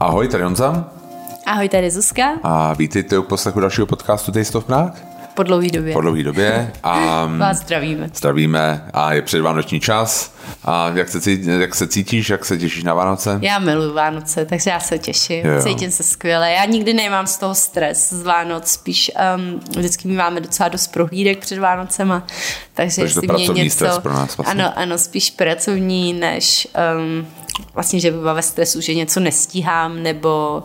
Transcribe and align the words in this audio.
Ahoj, 0.00 0.28
tady 0.28 0.44
Honza. 0.44 0.88
Ahoj, 1.46 1.68
tady 1.68 1.90
Zuzka. 1.90 2.32
A 2.42 2.74
vítejte 2.74 3.18
u 3.18 3.22
poslechu 3.22 3.60
dalšího 3.60 3.86
podcastu 3.86 4.32
Taste 4.32 4.58
of 4.58 4.64
Prague. 4.64 4.92
Po 5.34 5.42
dlouhé 5.42 5.68
době. 5.70 5.92
Po 5.92 6.00
dlouhé 6.00 6.22
době. 6.22 6.72
A 6.82 7.26
Vás 7.38 7.56
zdravíme. 7.56 8.10
Zdravíme 8.14 8.84
a 8.92 9.12
je 9.12 9.22
předvánoční 9.22 9.80
čas. 9.80 10.34
A 10.64 10.88
jak 10.94 11.08
se, 11.08 11.20
cítíš, 11.20 11.46
jak 11.46 11.74
se 11.74 11.86
cítíš, 11.88 12.30
jak 12.30 12.44
se 12.44 12.58
těšíš 12.58 12.84
na 12.84 12.94
Vánoce? 12.94 13.38
Já 13.42 13.58
miluji 13.58 13.92
Vánoce, 13.92 14.44
takže 14.44 14.70
já 14.70 14.80
se 14.80 14.98
těším, 14.98 15.46
jo. 15.46 15.62
cítím 15.62 15.90
se 15.90 16.02
skvěle. 16.02 16.52
Já 16.52 16.64
nikdy 16.64 16.94
nemám 16.94 17.26
z 17.26 17.38
toho 17.38 17.54
stres 17.54 18.12
z 18.12 18.22
Vánoc, 18.22 18.70
spíš 18.70 19.10
um, 19.36 19.60
vždycky 19.76 20.08
my 20.08 20.14
máme 20.14 20.40
docela 20.40 20.68
dost 20.68 20.86
prohlídek 20.86 21.38
před 21.38 21.58
Vánocema, 21.58 22.26
takže, 22.74 23.00
takže 23.00 23.14
to 23.14 23.20
pracovní 23.26 23.62
něco, 23.62 23.76
stres 23.76 23.98
pro 23.98 24.12
nás 24.12 24.36
vlastně. 24.36 24.64
Ano, 24.64 24.72
ano, 24.76 24.98
spíš 24.98 25.30
pracovní, 25.30 26.12
než 26.12 26.68
um, 26.96 27.26
vlastně, 27.74 28.00
že 28.00 28.10
by 28.10 28.18
byla 28.18 28.32
ve 28.32 28.42
stresu, 28.42 28.80
že 28.80 28.94
něco 28.94 29.20
nestíhám, 29.20 30.02
nebo 30.02 30.62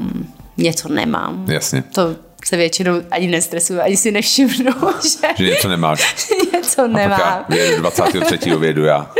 um, 0.00 0.34
něco 0.56 0.88
nemám. 0.88 1.44
Jasně. 1.48 1.82
To 1.82 2.16
se 2.44 2.56
většinou 2.56 2.92
ani 3.10 3.26
nestresuju, 3.26 3.80
ani 3.80 3.96
si 3.96 4.10
nevšimnu, 4.10 4.72
že, 5.02 5.28
že 5.36 5.44
něco 5.44 5.68
nemáš. 5.68 6.26
něco 6.52 6.88
nemám. 6.88 7.22
A 7.22 7.44
pak 7.46 7.56
já 7.56 7.76
23. 7.76 8.56
vědu 8.56 8.84
já. 8.84 9.10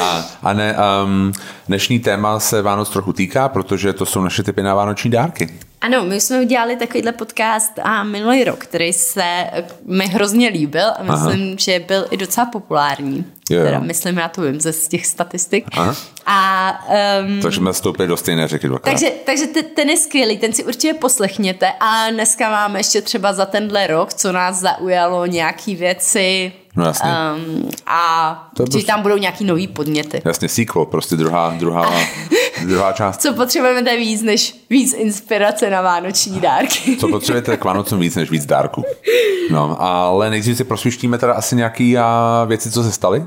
A, 0.00 0.24
a 0.42 0.52
ne, 0.52 0.76
um, 1.04 1.32
dnešní 1.68 1.98
téma 1.98 2.40
se 2.40 2.62
Vánoc 2.62 2.90
trochu 2.90 3.12
týká, 3.12 3.48
protože 3.48 3.92
to 3.92 4.06
jsou 4.06 4.20
naše 4.20 4.42
typy 4.42 4.62
na 4.62 4.74
vánoční 4.74 5.10
dárky. 5.10 5.58
Ano, 5.80 6.04
my 6.04 6.20
jsme 6.20 6.40
udělali 6.40 6.76
takovýhle 6.76 7.12
podcast 7.12 7.78
a 7.82 8.04
minulý 8.04 8.44
rok, 8.44 8.58
který 8.58 8.92
se 8.92 9.46
mi 9.86 10.06
hrozně 10.06 10.48
líbil 10.48 10.86
a 10.98 11.02
myslím, 11.02 11.46
Aha. 11.46 11.56
že 11.58 11.84
byl 11.88 12.06
i 12.10 12.16
docela 12.16 12.46
populární. 12.46 13.24
Jo. 13.50 13.62
Teda 13.62 13.78
myslím, 13.78 14.18
já 14.18 14.28
to 14.28 14.42
vím 14.42 14.60
ze 14.60 14.72
z 14.72 14.88
těch 14.88 15.06
statistik. 15.06 15.64
Aha. 15.72 15.94
A, 16.26 16.72
um, 17.24 17.42
takže 17.42 17.56
jsme 17.56 17.72
stoupili 17.72 18.08
do 18.08 18.16
stejné 18.16 18.48
řeky 18.48 18.68
dvakrát. 18.68 18.92
Takže, 18.92 19.12
takže 19.26 19.46
ten 19.46 19.90
je 19.90 19.96
skvělý, 19.96 20.38
ten 20.38 20.52
si 20.52 20.64
určitě 20.64 20.94
poslechněte 20.94 21.72
a 21.80 22.10
dneska 22.10 22.50
máme 22.50 22.78
ještě 22.78 23.02
třeba 23.02 23.32
za 23.32 23.46
tenhle 23.46 23.86
rok, 23.86 24.14
co 24.14 24.32
nás 24.32 24.56
zaujalo, 24.60 25.26
nějaký 25.26 25.76
věci, 25.76 26.52
No 26.76 26.84
jasně. 26.84 27.10
Um, 27.10 27.68
a 27.86 28.50
to 28.56 28.64
prostě... 28.64 28.86
tam 28.86 29.02
budou 29.02 29.16
nějaký 29.16 29.44
nový 29.44 29.68
podněty. 29.68 30.22
Jasně, 30.24 30.48
sequel, 30.48 30.84
prostě 30.84 31.16
druhá, 31.16 31.54
druhá, 31.58 31.92
druhá 32.66 32.92
část. 32.92 33.20
Co 33.20 33.34
potřebujeme 33.34 33.96
víc 33.96 34.22
než 34.22 34.64
víc 34.70 34.92
inspirace 34.92 35.70
na 35.70 35.80
vánoční 35.82 36.40
dárky. 36.40 36.96
Co 36.96 37.08
potřebujete 37.08 37.56
k 37.56 37.64
Vánocům 37.64 38.00
víc 38.00 38.16
než 38.16 38.30
víc 38.30 38.46
dárku. 38.46 38.84
No, 39.50 39.82
ale 39.82 40.30
nejdřív 40.30 40.56
si 40.56 40.64
prosvištíme 40.64 41.18
teda 41.18 41.32
asi 41.32 41.56
nějaký 41.56 41.98
a 41.98 42.44
věci, 42.48 42.70
co 42.70 42.82
se 42.82 42.92
staly. 42.92 43.24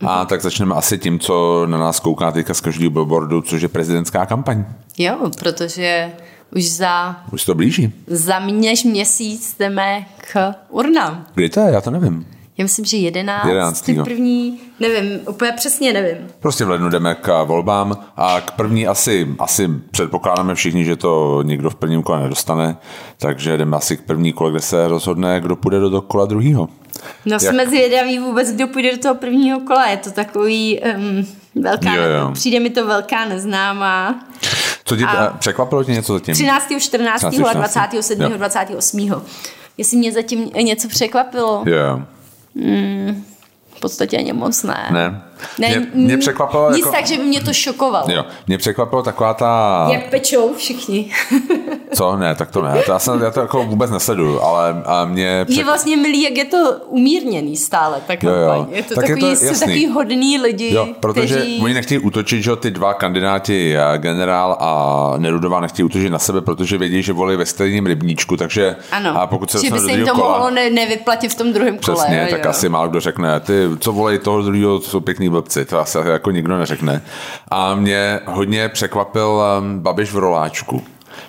A 0.00 0.04
mm-hmm. 0.04 0.26
tak 0.26 0.42
začneme 0.42 0.74
asi 0.74 0.98
tím, 0.98 1.18
co 1.18 1.66
na 1.66 1.78
nás 1.78 2.00
kouká 2.00 2.32
teďka 2.32 2.54
z 2.54 2.60
každého 2.60 2.90
billboardu, 2.90 3.42
což 3.42 3.62
je 3.62 3.68
prezidentská 3.68 4.26
kampaň. 4.26 4.64
Jo, 4.98 5.30
protože 5.38 6.12
už 6.56 6.70
za... 6.70 7.16
Už 7.32 7.44
to 7.44 7.54
blíží. 7.54 7.92
Za 8.06 8.38
než 8.38 8.84
měsíc 8.84 9.56
jdeme 9.58 10.06
k 10.16 10.54
urnám. 10.68 11.26
Kdy 11.34 11.48
to 11.48 11.60
je? 11.60 11.72
Já 11.72 11.80
to 11.80 11.90
nevím. 11.90 12.35
Já 12.58 12.62
myslím, 12.62 12.84
že 12.84 12.96
11. 12.96 13.46
11. 13.46 13.90
první, 14.04 14.60
nevím, 14.80 15.20
úplně 15.28 15.52
přesně 15.52 15.92
nevím. 15.92 16.16
Prostě 16.40 16.64
v 16.64 16.70
lednu 16.70 16.88
jdeme 16.88 17.14
k 17.14 17.44
volbám 17.44 17.96
a 18.16 18.40
k 18.40 18.50
první 18.50 18.86
asi, 18.86 19.28
asi 19.38 19.68
předpokládáme 19.90 20.54
všichni, 20.54 20.84
že 20.84 20.96
to 20.96 21.42
nikdo 21.42 21.70
v 21.70 21.74
prvním 21.74 22.02
kole 22.02 22.22
nedostane, 22.22 22.76
takže 23.18 23.56
jdeme 23.56 23.76
asi 23.76 23.96
k 23.96 24.02
první 24.02 24.32
kole, 24.32 24.50
kde 24.50 24.60
se 24.60 24.88
rozhodne, 24.88 25.40
kdo 25.40 25.56
půjde 25.56 25.80
do 25.80 26.02
kola 26.02 26.26
druhého. 26.26 26.68
No 27.26 27.32
Jak? 27.32 27.42
jsme 27.42 27.66
zvědaví 27.66 28.18
vůbec, 28.18 28.52
kdo 28.52 28.66
půjde 28.66 28.92
do 28.92 28.98
toho 28.98 29.14
prvního 29.14 29.60
kola. 29.60 29.86
Je 29.86 29.96
to 29.96 30.10
takový 30.10 30.80
um, 30.96 31.26
velká, 31.62 31.94
jo, 31.94 32.02
jo. 32.02 32.30
přijde 32.32 32.60
mi 32.60 32.70
to 32.70 32.86
velká 32.86 33.24
neznámá. 33.24 34.24
Co 34.84 34.96
tě 34.96 35.04
a 35.04 35.36
překvapilo 35.38 35.84
tě 35.84 35.92
něco 35.92 36.12
zatím? 36.12 36.34
13., 36.34 36.72
14. 36.78 37.24
13. 37.30 37.34
14. 37.34 37.54
27. 37.54 38.22
Jo. 38.22 38.36
28. 38.36 39.22
Jestli 39.78 39.96
mě 39.96 40.12
zatím 40.12 40.50
něco 40.62 40.88
překvapilo. 40.88 41.62
Jo. 41.66 42.02
Mm, 42.56 43.24
v 43.76 43.80
podstatě 43.80 44.18
ani 44.18 44.32
moc 44.32 44.62
ne. 44.62 44.88
Ne. 44.90 45.22
ne 45.58 45.68
mě, 45.68 45.86
mě 45.94 46.18
překvapilo... 46.18 46.70
Nic 46.70 46.78
jako, 46.78 46.92
tak, 46.96 47.06
že 47.06 47.16
by 47.16 47.22
mě 47.22 47.40
to 47.40 47.52
šokovalo. 47.52 48.10
Jo, 48.10 48.24
mě 48.46 48.58
překvapilo 48.58 49.02
taková 49.02 49.34
ta... 49.34 49.88
Jak 49.92 50.10
pečou 50.10 50.54
všichni. 50.54 51.12
Co? 51.94 52.16
Ne, 52.16 52.34
tak 52.34 52.50
to 52.50 52.62
ne. 52.62 52.82
To 52.86 52.92
já, 52.92 52.98
jsem, 52.98 53.22
já 53.22 53.30
to 53.30 53.40
jako 53.40 53.64
vůbec 53.64 53.90
nesleduju, 53.90 54.40
ale 54.40 54.82
a 54.86 55.04
mě... 55.04 55.44
Přek... 55.44 55.58
Je 55.58 55.64
vlastně 55.64 55.96
milý, 55.96 56.22
jak 56.22 56.36
je 56.36 56.44
to 56.44 56.72
umírněný 56.86 57.56
stále, 57.56 58.00
tak 58.06 58.22
jo, 58.22 58.32
jo. 58.32 58.66
Je 58.70 58.82
to 58.82 58.94
tak 58.94 59.06
takový, 59.06 59.30
je 59.30 59.36
to 59.36 59.44
jasný. 59.44 59.60
takový 59.60 59.86
hodný 59.86 60.38
lidi, 60.38 60.74
Jo, 60.74 60.88
protože 61.00 61.34
kteří... 61.34 61.60
oni 61.62 61.74
nechtějí 61.74 61.98
útočit, 61.98 62.42
že 62.42 62.56
ty 62.56 62.70
dva 62.70 62.94
kandidáti, 62.94 63.76
eh, 63.76 63.98
generál 63.98 64.56
a 64.60 65.14
Nerudová, 65.18 65.60
nechtějí 65.60 65.84
útočit 65.84 66.10
na 66.10 66.18
sebe, 66.18 66.40
protože 66.40 66.78
vědí, 66.78 67.02
že 67.02 67.12
volí 67.12 67.36
ve 67.36 67.46
stejném 67.46 67.86
rybníčku, 67.86 68.36
takže 68.36 68.76
ano. 68.90 69.20
a 69.20 69.26
pokud 69.26 69.50
se 69.50 69.60
že 69.64 69.70
by 69.70 69.78
se 69.78 69.92
jim 69.92 70.06
to 70.06 70.14
kola, 70.14 70.32
mohlo 70.32 70.50
ne, 70.50 70.70
nevyplatit 70.70 71.32
v 71.32 71.34
tom 71.34 71.52
druhém 71.52 71.78
kole. 71.78 71.96
Přesně, 71.96 72.20
jo, 72.20 72.26
tak 72.30 72.44
jo. 72.44 72.50
asi 72.50 72.68
málo 72.68 72.88
kdo 72.88 73.00
řekne, 73.00 73.40
ty, 73.40 73.52
co 73.78 73.92
volej 73.92 74.18
toho 74.18 74.42
druhého, 74.42 74.80
jsou 74.80 75.00
pěkný 75.00 75.28
blbci, 75.28 75.64
to 75.64 75.80
asi 75.80 75.98
jako 76.04 76.30
nikdo 76.30 76.58
neřekne. 76.58 77.02
A 77.50 77.74
mě 77.74 78.20
hodně 78.26 78.68
překvapil 78.68 79.42
um, 79.60 79.80
Babiš 79.80 80.12
v 80.12 80.18
roláčku 80.18 80.82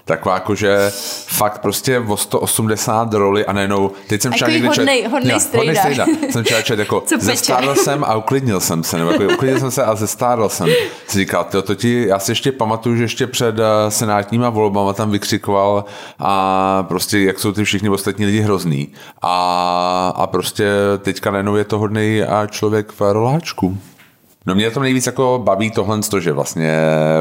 taková 0.06 0.36
jako, 0.36 0.56
že 0.56 0.92
fakt 1.26 1.62
prostě 1.62 2.00
o 2.00 2.18
180 2.18 3.14
roli 3.14 3.46
a 3.46 3.54
nejenom, 3.54 3.92
teď 4.08 4.22
jsem 4.22 4.32
třeba 4.32 4.52
někdy 4.52 4.68
hodnej, 4.68 5.02
čet, 5.02 5.12
hodnej, 5.12 5.40
hodnej 5.56 5.76
strejda. 5.76 6.06
jsem 6.30 6.44
třeba 6.44 6.62
čet, 6.62 6.80
jako 6.80 7.04
zestárl 7.20 7.76
jsem 7.76 8.04
a 8.04 8.16
uklidnil 8.16 8.60
jsem 8.60 8.84
se, 8.84 8.98
nebo 8.98 9.12
jako 9.12 9.24
uklidnil 9.34 9.60
jsem 9.60 9.72
se 9.72 9.84
a 9.84 9.96
zestárl 9.96 10.50
jsem. 10.50 10.70
Si 11.08 11.20
říkal, 11.20 11.44
to, 11.44 11.62
to 11.62 11.76
ti, 11.76 12.06
já 12.08 12.20
si 12.20 12.32
ještě 12.32 12.52
pamatuju, 12.52 12.96
že 12.96 13.04
ještě 13.04 13.28
před 13.28 13.60
uh, 13.60 13.66
senátníma 13.90 14.50
volbama 14.50 14.94
tam 14.94 15.12
vykřikoval 15.12 15.86
a 16.20 16.84
prostě 16.84 17.20
jak 17.20 17.40
jsou 17.40 17.52
ty 17.52 17.64
všichni 17.64 17.90
ostatní 17.90 18.26
lidi 18.26 18.40
hrozný. 18.40 18.88
A, 19.22 20.14
a 20.16 20.28
prostě 20.28 20.70
teďka 20.98 21.32
najednou 21.32 21.56
je 21.56 21.64
to 21.64 21.80
hodný 21.80 22.22
člověk 22.50 22.92
v 22.92 23.02
roláčku. 23.14 23.78
No 24.48 24.56
mě 24.56 24.72
to 24.72 24.80
nejvíc 24.80 25.06
jako 25.06 25.42
baví 25.44 25.72
tohle, 25.72 26.00
že 26.20 26.32
vlastně 26.32 26.80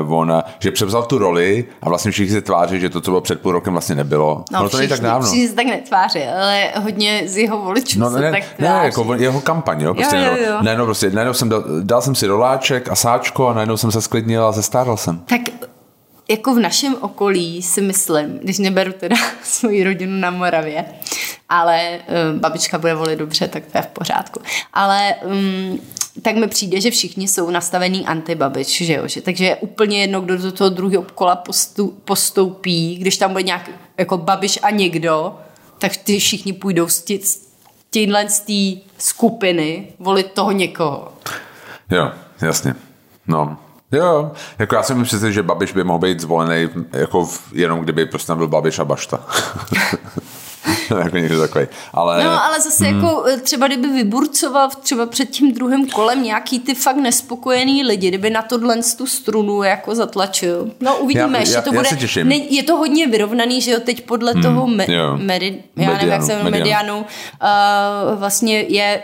on, 0.08 0.42
že 0.58 0.70
převzal 0.70 1.02
tu 1.02 1.18
roli 1.18 1.64
a 1.82 1.88
vlastně 1.88 2.10
všichni 2.10 2.34
se 2.34 2.40
tváří, 2.40 2.80
že 2.80 2.90
to, 2.90 3.00
co 3.00 3.10
bylo 3.10 3.20
před 3.20 3.40
půl 3.40 3.52
rokem, 3.52 3.72
vlastně 3.72 3.94
nebylo. 3.94 4.44
No, 4.52 4.62
no 4.62 4.68
to 4.68 4.76
není 4.76 4.88
tak 4.88 5.00
dávno. 5.00 5.26
Všichni 5.26 5.48
se 5.48 5.54
tak 5.54 5.66
netváří, 5.66 6.22
ale 6.22 6.68
hodně 6.82 7.22
z 7.26 7.36
jeho 7.36 7.58
voličů 7.62 8.00
no, 8.00 8.10
se 8.10 8.20
ne, 8.20 8.30
tak 8.30 8.42
tváří. 8.56 8.78
Ne, 8.78 8.84
jako 8.84 9.14
jeho 9.14 9.40
kampaň, 9.40 9.82
jo. 9.82 9.94
Prostě 9.94 10.16
jo, 10.16 10.22
jo, 10.22 10.46
jo. 10.46 10.58
Najednou, 10.62 10.84
prostě, 10.84 11.10
najednou 11.10 11.34
jsem 11.34 11.48
dal, 11.48 11.64
dal, 11.82 12.02
jsem 12.02 12.14
si 12.14 12.26
roláček 12.26 12.88
a 12.88 12.94
sáčko 12.94 13.48
a 13.48 13.54
najednou 13.54 13.76
jsem 13.76 13.92
se 13.92 14.00
sklidnil 14.00 14.44
a 14.44 14.52
zestárl 14.52 14.96
jsem. 14.96 15.18
Tak 15.18 15.40
jako 16.28 16.54
v 16.54 16.58
našem 16.58 16.96
okolí 17.00 17.62
si 17.62 17.80
myslím, 17.80 18.38
když 18.38 18.58
neberu 18.58 18.92
teda 18.92 19.16
svoji 19.42 19.84
rodinu 19.84 20.20
na 20.20 20.30
Moravě, 20.30 20.84
ale 21.48 22.00
um, 22.32 22.38
babička 22.38 22.78
bude 22.78 22.94
volit 22.94 23.18
dobře, 23.18 23.48
tak 23.48 23.66
to 23.66 23.78
je 23.78 23.82
v 23.82 23.86
pořádku. 23.86 24.40
Ale 24.72 25.14
um, 25.24 25.80
tak 26.22 26.36
mi 26.36 26.48
přijde, 26.48 26.80
že 26.80 26.90
všichni 26.90 27.28
jsou 27.28 27.50
nastavený 27.50 28.06
antibabič, 28.06 28.82
že 28.82 28.94
jo? 28.94 29.08
Že, 29.08 29.20
takže 29.20 29.44
je 29.44 29.56
úplně 29.56 30.00
jedno, 30.00 30.20
kdo 30.20 30.36
do 30.36 30.52
toho 30.52 30.70
druhého 30.70 31.04
kola 31.14 31.36
postu, 31.36 31.96
postoupí, 32.04 32.96
když 32.96 33.16
tam 33.16 33.32
bude 33.32 33.42
nějak 33.42 33.70
jako 33.98 34.18
babiš 34.18 34.58
a 34.62 34.70
někdo, 34.70 35.38
tak 35.78 35.96
ty 35.96 36.18
všichni 36.18 36.52
půjdou 36.52 36.88
z, 36.88 37.02
tě, 37.02 37.18
z 38.28 38.72
skupiny 38.98 39.86
volit 39.98 40.32
toho 40.32 40.52
někoho. 40.52 41.12
Jo, 41.90 42.12
jasně. 42.40 42.74
No, 43.26 43.58
Jo, 43.92 44.32
jako 44.58 44.74
já 44.74 44.82
si 44.82 44.94
myslím, 44.94 45.32
že 45.32 45.42
Babiš 45.42 45.72
by 45.72 45.84
mohl 45.84 45.98
být 45.98 46.20
zvolený 46.20 46.68
jako 46.92 47.24
v, 47.24 47.52
jenom 47.52 47.80
kdyby 47.80 48.06
prostě 48.06 48.34
byl 48.34 48.48
Babiš 48.48 48.78
a 48.78 48.84
Bašta. 48.84 49.26
jako 50.98 51.16
někdo 51.16 51.40
takový. 51.40 51.66
Ale, 51.92 52.24
no, 52.24 52.44
ale 52.44 52.60
zase 52.60 52.84
hmm. 52.84 53.04
jako 53.04 53.24
eh, 53.26 53.36
třeba 53.36 53.66
kdyby 53.66 53.88
vyburcoval 53.88 54.68
třeba 54.82 55.06
před 55.06 55.30
tím 55.30 55.54
druhým 55.54 55.90
kolem 55.90 56.22
nějaký 56.22 56.58
ty 56.58 56.74
fakt 56.74 56.96
nespokojený 56.96 57.84
lidi, 57.84 58.08
kdyby 58.08 58.30
na 58.30 58.42
tohle 58.42 58.76
tu 58.98 59.06
strunu 59.06 59.62
jako 59.62 59.94
zatlačil. 59.94 60.70
No 60.80 60.96
uvidíme, 60.96 61.38
já, 61.38 61.48
já, 61.48 61.62
to 61.62 61.74
já 61.74 61.82
bude. 61.82 62.24
Ne, 62.24 62.36
je 62.36 62.62
to 62.62 62.76
hodně 62.76 63.06
vyrovnaný, 63.06 63.60
že 63.60 63.70
jo, 63.70 63.80
teď 63.80 64.06
podle 64.06 64.32
hmm. 64.32 64.42
toho 64.42 64.66
me, 64.66 64.86
medi, 65.16 65.62
já 65.76 65.92
nevím, 65.92 66.08
jak 66.08 66.22
se 66.22 66.36
jmenuje, 66.36 66.50
medianu, 66.50 66.98
uh, 66.98 68.18
vlastně 68.18 68.60
je 68.60 69.02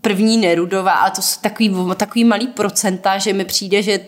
první 0.00 0.36
Nerudová, 0.36 0.92
ale 0.92 1.10
to 1.10 1.22
jsou 1.22 1.40
takový, 1.40 1.74
takový 1.96 2.24
malý 2.24 2.46
procenta, 2.46 3.18
že 3.18 3.32
mi 3.32 3.44
přijde, 3.44 3.82
že 3.82 4.00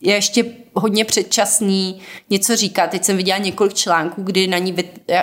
je 0.00 0.14
ještě 0.14 0.44
hodně 0.74 1.04
předčasný 1.04 2.00
něco 2.30 2.56
říká. 2.56 2.86
Teď 2.86 3.04
jsem 3.04 3.16
viděla 3.16 3.38
několik 3.38 3.74
článků, 3.74 4.22
kdy 4.22 4.46
na 4.46 4.58
ní 4.58 4.76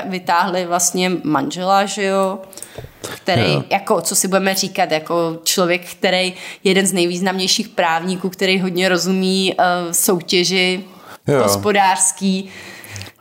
vytáhli 0.05 0.65
vlastně 0.65 1.11
manžela, 1.23 1.85
že 1.85 2.03
jo, 2.03 2.39
který, 3.15 3.53
jo. 3.53 3.63
jako, 3.69 4.01
co 4.01 4.15
si 4.15 4.27
budeme 4.27 4.55
říkat, 4.55 4.91
jako 4.91 5.39
člověk, 5.43 5.85
který 5.91 6.33
jeden 6.63 6.85
z 6.85 6.93
nejvýznamnějších 6.93 7.69
právníků, 7.69 8.29
který 8.29 8.59
hodně 8.59 8.89
rozumí 8.89 9.53
uh, 9.53 9.91
soutěži 9.91 10.83
jo. 11.27 11.43
hospodářský, 11.43 12.49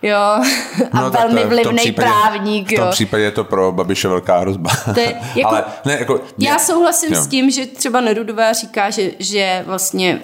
Jo, 0.05 0.19
a 0.93 1.01
no, 1.01 1.11
velmi 1.11 1.45
vlivný 1.45 1.77
případě, 1.77 2.09
právník. 2.09 2.73
Jo. 2.73 2.79
V 2.79 2.81
tom 2.81 2.91
případě 2.91 3.25
je 3.25 3.31
to 3.31 3.45
pro 3.45 3.73
Babiše 3.73 4.09
velká 4.09 4.39
hrozba. 4.39 4.71
To 4.95 5.01
je, 5.01 5.21
jako, 5.35 5.49
Ale, 5.49 5.65
ne, 5.85 5.97
jako, 5.99 6.21
já 6.39 6.59
souhlasím 6.59 7.12
jo. 7.12 7.23
s 7.23 7.27
tím, 7.27 7.51
že 7.51 7.67
třeba 7.67 8.01
Nerudová 8.01 8.53
říká, 8.53 8.91
že, 8.91 9.11
že 9.19 9.62
vlastně 9.67 10.21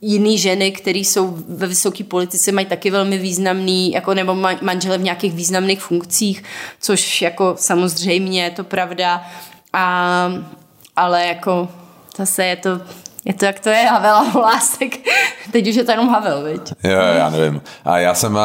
jiný 0.00 0.38
ženy, 0.38 0.72
které 0.72 0.98
jsou 0.98 1.38
ve 1.48 1.66
vysoké 1.66 2.04
politice, 2.04 2.52
mají 2.52 2.66
taky 2.66 2.90
velmi 2.90 3.18
významný, 3.18 3.92
jako 3.92 4.14
nebo 4.14 4.34
manžele 4.62 4.98
v 4.98 5.02
nějakých 5.02 5.32
významných 5.32 5.80
funkcích, 5.80 6.44
což 6.80 7.22
jako 7.22 7.54
samozřejmě 7.58 8.44
je 8.44 8.50
to 8.50 8.64
pravda, 8.64 9.22
a, 9.72 10.28
ale 10.96 11.26
jako 11.26 11.68
zase 12.16 12.44
je 12.44 12.56
to 12.56 12.80
je 13.28 13.34
to, 13.34 13.44
jak 13.44 13.60
to 13.60 13.68
je, 13.68 13.86
Havel 13.86 14.14
a 14.14 14.30
Volásek. 14.32 14.98
Teď 15.52 15.68
už 15.68 15.74
je 15.74 15.84
to 15.84 15.90
jenom 15.90 16.08
Havel, 16.08 16.44
viď? 16.44 16.72
Jo, 16.84 16.98
já 17.16 17.30
nevím. 17.30 17.62
A 17.84 17.98
já 17.98 18.14
jsem, 18.14 18.38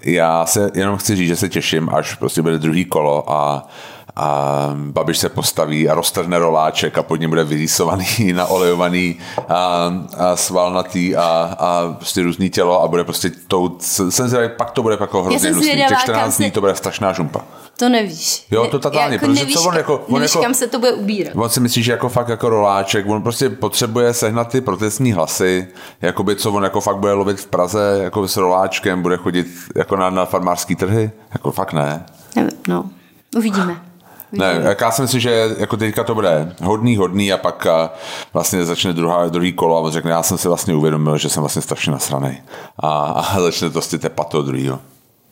já 0.00 0.46
se 0.46 0.70
jenom 0.74 0.96
chci 0.96 1.16
říct, 1.16 1.28
že 1.28 1.36
se 1.36 1.48
těším, 1.48 1.88
až 1.94 2.14
prostě 2.14 2.42
bude 2.42 2.58
druhý 2.58 2.84
kolo 2.84 3.32
a 3.32 3.68
a 4.20 4.70
Babiš 4.74 5.18
se 5.18 5.28
postaví 5.28 5.88
a 5.88 5.94
roztrhne 5.94 6.38
roláček 6.38 6.98
a 6.98 7.02
pod 7.02 7.20
ním 7.20 7.30
bude 7.30 7.44
vyrýsovaný, 7.44 8.06
naolejovaný 8.32 9.18
a, 9.48 9.92
a 10.16 10.36
svalnatý 10.36 11.16
a, 11.16 11.56
a 11.58 11.94
prostě 11.96 12.22
různý 12.22 12.50
tělo 12.50 12.82
a 12.82 12.88
bude 12.88 13.04
prostě 13.04 13.30
tou, 13.48 13.76
jsem 13.80 14.10
zvědavý, 14.10 14.48
pak 14.56 14.70
to 14.70 14.82
bude 14.82 14.96
pak 14.96 15.08
jako 15.08 15.22
hrozně 15.22 15.50
hnusný. 15.50 15.84
Těch 15.88 15.98
14 15.98 16.36
dní 16.36 16.50
to 16.50 16.60
bude 16.60 16.74
strašná 16.74 17.12
žumpa. 17.12 17.40
To 17.78 17.88
nevíš. 17.88 18.46
Jo, 18.50 18.66
to 18.66 18.78
totálně, 18.78 19.14
jako 19.14 19.26
protože 19.26 19.40
nevíš, 19.40 19.54
co 19.56 19.68
on 19.68 19.76
jako... 19.76 20.04
On 20.08 20.14
nevíš, 20.14 20.34
jako, 20.34 20.42
kam 20.42 20.54
se 20.54 20.66
to 20.66 20.78
bude 20.78 20.92
ubírat. 20.92 21.32
On 21.36 21.48
si 21.48 21.60
myslí, 21.60 21.82
že 21.82 21.92
jako 21.92 22.08
fakt 22.08 22.28
jako 22.28 22.48
roláček, 22.48 23.06
on 23.08 23.22
prostě 23.22 23.50
potřebuje 23.50 24.14
sehnat 24.14 24.48
ty 24.48 24.60
protestní 24.60 25.12
hlasy, 25.12 25.68
jakoby 26.02 26.36
co 26.36 26.52
on 26.52 26.64
jako 26.64 26.80
fakt 26.80 26.96
bude 26.96 27.12
lovit 27.12 27.40
v 27.40 27.46
Praze, 27.46 28.00
jako 28.02 28.28
s 28.28 28.36
roláčkem, 28.36 29.02
bude 29.02 29.16
chodit 29.16 29.46
jako 29.76 29.96
na, 29.96 30.10
na 30.10 30.24
farmářský 30.24 30.76
trhy, 30.76 31.10
jako 31.32 31.52
fakt 31.52 31.72
ne. 31.72 32.06
No, 32.68 32.90
uvidíme. 33.36 33.82
Ne, 34.32 34.60
jak 34.62 34.80
já 34.80 34.90
si 34.90 35.02
myslím, 35.02 35.20
že 35.20 35.54
jako 35.58 35.76
teďka 35.76 36.04
to 36.04 36.14
bude 36.14 36.54
hodný, 36.62 36.96
hodný 36.96 37.32
a 37.32 37.36
pak 37.36 37.66
vlastně 38.32 38.64
začne 38.64 38.92
druhá, 38.92 39.28
druhý 39.28 39.52
kolo 39.52 39.76
a 39.76 39.80
on 39.80 39.90
řekne, 39.92 40.10
já 40.10 40.22
jsem 40.22 40.38
si 40.38 40.48
vlastně 40.48 40.74
uvědomil, 40.74 41.18
že 41.18 41.28
jsem 41.28 41.40
vlastně 41.40 41.62
strašně 41.62 41.92
nasranej. 41.92 42.42
A, 42.78 42.88
a 43.34 43.40
začne 43.40 43.68
to 43.68 43.72
prostě 43.72 43.98
tepat 43.98 44.28
toho 44.28 44.42
druhého. 44.42 44.78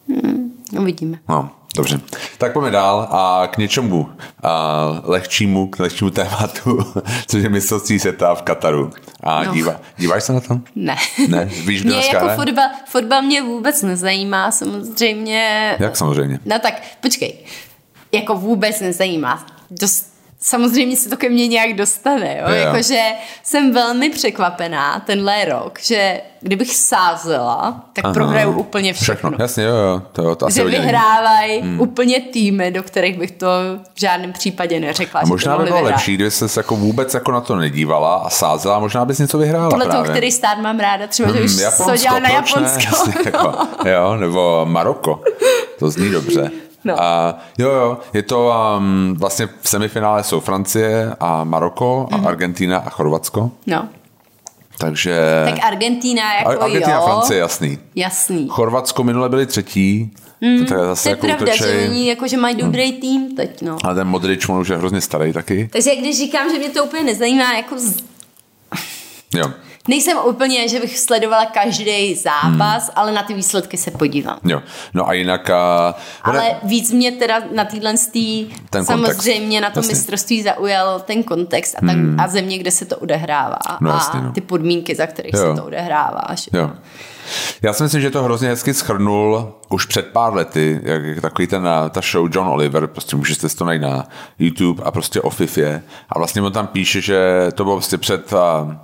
Hmm, 0.08 0.52
uvidíme. 0.78 1.18
No. 1.28 1.50
Dobře, 1.76 2.00
tak 2.38 2.52
pojďme 2.52 2.70
dál 2.70 3.08
a 3.10 3.48
k 3.52 3.58
něčemu 3.58 4.08
a 4.42 5.00
lehčímu, 5.04 5.66
k 5.66 5.78
lehčímu 5.78 6.10
tématu, 6.10 6.92
což 7.26 7.42
je 7.42 7.48
mistrovství 7.48 7.98
světa 7.98 8.34
v 8.34 8.42
Kataru. 8.42 8.92
A 9.20 9.44
no. 9.44 9.52
dívá, 9.52 9.80
díváš 9.96 10.24
se 10.24 10.32
na 10.32 10.40
to? 10.40 10.60
Ne. 10.74 10.96
Ne? 11.28 11.44
Víš, 11.44 11.82
mě 11.82 11.96
jako 12.12 12.28
fotbal, 12.28 12.68
fotbal 12.86 13.22
mě 13.22 13.42
vůbec 13.42 13.82
nezajímá, 13.82 14.50
samozřejmě. 14.50 15.76
Jak 15.78 15.96
samozřejmě? 15.96 16.40
No 16.44 16.58
tak, 16.58 16.82
počkej, 17.00 17.38
jako 18.12 18.34
vůbec 18.34 18.80
nezajímá. 18.80 19.46
Dost 19.70 20.15
samozřejmě 20.46 20.96
se 20.96 21.08
to 21.08 21.16
ke 21.16 21.28
mně 21.28 21.46
nějak 21.46 21.74
dostane. 21.74 22.38
Jo? 22.40 22.48
Yeah. 22.48 22.66
Jakože 22.66 23.02
jsem 23.42 23.72
velmi 23.72 24.10
překvapená 24.10 25.00
tenhle 25.06 25.44
rok, 25.44 25.78
že 25.80 26.20
kdybych 26.40 26.76
sázela, 26.76 27.84
tak 27.92 28.04
Aha. 28.04 28.14
prohraju 28.14 28.52
úplně 28.52 28.92
všechno. 28.92 29.14
všechno. 29.30 29.44
Jasně, 29.44 29.64
jo, 29.64 29.74
jo. 29.76 30.02
To, 30.12 30.36
to 30.36 30.46
asi 30.46 30.54
že 30.54 30.64
vyhrávají 30.64 31.60
hmm. 31.60 31.80
úplně 31.80 32.20
týmy, 32.20 32.70
do 32.70 32.82
kterých 32.82 33.18
bych 33.18 33.30
to 33.30 33.46
v 33.94 34.00
žádném 34.00 34.32
případě 34.32 34.80
neřekla. 34.80 35.20
A 35.20 35.26
možná 35.26 35.58
by 35.58 35.64
bylo 35.64 35.82
lepší, 35.82 36.14
kdyby 36.14 36.30
se 36.30 36.60
jako 36.60 36.76
vůbec 36.76 37.14
jako 37.14 37.32
na 37.32 37.40
to 37.40 37.56
nedívala 37.56 38.14
a 38.14 38.30
sázela, 38.30 38.78
možná 38.78 39.04
bys 39.04 39.18
něco 39.18 39.38
vyhrála 39.38 39.70
Podle 39.70 39.84
právě. 39.84 40.02
toho, 40.02 40.12
který 40.12 40.32
stát 40.32 40.58
mám 40.58 40.78
ráda, 40.78 41.06
třeba, 41.06 41.28
hmm, 41.28 41.44
už 41.44 41.56
Japonsko, 41.56 42.20
na 42.20 42.28
Japonsko. 42.28 43.06
Ne? 43.06 43.22
jako, 43.24 43.54
jo, 43.88 44.16
nebo 44.16 44.66
Maroko. 44.68 45.22
To 45.78 45.90
zní 45.90 46.10
dobře. 46.10 46.50
No. 46.84 47.02
A 47.02 47.38
jo, 47.58 47.70
jo, 47.70 47.98
je 48.12 48.22
to 48.22 48.52
um, 48.78 49.14
vlastně 49.18 49.48
v 49.60 49.68
semifinále 49.68 50.24
jsou 50.24 50.40
Francie 50.40 51.16
a 51.20 51.44
Maroko 51.44 52.08
a 52.10 52.16
mm-hmm. 52.16 52.28
Argentina 52.28 52.78
a 52.78 52.90
Chorvatsko. 52.90 53.50
No. 53.66 53.88
Takže... 54.78 55.44
Tak 55.50 55.64
Argentina 55.64 56.34
jako 56.34 56.50
Argentina 56.50 56.94
jo. 56.94 57.02
a 57.02 57.06
Francie, 57.06 57.40
jasný. 57.40 57.78
Jasný. 57.94 58.48
Chorvatsko 58.50 59.04
minule 59.04 59.28
byli 59.28 59.46
třetí. 59.46 60.10
Mm, 60.40 60.66
to 60.66 60.74
je, 60.74 60.80
zase 60.80 61.02
to 61.02 61.08
je 61.08 61.12
jako 61.12 61.26
pravda, 61.26 61.52
utočej. 61.52 61.82
že 61.82 61.88
oni 61.88 62.08
jako, 62.08 62.28
že 62.28 62.36
mají 62.36 62.56
dobrý 62.56 62.90
hmm. 62.90 63.00
tým 63.00 63.36
teď, 63.36 63.62
no. 63.62 63.78
Ale 63.84 63.94
ten 63.94 64.06
Modrič, 64.06 64.48
on 64.48 64.58
už 64.58 64.68
je 64.68 64.76
hrozně 64.76 65.00
starý 65.00 65.32
taky. 65.32 65.68
Takže 65.72 65.96
když 65.96 66.18
říkám, 66.18 66.50
že 66.50 66.58
mě 66.58 66.70
to 66.70 66.84
úplně 66.84 67.04
nezajímá, 67.04 67.56
jako... 67.56 67.78
Z... 67.78 67.96
Jo 69.34 69.52
nejsem 69.88 70.18
úplně, 70.24 70.68
že 70.68 70.80
bych 70.80 70.98
sledovala 70.98 71.46
každý 71.46 72.14
zápas, 72.14 72.82
hmm. 72.82 72.92
ale 72.96 73.12
na 73.12 73.22
ty 73.22 73.34
výsledky 73.34 73.76
se 73.76 73.90
podívám. 73.90 74.38
Jo, 74.44 74.62
no 74.94 75.08
a 75.08 75.12
jinak... 75.12 75.50
A... 75.50 75.94
Ale 76.22 76.38
ne... 76.38 76.60
víc 76.62 76.92
mě 76.92 77.12
teda 77.12 77.42
na 77.54 77.64
týhle 77.64 77.96
stý, 77.96 78.48
samozřejmě 78.82 79.60
na 79.60 79.70
to 79.70 79.78
jasně. 79.78 79.94
mistrovství 79.94 80.42
zaujal 80.42 81.00
ten 81.00 81.22
kontext 81.22 81.74
a, 81.76 81.86
tak, 81.86 81.96
hmm. 81.96 82.20
a 82.20 82.28
země, 82.28 82.58
kde 82.58 82.70
se 82.70 82.84
to 82.84 82.96
odehrává 82.96 83.58
no, 83.80 83.90
jasně, 83.90 84.20
no. 84.20 84.28
a 84.28 84.32
ty 84.32 84.40
podmínky, 84.40 84.94
za 84.94 85.06
kterých 85.06 85.34
jo. 85.34 85.40
se 85.40 85.60
to 85.60 85.66
odehrává. 85.66 86.34
Že? 86.34 86.58
Jo. 86.58 86.70
Já 87.62 87.72
si 87.72 87.82
myslím, 87.82 88.02
že 88.02 88.10
to 88.10 88.22
hrozně 88.22 88.48
hezky 88.48 88.74
schrnul 88.74 89.54
už 89.68 89.86
před 89.86 90.06
pár 90.06 90.34
lety, 90.34 90.80
jak, 90.82 91.04
jak 91.04 91.20
takový 91.20 91.46
ten, 91.48 91.68
ta 91.90 92.00
show 92.00 92.28
John 92.32 92.48
Oliver, 92.48 92.86
prostě 92.86 93.16
můžete 93.16 93.48
si 93.48 93.56
to 93.56 93.64
najít 93.64 93.82
na 93.82 94.08
YouTube 94.38 94.82
a 94.84 94.90
prostě 94.90 95.20
o 95.20 95.30
FIFA. 95.30 95.80
A 96.08 96.18
vlastně 96.18 96.42
on 96.42 96.52
tam 96.52 96.66
píše, 96.66 97.00
že 97.00 97.48
to 97.54 97.64
bylo 97.64 97.76
prostě 97.76 97.98
před... 97.98 98.32
A, 98.32 98.80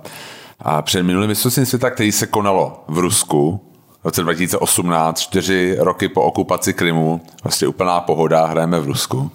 a 0.63 0.81
před 0.81 1.03
minulým 1.03 1.27
mistrovstvím 1.27 1.65
světa, 1.65 1.89
který 1.89 2.11
se 2.11 2.27
konalo 2.27 2.83
v 2.87 2.97
Rusku, 2.97 3.61
v 4.03 4.05
roce 4.05 4.21
2018, 4.21 5.19
čtyři 5.19 5.75
roky 5.79 6.09
po 6.09 6.21
okupaci 6.21 6.73
Krymu, 6.73 7.21
vlastně 7.43 7.67
úplná 7.67 8.01
pohoda, 8.01 8.45
hrajeme 8.45 8.79
v 8.79 8.85
Rusku. 8.85 9.31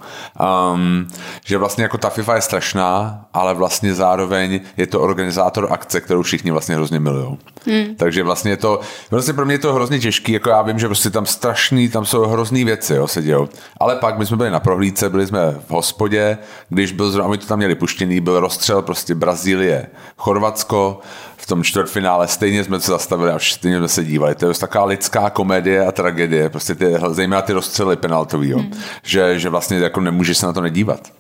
Um, 0.74 1.08
že 1.44 1.58
vlastně 1.58 1.82
jako 1.82 1.98
ta 1.98 2.10
FIFA 2.10 2.34
je 2.34 2.40
strašná, 2.40 3.24
ale 3.34 3.54
vlastně 3.54 3.94
zároveň 3.94 4.60
je 4.76 4.86
to 4.86 5.00
organizátor 5.00 5.68
akce, 5.70 6.00
kterou 6.00 6.22
všichni 6.22 6.50
vlastně 6.50 6.74
hrozně 6.74 7.00
milují. 7.00 7.38
Hmm. 7.66 7.94
Takže 7.96 8.22
vlastně 8.22 8.50
je 8.50 8.56
to, 8.56 8.80
vlastně 9.10 9.34
pro 9.34 9.44
mě 9.44 9.54
je 9.54 9.58
to 9.58 9.74
hrozně 9.74 9.98
těžký, 9.98 10.32
jako 10.32 10.50
já 10.50 10.62
vím, 10.62 10.78
že 10.78 10.86
prostě 10.86 11.10
tam 11.10 11.26
strašný, 11.26 11.88
tam 11.88 12.04
jsou 12.04 12.24
hrozný 12.24 12.64
věci, 12.64 12.94
jo, 12.94 13.08
se 13.08 13.22
dějou. 13.22 13.48
Ale 13.80 13.96
pak 13.96 14.18
my 14.18 14.26
jsme 14.26 14.36
byli 14.36 14.50
na 14.50 14.60
prohlídce, 14.60 15.10
byli 15.10 15.26
jsme 15.26 15.50
v 15.50 15.70
hospodě, 15.70 16.38
když 16.68 16.92
byl 16.92 17.10
zrovna, 17.10 17.30
my 17.30 17.38
to 17.38 17.46
tam 17.46 17.58
měli 17.58 17.74
puštěný, 17.74 18.20
byl 18.20 18.40
rozstřel 18.40 18.82
prostě 18.82 19.14
Brazílie, 19.14 19.86
Chorvatsko, 20.16 21.00
v 21.36 21.46
tom 21.46 21.64
čtvrtfinále 21.64 22.28
stejně 22.28 22.64
jsme 22.64 22.80
se 22.80 22.90
zastavili 22.90 23.30
a 23.30 23.38
stejně 23.38 23.78
jsme 23.78 23.88
se 23.88 24.04
dívali. 24.04 24.34
To 24.34 24.44
je 24.44 24.48
taková 24.58 24.84
lidská 24.84 25.30
komedie 25.30 25.86
a 25.86 25.92
tragédie, 25.92 26.48
prostě 26.48 26.74
ty, 26.74 26.94
zejména 27.10 27.42
ty 27.42 27.52
rozstřely 27.52 27.96
penaltový, 27.96 28.52
hmm. 28.52 28.72
že, 29.02 29.38
že 29.38 29.48
vlastně 29.48 29.78
jako 29.78 30.00
nemůžeš 30.00 30.38
se 30.38 30.46
na 30.46 30.52
to 30.52 30.60
nedívat. 30.60 31.12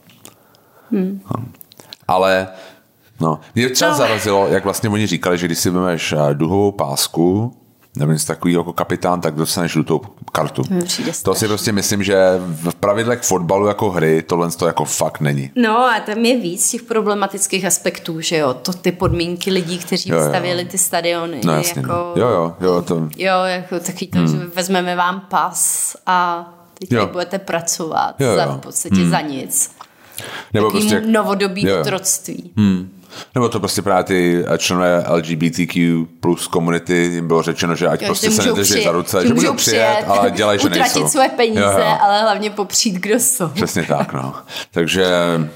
Hmm. 0.90 1.20
No. 1.36 1.44
Ale 2.08 2.48
No, 3.20 3.40
mě 3.54 3.68
třeba 3.68 3.90
no. 3.90 3.96
zarazilo, 3.96 4.48
jak 4.48 4.64
vlastně 4.64 4.88
oni 4.88 5.06
říkali, 5.06 5.38
že 5.38 5.46
když 5.46 5.58
si 5.58 5.70
vezmeš 5.70 6.12
eh, 6.12 6.34
duhovou 6.34 6.72
pásku, 6.72 7.56
nebo 7.98 8.12
něco 8.12 8.26
takový 8.26 8.52
jako 8.52 8.72
kapitán, 8.72 9.20
tak 9.20 9.34
dostaneš 9.34 9.72
žlutou 9.72 10.00
kartu. 10.32 10.62
To 11.22 11.34
si 11.34 11.48
prostě 11.48 11.72
myslím, 11.72 12.02
že 12.02 12.16
v 12.38 12.74
pravidlech 12.74 13.22
fotbalu 13.22 13.66
jako 13.66 13.90
hry 13.90 14.22
tohle 14.22 14.50
to 14.50 14.66
jako 14.66 14.84
fakt 14.84 15.20
není. 15.20 15.50
No 15.56 15.78
a 15.78 16.00
tam 16.00 16.18
je 16.18 16.40
víc 16.40 16.70
těch 16.70 16.82
problematických 16.82 17.64
aspektů, 17.64 18.20
že 18.20 18.36
jo, 18.36 18.54
to 18.54 18.72
ty 18.72 18.92
podmínky 18.92 19.50
lidí, 19.50 19.78
kteří 19.78 20.10
jo, 20.10 20.16
jo. 20.16 20.28
stavěli 20.28 20.64
ty 20.64 20.78
stadiony. 20.78 21.40
No 21.44 21.52
jasně, 21.52 21.82
jako, 21.82 21.92
no. 21.92 22.12
jo, 22.16 22.28
jo, 22.28 22.56
jo, 22.60 22.82
to... 22.82 23.08
Jo, 23.16 23.34
jako 23.44 23.80
taky 23.80 24.06
to, 24.06 24.18
hmm. 24.18 24.28
že 24.28 24.38
vezmeme 24.54 24.96
vám 24.96 25.20
pas 25.20 25.96
a 26.06 26.48
teď 26.78 26.92
jo. 26.92 27.06
budete 27.06 27.38
pracovat 27.38 28.14
jo, 28.18 28.28
jo. 28.28 28.36
za 28.36 28.46
v 28.46 28.58
podstatě 28.58 28.96
hmm. 28.96 29.10
za 29.10 29.20
nic. 29.20 29.70
Nebo 30.54 30.70
Takým 30.70 30.90
prostě... 30.90 31.06
novodobý 31.06 31.72
otroctví. 31.72 32.52
Hmm. 32.56 32.97
Nebo 33.34 33.48
to 33.48 33.60
prostě 33.60 33.82
právě 33.82 34.04
ty 34.04 34.44
členové 34.58 35.04
LGBTQ 35.08 36.06
plus 36.20 36.46
komunity 36.46 36.94
jim 36.94 37.26
bylo 37.26 37.42
řečeno, 37.42 37.74
že 37.74 37.88
ať 37.88 38.02
jo, 38.02 38.06
prostě 38.06 38.30
se 38.30 38.46
nedrží 38.46 38.84
za 38.84 38.92
ruce, 38.92 39.28
že, 39.28 39.34
můžou 39.34 39.54
přijet, 39.54 40.04
ale 40.06 40.30
dělají, 40.30 40.58
že 40.58 40.68
nejsou. 40.68 40.90
Utratit 40.90 41.12
své 41.12 41.28
peníze, 41.28 41.60
jo, 41.60 41.78
jo. 41.78 41.98
ale 42.00 42.20
hlavně 42.20 42.50
popřít, 42.50 42.94
kdo 42.94 43.14
jsou. 43.14 43.48
Přesně 43.48 43.82
tak, 43.82 44.12
no. 44.12 44.34
Takže, 44.70 45.06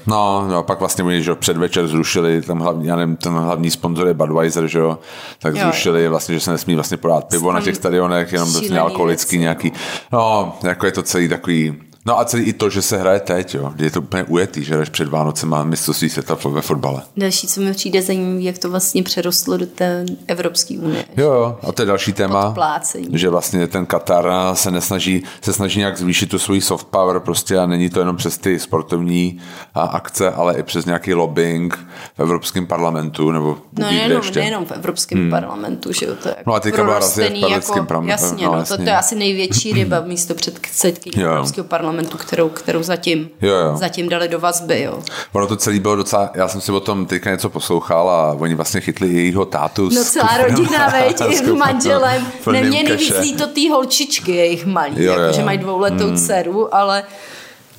no, 0.07 0.47
no 0.47 0.63
pak 0.63 0.79
vlastně 0.79 1.03
oni, 1.03 1.23
že 1.23 1.35
předvečer 1.35 1.87
zrušili, 1.87 2.41
tam 2.41 2.59
hlavní, 2.59 2.87
já 2.87 2.95
nevím, 2.95 3.15
ten 3.15 3.33
hlavní 3.33 3.71
sponzor 3.71 4.07
je 4.07 4.13
Budweiser, 4.13 4.67
že 4.67 4.79
jo, 4.79 4.99
tak 5.39 5.55
jo, 5.55 5.61
zrušili 5.61 6.03
jo. 6.03 6.09
vlastně, 6.09 6.35
že 6.35 6.41
se 6.41 6.51
nesmí 6.51 6.75
vlastně 6.75 6.97
podat 6.97 7.23
pivo 7.23 7.51
na 7.51 7.61
těch 7.61 7.75
stadionech, 7.75 8.33
jenom 8.33 8.51
vlastně 8.51 8.79
alkoholický 8.79 9.37
nějaký, 9.37 9.71
no, 10.11 10.57
jako 10.63 10.85
je 10.85 10.91
to 10.91 11.03
celý 11.03 11.29
takový, 11.29 11.75
No 12.05 12.19
a 12.19 12.25
celý 12.25 12.43
i 12.43 12.53
to, 12.53 12.69
že 12.69 12.81
se 12.81 12.97
hraje 12.97 13.19
teď, 13.19 13.55
jo. 13.55 13.73
Je 13.77 13.91
to 13.91 14.01
úplně 14.01 14.23
ujetý, 14.23 14.63
že 14.63 14.77
jdeš 14.77 14.89
před 14.89 15.07
Vánocem 15.07 15.53
a 15.53 15.63
mistrovství 15.63 16.09
světa 16.09 16.37
ve 16.49 16.61
fotbale. 16.61 17.01
Další, 17.17 17.47
co 17.47 17.61
mi 17.61 17.71
přijde 17.73 18.01
zajímavé, 18.01 18.41
jak 18.41 18.57
to 18.57 18.69
vlastně 18.69 19.03
přerostlo 19.03 19.57
do 19.57 19.65
té 19.65 20.05
Evropské 20.27 20.77
unie. 20.77 21.05
Jo, 21.17 21.33
jo, 21.33 21.57
a 21.67 21.71
to 21.71 21.81
je 21.81 21.85
další 21.85 22.13
téma, 22.13 22.45
Podplácení. 22.45 23.07
že 23.13 23.29
vlastně 23.29 23.67
ten 23.67 23.85
Katar 23.85 24.31
se 24.53 24.71
nesnaží, 24.71 25.23
se 25.41 25.53
snaží 25.53 25.79
nějak 25.79 25.97
zvýšit 25.97 26.29
tu 26.29 26.39
svoji 26.39 26.61
soft 26.61 26.87
power 26.87 27.19
prostě 27.19 27.57
a 27.57 27.65
není 27.65 27.89
to 27.89 27.99
jenom 27.99 28.17
přes 28.17 28.37
ty 28.37 28.59
sportovní 28.59 29.39
akce, 29.73 30.31
ale 30.31 30.55
i 30.57 30.63
přes 30.63 30.85
nějaký 30.85 31.13
lobbying 31.13 31.87
v 32.15 32.19
Evropském 32.19 32.67
parlamentu 32.67 33.31
nebo 33.31 33.57
No 33.79 33.87
nejenom, 33.91 34.17
ještě. 34.17 34.39
nejenom 34.39 34.65
v 34.65 34.71
Evropském 34.71 35.19
hmm. 35.19 35.29
parlamentu, 35.29 35.91
že 35.93 36.05
jo, 36.05 36.15
to 36.23 36.29
je 36.29 36.35
No 36.45 36.53
a 36.53 36.59
teďka 36.59 36.83
byla 36.83 36.99
v 36.99 37.17
jako, 37.17 37.45
jasně, 37.49 37.81
no, 37.91 38.03
jasně, 38.05 38.45
no, 38.45 38.65
to, 38.65 38.77
to 38.77 38.83
je 38.83 38.97
asi 38.97 39.15
největší 39.15 39.73
ryba 39.73 40.01
místo 40.01 40.33
předsedky 40.35 41.21
Evropského 41.21 41.67
parlamentu 41.67 41.92
parlamentu, 41.93 42.17
kterou, 42.17 42.49
kterou 42.49 42.83
zatím, 42.83 43.29
jo, 43.41 43.53
jo. 43.53 43.77
zatím 43.77 44.09
dali 44.09 44.27
do 44.27 44.39
vazby. 44.39 44.81
Jo. 44.81 44.99
Ono 45.33 45.47
to 45.47 45.55
celý 45.55 45.79
bylo 45.79 45.95
docela, 45.95 46.31
já 46.33 46.47
jsem 46.47 46.61
si 46.61 46.71
o 46.71 46.79
tom 46.79 47.05
teďka 47.05 47.31
něco 47.31 47.49
poslouchal 47.49 48.09
a 48.09 48.31
oni 48.39 48.55
vlastně 48.55 48.81
chytli 48.81 49.07
jejího 49.09 49.45
tátu. 49.45 49.89
No 49.93 50.03
celá 50.03 50.37
rodina, 50.37 50.89
veď, 50.93 51.21
s 51.21 51.41
manželem. 51.41 52.27
Nemě 52.51 52.83
nemyslí 52.83 53.35
to 53.35 53.47
ty 53.47 53.69
holčičky, 53.69 54.35
jejich 54.35 54.65
malí, 54.65 55.03
jo, 55.03 55.13
jako, 55.19 55.33
že 55.33 55.43
mají 55.43 55.57
dvouletou 55.57 56.07
hmm. 56.07 56.17
dceru, 56.17 56.75
ale 56.75 57.03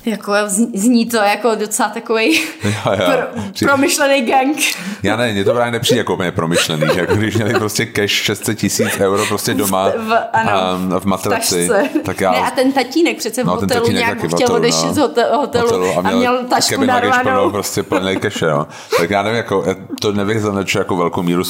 jako 0.05 0.33
zní 0.73 1.05
to 1.05 1.17
jako 1.17 1.55
docela 1.55 1.89
takový 1.89 2.41
pro, 2.83 3.41
promyšlený 3.59 4.21
gang. 4.21 4.57
Já 5.03 5.15
ne, 5.15 5.33
mě 5.33 5.43
to 5.43 5.53
právě 5.53 5.71
nepřijde 5.71 5.99
jako 5.99 6.13
úplně 6.13 6.31
promyšlený, 6.31 6.87
že 6.93 6.99
jako 6.99 7.15
když 7.15 7.35
měli 7.35 7.53
prostě 7.53 7.85
cash 7.85 8.11
600 8.11 8.57
tisíc 8.57 8.99
euro 8.99 9.25
prostě 9.25 9.53
doma 9.53 9.89
v, 9.89 10.13
ano, 10.33 10.51
a, 10.95 10.99
v 10.99 11.05
matraci. 11.05 11.69
Tak 12.05 12.21
já, 12.21 12.31
ne, 12.31 12.37
a 12.37 12.51
ten 12.51 12.71
tatínek 12.71 13.17
přece 13.17 13.43
v 13.43 13.45
no, 13.45 13.55
hotelu 13.55 13.91
nějak 13.91 14.17
chtěl 14.33 14.53
odešít 14.53 14.85
no, 14.85 14.93
z 14.93 14.97
hotelu, 14.97 15.39
hotelu 15.39 15.97
a 15.97 16.01
měl, 16.01 16.13
a 16.13 16.17
měl 16.17 16.37
tašku 16.49 16.83
narvanou. 16.83 17.51
prostě 17.51 17.83
plný 17.83 18.17
cash, 18.17 18.41
no. 18.41 18.67
Tak 18.97 19.09
já 19.09 19.23
nevím, 19.23 19.37
jako, 19.37 19.65
to 20.01 20.11
nevím 20.11 20.41
jako 20.75 20.95
velkou 20.95 21.23
míru 21.23 21.43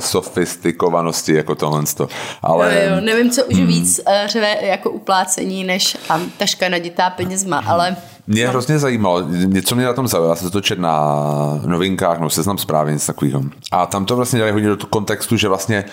sofistikovanosti 0.00 1.34
jako 1.34 1.54
tohle. 1.54 1.82
Ale, 2.42 2.74
jo, 2.74 2.94
jo, 2.94 3.00
nevím, 3.00 3.30
co 3.30 3.44
už 3.44 3.56
hmm. 3.56 3.66
víc 3.66 4.00
uh, 4.08 4.14
řve 4.26 4.56
jako 4.60 4.90
uplácení, 4.90 5.64
než 5.64 5.96
a 6.08 6.20
taška 6.36 6.68
naditá 6.68 7.10
peněz 7.10 7.33
penězma, 7.34 7.62
ale... 7.66 7.96
Mě 8.26 8.44
no. 8.44 8.50
hrozně 8.50 8.78
zajímalo, 8.78 9.20
něco 9.28 9.74
mě 9.74 9.84
na 9.84 9.92
tom 9.92 10.08
zaujalo, 10.08 10.32
já 10.32 10.36
jsem 10.36 10.50
to 10.50 10.60
četl 10.60 10.80
na 10.80 11.14
novinkách, 11.66 12.20
no 12.20 12.30
seznam 12.30 12.58
zprávy, 12.58 12.92
něco 12.92 13.06
takového. 13.06 13.42
A 13.72 13.86
tam 13.86 14.04
to 14.04 14.16
vlastně 14.16 14.36
dělají 14.36 14.52
hodně 14.52 14.68
do 14.68 14.76
kontextu, 14.76 15.36
že 15.36 15.48
vlastně 15.48 15.84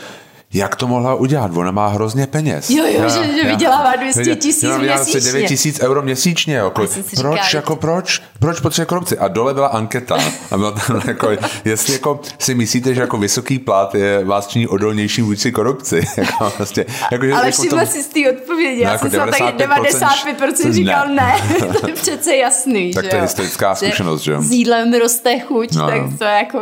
jak 0.54 0.76
to 0.76 0.88
mohla 0.88 1.16
udělat? 1.16 1.52
Ona 1.56 1.72
má 1.72 1.88
hrozně 1.88 2.28
peněz. 2.28 2.70
Jo, 2.70 2.86
jo, 2.86 3.02
já, 3.02 3.08
že, 3.08 3.38
že 3.42 3.48
vydělává 3.48 3.96
200 3.96 4.36
tisíc 4.36 4.64
měsíčně. 4.78 5.32
9 5.32 5.48
tisíc 5.48 5.80
euro 5.82 6.02
měsíčně. 6.02 6.56
Jako, 6.56 6.88
proč, 7.16 7.44
říká, 7.46 7.58
jako 7.58 7.76
proč? 7.76 8.22
Proč 8.40 8.60
potřebuje 8.60 8.86
korupci? 8.86 9.18
A 9.18 9.28
dole 9.28 9.54
byla 9.54 9.68
anketa. 9.68 10.18
A 10.52 10.58
byla 10.58 10.72
tam 10.72 11.02
jako, 11.08 11.30
jestli 11.66 11.94
jako 11.94 12.20
si 12.40 12.56
myslíte, 12.56 12.94
že 12.94 13.02
jako 13.02 13.18
vysoký 13.18 13.60
plat 13.60 13.96
je 13.96 14.26
vás 14.26 14.48
činí 14.48 14.68
odolnější 14.68 15.22
vůči 15.22 15.52
korupci. 15.52 16.02
Jako, 16.18 16.54
vlastně, 16.58 16.86
jako, 17.12 17.26
že, 17.26 17.34
Ale 17.34 17.46
jako 17.46 17.62
všimla 17.62 17.86
si 17.86 18.04
z 18.04 18.08
té 18.08 18.20
odpovědi. 18.32 18.84
No, 18.84 18.90
já 18.90 18.92
jako 18.92 19.10
jsem 19.10 19.20
tak 19.20 19.56
95% 19.56 20.72
říkal 20.72 21.08
ne. 21.08 21.36
to 21.82 21.88
je 21.88 21.94
přece 21.94 22.36
jasný. 22.36 22.94
Tak 22.94 23.08
to 23.08 23.16
je 23.16 23.22
historická 23.22 23.76
zkušenost, 23.76 24.22
že 24.22 24.32
jo? 24.32 24.42
S 24.42 24.52
jídlem 24.52 24.94
roste 24.94 25.40
chuť, 25.40 25.76
no. 25.76 25.88
tak 25.88 26.02
to 26.18 26.24
jako 26.24 26.60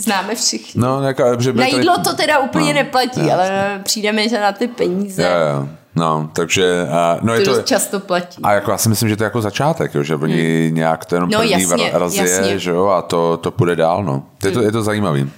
známe 0.00 0.34
všichni. 0.34 0.80
No, 0.80 1.02
jako, 1.02 1.24
že 1.38 1.52
Na 1.52 1.66
jídlo 1.66 1.98
to 1.98 2.14
teda 2.14 2.38
úplně 2.38 2.66
no, 2.66 2.72
neplatí, 2.72 3.22
no. 3.22 3.32
ale 3.32 3.80
přijde 3.84 4.12
mi, 4.12 4.28
že 4.28 4.40
na 4.40 4.52
ty 4.52 4.68
peníze. 4.68 5.22
Jo, 5.22 5.28
jo. 5.28 5.68
No, 5.94 6.30
takže... 6.32 6.86
Uh, 6.88 7.26
no 7.26 7.34
to 7.34 7.40
je 7.40 7.46
to 7.46 7.62
často 7.62 8.00
platí. 8.00 8.42
A 8.42 8.52
jako 8.52 8.70
já 8.70 8.78
si 8.78 8.88
myslím, 8.88 9.08
že 9.08 9.16
to 9.16 9.22
je 9.22 9.26
jako 9.26 9.42
začátek, 9.42 9.94
jo, 9.94 10.02
že 10.02 10.14
oni 10.16 10.66
hmm. 10.66 10.74
nějak 10.74 11.12
jenom 11.12 11.30
no, 11.30 11.38
první 11.38 11.52
jasně, 11.52 11.90
razje, 11.92 12.30
jasně. 12.30 12.58
že 12.58 12.70
jo, 12.70 12.86
a 12.86 13.02
to, 13.02 13.36
to 13.36 13.50
půjde 13.50 13.76
dál, 13.76 14.04
no. 14.04 14.22
To 14.38 14.46
je, 14.46 14.52
to, 14.52 14.62
je 14.62 14.72
to 14.72 14.82
zajímavý. 14.82 15.30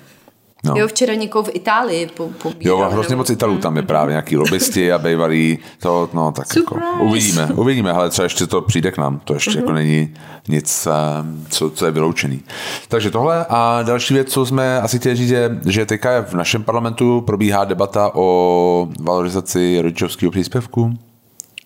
No. 0.64 0.74
Jo, 0.76 0.88
včera 0.88 1.14
někoho 1.14 1.42
v 1.42 1.50
Itálii 1.52 2.06
po, 2.06 2.30
Jo, 2.60 2.88
hrozně 2.90 3.16
moc 3.16 3.30
Italů 3.30 3.58
tam 3.58 3.76
je 3.76 3.82
právě 3.82 4.12
nějaký 4.12 4.36
lobbysti 4.36 4.92
a 4.92 4.98
bývalí, 4.98 5.58
to, 5.78 6.08
no 6.12 6.32
tak 6.32 6.46
jako, 6.56 6.78
uvidíme, 7.00 7.48
uvidíme, 7.54 7.92
ale 7.92 8.10
třeba 8.10 8.24
ještě 8.24 8.46
to 8.46 8.62
přijde 8.62 8.92
k 8.92 8.98
nám, 8.98 9.20
to 9.24 9.34
ještě 9.34 9.50
mm-hmm. 9.50 9.56
jako 9.56 9.68
mhm. 9.68 9.74
není 9.74 10.14
nic, 10.48 10.86
ehm, 10.86 11.46
co, 11.50 11.70
co 11.70 11.84
je 11.86 11.90
vyloučený. 11.90 12.42
Takže 12.88 13.10
tohle 13.10 13.46
a 13.48 13.82
další 13.82 14.14
věc, 14.14 14.28
co 14.28 14.46
jsme 14.46 14.80
asi 14.80 14.98
chtěli 14.98 15.16
říct, 15.16 15.30
je, 15.30 15.60
že 15.66 15.86
teďka 15.86 16.22
v 16.22 16.34
našem 16.34 16.64
parlamentu 16.64 17.20
probíhá 17.20 17.64
debata 17.64 18.10
o 18.14 18.88
valorizaci 19.00 19.80
rodičovského 19.82 20.30
příspěvku. 20.30 20.94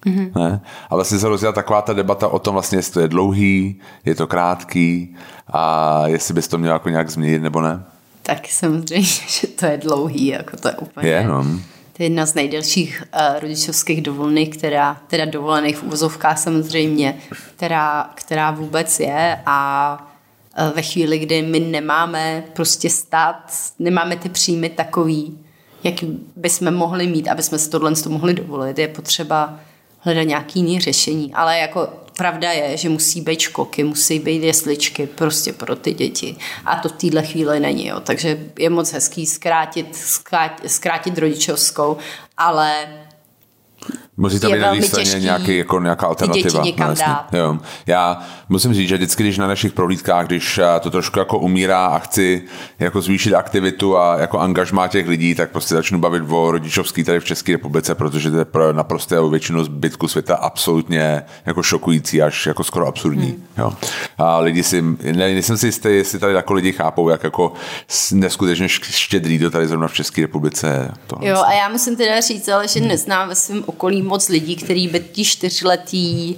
Mm-hmm. 0.06 0.30
Ne? 0.36 0.60
A 0.90 0.94
vlastně 0.94 1.18
se 1.18 1.28
rozdělá 1.28 1.52
taková 1.52 1.82
ta 1.82 1.92
debata 1.92 2.28
o 2.28 2.38
tom 2.38 2.52
vlastně, 2.52 2.78
jestli 2.78 2.92
to 2.92 3.00
je 3.00 3.08
dlouhý, 3.08 3.80
je 4.04 4.14
to 4.14 4.26
krátký 4.26 5.16
a 5.48 6.02
jestli 6.06 6.34
bys 6.34 6.48
to 6.48 6.58
měl 6.58 6.72
jako 6.72 6.88
nějak 6.88 7.10
změnit 7.10 7.42
nebo 7.42 7.60
ne. 7.60 7.84
Tak 8.26 8.48
samozřejmě, 8.48 9.02
že 9.40 9.46
to 9.46 9.66
je 9.66 9.76
dlouhý, 9.76 10.26
jako 10.26 10.56
to 10.56 10.68
je 10.68 10.74
úplně... 10.74 11.08
Je, 11.08 11.24
no. 11.24 11.42
To 11.92 12.02
je 12.02 12.06
jedna 12.06 12.26
z 12.26 12.34
nejdelších 12.34 13.04
uh, 13.14 13.40
rodičovských 13.40 14.02
dovolených, 14.02 14.50
která, 14.50 15.00
teda 15.06 15.24
dovolených 15.24 15.76
v 15.76 15.82
uvozovkách 15.82 16.38
samozřejmě, 16.38 17.18
která, 17.56 18.10
která 18.14 18.50
vůbec 18.50 19.00
je 19.00 19.38
a 19.46 19.98
uh, 20.58 20.76
ve 20.76 20.82
chvíli, 20.82 21.18
kdy 21.18 21.42
my 21.42 21.60
nemáme 21.60 22.44
prostě 22.52 22.90
stát, 22.90 23.52
nemáme 23.78 24.16
ty 24.16 24.28
příjmy 24.28 24.68
takový, 24.68 25.38
jak 25.84 25.94
bychom 26.36 26.74
mohli 26.74 27.06
mít, 27.06 27.28
aby 27.28 27.42
jsme 27.42 27.58
si 27.58 27.70
tohle 27.70 27.92
mohli 28.08 28.34
dovolit, 28.34 28.78
je 28.78 28.88
potřeba 28.88 29.60
hledat 29.98 30.22
nějaký 30.22 30.60
jiný 30.60 30.80
řešení. 30.80 31.34
Ale 31.34 31.58
jako 31.58 31.88
pravda 32.16 32.52
je, 32.52 32.76
že 32.76 32.88
musí 32.88 33.20
být 33.20 33.40
škoky, 33.40 33.84
musí 33.84 34.18
být 34.18 34.42
jesličky 34.42 35.06
prostě 35.06 35.52
pro 35.52 35.76
ty 35.76 35.92
děti. 35.92 36.36
A 36.64 36.76
to 36.76 36.88
v 36.88 36.92
téhle 36.92 37.22
chvíli 37.22 37.60
není. 37.60 37.86
Jo. 37.86 38.00
Takže 38.00 38.38
je 38.58 38.70
moc 38.70 38.92
hezký 38.92 39.26
zkrátit, 39.26 39.96
zkrátit, 39.96 40.70
zkrátit 40.70 41.18
rodičovskou, 41.18 41.96
ale 42.36 42.86
Musí 44.18 44.40
tam 44.40 44.52
být 44.52 44.60
na 44.60 44.82
straně 44.82 45.20
nějaký, 45.20 45.58
jako 45.58 45.80
nějaká 45.80 46.06
alternativa. 46.06 46.64
No, 46.78 46.94
dát. 46.94 47.26
Jo. 47.32 47.58
Já 47.86 48.18
musím 48.48 48.74
říct, 48.74 48.88
že 48.88 48.96
vždycky, 48.96 49.22
když 49.22 49.38
na 49.38 49.46
našich 49.46 49.72
prohlídkách, 49.72 50.26
když 50.26 50.58
eh, 50.58 50.80
to 50.80 50.90
trošku 50.90 51.18
jako 51.18 51.38
umírá 51.38 51.86
a 51.86 51.98
chci 51.98 52.42
jako 52.78 53.00
zvýšit 53.00 53.34
aktivitu 53.34 53.96
a 53.96 54.18
jako 54.18 54.38
angažmá 54.38 54.88
těch 54.88 55.08
lidí, 55.08 55.34
tak 55.34 55.50
prostě 55.50 55.74
začnu 55.74 55.98
bavit 55.98 56.22
o 56.28 56.50
rodičovský 56.50 57.04
tady 57.04 57.20
v 57.20 57.24
České 57.24 57.52
republice, 57.52 57.94
protože 57.94 58.30
to 58.30 58.38
je 58.38 58.44
pro 58.44 58.72
naprosté 58.72 59.16
většinu 59.30 59.64
zbytku 59.64 60.08
světa 60.08 60.36
absolutně 60.36 61.22
jako 61.46 61.62
šokující, 61.62 62.22
až 62.22 62.46
jako 62.46 62.64
skoro 62.64 62.86
absurdní. 62.86 63.26
Hmm. 63.26 63.44
Jo. 63.58 63.72
A 64.18 64.38
lidi 64.38 64.62
si, 64.62 64.82
ne, 65.02 65.12
nejsem 65.12 65.56
si 65.56 65.66
jistý, 65.66 65.88
jestli 65.88 66.18
tady 66.18 66.34
jako 66.34 66.52
lidi 66.52 66.72
chápou, 66.72 67.08
jak 67.08 67.24
jako 67.24 67.52
neskutečně 68.12 68.68
štědrý 68.68 69.38
to 69.38 69.50
tady 69.50 69.66
zrovna 69.66 69.88
v 69.88 69.94
České 69.94 70.22
republice. 70.22 70.94
To 71.06 71.16
jo, 71.20 71.42
a 71.46 71.52
já 71.52 71.68
musím 71.68 71.96
teda 71.96 72.20
říct, 72.20 72.48
ale 72.48 72.68
že 72.68 72.80
neznám 72.80 73.28
ve 73.28 73.34
svém 73.34 73.62
okolí 73.66 74.05
moc 74.06 74.28
lidí, 74.28 74.56
který 74.56 74.88
by 74.88 75.00
ti 75.00 75.24
čtyřletý... 75.24 76.36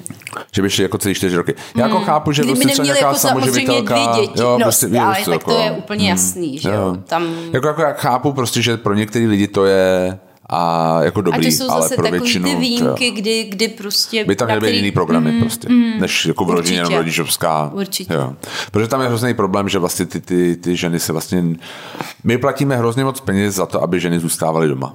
Že 0.53 0.63
by 0.63 0.71
šli 0.71 0.83
jako 0.83 0.99
celý 0.99 1.15
čtyři 1.15 1.37
roky. 1.37 1.55
Já 1.77 1.83
jako 1.83 1.97
hmm. 1.97 2.07
chápu, 2.07 2.33
že 2.33 2.43
Kdyby 2.43 2.61
prostě 2.61 2.83
nějaká 2.83 3.07
jako 3.07 3.19
samoživitelka... 3.19 3.95
dvě 3.95 4.27
děti, 4.27 4.41
jo, 4.41 4.59
no, 4.59 4.65
prostě, 4.65 4.87
ale 5.01 5.17
tak 5.17 5.29
jako, 5.29 5.51
to 5.51 5.61
je 5.61 5.71
úplně 5.71 6.01
hmm. 6.01 6.09
jasný, 6.09 6.59
že 6.59 6.69
jo. 6.69 6.97
Tam... 7.07 7.35
Jako, 7.53 7.67
jako 7.67 7.83
já 7.83 7.93
chápu 7.93 8.33
prostě, 8.33 8.63
že 8.63 8.77
pro 8.77 8.95
některé 8.95 9.27
lidi 9.27 9.49
to 9.49 9.65
je 9.65 10.19
a 10.51 11.03
jako 11.03 11.21
dobrý, 11.21 11.47
a 11.47 11.51
to 11.51 11.57
jsou 11.57 11.67
zase 11.67 11.97
ale 11.97 11.97
pro 11.97 12.11
většinu... 12.11 12.49
ty 12.49 12.57
výjimky, 12.57 13.11
kdy, 13.11 13.45
kdy 13.45 13.69
prostě... 13.69 14.25
By 14.25 14.37
tam 14.37 14.47
měly 14.47 14.61
být 14.61 14.77
jiný 14.77 14.91
programy 14.91 15.33
mm, 15.33 15.41
prostě, 15.41 15.69
mm, 15.69 16.01
než 16.01 16.27
jako 16.27 16.45
v 16.45 16.51
rodině 16.51 16.83
nebo 16.83 16.97
rodičovská. 16.97 17.71
Určitě. 17.75 18.15
Jo. 18.15 18.35
Protože 18.71 18.89
tam 18.89 19.01
je 19.01 19.09
hrozný 19.09 19.35
problém, 19.35 19.69
že 19.69 19.79
vlastně 19.79 20.07
ty, 20.07 20.21
ty, 20.21 20.57
ty 20.57 20.77
ženy 20.77 21.01
se 21.01 21.13
vlastně... 21.13 21.45
My 22.25 22.39
platíme 22.39 22.77
hrozně 22.77 23.05
moc 23.05 23.21
peněz 23.21 23.55
za 23.55 23.67
to, 23.67 23.83
aby 23.83 24.01
ženy 24.01 24.21
zůstávaly 24.21 24.69
doma 24.69 24.95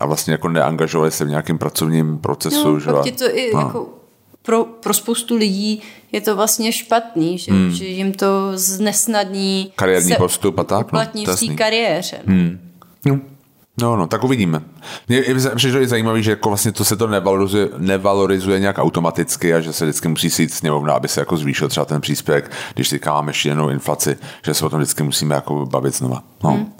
a 0.00 0.06
vlastně 0.06 0.32
jako 0.32 0.48
neangažovali 0.48 1.10
se 1.10 1.24
v 1.24 1.28
nějakém 1.28 1.58
pracovním 1.58 2.18
procesu. 2.18 2.72
No, 2.72 2.80
že? 2.80 2.92
pak 2.92 3.06
je 3.06 3.12
to 3.12 3.36
i 3.36 3.50
no. 3.54 3.60
jako 3.60 3.88
pro, 4.42 4.64
pro 4.64 4.94
spoustu 4.94 5.36
lidí 5.36 5.82
je 6.12 6.20
to 6.20 6.36
vlastně 6.36 6.72
špatný, 6.72 7.38
že, 7.38 7.52
hmm. 7.52 7.70
že 7.70 7.84
jim 7.84 8.12
to 8.12 8.50
znesnadní 8.54 9.72
kariérní 9.76 10.14
postup 10.18 10.58
a 10.58 10.64
tak. 10.64 10.92
No, 10.92 11.00
v 11.34 11.46
té 11.46 11.54
kariéře. 11.54 12.18
No. 12.26 12.34
Hmm. 12.34 12.58
No. 13.06 13.20
No, 13.80 13.96
no, 13.96 14.06
tak 14.06 14.24
uvidíme. 14.24 14.62
Mě 15.08 15.22
je 15.78 15.88
zajímavé, 15.88 16.22
že 16.22 16.30
jako 16.30 16.48
vlastně 16.48 16.72
to 16.72 16.84
se 16.84 16.96
to 16.96 17.06
nevalorizuje, 17.06 17.68
nevalorizuje 17.76 18.60
nějak 18.60 18.78
automaticky 18.78 19.54
a 19.54 19.60
že 19.60 19.72
se 19.72 19.84
vždycky 19.84 20.08
musí 20.08 20.30
sít 20.30 20.52
sněmovna, 20.52 20.94
aby 20.94 21.08
se 21.08 21.20
jako 21.20 21.36
zvýšil 21.36 21.68
třeba 21.68 21.86
ten 21.86 22.00
příspěvek, 22.00 22.50
když 22.74 22.88
si 22.88 23.00
máme 23.06 23.30
ještě 23.30 23.48
jinou 23.48 23.68
inflaci, 23.68 24.16
že 24.44 24.54
se 24.54 24.66
o 24.66 24.68
tom 24.68 24.80
vždycky 24.80 25.02
musíme 25.02 25.34
jako 25.34 25.66
bavit 25.66 25.94
znova. 25.94 26.22
No. 26.44 26.50
Hmm. 26.50 26.72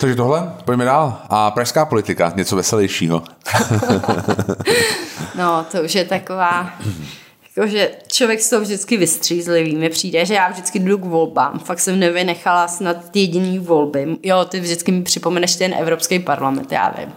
Takže 0.00 0.16
tohle, 0.16 0.52
pojďme 0.64 0.84
dál. 0.84 1.18
A 1.28 1.50
pražská 1.50 1.84
politika, 1.84 2.32
něco 2.36 2.56
veselějšího. 2.56 3.22
no, 5.38 5.66
to 5.72 5.82
už 5.82 5.94
je 5.94 6.04
taková... 6.04 6.70
Jakože 7.56 7.90
člověk 8.12 8.40
z 8.40 8.50
toho 8.50 8.62
vždycky 8.62 8.96
vystřízlivý. 8.96 9.76
Mi 9.76 9.88
přijde, 9.88 10.26
že 10.26 10.34
já 10.34 10.48
vždycky 10.48 10.78
jdu 10.78 10.98
k 10.98 11.04
volbám. 11.04 11.58
Fakt 11.58 11.80
jsem 11.80 11.98
nevynechala 11.98 12.68
snad 12.68 12.96
jediný 13.14 13.58
volby. 13.58 14.16
Jo, 14.22 14.44
ty 14.44 14.60
vždycky 14.60 14.92
mi 14.92 15.02
připomeneš 15.02 15.56
ten 15.56 15.74
Evropský 15.74 16.18
parlament, 16.18 16.72
já 16.72 16.94
vím. 16.98 17.12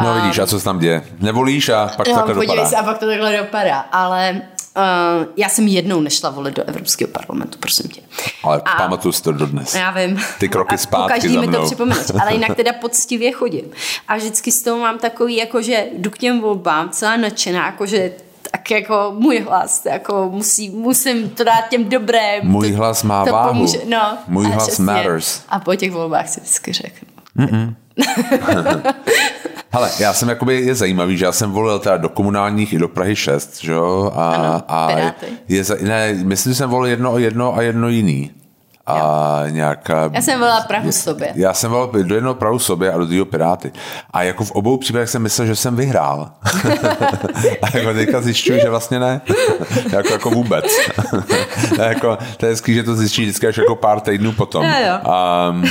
No 0.00 0.14
vidíš, 0.14 0.38
a 0.38 0.46
co 0.46 0.58
se 0.58 0.64
tam 0.64 0.78
děje? 0.78 1.02
Nevolíš 1.20 1.68
a 1.68 1.90
pak 1.96 2.06
to 2.06 2.12
no, 2.12 2.16
takhle 2.16 2.34
dopadá. 2.34 2.66
se 2.66 2.76
a 2.76 2.82
pak 2.82 2.98
to 2.98 3.06
takhle 3.06 3.36
dopadá. 3.36 3.80
Ale 3.80 4.42
Uh, 4.76 5.26
já 5.36 5.48
jsem 5.48 5.66
jednou 5.66 6.00
nešla 6.00 6.30
volit 6.30 6.54
do 6.54 6.64
Evropského 6.64 7.10
parlamentu, 7.10 7.58
prosím 7.58 7.90
tě. 7.90 8.00
Ale 8.42 8.62
a, 8.64 8.76
pamatuju 8.76 9.12
si 9.12 9.22
to 9.22 9.32
dodnes. 9.32 9.74
Já 9.74 9.90
vím. 9.90 10.20
Ty 10.38 10.48
kroky 10.48 10.78
zpátky 10.78 11.12
každý 11.12 11.34
za 11.34 11.40
mnou. 11.40 11.50
mi 11.50 11.56
to 11.56 11.66
připomenout, 11.66 12.10
ale 12.20 12.32
jinak 12.32 12.56
teda 12.56 12.72
poctivě 12.80 13.32
chodím. 13.32 13.64
A 14.08 14.16
vždycky 14.16 14.52
s 14.52 14.62
toho 14.62 14.78
mám 14.78 14.98
takový, 14.98 15.36
jako 15.36 15.62
že 15.62 15.86
jdu 15.98 16.10
k 16.10 16.18
těm 16.18 16.40
volbám 16.40 16.90
celá 16.90 17.16
nadšená, 17.16 17.66
jako 17.66 17.86
že 17.86 18.12
tak 18.50 18.70
jako 18.70 19.14
můj 19.18 19.40
hlas, 19.40 19.84
jako 19.84 20.30
musí, 20.32 20.70
musím 20.70 21.30
to 21.30 21.44
dát 21.44 21.68
těm 21.68 21.88
dobré. 21.88 22.40
Můj 22.42 22.72
hlas 22.72 23.02
má 23.02 23.24
to 23.24 23.32
váhu. 23.32 23.48
Pomůže, 23.48 23.78
no, 23.88 24.18
můj 24.28 24.46
hlas 24.46 24.66
přesně. 24.66 24.84
matters. 24.84 25.42
A 25.48 25.60
po 25.60 25.74
těch 25.74 25.92
volbách 25.92 26.28
si 26.28 26.40
vždycky 26.40 26.72
řeknu. 26.72 27.15
Hele, 29.72 29.90
já 30.00 30.12
jsem 30.12 30.28
jakoby, 30.28 30.60
je 30.60 30.74
zajímavý, 30.74 31.16
že 31.16 31.24
já 31.24 31.32
jsem 31.32 31.50
volil 31.50 31.78
teda 31.78 31.96
do 31.96 32.08
komunálních 32.08 32.72
i 32.72 32.78
do 32.78 32.88
Prahy 32.88 33.16
6, 33.16 33.62
že 33.62 33.72
jo? 33.72 34.12
A, 34.14 34.34
ano, 34.34 34.62
a 34.68 34.90
je, 35.48 35.64
ne, 35.82 36.14
myslím, 36.14 36.52
že 36.52 36.56
jsem 36.56 36.70
volil 36.70 36.90
jedno, 36.90 37.18
jedno 37.18 37.56
a 37.56 37.62
jedno 37.62 37.88
jiný 37.88 38.30
a 38.86 39.42
nějak... 39.50 39.88
Já 40.12 40.22
jsem 40.22 40.38
volila 40.38 40.60
Prahu 40.60 40.92
sobě. 40.92 41.32
Já 41.34 41.54
jsem 41.54 41.70
volil 41.70 42.04
do 42.04 42.14
jednoho 42.14 42.34
Prahu 42.34 42.58
sobě 42.58 42.92
a 42.92 42.98
do 42.98 43.06
druhého 43.06 43.26
Piráty. 43.26 43.72
A 44.10 44.22
jako 44.22 44.44
v 44.44 44.50
obou 44.50 44.76
případech 44.76 45.08
jsem 45.08 45.22
myslel, 45.22 45.46
že 45.46 45.56
jsem 45.56 45.76
vyhrál. 45.76 46.30
a 47.62 47.76
jako 47.76 47.94
teďka 47.94 48.20
zjišťuju, 48.20 48.60
že 48.60 48.70
vlastně 48.70 49.00
ne. 49.00 49.20
jako, 49.92 50.12
jako 50.12 50.30
vůbec. 50.30 50.64
jako, 51.78 52.18
to 52.36 52.46
je 52.46 52.52
hezký, 52.52 52.74
že 52.74 52.82
to 52.82 52.94
zjistí 52.94 53.22
vždycky 53.22 53.46
až 53.46 53.56
jako 53.56 53.76
pár 53.76 54.00
týdnů 54.00 54.32
potom. 54.32 54.64
Jo, 54.64 54.72
jo. 54.86 55.12
Um, 55.50 55.64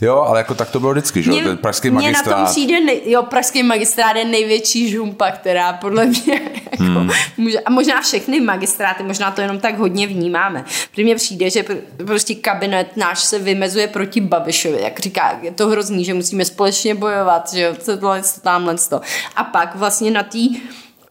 jo, 0.00 0.24
ale 0.26 0.40
jako 0.40 0.54
tak 0.54 0.70
to 0.70 0.80
bylo 0.80 0.92
vždycky, 0.92 1.22
že? 1.22 1.30
Mě, 1.30 1.44
Ten 1.44 1.56
pražský 1.56 1.90
mě 1.90 2.08
magistrát. 2.08 2.26
na 2.26 2.44
tom 2.44 2.52
přijde, 2.52 2.80
nej, 2.80 3.02
jo, 3.06 3.22
pražský 3.22 3.62
magistrát 3.62 4.16
je 4.16 4.24
největší 4.24 4.90
žumpa, 4.90 5.30
která 5.30 5.72
podle 5.72 6.06
mě 6.06 6.40
jako, 6.70 6.84
hmm. 6.84 7.10
může, 7.36 7.60
a 7.60 7.70
možná 7.70 8.00
všechny 8.00 8.40
magistráty, 8.40 9.02
možná 9.02 9.30
to 9.30 9.40
jenom 9.40 9.60
tak 9.60 9.78
hodně 9.78 10.06
vnímáme. 10.06 10.64
Protože 10.90 11.02
mně 11.02 11.14
přijde, 11.14 11.50
že 11.50 11.64
prostě 12.06 12.34
kabinet 12.56 12.96
náš 12.96 13.24
se 13.24 13.38
vymezuje 13.38 13.86
proti 13.86 14.20
Babišovi, 14.20 14.82
jak 14.82 15.00
říká, 15.00 15.38
je 15.42 15.50
to 15.50 15.68
hrozný, 15.68 16.04
že 16.04 16.14
musíme 16.14 16.44
společně 16.44 16.94
bojovat, 16.94 17.52
že 17.52 17.76
tohle, 17.84 18.22
tamhle, 18.42 18.76
to. 18.88 19.00
A 19.36 19.44
pak 19.44 19.76
vlastně 19.76 20.10
na 20.10 20.22
té 20.22 20.38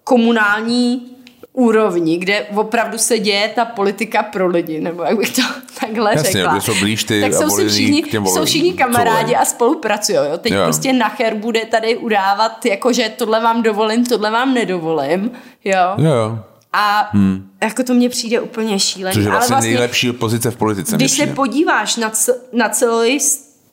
komunální 0.04 1.12
úrovni, 1.54 2.18
kde 2.18 2.46
opravdu 2.56 2.98
se 2.98 3.20
děje 3.20 3.52
ta 3.56 3.66
politika 3.66 4.24
pro 4.24 4.48
lidi, 4.48 4.82
nebo 4.82 5.04
jak 5.04 5.18
bych 5.18 5.36
to 5.36 5.42
takhle 5.80 6.12
Jasně, 6.14 6.32
řekla. 6.32 6.62
Jsou 6.62 6.80
blíž 6.80 7.04
ty 7.04 7.22
tak 7.22 7.34
jsou 7.34 7.50
si 7.50 7.70
všichni, 7.70 8.04
jsou 8.26 8.46
všichni 8.46 8.74
kamarádi 8.74 9.36
a 9.36 9.46
spolupracují. 9.46 10.18
Jo? 10.18 10.38
Teď 10.38 10.54
jo. 10.54 10.64
prostě 10.64 10.94
Nacher 10.94 11.36
bude 11.36 11.66
tady 11.66 11.98
udávat, 11.98 12.66
jako 12.66 12.94
že 12.94 13.10
tohle 13.18 13.42
vám 13.42 13.64
dovolím, 13.64 14.06
tohle 14.06 14.32
vám 14.32 14.54
nedovolím. 14.54 15.32
Jo. 15.66 15.94
jo. 15.98 16.40
A 16.78 17.10
hmm. 17.14 17.50
jako 17.64 17.84
to 17.84 17.94
mně 17.94 18.10
přijde 18.10 18.40
úplně 18.40 18.80
šílené. 18.80 19.14
Což 19.14 19.24
je 19.24 19.32
vlastně, 19.32 19.54
vlastně 19.54 19.70
nejlepší 19.70 20.12
pozice 20.12 20.52
v 20.52 20.56
politice. 20.56 20.96
Když 20.96 21.12
se 21.12 21.28
podíváš 21.28 21.96
na, 21.96 22.10
cel, 22.10 22.36
na 22.54 22.70
celý 22.70 23.20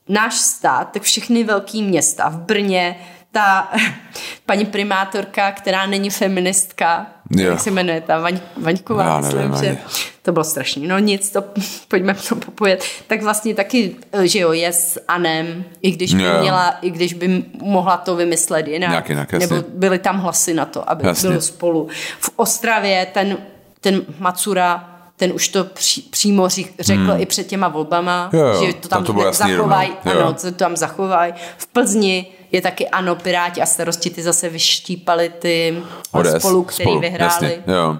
náš 0.09 0.35
stát, 0.35 0.91
tak 0.91 1.01
všechny 1.01 1.43
velké 1.43 1.81
města 1.81 2.29
v 2.29 2.37
Brně, 2.37 2.95
ta 3.33 3.71
paní 4.45 4.65
primátorka, 4.65 5.51
která 5.51 5.85
není 5.85 6.09
feministka, 6.09 7.07
jo. 7.31 7.49
jak 7.49 7.59
se 7.59 7.71
jmenuje, 7.71 8.01
ta 8.01 8.19
Vaň, 8.19 8.39
Vaňková, 8.57 9.03
Já 9.03 9.17
myslím, 9.17 9.37
nevím, 9.37 9.57
že 9.57 9.77
to 10.21 10.31
bylo 10.31 10.43
strašný. 10.43 10.87
No 10.87 10.99
nic, 10.99 11.31
to 11.31 11.43
pojďme 11.87 12.13
to 12.13 12.35
popojet. 12.35 12.83
Tak 13.07 13.21
vlastně 13.21 13.55
taky, 13.55 13.95
že 14.23 14.39
jo, 14.39 14.51
je 14.51 14.73
s 14.73 15.01
Anem, 15.07 15.63
i 15.81 15.91
když 15.91 16.13
by 16.13 16.23
jo. 16.23 16.41
měla, 16.41 16.69
i 16.81 16.89
když 16.89 17.13
by 17.13 17.43
mohla 17.61 17.97
to 17.97 18.15
vymyslet 18.15 18.67
jinak. 18.67 18.89
Nějak 18.89 19.09
jinak, 19.09 19.33
Nebo 19.33 19.55
byly 19.67 19.99
tam 19.99 20.19
hlasy 20.19 20.53
na 20.53 20.65
to, 20.65 20.89
aby 20.89 21.07
jasně. 21.07 21.29
bylo 21.29 21.41
spolu. 21.41 21.87
V 22.19 22.29
Ostravě 22.35 23.07
ten, 23.13 23.37
ten 23.81 24.01
Macura 24.19 24.89
ten 25.15 25.31
už 25.33 25.47
to 25.47 25.63
pří, 25.63 26.01
přímo 26.01 26.49
řekl 26.79 27.11
hmm. 27.11 27.21
i 27.21 27.25
před 27.25 27.47
těma 27.47 27.67
volbama, 27.67 28.29
jo, 28.33 28.39
jo, 28.39 28.65
že 28.65 28.73
to 28.73 28.87
tam, 28.87 29.03
tam 29.05 29.15
to 29.15 29.33
zachovají, 29.33 29.91
ano, 30.05 30.33
to 30.33 30.51
tam 30.51 30.77
zachovají. 30.77 31.33
V 31.57 31.67
Plzni 31.67 32.27
je 32.53 32.61
taky 32.61 32.89
ano, 32.89 33.15
Piráti 33.15 33.61
a 33.61 33.65
starosti 33.65 34.09
ty 34.09 34.23
zase 34.23 34.49
vyštípali 34.49 35.29
ty 35.29 35.83
ODS, 36.11 36.29
spolu, 36.37 36.63
který 36.63 36.83
spolu, 36.83 36.99
vyhráli. 36.99 37.45
Jasně, 37.45 37.63
jo. 37.67 37.97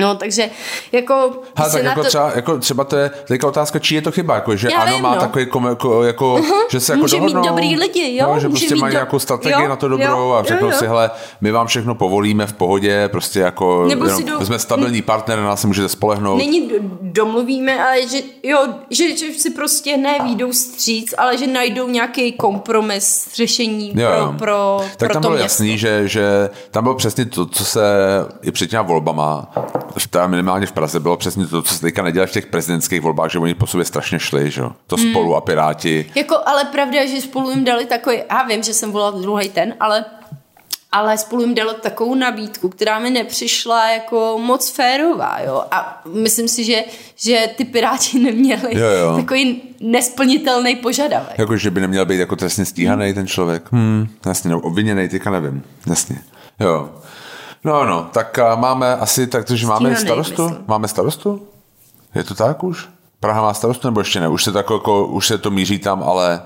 No, 0.00 0.14
takže 0.14 0.50
jako... 0.92 1.14
Ha, 1.56 1.68
tak 1.68 1.82
jako, 1.82 2.02
to... 2.02 2.08
třeba, 2.08 2.32
jako 2.34 2.58
třeba 2.58 2.84
to 2.84 2.96
je 2.96 3.10
teďka 3.28 3.46
otázka, 3.46 3.78
či 3.78 3.94
je 3.94 4.02
to 4.02 4.12
chyba, 4.12 4.34
jako, 4.34 4.56
že 4.56 4.68
Já 4.72 4.78
ano, 4.78 4.94
vím, 4.94 5.02
má 5.02 5.14
no. 5.14 5.20
takový 5.20 5.44
jako, 5.44 5.68
jako, 5.68 6.02
jako 6.02 6.34
uh-huh. 6.34 6.66
že 6.70 6.80
se 6.80 6.92
jako 6.92 7.02
Může 7.02 7.16
dohodnou, 7.16 7.40
mít 7.40 7.48
dobrý 7.48 7.76
lidi, 7.76 8.16
jo? 8.16 8.26
No, 8.28 8.40
že 8.40 8.48
Může 8.48 8.60
prostě 8.66 8.76
mají 8.76 8.92
do... 8.92 8.96
nějakou 8.96 9.18
strategii 9.18 9.62
jo, 9.62 9.68
na 9.68 9.76
to 9.76 9.88
dobrou 9.88 10.18
jo, 10.18 10.32
a 10.32 10.42
řeknou 10.42 10.68
jo, 10.68 10.72
jo. 10.72 10.78
si, 10.78 10.86
hele, 10.86 11.10
my 11.40 11.50
vám 11.50 11.66
všechno 11.66 11.94
povolíme 11.94 12.46
v 12.46 12.52
pohodě, 12.52 13.08
prostě 13.08 13.40
jako 13.40 13.86
Nebo 13.88 14.04
jenom, 14.04 14.24
do... 14.24 14.46
jsme 14.46 14.58
stabilní 14.58 15.02
partner, 15.02 15.38
na 15.38 15.44
nás 15.44 15.60
se 15.60 15.66
můžete 15.66 15.88
spolehnout. 15.88 16.38
Není 16.38 16.70
domluvíme, 17.02 17.84
ale 17.84 18.08
že, 18.08 18.18
jo, 18.42 18.58
že, 18.90 19.16
že 19.16 19.26
si 19.32 19.50
prostě 19.50 19.96
nevídou 19.96 20.52
stříc, 20.52 21.14
ale 21.18 21.38
že 21.38 21.46
najdou 21.46 21.88
nějaký 21.88 22.32
kompromis, 22.32 23.28
řešení 23.34 23.92
jo, 23.94 24.08
pro, 24.10 24.38
pro, 24.38 24.80
tak 24.96 24.98
pro 24.98 25.08
tam 25.08 25.22
to 25.22 25.28
bylo 25.28 25.40
jasný, 25.40 25.78
že, 25.78 26.08
že 26.08 26.50
tam 26.70 26.84
bylo 26.84 26.94
přesně 26.94 27.24
to, 27.24 27.46
co 27.46 27.64
se 27.64 27.80
i 28.42 28.52
před 28.52 28.70
těma 28.70 28.82
volbama 28.82 29.50
teda 30.10 30.26
minimálně 30.26 30.66
v 30.66 30.72
Praze 30.72 31.00
bylo 31.00 31.16
přesně 31.16 31.46
to, 31.46 31.62
co 31.62 31.74
se 31.74 31.80
teďka 31.80 32.02
nedělá 32.02 32.26
v 32.26 32.30
těch 32.30 32.46
prezidentských 32.46 33.00
volbách, 33.00 33.30
že 33.30 33.38
oni 33.38 33.54
po 33.54 33.66
sobě 33.66 33.84
strašně 33.84 34.18
šli, 34.18 34.50
že 34.50 34.62
To 34.86 34.96
hmm. 34.96 35.10
spolu 35.10 35.34
a 35.34 35.40
Piráti. 35.40 36.10
Jako, 36.14 36.36
ale 36.46 36.64
pravda, 36.64 37.06
že 37.06 37.20
spolu 37.20 37.50
jim 37.50 37.64
dali 37.64 37.86
takový, 37.86 38.16
já 38.30 38.42
vím, 38.42 38.62
že 38.62 38.74
jsem 38.74 38.92
volal 38.92 39.12
druhý 39.12 39.48
ten, 39.48 39.74
ale 39.80 40.04
ale 40.92 41.18
spolu 41.18 41.42
jim 41.42 41.54
dalo 41.54 41.74
takovou 41.74 42.14
nabídku, 42.14 42.68
která 42.68 42.98
mi 42.98 43.10
nepřišla 43.10 43.90
jako 43.90 44.38
moc 44.42 44.70
férová, 44.70 45.38
jo. 45.46 45.64
A 45.70 46.02
myslím 46.12 46.48
si, 46.48 46.64
že, 46.64 46.84
že 47.16 47.48
ty 47.56 47.64
Piráti 47.64 48.18
neměli 48.18 48.78
jo, 48.78 48.88
jo. 48.88 49.16
takový 49.16 49.62
nesplnitelný 49.80 50.76
požadavek. 50.76 51.38
Jako, 51.38 51.56
že 51.56 51.70
by 51.70 51.80
neměl 51.80 52.06
být 52.06 52.18
jako 52.18 52.36
trestně 52.36 52.64
stíhaný 52.64 53.04
hmm. 53.04 53.14
ten 53.14 53.26
člověk. 53.26 53.72
Hmm, 53.72 54.08
jasně, 54.26 54.50
no, 54.50 54.60
obviněný, 54.60 55.08
teďka 55.08 55.30
nevím. 55.30 55.62
Jasně. 55.86 56.16
Jo. 56.60 56.90
No, 57.64 57.84
no, 57.84 58.08
tak 58.12 58.38
máme 58.54 58.96
asi, 58.96 59.26
takže 59.26 59.66
máme 59.66 59.96
starostu? 59.96 60.48
Myslím. 60.48 60.64
Máme 60.66 60.88
starostu? 60.88 61.48
Je 62.14 62.24
to 62.24 62.34
tak 62.34 62.64
už? 62.64 62.88
Praha 63.20 63.42
má 63.42 63.54
starostu 63.54 63.88
nebo 63.88 64.00
ještě 64.00 64.20
ne? 64.20 64.28
Už 64.28 64.44
se, 64.44 64.52
tak 64.52 64.70
jako, 64.70 65.06
už 65.06 65.26
se 65.26 65.38
to 65.38 65.50
míří 65.50 65.78
tam, 65.78 66.02
ale 66.02 66.42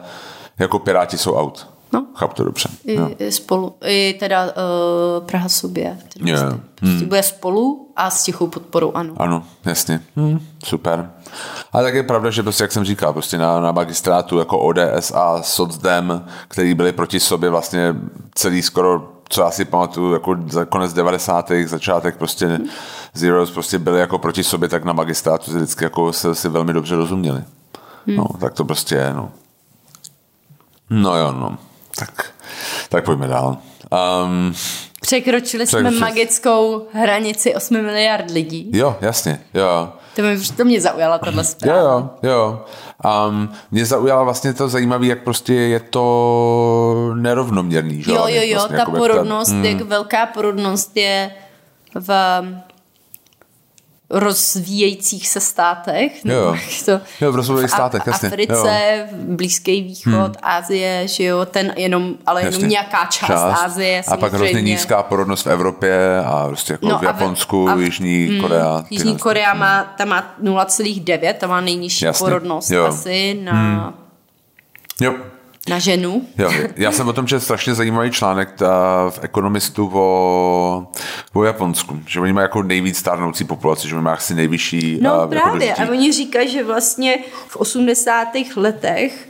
jako 0.59 0.79
Piráti 0.79 1.19
jsou 1.19 1.35
out. 1.35 1.69
No. 1.93 2.07
Chápu 2.15 2.35
to 2.35 2.45
dobře. 2.45 2.69
I, 2.85 2.99
no. 2.99 3.11
i 3.19 3.33
spolu, 3.33 3.75
i 3.85 4.17
teda 4.21 4.45
uh, 4.45 5.27
Praha 5.27 5.49
sobě. 5.49 5.99
Yeah. 6.25 6.41
Prostě, 6.41 6.61
hmm. 6.83 7.09
bude 7.09 7.23
spolu 7.23 7.93
a 7.97 8.11
s 8.11 8.23
tichou 8.23 8.47
podporou, 8.47 8.93
ano. 8.93 9.15
Ano, 9.17 9.45
jasně. 9.65 10.01
Hmm. 10.17 10.41
Super. 10.65 11.11
Ale 11.73 11.83
tak 11.83 11.95
je 11.95 12.03
pravda, 12.03 12.31
že 12.31 12.43
prostě, 12.43 12.65
jak 12.65 12.73
jsem 12.73 12.85
říkal, 12.85 13.13
prostě 13.13 13.39
na, 13.39 13.61
na 13.61 13.73
magistrátu 13.73 14.39
jako 14.39 14.59
ODS 14.59 15.13
a 15.15 15.43
SocDem, 15.43 16.25
který 16.49 16.75
byli 16.75 16.93
proti 16.93 17.21
sobě 17.21 17.51
vlastně 17.51 17.95
celý 18.35 18.63
skoro 18.63 19.12
co 19.33 19.43
já 19.43 19.51
si 19.51 19.65
pamatuju, 19.65 20.13
jako 20.13 20.37
za 20.49 20.65
konec 20.65 20.93
90. 20.93 21.51
začátek 21.67 22.17
prostě 22.17 22.61
Zeros 23.15 23.51
prostě 23.51 23.79
byli 23.79 24.01
jako 24.01 24.19
proti 24.19 24.45
sobě, 24.45 24.69
tak 24.69 24.85
na 24.85 24.93
magistrátu 24.93 25.51
vždycky 25.51 25.85
jako 25.85 26.13
se 26.13 26.35
si 26.35 26.49
velmi 26.49 26.73
dobře 26.73 26.97
rozuměli. 26.97 27.45
Hmm. 28.07 28.17
No, 28.17 28.27
tak 28.41 28.55
to 28.55 28.65
prostě 28.65 28.95
je, 28.95 29.13
no. 29.15 29.33
No 30.91 31.17
jo, 31.17 31.33
no. 31.33 31.59
Tak, 31.97 32.33
tak 32.89 33.05
pojďme 33.05 33.29
dál. 33.29 33.57
Um, 34.25 34.55
Překročili 35.01 35.67
jsme 35.67 35.91
magickou 35.91 36.87
hranici 36.93 37.55
8 37.55 37.83
miliard 37.83 38.31
lidí. 38.31 38.71
Jo, 38.73 38.97
jasně, 39.01 39.41
jo. 39.55 39.93
To 40.17 40.23
mě, 40.23 40.37
to 40.57 40.65
mě 40.65 40.81
zaujala 40.81 41.19
tahle 41.19 41.45
zpráva. 41.45 41.79
Jo, 41.79 42.11
jo, 42.23 42.31
jo. 42.31 42.65
Um, 43.29 43.53
mě 43.71 43.87
zaujala 43.87 44.23
vlastně 44.23 44.55
to 44.55 44.69
zajímavé, 44.69 45.07
jak 45.07 45.23
prostě 45.23 45.55
je 45.55 45.81
to 45.81 47.11
nerovnoměrný. 47.15 48.03
Že? 48.03 48.13
Jo, 48.13 48.25
jo, 48.29 48.43
jo, 48.45 48.55
vlastně, 48.55 48.77
ta 48.77 48.85
porodnost, 48.85 49.51
ta, 49.51 49.57
mm. 49.57 49.65
jak 49.65 49.81
velká 49.81 50.27
porodnost 50.27 50.97
je 50.97 51.31
v 51.95 52.11
rozvíjejících 54.13 55.29
se 55.29 55.41
státech. 55.41 56.25
Jo, 56.25 56.57
to, 56.85 57.01
jo 57.21 57.33
v 57.33 57.37
rozvíjejících 57.37 57.75
státech, 57.75 58.03
jasně. 58.07 58.29
Africe, 58.29 59.07
jo. 59.13 59.19
Blízký 59.27 59.83
východ, 59.83 60.13
hmm. 60.13 60.35
Asie, 60.43 61.09
že 61.09 61.25
jo, 61.25 61.47
ten 61.47 61.73
jenom, 61.77 62.15
ale 62.27 62.43
jasně. 62.45 62.59
jenom 62.59 62.71
nějaká 62.71 63.05
část, 63.05 63.27
část. 63.27 63.63
Asie. 63.65 64.03
A 64.09 64.17
pak 64.17 64.33
hrozně 64.33 64.63
nízká 64.63 65.03
porodnost 65.03 65.47
v 65.47 65.51
Evropě 65.51 66.23
a 66.25 66.47
prostě 66.47 66.73
jako 66.73 66.89
no 66.89 66.99
v 66.99 67.03
Japonsku, 67.03 67.69
a 67.69 67.75
v, 67.75 67.81
Jižní 67.81 68.27
hmm, 68.27 68.41
Korea. 68.41 68.85
Jižní 68.91 69.17
Korea 69.19 69.55
má, 69.55 69.85
tam 69.85 70.09
má 70.09 70.35
0,9, 70.43 71.35
tam 71.35 71.51
má 71.51 71.61
nejnižší 71.61 72.05
jasně. 72.05 72.25
porodnost 72.25 72.71
jo. 72.71 72.85
asi 72.85 73.41
na... 73.45 73.53
Hmm. 73.53 73.95
Jo, 75.01 75.15
na 75.69 75.79
ženu. 75.79 76.23
Jo, 76.39 76.53
já 76.77 76.93
jsem 76.93 77.09
o 77.09 77.13
tom 77.13 77.27
četl 77.27 77.41
strašně 77.41 77.75
zajímavý 77.75 78.11
článek 78.11 78.61
v 79.11 79.19
Ekonomistu 79.23 79.91
o, 79.93 80.87
o 81.33 81.45
Japonsku, 81.45 82.01
že 82.07 82.21
oni 82.21 82.33
mají 82.33 82.45
jako 82.45 82.63
nejvíc 82.63 82.99
stárnoucí 82.99 83.45
populaci, 83.45 83.89
že 83.89 83.95
oni 83.95 84.05
mají 84.05 84.17
asi 84.17 84.35
nejvyšší 84.35 84.99
No 85.03 85.15
a, 85.15 85.27
právě 85.27 85.67
jako 85.67 85.83
a 85.83 85.89
oni 85.91 86.13
říkají, 86.13 86.51
že 86.51 86.65
vlastně 86.65 87.19
v 87.49 87.57
80. 87.57 88.29
letech 88.57 89.29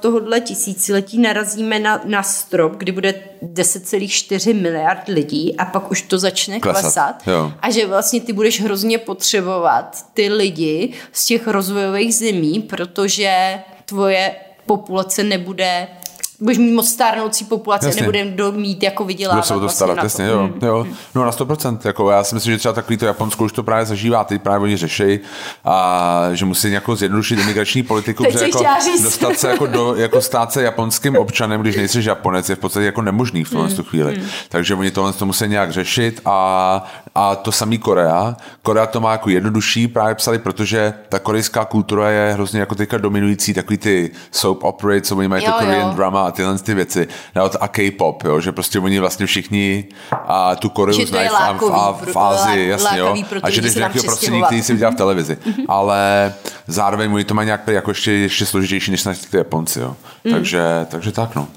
tohohle 0.00 0.40
tisíciletí 0.40 1.18
narazíme 1.18 1.78
na, 1.78 2.00
na 2.04 2.22
strop, 2.22 2.72
kdy 2.76 2.92
bude 2.92 3.14
10,4 3.42 4.62
miliard 4.62 5.08
lidí 5.08 5.56
a 5.56 5.64
pak 5.64 5.90
už 5.90 6.02
to 6.02 6.18
začne 6.18 6.60
klesat. 6.60 6.82
klesat. 6.82 7.22
A 7.60 7.70
že 7.70 7.86
vlastně 7.86 8.20
ty 8.20 8.32
budeš 8.32 8.60
hrozně 8.60 8.98
potřebovat 8.98 10.06
ty 10.14 10.28
lidi 10.28 10.92
z 11.12 11.26
těch 11.26 11.46
rozvojových 11.46 12.14
zemí, 12.14 12.60
protože 12.60 13.58
tvoje 13.84 14.34
populace 14.66 15.22
nebude 15.22 15.88
budeš 16.40 16.58
mít 16.58 16.72
moc 16.72 16.88
stárnoucí 16.88 17.44
populace, 17.44 17.86
jasně. 17.86 18.02
nebudeme 18.02 18.58
mít 18.58 18.82
jako 18.82 19.04
vydělávat. 19.04 19.38
Kdo 19.38 19.46
se 19.46 19.54
o 19.54 19.60
to 19.60 19.68
starat, 19.68 20.00
vlastně 20.00 20.24
jasně, 20.24 20.38
jo, 20.38 20.50
jo. 20.62 20.82
Hmm. 20.82 20.94
No 21.14 21.24
na 21.24 21.30
100%, 21.30 21.78
jako 21.84 22.10
já 22.10 22.24
si 22.24 22.34
myslím, 22.34 22.52
že 22.52 22.58
třeba 22.58 22.74
takový 22.74 22.96
to 22.96 23.06
Japonsko 23.06 23.44
už 23.44 23.52
to 23.52 23.62
právě 23.62 23.86
zažívá, 23.86 24.24
teď 24.24 24.42
právě 24.42 24.64
oni 24.64 24.76
řeší 24.76 25.18
a 25.64 26.28
že 26.32 26.44
musí 26.44 26.68
nějakou 26.68 26.94
zjednodušit 26.94 27.38
imigrační 27.38 27.82
politiku, 27.82 28.24
protože 28.24 28.44
jako 28.44 28.64
dostat 29.02 29.38
se 29.38 29.48
jako, 29.48 29.66
do, 29.66 29.94
jako 29.94 30.20
stát 30.20 30.52
se 30.52 30.62
japonským 30.62 31.16
občanem, 31.16 31.60
když 31.60 31.76
nejsi 31.76 32.02
Japonec, 32.04 32.48
je 32.48 32.56
v 32.56 32.58
podstatě 32.58 32.86
jako 32.86 33.02
nemožný 33.02 33.44
v 33.44 33.50
tomhle 33.50 33.68
mm. 33.68 33.84
chvíli. 33.84 34.18
Mm. 34.18 34.26
Takže 34.48 34.74
oni 34.74 34.90
tohle 34.90 35.12
to 35.12 35.26
musí 35.26 35.48
nějak 35.48 35.72
řešit 35.72 36.20
a, 36.24 36.84
a 37.14 37.36
to 37.36 37.52
samý 37.52 37.78
Korea. 37.78 38.36
Korea 38.62 38.86
to 38.86 39.00
má 39.00 39.12
jako 39.12 39.30
jednodušší, 39.30 39.88
právě 39.88 40.14
psali, 40.14 40.38
protože 40.38 40.94
ta 41.08 41.18
korejská 41.18 41.64
kultura 41.64 42.10
je 42.10 42.32
hrozně 42.32 42.60
jako 42.60 42.74
teďka 42.74 42.98
dominující, 42.98 43.54
takový 43.54 43.78
ty 43.78 44.10
soap 44.30 44.64
opera, 44.64 45.00
co 45.00 45.16
oni 45.16 45.28
mají 45.28 45.44
jo, 45.44 45.52
to 45.52 45.58
Korean 45.58 45.88
jo. 45.88 45.92
drama 45.96 46.25
a 46.26 46.30
tyhle 46.30 46.58
ty 46.58 46.74
věci. 46.74 47.08
A 47.60 47.68
K-pop, 47.68 48.24
jo, 48.24 48.40
že 48.40 48.52
prostě 48.52 48.78
oni 48.78 48.98
vlastně 48.98 49.26
všichni 49.26 49.84
a 50.12 50.56
tu 50.56 50.68
Koreu 50.68 51.06
znají 51.06 51.28
v, 51.28 51.60
v, 51.60 52.12
v 52.12 52.18
Ázii, 52.18 52.68
jasně, 52.68 52.98
jo. 52.98 53.16
A 53.42 53.50
že 53.50 53.60
jdeš 53.60 53.74
do 53.74 53.80
nějakého 53.80 54.04
prostředí, 54.04 54.42
který 54.42 54.62
si 54.62 54.72
viděl 54.72 54.92
v 54.92 54.94
televizi. 54.94 55.38
Mhm. 55.46 55.64
Ale 55.68 56.34
zároveň 56.66 57.12
oni 57.12 57.24
to 57.24 57.34
mají 57.34 57.46
nějak 57.46 57.68
jako 57.68 57.90
ještě, 57.90 58.12
ještě 58.12 58.46
složitější, 58.46 58.90
než 58.90 59.02
ty 59.30 59.36
Japonci, 59.36 59.80
jo. 59.80 59.96
Mm. 60.24 60.32
Takže, 60.32 60.86
takže 60.90 61.12
tak, 61.12 61.34
no. 61.34 61.48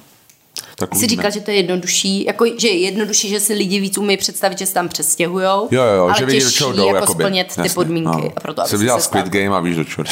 Tak 0.80 0.96
Jsi 0.96 1.08
říkal, 1.08 1.32
že 1.32 1.40
to 1.40 1.52
je 1.52 1.58
jednodušší, 1.58 2.26
jako, 2.26 2.46
že 2.58 2.68
je 2.68 2.78
jednodušší, 2.78 3.30
že 3.30 3.40
si 3.40 3.54
lidi 3.54 3.80
víc 3.80 3.98
umějí 3.98 4.18
představit, 4.18 4.60
že 4.60 4.66
se 4.66 4.74
tam 4.74 4.88
přestěhujou, 4.88 5.68
jo, 5.72 5.84
jo, 5.84 6.04
ale 6.04 6.14
že 6.18 6.26
těžší 6.26 6.46
do 6.46 6.52
čeho 6.52 6.74
jdou, 6.74 6.88
jako 6.88 6.96
jakoby. 6.96 7.24
splnit 7.24 7.48
Jasně, 7.48 7.64
ty 7.64 7.70
podmínky. 7.70 8.22
No. 8.22 8.32
A 8.36 8.40
proto, 8.40 8.62
Jsi 8.66 8.78
viděl 8.78 9.00
Squid. 9.00 9.26
Game 9.26 9.58
a 9.58 9.60
víš, 9.60 9.76
do 9.76 9.84
čeho. 9.84 10.06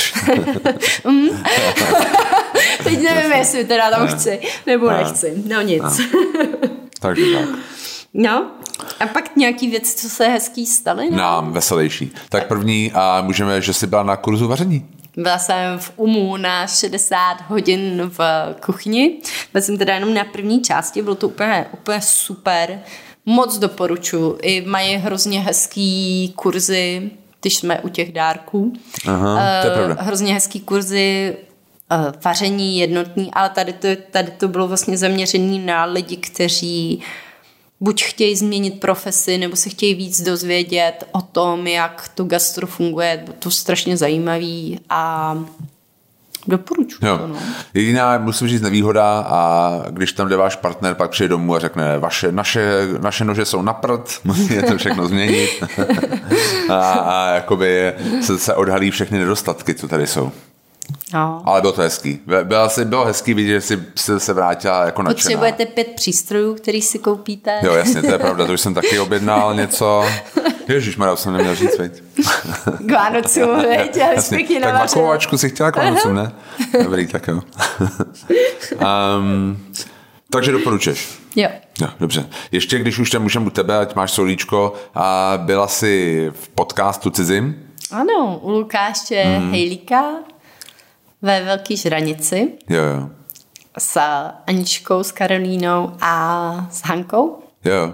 Teď 2.90 3.02
nevím, 3.02 3.32
jestli 3.32 3.66
teda 3.66 3.90
tam 3.90 4.06
ne. 4.06 4.12
chci, 4.12 4.40
nebo 4.66 4.90
ne. 4.90 4.98
nechci. 4.98 5.44
No 5.48 5.62
nic. 5.62 5.84
Ne. 5.84 6.08
Takže 7.00 7.26
tak. 7.40 7.50
No, 8.14 8.52
a 9.00 9.08
pak 9.08 9.36
nějaký 9.36 9.70
věci, 9.70 9.98
co 9.98 10.10
se 10.10 10.28
hezký 10.28 10.66
staly? 10.66 11.10
No? 11.12 11.18
Nám 11.18 11.52
veselější. 11.52 12.12
Tak 12.30 12.48
první, 12.48 12.92
a 12.94 13.22
můžeme, 13.22 13.62
že 13.62 13.74
jsi 13.74 13.88
byla 13.88 14.04
na 14.04 14.16
kurzu 14.16 14.48
vaření. 14.48 14.86
Byla 15.18 15.40
jsem 15.40 15.80
v 15.80 15.92
UMU 15.96 16.38
na 16.38 16.68
60 16.68 17.38
hodin 17.48 18.12
v 18.18 18.20
kuchyni. 18.66 19.18
Byla 19.54 19.62
jsem 19.62 19.78
teda 19.78 19.94
jenom 19.94 20.14
na 20.14 20.24
první 20.24 20.62
části, 20.62 21.02
bylo 21.02 21.16
to 21.16 21.28
úplně, 21.28 21.66
úplně 21.74 22.02
super. 22.02 22.80
Moc 23.26 23.58
doporučuji. 23.58 24.38
I 24.42 24.66
mají 24.66 24.96
hrozně 24.96 25.40
hezký 25.40 26.34
kurzy, 26.36 27.12
když 27.42 27.58
jsme 27.58 27.80
u 27.80 27.90
těch 27.90 28.12
dárků. 28.12 28.74
Aha, 29.08 29.62
to 29.62 29.68
je 29.68 29.74
pravda. 29.74 29.96
Uh, 29.96 30.08
hrozně 30.08 30.34
hezký 30.34 30.60
kurzy 30.60 31.36
vaření 32.24 32.80
jednotný, 32.80 33.32
ale 33.34 33.50
tady 33.50 33.74
to, 33.74 33.88
tady 34.12 34.32
to 34.32 34.48
bylo 34.48 34.68
vlastně 34.68 34.98
zaměřené 34.98 35.66
na 35.66 35.86
lidi, 35.86 36.18
kteří 36.18 37.02
buď 37.80 38.04
chtějí 38.04 38.36
změnit 38.36 38.80
profesi, 38.80 39.38
nebo 39.38 39.56
se 39.56 39.70
chtějí 39.70 39.96
víc 39.96 40.22
dozvědět 40.22 41.04
o 41.12 41.22
tom, 41.22 41.68
jak 41.68 42.12
to 42.16 42.24
gastro 42.24 42.68
funguje. 42.68 43.26
To 43.40 43.52
strašně 43.52 43.98
zajímavý 43.98 44.80
a 44.90 45.36
Doporučuji 46.48 47.00
to, 47.00 47.28
no. 47.28 47.36
Jediná, 47.74 48.18
musím 48.18 48.48
říct, 48.48 48.62
nevýhoda 48.62 49.20
a 49.20 49.72
když 49.90 50.14
tam 50.14 50.30
jde 50.30 50.38
váš 50.38 50.56
partner, 50.56 50.96
pak 50.96 51.12
přijde 51.12 51.30
domů 51.30 51.56
a 51.56 51.60
řekne, 51.60 52.00
vaše, 52.00 52.32
naše, 52.32 52.88
naše 53.02 53.26
nože 53.26 53.46
jsou 53.46 53.62
na 53.62 53.74
prd, 53.74 54.20
musíte 54.24 54.62
to 54.62 54.78
všechno 54.78 55.08
změnit 55.08 55.50
a, 56.70 56.92
a 56.92 57.34
jakoby 57.34 57.94
se, 58.22 58.38
se 58.38 58.56
odhalí 58.56 58.92
všechny 58.92 59.20
nedostatky, 59.20 59.74
co 59.74 59.88
tady 59.88 60.08
jsou. 60.08 60.32
No. 61.14 61.42
Ale 61.46 61.62
bylo 61.62 61.74
to 61.74 61.82
hezký. 61.82 62.20
Bylo, 62.44 62.62
asi, 62.62 62.86
bylo 62.86 63.06
hezký 63.06 63.34
vidět, 63.34 63.54
že 63.54 63.62
jsi, 63.62 63.80
se 64.18 64.34
vrátila 64.34 64.86
jako 64.86 65.04
nadšená. 65.04 65.24
Potřebujete 65.24 65.66
pět 65.66 65.88
přístrojů, 65.96 66.54
který 66.54 66.82
si 66.82 67.00
koupíte. 67.00 67.60
Jo, 67.64 67.74
jasně, 67.74 68.02
to 68.02 68.12
je 68.12 68.20
pravda, 68.20 68.46
to 68.46 68.54
už 68.54 68.62
jsem 68.62 68.74
taky 68.74 69.00
objednal 69.00 69.56
něco. 69.56 70.06
Ježíš, 70.68 70.98
Mara, 70.98 71.16
jsem 71.16 71.34
neměl 71.34 71.56
říct, 71.56 71.78
veď. 71.78 72.04
K 72.80 72.92
Vánocům, 72.92 73.56
veď, 73.62 73.96
já 73.96 74.08
pěkně 74.30 74.60
Tak 74.60 74.74
vakovačku 74.74 75.38
si 75.38 75.50
chtěla 75.50 75.72
k 75.72 75.78
Vánocům, 75.78 76.16
ne? 76.16 76.32
Dobrý, 76.84 77.08
tak 77.08 77.28
jo. 77.28 77.42
um, 79.20 79.60
takže 80.30 80.52
doporučuješ. 80.52 81.20
Jo. 81.36 81.50
jo. 81.82 81.88
Dobře. 82.00 82.30
Ještě 82.52 82.80
když 82.80 83.00
už 83.00 83.10
tam 83.10 83.22
můžeme 83.22 83.46
u 83.46 83.50
tebe, 83.50 83.78
ať 83.78 83.96
máš 83.96 84.12
solíčko, 84.12 84.74
a 84.96 85.34
byla 85.38 85.68
jsi 85.68 86.28
v 86.36 86.50
podcastu 86.50 87.10
Cizím? 87.10 87.68
Ano, 87.92 88.40
u 88.42 88.52
Lukáše 88.52 89.40
mm. 89.40 89.52
Hejlíka 89.52 90.04
ve 91.28 91.44
Velké 91.44 91.76
žranici. 91.76 92.54
Jo, 92.70 92.84
jo. 92.84 93.10
S 93.78 94.00
Aničkou, 94.48 95.04
s 95.04 95.12
Karolínou 95.12 95.92
a 96.02 96.68
s 96.72 96.82
Hankou. 96.82 97.40
Jo. 97.66 97.94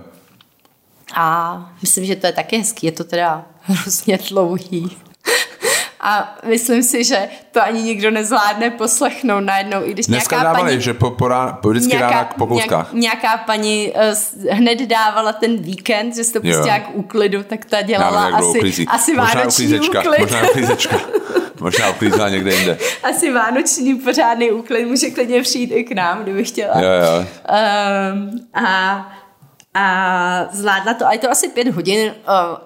A 1.16 1.58
myslím, 1.82 2.06
že 2.06 2.16
to 2.16 2.28
je 2.28 2.34
taky 2.34 2.58
hezký. 2.58 2.86
Je 2.86 2.92
to 2.92 3.04
teda 3.04 3.46
hrozně 3.62 4.20
dlouhý. 4.30 4.98
A 6.00 6.36
myslím 6.48 6.84
si, 6.84 7.04
že 7.04 7.28
to 7.52 7.64
ani 7.64 7.82
nikdo 7.82 8.12
nezvládne 8.12 8.70
poslechnout 8.70 9.40
najednou, 9.40 9.84
i 9.84 9.92
když 9.92 10.06
Dneska 10.06 10.36
nějaká 10.36 10.54
dávali, 10.54 10.72
paní... 10.72 10.82
že 10.82 10.94
po, 10.94 11.12
po 11.12 11.30
po 11.62 11.70
vždycky 11.70 11.90
nějaká, 11.90 12.10
rána 12.10 12.30
po 12.38 12.48
kouskách. 12.48 12.94
Nějaká 12.94 13.38
paní 13.38 13.92
uh, 13.92 14.52
hned 14.52 14.82
dávala 14.82 15.34
ten 15.34 15.58
víkend, 15.58 16.16
že 16.16 16.24
jste 16.24 16.40
to 16.40 16.48
pustila 16.48 16.80
k 16.80 16.90
úklidu, 16.94 17.44
tak 17.44 17.66
ta 17.66 17.82
dělala 17.82 18.26
asi, 18.26 18.86
asi 18.88 19.16
vánoční 19.16 19.80
úklid. 19.80 20.20
Možná 20.20 20.50
uklízečka. 20.50 21.00
Možná 21.64 21.90
uklízela 21.90 22.30
někde 22.30 22.56
jinde. 22.56 22.78
Asi 23.04 23.32
vánoční 23.32 23.96
pořádný 23.96 24.52
úklid 24.52 24.86
může 24.86 25.10
klidně 25.10 25.42
přijít 25.42 25.72
i 25.72 25.84
k 25.84 25.92
nám, 25.92 26.24
kdyby 26.24 26.44
chtěla. 26.44 26.82
Jo, 26.82 26.90
jo. 26.90 27.26
Um, 28.14 28.48
a 28.54 29.10
a 29.76 30.48
zvládla 30.52 30.94
to, 30.94 31.08
a 31.08 31.14
je 31.14 31.20
to 31.20 31.32
asi 31.32 31.50
pět 31.50 31.68
hodin, 31.68 32.14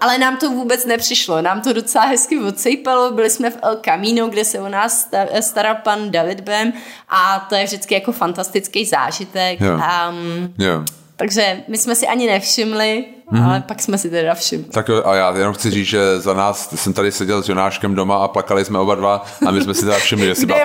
ale 0.02 0.18
nám 0.18 0.38
to 0.38 0.50
vůbec 0.50 0.86
nepřišlo. 0.86 1.42
Nám 1.42 1.62
to 1.62 1.74
docela 1.74 2.06
hezky 2.06 2.40
odsejpalo, 2.40 3.12
byli 3.12 3.30
jsme 3.30 3.50
v 3.50 3.58
El 3.62 3.76
Camino, 3.76 4.28
kde 4.28 4.46
se 4.46 4.60
o 4.60 4.70
nás 4.70 5.10
staral 5.42 5.76
pan 5.76 6.12
David 6.12 6.42
Bem 6.42 6.74
a 7.10 7.46
to 7.50 7.56
je 7.56 7.64
vždycky 7.66 7.94
jako 7.94 8.12
fantastický 8.12 8.86
zážitek. 8.86 9.62
Jo. 9.62 9.74
Um, 9.74 10.54
jo. 10.58 10.84
Takže 11.16 11.64
my 11.68 11.78
jsme 11.78 11.96
si 11.96 12.08
ani 12.08 12.28
nevšimli, 12.28 13.06
mm-hmm. 13.32 13.46
ale 13.46 13.64
pak 13.68 13.82
jsme 13.82 13.98
si 13.98 14.10
teda 14.10 14.34
všimli. 14.36 14.66
Tak 14.66 14.90
jo, 14.90 15.04
a 15.06 15.16
já 15.16 15.38
jenom 15.38 15.54
chci 15.54 15.72
říct, 15.72 15.88
že 15.88 16.20
za 16.20 16.34
nás 16.34 16.70
jsem 16.76 16.94
tady 16.94 17.12
seděl 17.12 17.44
s 17.44 17.50
Jonáškem 17.50 17.96
doma 17.96 18.18
a 18.18 18.28
plakali 18.28 18.66
jsme 18.66 18.80
oba 18.80 18.96
dva 18.96 19.26
a 19.48 19.52
my 19.52 19.62
jsme 19.62 19.74
si 19.74 19.86
teda 19.86 19.98
všimli, 19.98 20.26
že 20.26 20.36
si 20.36 20.46
byla 20.46 20.60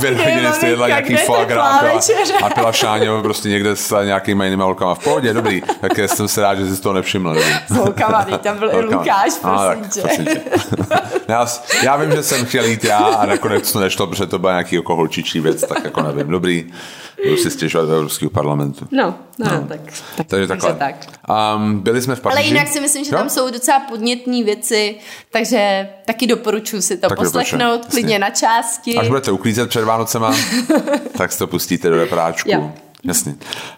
pět 0.00 0.18
hodiny 0.18 0.52
jste 0.52 0.66
jedla 0.66 0.88
nějaký 0.88 1.16
foie 1.16 1.42
a 1.42 1.46
pila, 1.46 1.80
a 2.42 2.50
pila 2.50 2.72
šáně 2.72 3.06
prostě 3.22 3.48
někde 3.48 3.76
s 3.76 4.04
nějakýma 4.04 4.44
jinými 4.44 4.62
holkama. 4.62 4.94
V 4.94 4.98
pohodě, 4.98 5.32
dobrý. 5.32 5.62
Tak 5.80 5.98
jsem 5.98 6.28
se 6.28 6.42
rád, 6.42 6.54
že 6.54 6.66
jsi 6.66 6.76
z 6.76 6.80
toho 6.80 6.92
nevšiml. 6.92 7.34
Dobrý. 7.34 7.50
S 7.68 7.76
holkama, 7.76 8.24
tam 8.24 8.58
byl 8.58 8.70
i 8.72 8.80
Lukáš, 8.80 9.32
prosím 9.42 9.48
a, 9.48 9.74
tak, 9.74 9.90
tě. 9.92 10.40
já, 11.28 11.46
já, 11.82 11.96
vím, 11.96 12.10
že 12.10 12.22
jsem 12.22 12.46
chtěl 12.46 12.64
jít 12.64 12.84
já 12.84 12.98
a 12.98 13.26
nakonec 13.26 13.72
to 13.72 13.80
nešlo, 13.80 14.06
protože 14.06 14.26
to 14.26 14.38
byla 14.38 14.52
nějaký 14.52 14.76
jako 14.76 14.96
holčičí 14.96 15.40
věc, 15.40 15.60
tak 15.60 15.84
jako 15.84 16.02
nevím. 16.02 16.28
Dobrý 16.28 16.72
budu 17.24 17.36
si 17.36 17.50
stěžovat 17.50 17.88
do 17.88 17.94
Evropského 17.94 18.30
parlamentu. 18.30 18.88
No, 18.90 19.14
no, 19.38 19.50
no. 19.50 19.66
tak, 19.68 19.80
tak, 20.16 20.26
takže, 20.26 20.46
takže 20.46 20.72
tak. 20.78 20.94
Um, 21.56 21.65
byli 21.74 22.02
jsme 22.02 22.14
v 22.14 22.20
Paříži. 22.20 22.38
Ale 22.38 22.48
jinak 22.48 22.68
si 22.68 22.80
myslím, 22.80 23.04
že 23.04 23.10
jo? 23.12 23.18
tam 23.18 23.30
jsou 23.30 23.50
docela 23.50 23.80
podnětné 23.80 24.44
věci, 24.44 24.96
takže 25.30 25.88
taky 26.04 26.26
doporučuji 26.26 26.82
si 26.82 26.96
to 26.96 27.08
tak 27.08 27.18
poslechnout, 27.18 27.86
klidně 27.86 28.18
na 28.18 28.30
části. 28.30 28.94
Až 28.96 29.08
budete 29.08 29.30
uklízet 29.30 29.68
před 29.68 29.84
Vánocema, 29.84 30.36
tak 31.18 31.32
si 31.32 31.38
to 31.38 31.46
pustíte 31.46 31.90
do 31.90 31.96
repráčku. 31.96 32.50
Jo. 32.50 32.72
Jasně. 33.06 33.34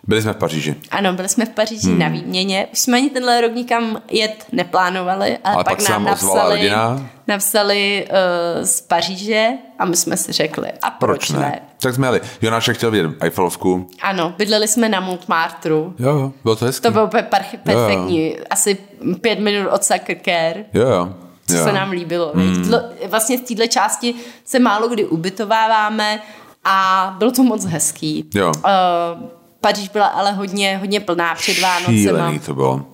Byli 0.06 0.22
jsme 0.22 0.32
v 0.32 0.36
Paříži. 0.36 0.74
Ano, 0.90 1.12
byli 1.12 1.28
jsme 1.28 1.46
v 1.46 1.48
Paříži 1.48 1.88
hmm. 1.88 1.98
na 1.98 2.08
výměně. 2.08 2.66
Už 2.72 2.78
jsme 2.78 2.96
ani 2.96 3.10
tenhle 3.10 3.40
rok 3.40 3.54
nikam 3.54 4.02
jet 4.10 4.44
neplánovali, 4.52 5.38
ale, 5.44 5.54
ale 5.54 5.64
pak, 5.64 5.78
pak 5.78 5.88
nám 5.88 6.04
napsali, 6.04 6.56
rodina. 6.56 7.10
napsali 7.26 8.08
uh, 8.10 8.64
z 8.64 8.80
Paříže 8.80 9.48
a 9.78 9.84
my 9.84 9.96
jsme 9.96 10.16
si 10.16 10.32
řekli, 10.32 10.68
a 10.82 10.90
proč, 10.90 11.18
proč 11.18 11.30
ne? 11.30 11.38
ne? 11.38 11.60
Tak 11.80 11.94
jsme 11.94 12.06
jeli. 12.06 12.20
Jonášek 12.42 12.76
chtěl 12.76 12.90
vidět 12.90 13.10
Eiffelovku. 13.20 13.90
Ano, 14.02 14.34
bydleli 14.38 14.68
jsme 14.68 14.88
na 14.88 15.00
Montmartru. 15.00 15.94
Jo, 15.98 16.10
jo, 16.10 16.32
bylo 16.42 16.56
to 16.56 16.64
hezký. 16.64 16.82
To 16.82 16.90
bylo 16.90 17.04
úplně 17.04 17.22
perfektní. 17.22 18.26
Jo, 18.26 18.34
jo. 18.38 18.44
Asi 18.50 18.78
pět 19.20 19.38
minut 19.38 19.68
od 19.70 19.82
Sacré-Cœur. 19.82 20.64
Jo, 20.72 20.88
jo. 20.88 21.14
Co 21.46 21.56
jo. 21.56 21.64
se 21.64 21.72
nám 21.72 21.90
líbilo. 21.90 22.32
Hmm. 22.34 22.72
Vlastně 23.06 23.38
v 23.38 23.40
této 23.40 23.66
části 23.66 24.14
se 24.44 24.58
málo 24.58 24.88
kdy 24.88 25.04
ubytováváme, 25.04 26.20
a 26.68 27.14
bylo 27.18 27.30
to 27.30 27.42
moc 27.42 27.64
hezký. 27.64 28.24
Jo. 28.34 28.52
Uh, 28.56 29.37
Paříž 29.60 29.88
byla 29.88 30.06
ale 30.06 30.32
hodně, 30.32 30.76
hodně 30.76 31.00
plná 31.00 31.34
před 31.34 31.60
Vánocema. 31.60 31.96
Šílený 31.98 32.38
to 32.38 32.54
bylo. 32.54 32.86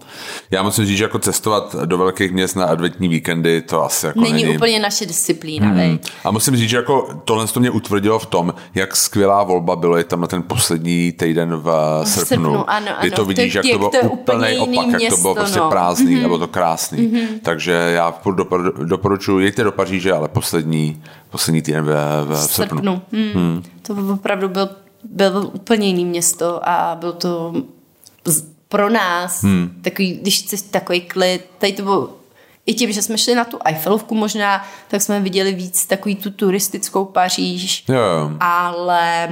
Já 0.50 0.62
musím 0.62 0.86
říct, 0.86 0.98
že 0.98 1.04
jako 1.04 1.18
cestovat 1.18 1.76
do 1.84 1.98
velkých 1.98 2.32
měst 2.32 2.56
na 2.56 2.64
adventní 2.64 3.08
víkendy, 3.08 3.62
to 3.62 3.84
asi 3.84 4.06
jako 4.06 4.20
není. 4.20 4.42
Není 4.42 4.56
úplně 4.56 4.78
naše 4.78 5.06
disciplína, 5.06 5.66
hmm. 5.66 5.98
A 6.24 6.30
musím 6.30 6.56
říct, 6.56 6.68
že 6.68 6.76
jako 6.76 7.08
tohle 7.24 7.46
to 7.46 7.60
mě 7.60 7.70
utvrdilo 7.70 8.18
v 8.18 8.26
tom, 8.26 8.54
jak 8.74 8.96
skvělá 8.96 9.42
volba 9.42 9.76
bylo 9.76 9.96
je 9.96 10.04
tam 10.04 10.20
na 10.20 10.26
ten 10.26 10.42
poslední 10.42 11.12
týden 11.12 11.56
v, 11.56 11.62
v 12.04 12.08
srpnu. 12.08 12.26
srpnu 12.26 12.70
ano, 12.70 12.88
ano. 12.88 12.96
Kdy 13.00 13.10
to 13.10 13.24
vidíš, 13.24 13.52
to, 13.52 13.58
jak 13.58 13.66
to 13.66 13.78
bylo 13.78 14.12
úplný 14.12 14.58
opak, 14.58 14.86
město, 14.86 15.04
jak 15.04 15.14
to 15.14 15.20
bylo 15.20 15.34
prostě 15.34 15.58
no. 15.58 15.70
prázdný, 15.70 16.16
mm-hmm. 16.16 16.22
nebo 16.22 16.38
to 16.38 16.48
krásný. 16.48 16.98
Mm-hmm. 16.98 17.26
Takže 17.42 17.72
já 17.72 18.14
doporučuji, 18.84 19.38
jeďte 19.38 19.64
do 19.64 19.72
Paříže, 19.72 20.12
ale 20.12 20.28
poslední, 20.28 21.02
poslední 21.30 21.62
týden 21.62 21.84
v, 21.84 21.88
v, 22.24 22.28
v 22.28 22.36
srpnu. 22.36 22.78
srpnu. 22.78 23.02
Hmm. 23.12 23.32
Hmm. 23.34 23.62
To 23.82 24.14
opravdu 24.14 24.48
byl 24.48 24.68
byl 25.04 25.50
úplně 25.54 25.86
jiný 25.86 26.04
město 26.04 26.68
a 26.68 26.96
byl 27.00 27.12
to 27.12 27.54
pro 28.68 28.90
nás 28.90 29.42
hmm. 29.42 29.80
takový, 29.82 30.12
když 30.12 30.42
chceš 30.42 30.62
takový 30.62 31.00
klid, 31.00 31.50
tady 31.58 31.72
to 31.72 31.82
bylo 31.82 32.10
i 32.66 32.74
tím, 32.74 32.92
že 32.92 33.02
jsme 33.02 33.18
šli 33.18 33.34
na 33.34 33.44
tu 33.44 33.58
Eiffelovku 33.64 34.14
možná, 34.14 34.66
tak 34.88 35.02
jsme 35.02 35.20
viděli 35.20 35.54
víc 35.54 35.86
takový 35.86 36.16
tu 36.16 36.30
turistickou 36.30 37.04
Paříž, 37.04 37.84
jo. 37.88 38.30
ale 38.40 39.28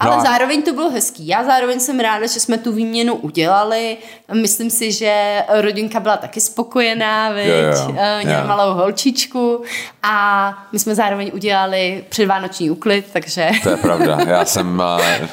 ale 0.00 0.16
no 0.16 0.22
a... 0.22 0.24
zároveň 0.24 0.62
to 0.62 0.72
bylo 0.72 0.90
hezký. 0.90 1.26
Já 1.26 1.44
zároveň 1.44 1.80
jsem 1.80 2.00
ráda, 2.00 2.26
že 2.26 2.40
jsme 2.40 2.58
tu 2.58 2.72
výměnu 2.72 3.14
udělali. 3.14 3.96
Myslím 4.32 4.70
si, 4.70 4.92
že 4.92 5.42
rodinka 5.48 6.00
byla 6.00 6.16
taky 6.16 6.40
spokojená, 6.40 7.30
viď? 7.30 7.46
Jo, 7.46 7.54
jo, 7.54 7.94
Měla 8.24 8.40
jo. 8.40 8.46
malou 8.46 8.74
holčičku 8.74 9.62
a 10.02 10.48
my 10.72 10.78
jsme 10.78 10.94
zároveň 10.94 11.30
udělali 11.34 12.04
předvánoční 12.08 12.70
úklid, 12.70 13.06
takže... 13.12 13.50
To 13.62 13.70
je 13.70 13.76
pravda. 13.76 14.18
Já 14.26 14.44
jsem... 14.44 14.82
Eh, 15.00 15.28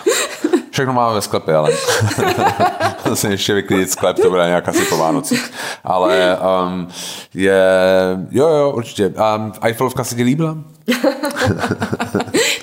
všechno 0.71 0.93
máme 0.93 1.13
ve 1.13 1.21
sklepě, 1.21 1.55
ale 1.55 1.71
jsem 3.13 3.31
ještě 3.31 3.53
vyklidit 3.53 3.91
sklep, 3.91 4.19
to 4.19 4.29
bude 4.29 4.45
nějak 4.45 4.69
asi 4.69 4.85
po 4.85 4.97
Vánocích. 4.97 5.51
Ale 5.83 6.37
um, 6.65 6.87
je, 7.33 7.61
jo, 8.31 8.47
jo, 8.47 8.71
určitě. 8.75 9.07
Um, 9.07 9.53
Eiffelovka 9.61 10.03
se 10.03 10.15
ti 10.15 10.23
líbila? 10.23 10.57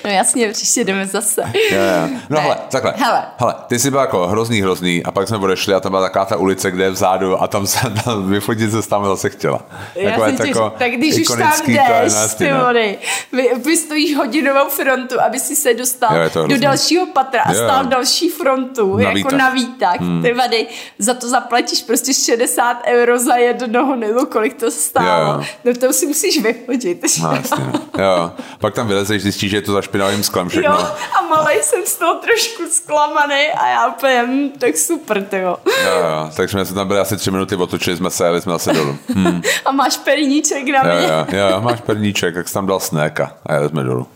no 0.09 0.15
jasně, 0.15 0.51
příště 0.51 0.83
jdeme 0.83 1.05
zase. 1.07 1.41
Jo, 1.71 1.81
jo. 1.81 2.17
No 2.29 2.41
hele, 2.41 2.57
takhle. 2.71 2.93
Hele. 2.97 3.23
hele. 3.37 3.55
ty 3.67 3.79
jsi 3.79 3.91
byl 3.91 3.99
jako 3.99 4.27
hrozný, 4.27 4.61
hrozný 4.61 5.03
a 5.03 5.11
pak 5.11 5.27
jsme 5.27 5.37
odešli 5.37 5.73
a 5.73 5.79
tam 5.79 5.91
byla 5.91 6.01
taková 6.01 6.25
ta 6.25 6.35
ulice, 6.35 6.71
kde 6.71 6.83
je 6.83 6.89
vzadu 6.89 7.41
a 7.41 7.47
tam 7.47 7.67
se 7.67 7.79
tam 8.03 8.29
vyfotit 8.29 8.71
se 8.71 8.89
tam 8.89 9.05
zase 9.05 9.29
chtěla. 9.29 9.61
Já 9.95 10.09
Takové 10.09 10.31
těž, 10.31 10.47
jako 10.47 10.73
tak 10.77 10.91
když 10.91 11.15
už 11.15 11.27
tam 11.37 11.51
jdeš, 11.67 12.13
ty 12.37 12.51
no. 12.51 12.65
vody, 12.65 12.97
vy, 13.31 13.49
vy 13.65 13.77
stojíš 13.77 14.17
hodinovou 14.17 14.69
frontu, 14.69 15.21
aby 15.21 15.39
si 15.39 15.55
se 15.55 15.73
dostal 15.73 16.17
jo, 16.17 16.47
do 16.47 16.57
dalšího 16.57 17.05
patra 17.05 17.41
a 17.41 17.53
stál 17.53 17.85
další 17.85 18.29
frontu, 18.29 18.97
na 18.97 19.03
jako 19.03 19.15
výtah. 19.15 19.39
na 19.39 19.49
výtah. 19.49 19.99
Hmm. 19.99 20.23
Ty 20.23 20.33
vady, 20.33 20.67
za 20.99 21.13
to 21.13 21.29
zaplatíš 21.29 21.81
prostě 21.81 22.13
60 22.13 22.77
euro 22.85 23.19
za 23.19 23.35
jednoho 23.35 23.95
nebo 23.95 24.25
kolik 24.25 24.53
to 24.53 24.71
stálo. 24.71 25.31
Jo, 25.31 25.39
jo. 25.39 25.45
No 25.65 25.73
to 25.73 25.93
si 25.93 26.05
musíš 26.05 26.41
vyfotit. 26.43 27.05
No, 27.23 27.31
jasně, 27.31 27.65
jo. 27.97 28.31
Pak 28.59 28.73
tam 28.73 28.87
vylezeš, 28.87 29.21
zjistíš, 29.21 29.51
že 29.51 29.57
je 29.57 29.61
to 29.61 29.73
za 29.73 29.81
špinavým 29.99 30.23
sklem 30.23 30.49
všechno. 30.49 30.71
Jo, 30.71 30.87
a 31.19 31.21
malej 31.21 31.63
jsem 31.63 31.85
z 31.85 31.95
toho 31.95 32.13
trošku 32.15 32.63
zklamaný 32.71 33.47
a 33.57 33.67
já 33.67 33.87
úplně, 33.87 34.23
hm, 34.27 34.49
tak 34.59 34.77
super, 34.77 35.23
ty 35.23 35.37
jo. 35.37 35.57
Jo, 35.83 35.91
jo, 35.99 36.31
takže 36.35 36.51
jsme 36.51 36.65
se 36.65 36.73
tam 36.73 36.87
byli 36.87 36.99
asi 36.99 37.17
tři 37.17 37.31
minuty, 37.31 37.55
otočili 37.55 37.97
jsme 37.97 38.09
se 38.09 38.25
jeli 38.25 38.41
jsme 38.41 38.53
zase 38.53 38.73
dolů. 38.73 38.97
Hmm. 39.15 39.41
A 39.65 39.71
máš 39.71 39.97
perníček 39.97 40.67
na 40.67 40.83
mě. 40.83 41.07
Jo, 41.07 41.25
jo, 41.31 41.47
jo 41.49 41.61
máš 41.61 41.81
perníček, 41.81 42.35
jak 42.35 42.47
jsi 42.47 42.53
tam 42.53 42.67
dal 42.67 42.79
sneka 42.79 43.37
a 43.45 43.53
jeli 43.53 43.69
jsme 43.69 43.83
dolů. 43.83 44.07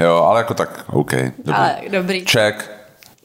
Jo, 0.00 0.16
ale 0.16 0.40
jako 0.40 0.54
tak, 0.54 0.84
OK. 0.92 1.12
Dobrý. 1.12 1.54
Ale 1.54 1.76
dobrý. 1.88 2.24
Check. 2.26 2.70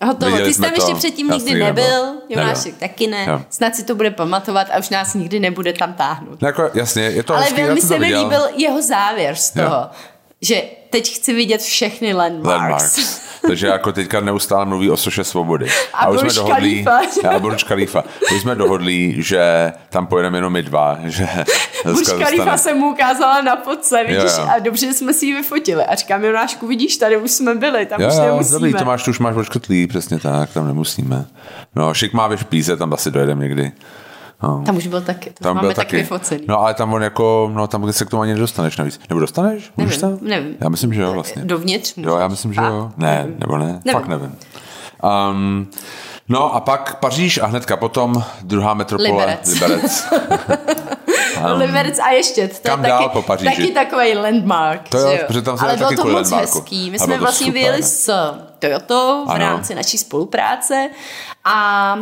Hotovo. 0.05 0.37
Ty 0.37 0.53
jsi 0.53 0.61
tam 0.61 0.73
ještě 0.73 0.95
předtím 0.95 1.29
nikdy 1.29 1.53
nebyl, 1.53 2.13
Jonášek 2.29 2.77
taky 2.77 3.07
ne. 3.07 3.25
Jo. 3.29 3.41
Snad 3.49 3.75
si 3.75 3.83
to 3.83 3.95
bude 3.95 4.11
pamatovat 4.11 4.67
a 4.73 4.79
už 4.79 4.89
nás 4.89 5.13
nikdy 5.13 5.39
nebude 5.39 5.73
tam 5.73 5.93
táhnout. 5.93 6.41
No 6.41 6.47
jako, 6.47 6.69
jasně, 6.73 7.03
je 7.03 7.23
to 7.23 7.33
Ale 7.33 7.43
hezký, 7.43 7.61
velmi 7.61 7.81
se 7.81 7.99
mi 7.99 8.05
líbil 8.05 8.41
jeho 8.55 8.81
závěr 8.81 9.35
z 9.35 9.51
toho. 9.51 9.75
Jo 9.75 9.89
že 10.43 10.61
teď 10.93 11.15
chci 11.15 11.33
vidět 11.33 11.61
všechny 11.61 12.13
landmarks. 12.13 12.61
landmarks. 12.61 13.21
Takže 13.47 13.67
jako 13.67 13.91
teďka 13.91 14.19
neustále 14.19 14.65
mluví 14.65 14.89
o 14.89 14.97
soše 14.97 15.23
svobody. 15.23 15.67
A, 15.93 15.97
a 15.97 16.09
už 16.09 16.19
jsme 16.19 16.33
dohodli, 16.33 16.85
a 17.29 17.39
Burj 17.39 17.57
Khalifa. 17.67 18.03
Už 18.35 18.41
jsme 18.41 18.55
dohodli, 18.55 19.15
že 19.17 19.73
tam 19.89 20.07
pojedeme 20.07 20.37
jenom 20.37 20.53
my 20.53 20.63
dva. 20.63 20.99
Že 21.05 21.27
Burj 21.83 22.05
Khalifa 22.05 22.57
jsem 22.57 22.77
mu 22.77 22.91
ukázala 22.91 23.41
na 23.41 23.55
podce, 23.55 24.03
vidíš, 24.03 24.31
jo, 24.37 24.43
jo. 24.43 24.47
a 24.55 24.59
dobře 24.59 24.93
jsme 24.93 25.13
si 25.13 25.25
ji 25.25 25.33
vyfotili. 25.33 25.83
A 25.85 25.95
říkám, 25.95 26.23
Jonášku, 26.23 26.67
vidíš, 26.67 26.97
tady 26.97 27.17
už 27.17 27.31
jsme 27.31 27.55
byli, 27.55 27.85
tam 27.85 28.01
jo, 28.01 28.07
už 28.07 28.17
nemusíme. 28.17 28.59
Dobrý, 28.59 28.73
to 28.73 28.85
máš, 28.85 29.03
tu 29.03 29.11
už 29.11 29.19
máš 29.19 29.35
očkrtlý, 29.35 29.87
přesně 29.87 30.19
tak, 30.19 30.53
tam 30.53 30.67
nemusíme. 30.67 31.25
No, 31.75 31.93
šik 31.93 32.13
má 32.13 32.27
v 32.27 32.45
Píze, 32.45 32.77
tam 32.77 32.93
asi 32.93 33.11
dojedeme 33.11 33.43
někdy. 33.43 33.71
No. 34.43 34.63
Tam 34.65 34.77
už 34.77 34.87
byl 34.87 35.01
taky, 35.01 35.29
to 35.29 35.43
tam 35.43 35.55
máme 35.55 35.67
byl 35.67 35.75
taky 35.75 35.95
vyfocený. 35.95 36.45
No 36.47 36.59
ale 36.59 36.73
tam 36.73 36.93
on 36.93 37.03
jako, 37.03 37.51
no 37.53 37.67
tam 37.67 37.93
se 37.93 38.05
k 38.05 38.09
tomu 38.09 38.21
ani 38.21 38.33
nedostaneš 38.33 38.77
navíc. 38.77 38.99
Nebo 39.09 39.19
dostaneš? 39.19 39.71
Nevím, 39.77 39.99
tam? 39.99 40.17
nevím. 40.21 40.55
Já 40.59 40.69
myslím, 40.69 40.93
že 40.93 41.01
jo 41.01 41.13
vlastně. 41.13 41.45
Dovnitř 41.45 41.95
můžeš. 41.95 42.07
Jo, 42.07 42.17
já 42.17 42.27
myslím, 42.27 42.53
že 42.53 42.61
jo. 42.61 42.91
Ne, 42.97 43.27
nebo 43.37 43.57
ne, 43.57 43.65
nevím. 43.65 43.91
fakt 43.91 44.07
nevím. 44.07 44.35
Um, 45.31 45.67
no 46.29 46.55
a 46.55 46.59
pak 46.59 46.99
Paříž 46.99 47.37
a 47.37 47.45
hnedka 47.45 47.77
potom 47.77 48.23
druhá 48.41 48.73
metropole 48.73 49.09
Liberec. 49.09 49.47
Liberec. 49.47 50.07
um, 51.53 51.59
Liberec 51.59 51.99
a 51.99 52.09
ještě, 52.09 52.47
to 52.47 52.55
kam 52.63 52.83
je 52.83 52.89
dál 52.89 53.03
taky, 53.03 53.13
po 53.13 53.21
Paříži? 53.21 53.55
taky 53.55 53.71
takový 53.71 54.15
landmark. 54.15 54.89
To 54.89 54.97
jo, 54.97 55.17
protože 55.27 55.41
tam 55.41 55.57
se 55.57 55.65
Ale 55.65 55.77
bylo 55.77 55.89
to 55.89 56.03
moc 56.03 56.13
landmarku. 56.13 56.57
hezký. 56.57 56.91
My 56.91 56.99
jsme 56.99 57.17
vlastně 57.17 57.51
vyjeli 57.51 57.83
s 57.83 58.31
Toyotou 58.59 59.25
v 59.25 59.29
ano. 59.29 59.39
rámci 59.39 59.75
naší 59.75 59.97
spolupráce 59.97 60.89
a 61.45 61.97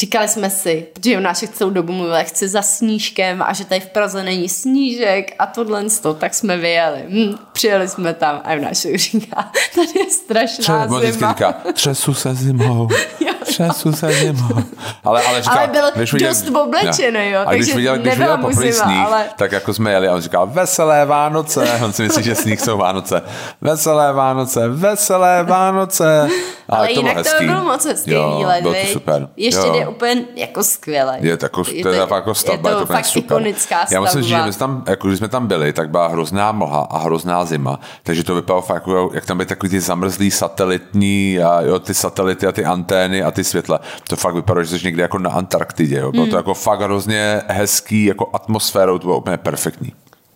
Říkali 0.00 0.28
jsme 0.28 0.50
si, 0.50 0.86
že 1.04 1.12
Jonášek 1.12 1.50
celou 1.50 1.70
dobu 1.70 1.92
mluvil, 1.92 2.14
jak 2.14 2.26
chce 2.26 2.48
za 2.48 2.62
snížkem 2.62 3.42
a 3.42 3.52
že 3.52 3.64
tady 3.64 3.80
v 3.80 3.86
Praze 3.86 4.22
není 4.22 4.48
snížek 4.48 5.34
a 5.38 5.46
tohle 5.46 5.84
to, 6.02 6.14
tak 6.14 6.34
jsme 6.34 6.56
vyjeli. 6.56 7.04
Hm, 7.08 7.34
přijeli 7.52 7.88
jsme 7.88 8.14
tam 8.14 8.40
a 8.44 8.52
Jonášek 8.52 8.96
říká, 8.98 9.52
tady 9.74 9.98
je 9.98 10.10
strašná 10.10 10.86
Tře, 10.86 11.12
zima. 11.12 11.32
Říká, 11.32 11.52
třesu 11.72 12.14
se 12.14 12.34
zimou, 12.34 12.88
třesu 13.52 13.92
se 13.92 14.12
zimou. 14.12 14.62
Ale, 15.04 15.22
ale, 15.22 15.42
říká, 15.42 15.54
ale 15.54 15.66
byl 15.66 16.04
viděl, 16.12 16.28
dost 16.28 16.48
oblečený, 16.48 17.30
jo, 17.30 17.40
a 17.46 17.54
když 17.54 17.74
viděl, 17.74 17.98
když 17.98 18.18
viděl 18.18 18.38
poprvé 18.38 18.72
sníh, 18.72 19.06
ale... 19.06 19.24
tak 19.36 19.52
jako 19.52 19.74
jsme 19.74 19.92
jeli 19.92 20.08
a 20.08 20.14
on 20.14 20.20
říkal, 20.20 20.46
veselé 20.46 21.06
Vánoce, 21.06 21.80
on 21.84 21.92
si 21.92 22.02
myslí, 22.02 22.22
že 22.22 22.34
sníh 22.34 22.60
jsou 22.60 22.78
Vánoce. 22.78 23.22
Veselé 23.60 24.12
Vánoce, 24.12 24.68
veselé 24.68 25.42
Vánoce. 25.42 26.28
Ale, 26.68 26.78
ale 26.78 26.88
to 26.88 27.00
jinak 27.00 27.16
hezký. 27.16 27.46
to 27.46 27.52
byl 27.52 27.62
moc 27.62 27.84
hezký 27.84 28.10
jo, 28.10 28.34
výlet, 28.38 28.62
byl 28.62 28.74
to 28.74 28.86
super. 28.92 29.28
Ještě 29.36 29.66
jo 29.66 29.90
úplně 29.90 30.24
jako 30.36 30.62
skvělé. 30.64 31.16
Je, 31.20 31.36
tako, 31.36 31.64
je 31.72 31.82
to, 31.82 31.88
to 31.88 31.94
je 31.94 32.00
jako 32.14 32.34
stavba, 32.34 32.70
je 32.70 32.74
to, 32.74 32.80
je 32.80 32.86
to 32.86 32.92
fakt 32.92 33.04
super. 33.04 33.24
ikonická 33.24 33.76
stavba. 33.76 33.94
Já 33.94 34.00
musím 34.00 34.22
říct, 34.22 34.28
že 34.30 34.42
my 34.42 34.52
jsme 34.52 34.58
tam, 34.58 34.84
jako, 34.88 35.08
když 35.08 35.18
jsme 35.18 35.28
tam 35.28 35.46
byli, 35.46 35.72
tak 35.72 35.90
byla 35.90 36.08
hrozná 36.08 36.52
mlha 36.52 36.80
a 36.90 36.98
hrozná 36.98 37.44
zima, 37.44 37.80
takže 38.02 38.24
to 38.24 38.34
vypadalo 38.34 38.62
fakt, 38.62 38.74
jako, 38.74 39.10
jak 39.14 39.26
tam 39.26 39.36
byly 39.36 39.46
takový 39.46 39.70
ty 39.70 39.80
zamrzlý 39.80 40.30
satelitní 40.30 41.38
a 41.40 41.60
jo, 41.60 41.78
ty 41.78 41.94
satelity 41.94 42.46
a 42.46 42.52
ty 42.52 42.64
antény 42.64 43.22
a 43.22 43.30
ty 43.30 43.41
světla. 43.44 43.80
To 44.08 44.16
fakt 44.16 44.34
vypadalo, 44.34 44.64
že 44.64 44.78
jsi 44.78 44.84
někde 44.84 45.02
jako 45.02 45.18
na 45.18 45.30
Antarktidě. 45.30 45.96
Jo. 45.96 46.12
Bylo 46.12 46.24
mm. 46.24 46.30
to 46.30 46.36
jako 46.36 46.54
fakt 46.54 46.80
hrozně 46.80 47.42
hezký, 47.48 48.04
jako 48.04 48.30
atmosférou, 48.32 48.98
to 48.98 49.06
bylo 49.06 49.18
úplně 49.18 49.36
perfektní. 49.36 49.92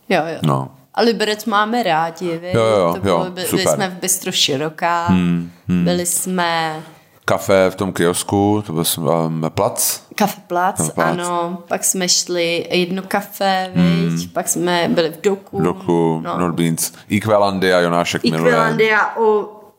Jo, 0.09 0.23
jo. 0.27 0.38
No. 0.42 0.69
A 0.95 1.03
Liberec 1.03 1.45
máme 1.45 1.83
rádi, 1.83 2.38
vy? 2.38 2.53
Jo, 2.55 2.64
jo, 2.64 2.95
to 2.95 3.01
bylo, 3.01 3.25
jo, 3.25 3.31
byli 3.31 3.47
super. 3.47 3.75
jsme 3.75 3.88
v 3.88 3.92
Bystro 3.92 4.33
Široká, 4.33 5.07
hmm, 5.07 5.51
hmm. 5.69 5.85
byli 5.85 6.07
jsme 6.07 6.83
kafe 7.27 7.71
v 7.71 7.75
tom 7.75 7.92
kiosku, 7.92 8.62
to 8.66 8.73
byl 8.73 8.85
um, 9.27 9.45
plac. 9.49 10.01
Kafe 10.14 10.40
plac, 10.47 10.79
no, 10.79 10.88
plac, 10.88 11.09
ano. 11.09 11.59
Pak 11.69 11.85
jsme 11.85 12.09
šli 12.09 12.66
jedno 12.71 13.03
kafe, 13.09 13.71
mm. 13.75 14.19
pak 14.33 14.49
jsme 14.49 14.88
byli 14.88 15.09
v 15.09 15.21
Doku. 15.21 15.61
Doku, 15.61 16.21
no. 16.25 16.38
Nordbeans. 16.38 16.92
Equalandia, 17.16 17.81
Jonášek 17.81 18.25
miluje. 18.25 18.53
Equalandia 18.53 19.16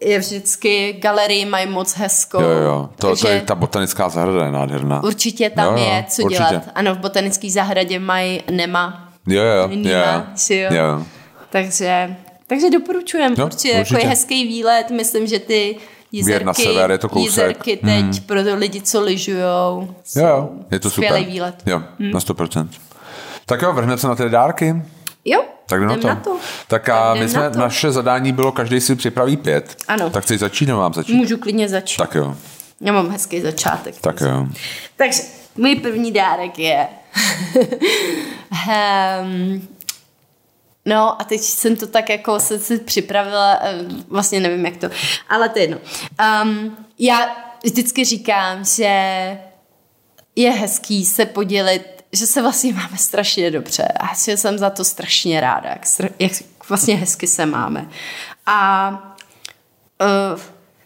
je 0.02 0.20
vždycky, 0.20 0.94
galerii 1.02 1.46
mají 1.46 1.68
moc 1.68 1.96
hezkou. 1.96 2.42
Jo, 2.42 2.50
jo, 2.50 2.90
to, 2.96 3.08
Takže 3.08 3.22
to 3.22 3.28
je 3.28 3.42
ta 3.42 3.56
botanická 3.56 4.10
zahrada 4.10 4.46
je 4.46 4.52
nádherná. 4.52 5.04
Určitě 5.04 5.50
tam 5.50 5.78
jo, 5.78 5.84
jo, 5.84 5.90
je 5.90 6.06
co 6.10 6.24
určitě. 6.24 6.44
dělat. 6.50 6.64
Ano, 6.76 6.96
v 6.96 6.98
botanické 6.98 7.50
zahradě 7.50 8.00
mají 8.00 8.44
Nema. 8.52 9.14
Jo, 9.28 9.44
jo, 9.44 9.68
Nima, 9.68 10.34
jo, 10.50 10.58
jo. 10.58 10.70
jo. 10.72 11.04
Takže, 11.50 12.16
takže 12.48 12.70
doporučujem, 12.70 13.36
no, 13.38 13.46
určitě, 13.46 13.80
určitě. 13.80 13.96
Jako 13.96 14.06
je 14.06 14.10
hezký 14.10 14.48
výlet, 14.48 14.92
myslím, 14.92 15.28
že 15.28 15.40
ty 15.40 15.78
Jízerky, 16.12 16.46
na 16.46 16.54
sever, 16.54 16.92
je 16.92 16.98
to 16.98 17.10
kousek. 17.10 17.26
Jízerky 17.26 17.78
teď 17.78 18.02
hmm. 18.02 18.14
pro 18.26 18.40
lidi, 18.56 18.82
co 18.82 19.02
lyžujou. 19.02 19.96
Jo, 20.16 20.50
je 20.72 20.80
to 20.80 20.90
super. 20.90 21.24
výlet. 21.24 21.56
Jo, 21.66 21.82
hmm. 22.00 22.12
na 22.12 22.20
100%. 22.20 22.68
Tak 23.46 23.62
jo, 23.62 23.74
vrhneme 23.74 23.98
se 23.98 24.08
na 24.08 24.16
ty 24.16 24.30
dárky. 24.30 24.76
Jo, 25.30 25.44
tak 25.70 25.80
jdem 25.80 25.90
na 25.90 25.98
to. 25.98 26.08
Na 26.08 26.16
to. 26.16 26.38
Tak 26.68 26.90
a 26.90 27.14
my 27.14 27.30
jsme, 27.30 27.42
na 27.42 27.50
naše 27.50 27.92
zadání 27.92 28.34
bylo, 28.34 28.52
každý 28.52 28.82
si 28.82 28.96
připraví 28.96 29.38
pět. 29.38 29.76
Ano. 29.88 30.10
Tak 30.10 30.24
chceš 30.24 30.40
začít, 30.40 30.66
nebo 30.66 30.80
mám 30.80 30.94
začít? 30.94 31.14
Můžu 31.14 31.38
klidně 31.38 31.70
začít. 31.70 31.98
Tak 31.98 32.16
jo. 32.16 32.36
Já 32.82 32.94
mám 32.94 33.10
hezký 33.10 33.42
začátek. 33.42 33.96
Tak 34.02 34.22
jo. 34.22 34.48
Takže 34.96 35.22
můj 35.56 35.76
první 35.76 36.12
dárek 36.12 36.60
je 36.60 36.88
um, 39.22 39.68
No 40.88 41.22
a 41.22 41.24
teď 41.24 41.42
jsem 41.42 41.76
to 41.76 41.88
tak 41.88 42.10
jako 42.10 42.40
se, 42.40 42.60
se 42.60 42.78
připravila, 42.78 43.60
eh, 43.62 43.86
vlastně 44.08 44.40
nevím 44.40 44.66
jak 44.66 44.78
to, 44.78 44.90
ale 45.30 45.50
to 45.50 45.60
jedno. 45.60 45.78
Um, 46.44 46.78
já 47.00 47.36
vždycky 47.64 48.06
říkám, 48.06 48.66
že 48.66 48.92
je 50.36 50.52
hezký 50.52 51.06
se 51.06 51.26
podělit, 51.26 51.97
že 52.18 52.28
se 52.28 52.42
vlastně 52.42 52.74
máme 52.74 52.98
strašně 52.98 53.52
dobře 53.52 53.84
a 53.84 54.08
že 54.26 54.38
jsem 54.38 54.58
za 54.58 54.70
to 54.70 54.84
strašně 54.84 55.42
ráda, 55.42 55.70
jak, 55.70 56.12
jak 56.20 56.32
vlastně 56.70 56.96
hezky 56.96 57.28
se 57.28 57.46
máme. 57.46 57.88
A 58.46 58.90
uh, 60.02 60.40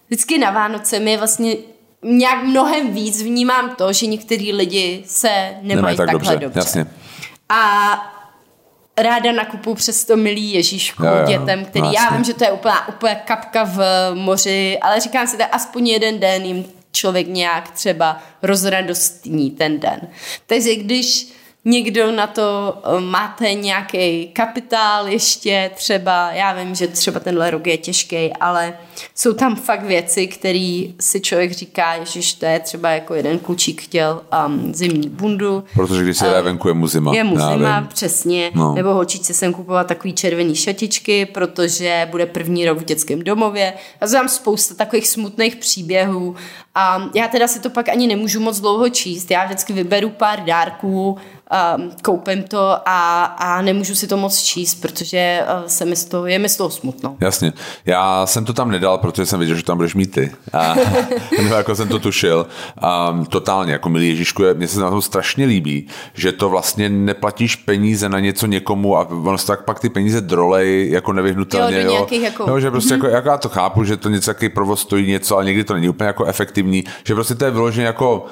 vždycky 0.07 0.37
na 0.37 0.51
Vánoce 0.51 0.99
mi 0.99 1.17
vlastně 1.17 1.55
nějak 2.03 2.43
mnohem 2.43 2.93
víc 2.93 3.21
vnímám 3.21 3.75
to, 3.75 3.93
že 3.93 4.07
některý 4.07 4.53
lidi 4.53 5.03
se 5.07 5.29
nemají, 5.61 5.75
nemají 5.75 5.97
tak 5.97 6.11
takhle 6.11 6.33
dobře. 6.33 6.45
dobře. 6.45 6.59
Jasně. 6.59 6.87
A 7.49 7.91
ráda 8.97 9.31
nakupu 9.31 9.75
přes 9.75 10.05
to 10.05 10.17
milý 10.17 10.53
Ježíšku 10.53 11.05
jo, 11.05 11.11
jo, 11.15 11.27
dětem, 11.27 11.65
který 11.65 11.81
vlastně. 11.81 11.99
já 12.09 12.15
vím, 12.15 12.23
že 12.23 12.33
to 12.33 12.43
je 12.43 12.51
úplně, 12.51 12.75
úplně 12.89 13.21
kapka 13.25 13.63
v 13.63 13.79
moři, 14.13 14.79
ale 14.81 14.99
říkám 14.99 15.27
si, 15.27 15.37
tak 15.37 15.49
aspoň 15.51 15.87
jeden 15.87 16.19
den 16.19 16.45
jim 16.45 16.65
člověk 16.91 17.27
nějak 17.27 17.71
třeba 17.71 18.23
rozradostní 18.41 19.51
ten 19.51 19.79
den. 19.79 20.01
Takže 20.45 20.75
když 20.75 21.33
někdo 21.65 22.11
na 22.11 22.27
to 22.27 22.77
eh, 22.83 23.01
máte 23.01 23.53
nějaký 23.53 24.27
kapitál 24.27 25.07
ještě 25.07 25.71
třeba, 25.75 26.31
já 26.31 26.53
vím, 26.53 26.75
že 26.75 26.87
třeba 26.87 27.19
tenhle 27.19 27.51
rok 27.51 27.67
je 27.67 27.77
těžký, 27.77 28.33
ale 28.33 28.73
jsou 29.15 29.33
tam 29.33 29.55
fakt 29.55 29.83
věci, 29.83 30.27
které 30.27 30.83
si 30.99 31.21
člověk 31.21 31.51
říká, 31.51 32.03
že 32.03 32.19
to 32.39 32.45
je 32.45 32.59
třeba 32.59 32.89
jako 32.89 33.13
jeden 33.13 33.39
klučík 33.39 33.81
chtěl 33.81 34.21
um, 34.47 34.73
zimní 34.73 35.09
bundu. 35.09 35.63
Protože 35.73 36.03
když 36.03 36.17
se 36.17 36.27
uh, 36.27 36.45
venku 36.45 36.67
je 36.67 36.73
mu 36.73 36.87
zima. 36.87 37.15
Je 37.15 37.23
mu 37.23 37.35
zima, 37.35 37.87
přesně. 37.93 38.51
No. 38.55 38.75
Nebo 38.75 38.93
holčičce 38.93 39.33
jsem 39.33 39.53
kupovat 39.53 39.87
takový 39.87 40.13
červený 40.13 40.55
šatičky, 40.55 41.25
protože 41.25 42.07
bude 42.11 42.25
první 42.25 42.65
rok 42.65 42.77
v 42.77 42.83
dětském 42.83 43.23
domově. 43.23 43.73
A 44.01 44.07
znám 44.07 44.29
spousta 44.29 44.75
takových 44.75 45.07
smutných 45.07 45.55
příběhů. 45.55 46.35
A 46.75 47.09
já 47.15 47.27
teda 47.27 47.47
si 47.47 47.59
to 47.59 47.69
pak 47.69 47.89
ani 47.89 48.07
nemůžu 48.07 48.39
moc 48.39 48.59
dlouho 48.59 48.89
číst. 48.89 49.31
Já 49.31 49.45
vždycky 49.45 49.73
vyberu 49.73 50.09
pár 50.09 50.43
dárků, 50.43 51.17
um, 51.77 51.91
koupím 52.01 52.43
to 52.43 52.77
a, 52.85 53.23
a 53.23 53.61
nemůžu 53.61 53.95
si 53.95 54.07
to 54.07 54.17
moc 54.17 54.41
číst, 54.41 54.75
protože 54.75 55.41
uh, 55.43 55.67
se 55.67 55.85
mi 55.85 55.95
z 55.95 56.05
toho, 56.05 56.25
je 56.27 56.39
mi 56.39 56.49
z 56.49 56.57
toho 56.57 56.69
smutno. 56.69 57.15
Jasně. 57.19 57.53
Já 57.85 58.25
jsem 58.25 58.45
to 58.45 58.53
tam 58.53 58.71
nedal, 58.71 58.97
protože 58.97 59.25
jsem 59.25 59.39
věděl, 59.39 59.57
že 59.57 59.63
tam 59.63 59.77
budeš 59.77 59.95
mít 59.95 60.11
ty. 60.11 60.31
A, 60.53 60.75
no, 61.49 61.55
jako 61.55 61.75
jsem 61.75 61.87
to 61.87 61.99
tušil. 61.99 62.47
Um, 63.09 63.25
totálně, 63.25 63.73
jako 63.73 63.89
milý 63.89 64.09
Ježíšku, 64.09 64.43
mně 64.53 64.67
se 64.67 64.79
na 64.79 64.89
tom 64.89 65.01
strašně 65.01 65.45
líbí, 65.45 65.87
že 66.13 66.31
to 66.31 66.49
vlastně 66.49 66.89
neplatíš 66.89 67.55
peníze 67.55 68.09
na 68.09 68.19
něco 68.19 68.45
někomu 68.45 68.97
a 68.97 69.07
ono 69.09 69.37
se 69.37 69.47
tak 69.47 69.65
pak 69.65 69.79
ty 69.79 69.89
peníze 69.89 70.21
drolej 70.21 70.91
jako 70.91 71.13
nevyhnutelně. 71.13 71.81
Jo, 71.81 71.83
do 71.83 72.15
jo. 72.15 72.21
jako... 72.21 72.49
jo 72.49 72.59
že 72.59 72.71
prostě 72.71 72.95
mm-hmm. 72.95 73.05
jako, 73.05 73.07
jako, 73.07 73.29
já 73.29 73.37
to 73.37 73.49
chápu, 73.49 73.83
že 73.83 73.97
to 73.97 74.09
něco, 74.09 74.31
jaký 74.31 74.49
provoz 74.49 74.81
stojí 74.81 75.07
něco, 75.07 75.35
ale 75.35 75.45
někdy 75.45 75.63
to 75.63 75.73
není 75.73 75.89
úplně 75.89 76.07
jako 76.07 76.25
efektivní, 76.25 76.83
že 77.03 77.13
prostě 77.13 77.35
to 77.35 77.45
je 77.45 77.51
vyloženě 77.51 77.85
jako 77.85 78.25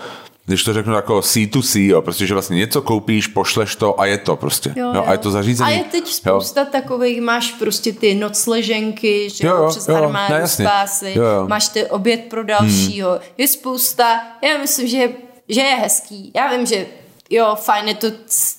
když 0.50 0.64
to 0.64 0.74
řeknu 0.74 0.94
jako 0.94 1.20
C2C, 1.20 1.88
jo, 1.88 2.02
prostě, 2.02 2.28
že 2.28 2.34
vlastně 2.34 2.58
něco 2.58 2.82
koupíš, 2.82 3.28
pošleš 3.28 3.76
to 3.76 4.00
a 4.00 4.06
je 4.06 4.18
to 4.18 4.36
prostě. 4.36 4.74
Jo, 4.76 4.92
jo. 4.96 5.04
A 5.08 5.12
je 5.12 5.18
to 5.18 5.32
zařízení. 5.32 5.70
A 5.70 5.74
je 5.74 5.84
teď 5.84 6.08
spousta 6.08 6.62
jo. 6.62 6.68
takových, 6.72 7.22
máš 7.22 7.52
prostě 7.52 7.94
ty 7.94 8.16
nocleženky, 8.16 9.30
že 9.30 9.48
jo, 9.48 9.56
jo 9.56 9.70
přes 9.70 9.88
jo, 9.88 9.96
armádu 9.96 10.34
ne, 10.34 10.48
spásy, 10.48 11.14
jo, 11.16 11.24
jo. 11.24 11.48
máš 11.48 11.68
ty 11.68 11.86
oběd 11.86 12.22
pro 12.30 12.44
dalšího. 12.44 13.10
Hmm. 13.10 13.20
Je 13.38 13.48
spousta, 13.48 14.22
já 14.44 14.58
myslím, 14.58 14.88
že, 14.88 15.10
že 15.50 15.62
je 15.62 15.76
hezký. 15.76 16.32
Já 16.36 16.58
vím, 16.58 16.66
že 16.66 16.86
jo, 17.30 17.56
fajn 17.56 17.88
je 17.88 17.96
to 17.96 18.08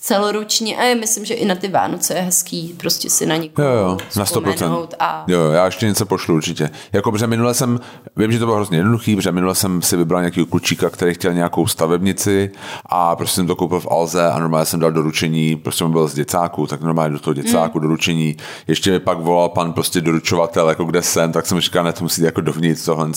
celoročně 0.00 0.76
a 0.76 0.85
já 0.85 0.94
myslím, 0.94 1.24
že 1.24 1.35
i 1.35 1.44
na 1.44 1.54
ty 1.54 1.68
Vánoce 1.68 2.14
je 2.14 2.20
hezký 2.20 2.74
prostě 2.76 3.11
si 3.11 3.26
na 3.26 3.37
někoho 3.37 3.68
jo, 3.68 3.74
jo, 3.74 3.98
na 4.16 4.24
100%. 4.24 4.88
A... 4.98 5.24
Jo, 5.26 5.50
já 5.50 5.64
ještě 5.66 5.87
něco 5.87 6.06
pošlu 6.06 6.35
určitě. 6.35 6.70
Jako, 6.92 7.12
protože 7.12 7.26
minule 7.26 7.54
jsem, 7.54 7.80
vím, 8.16 8.33
že 8.33 8.38
to 8.38 8.44
bylo 8.44 8.56
hrozně 8.56 8.78
jednoduchý, 8.78 9.16
protože 9.16 9.33
minule 9.33 9.54
jsem 9.54 9.83
si 9.83 9.96
vybral 9.96 10.20
nějakého 10.20 10.46
klučíka, 10.46 10.90
který 10.90 11.14
chtěl 11.14 11.35
nějakou 11.35 11.66
stavebnici 11.66 12.50
a 12.87 13.16
prostě 13.16 13.35
jsem 13.35 13.46
to 13.46 13.56
koupil 13.56 13.80
v 13.80 13.88
Alze 13.90 14.30
a 14.30 14.38
normálně 14.38 14.66
jsem 14.66 14.80
dal 14.80 14.92
doručení, 14.92 15.56
prostě 15.56 15.78
jsem 15.78 15.92
byl 15.92 16.09
z 16.09 16.14
děcáku, 16.14 16.66
tak 16.66 16.80
normálně 16.80 17.12
do 17.12 17.18
toho 17.18 17.35
děcáku 17.35 17.78
mm. 17.78 17.83
doručení. 17.83 18.37
Ještě 18.66 18.90
mi 18.90 19.00
pak 19.00 19.18
volal 19.18 19.48
pan 19.48 19.72
prostě 19.72 20.00
doručovatel, 20.00 20.68
jako 20.68 20.85
kde 20.85 21.02
jsem, 21.02 21.33
tak 21.33 21.46
jsem 21.46 21.61
říkal, 21.61 21.85
ne, 21.85 21.92
to 21.92 22.04
musí 22.04 22.22
jako 22.22 22.40
dovnitř 22.40 22.85
tohle. 22.85 23.11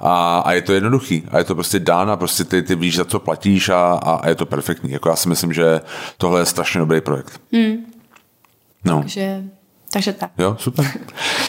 A, 0.00 0.38
a, 0.38 0.52
je 0.52 0.62
to 0.62 0.72
jednoduchý 0.72 1.22
a 1.30 1.38
je 1.38 1.44
to 1.44 1.54
prostě 1.54 1.78
dán 1.78 2.10
a 2.10 2.16
prostě 2.16 2.44
ty, 2.44 2.62
ty 2.62 2.74
víš, 2.74 2.96
za 2.96 3.04
co 3.04 3.20
platíš 3.20 3.68
a, 3.68 3.92
a 3.92 4.28
je 4.28 4.34
to 4.34 4.46
perfektní 4.46 4.85
perfektní. 4.86 4.92
Jako 4.92 5.08
já 5.08 5.16
si 5.16 5.28
myslím, 5.28 5.52
že 5.52 5.80
tohle 6.18 6.40
je 6.40 6.46
strašně 6.46 6.80
dobrý 6.80 7.00
projekt. 7.00 7.40
Hmm. 7.52 7.76
No. 8.84 9.00
Takže 9.00 9.44
takže 9.92 10.12
tak. 10.12 10.30
Jo, 10.38 10.56
super. 10.58 10.84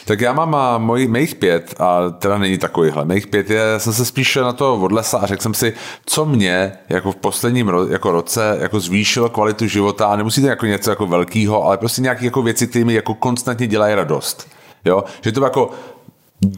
tak 0.06 0.22
já 0.22 0.34
mám 0.34 0.82
moj, 0.82 1.08
mých 1.08 1.36
pět, 1.36 1.76
a 1.80 2.10
teda 2.10 2.38
není 2.38 2.58
takovýhle, 2.58 3.06
mých 3.06 3.28
pět 3.28 3.50
je, 3.50 3.62
jsem 3.78 3.94
se 3.94 4.06
spíš 4.06 4.36
na 4.36 4.54
to 4.54 4.76
odlesa 4.76 5.18
a 5.18 5.26
řekl 5.26 5.42
jsem 5.42 5.54
si, 5.54 5.74
co 6.06 6.26
mě 6.26 6.72
jako 6.90 7.12
v 7.12 7.16
posledním 7.16 7.68
ro, 7.68 7.88
jako 7.88 8.12
roce 8.12 8.58
jako 8.62 8.80
zvýšilo 8.80 9.30
kvalitu 9.30 9.68
života 9.68 10.08
a 10.08 10.16
nemusí 10.16 10.42
to 10.42 10.48
jako 10.48 10.66
něco 10.66 10.90
jako 10.90 11.08
velkého, 11.08 11.64
ale 11.64 11.78
prostě 11.78 12.02
nějaké 12.02 12.26
jako 12.26 12.42
věci, 12.42 12.68
které 12.68 12.86
mi 12.86 12.94
jako 12.94 13.14
konstantně 13.14 13.68
dělají 13.68 13.96
radost. 13.96 14.48
Jo? 14.86 15.04
Že 15.22 15.32
to 15.32 15.44
jako 15.44 15.70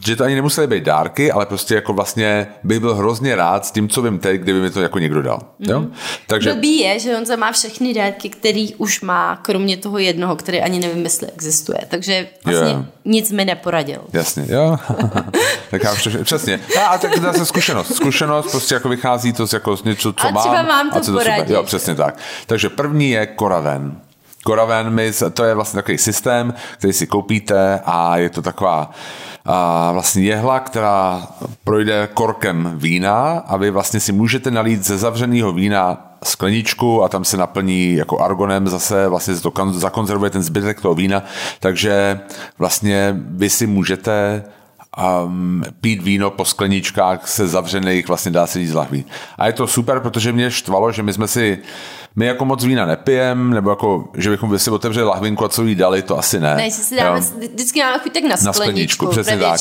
že 0.06 0.16
to 0.16 0.24
ani 0.24 0.34
nemusely 0.34 0.66
být 0.66 0.84
dárky, 0.84 1.32
ale 1.32 1.46
prostě 1.46 1.74
jako 1.74 1.92
vlastně 1.92 2.46
bych 2.64 2.80
byl 2.80 2.94
hrozně 2.94 3.36
rád 3.36 3.66
s 3.66 3.70
tím, 3.70 3.88
co 3.88 4.02
vím 4.02 4.18
teď, 4.18 4.40
kdyby 4.40 4.60
mi 4.60 4.70
to 4.70 4.80
jako 4.80 4.98
někdo 4.98 5.22
dal. 5.22 5.38
Mm-hmm. 5.38 5.70
Jo? 5.70 5.80
Mhm. 5.80 5.92
Takže... 6.26 6.52
Blbý 6.52 6.78
je, 6.78 6.98
že 6.98 7.16
on 7.16 7.38
má 7.38 7.52
všechny 7.52 7.94
dárky, 7.94 8.28
který 8.28 8.74
už 8.74 9.00
má, 9.00 9.36
kromě 9.36 9.76
toho 9.76 9.98
jednoho, 9.98 10.36
který 10.36 10.60
ani 10.60 10.78
nevím, 10.78 11.04
jestli 11.04 11.28
existuje. 11.28 11.78
Takže 11.88 12.28
vlastně 12.44 12.68
yeah. 12.68 12.84
nic 13.04 13.32
mi 13.32 13.44
neporadil. 13.44 14.00
Jasně, 14.12 14.44
jo. 14.48 14.78
tak 15.70 15.84
já 15.84 15.94
přesně. 15.94 16.24
přesně. 16.24 16.60
A, 16.80 16.86
a 16.86 16.98
tak 16.98 17.18
zase 17.18 17.46
zkušenost. 17.46 17.94
Zkušenost 17.94 18.50
prostě 18.50 18.74
jako 18.74 18.88
vychází 18.88 19.32
to 19.32 19.46
z 19.46 19.52
jako 19.52 19.76
z 19.76 19.84
něco, 19.84 20.12
co 20.12 20.26
a 20.26 20.30
mám. 20.30 20.42
třeba 20.42 20.62
mám 20.62 20.90
to 20.90 20.96
a 20.96 21.00
co 21.00 21.12
poradit. 21.12 21.36
To 21.36 21.40
super. 21.40 21.54
Jo, 21.56 21.62
přesně 21.62 21.94
tak. 21.94 22.18
Takže 22.46 22.68
první 22.68 23.10
je 23.10 23.26
Koraven. 23.26 24.00
Koraven, 24.44 25.00
to 25.32 25.44
je 25.44 25.54
vlastně 25.54 25.76
takový 25.76 25.98
systém, 25.98 26.54
který 26.78 26.92
si 26.92 27.06
koupíte 27.06 27.80
a 27.84 28.16
je 28.16 28.30
to 28.30 28.42
taková 28.42 28.90
a 29.44 29.92
vlastně 29.92 30.22
jehla, 30.22 30.60
která 30.60 31.26
projde 31.64 32.08
korkem 32.14 32.72
vína 32.74 33.38
a 33.46 33.56
vy 33.56 33.70
vlastně 33.70 34.00
si 34.00 34.12
můžete 34.12 34.50
nalít 34.50 34.84
ze 34.84 34.98
zavřeného 34.98 35.52
vína 35.52 36.06
skleničku 36.24 37.02
a 37.04 37.08
tam 37.08 37.24
se 37.24 37.36
naplní 37.36 37.94
jako 37.94 38.18
argonem 38.18 38.68
zase, 38.68 39.08
vlastně 39.08 39.34
to 39.34 39.52
zakonzervuje 39.72 40.30
ten 40.30 40.42
zbytek 40.42 40.80
toho 40.80 40.94
vína, 40.94 41.22
takže 41.60 42.20
vlastně 42.58 43.16
vy 43.16 43.50
si 43.50 43.66
můžete 43.66 44.44
um, 45.24 45.62
pít 45.80 46.02
víno 46.02 46.30
po 46.30 46.44
skleničkách 46.44 47.28
se 47.28 47.48
zavřených, 47.48 48.08
vlastně 48.08 48.30
dá 48.30 48.46
se 48.46 48.58
říct 48.58 48.72
lahví. 48.72 49.04
A 49.38 49.46
je 49.46 49.52
to 49.52 49.66
super, 49.66 50.00
protože 50.00 50.32
mě 50.32 50.50
štvalo, 50.50 50.92
že 50.92 51.02
my 51.02 51.12
jsme 51.12 51.28
si 51.28 51.58
my 52.16 52.26
jako 52.26 52.44
moc 52.44 52.64
vína 52.64 52.86
nepijem, 52.86 53.50
nebo 53.50 53.70
jako, 53.70 54.04
že 54.14 54.30
bychom 54.30 54.58
si 54.58 54.70
otevřeli 54.70 55.06
lahvinku 55.06 55.44
a 55.44 55.48
co 55.48 55.64
jí 55.64 55.74
dali, 55.74 56.02
to 56.02 56.18
asi 56.18 56.40
ne. 56.40 56.56
Ne, 56.56 56.70
si 56.70 56.96
dáme, 56.96 57.20
vždycky 57.20 57.80
máme 57.80 57.98
chuť 57.98 58.12
tak 58.12 58.22
na 58.22 58.36
skleničku. 58.36 58.46
Na 58.46 58.52
skleničku, 58.52 59.06
přesně 59.06 59.38
tak. 59.38 59.60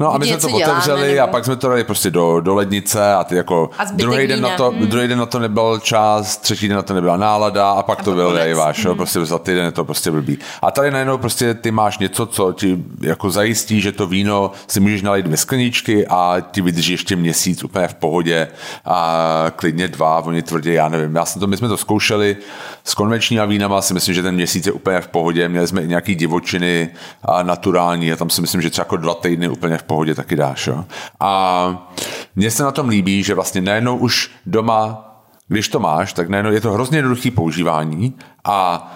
No 0.00 0.14
a 0.14 0.18
my 0.18 0.26
jsme 0.26 0.36
to 0.36 0.48
otevřeli 0.48 1.08
nebo... 1.08 1.22
a 1.22 1.26
pak 1.26 1.44
jsme 1.44 1.56
to 1.56 1.68
dali 1.68 1.84
prostě 1.84 2.10
do, 2.10 2.40
do 2.40 2.54
lednice 2.54 3.14
a 3.14 3.24
ty 3.24 3.36
jako 3.36 3.70
a 3.78 3.84
druhý 3.84 4.26
den, 4.26 4.40
na 4.40 4.56
to, 4.56 4.70
hmm. 4.70 4.86
druhý 4.86 5.08
den 5.08 5.18
na 5.18 5.26
to 5.26 5.38
nebyl 5.38 5.80
čas, 5.82 6.36
třetí 6.36 6.68
den 6.68 6.76
na 6.76 6.82
to 6.82 6.94
nebyla 6.94 7.16
nálada 7.16 7.70
a 7.70 7.82
pak 7.82 8.00
a 8.00 8.02
to 8.02 8.14
váš, 8.54 8.86
hmm. 8.86 8.96
prostě 8.96 9.24
za 9.24 9.38
týden 9.38 9.64
je 9.64 9.72
to 9.72 9.84
prostě 9.84 10.10
blbý. 10.10 10.38
A 10.62 10.70
tady 10.70 10.90
najednou 10.90 11.18
prostě 11.18 11.54
ty 11.54 11.70
máš 11.70 11.98
něco, 11.98 12.26
co 12.26 12.52
ti 12.52 12.84
jako 13.00 13.30
zajistí, 13.30 13.80
že 13.80 13.92
to 13.92 14.06
víno 14.06 14.50
si 14.66 14.80
můžeš 14.80 15.02
nalít 15.02 15.24
dvě 15.24 15.36
skleničky 15.36 16.06
a 16.06 16.36
ti 16.50 16.62
vydrží 16.62 16.92
ještě 16.92 17.16
měsíc 17.16 17.64
úplně 17.64 17.88
v 17.88 17.94
pohodě 17.94 18.48
a 18.84 19.46
klidně 19.56 19.88
dva, 19.88 20.18
oni 20.18 20.42
tvrdí, 20.42 20.72
já 20.72 20.88
nevím, 20.88 21.16
já 21.16 21.24
jsem 21.24 21.40
to, 21.40 21.46
my 21.46 21.56
jsme 21.68 21.76
to 21.76 21.76
zkoušeli 21.76 22.36
s 22.84 22.94
konvenčníma 22.94 23.44
vínama, 23.44 23.82
si 23.82 23.94
myslím, 23.94 24.14
že 24.14 24.22
ten 24.22 24.34
měsíc 24.34 24.66
je 24.66 24.72
úplně 24.72 25.00
v 25.00 25.08
pohodě, 25.08 25.48
měli 25.48 25.66
jsme 25.66 25.82
i 25.82 25.88
nějaký 25.88 26.14
divočiny 26.14 26.90
a 27.22 27.42
naturální 27.42 28.12
a 28.12 28.16
tam 28.16 28.30
si 28.30 28.40
myslím, 28.40 28.62
že 28.62 28.70
třeba 28.70 28.82
jako 28.82 28.96
dva 28.96 29.14
týdny 29.14 29.48
úplně 29.48 29.78
v 29.78 29.82
pohodě 29.82 30.14
taky 30.14 30.36
dáš. 30.36 30.66
Jo? 30.66 30.84
A 31.20 31.90
mně 32.36 32.50
se 32.50 32.62
na 32.62 32.72
tom 32.72 32.88
líbí, 32.88 33.22
že 33.22 33.34
vlastně 33.34 33.60
najednou 33.60 33.96
už 33.96 34.30
doma, 34.46 35.04
když 35.48 35.68
to 35.68 35.80
máš, 35.80 36.12
tak 36.12 36.28
najednou 36.28 36.52
je 36.52 36.60
to 36.60 36.72
hrozně 36.72 36.98
jednoduché 36.98 37.30
používání 37.30 38.14
a 38.44 38.90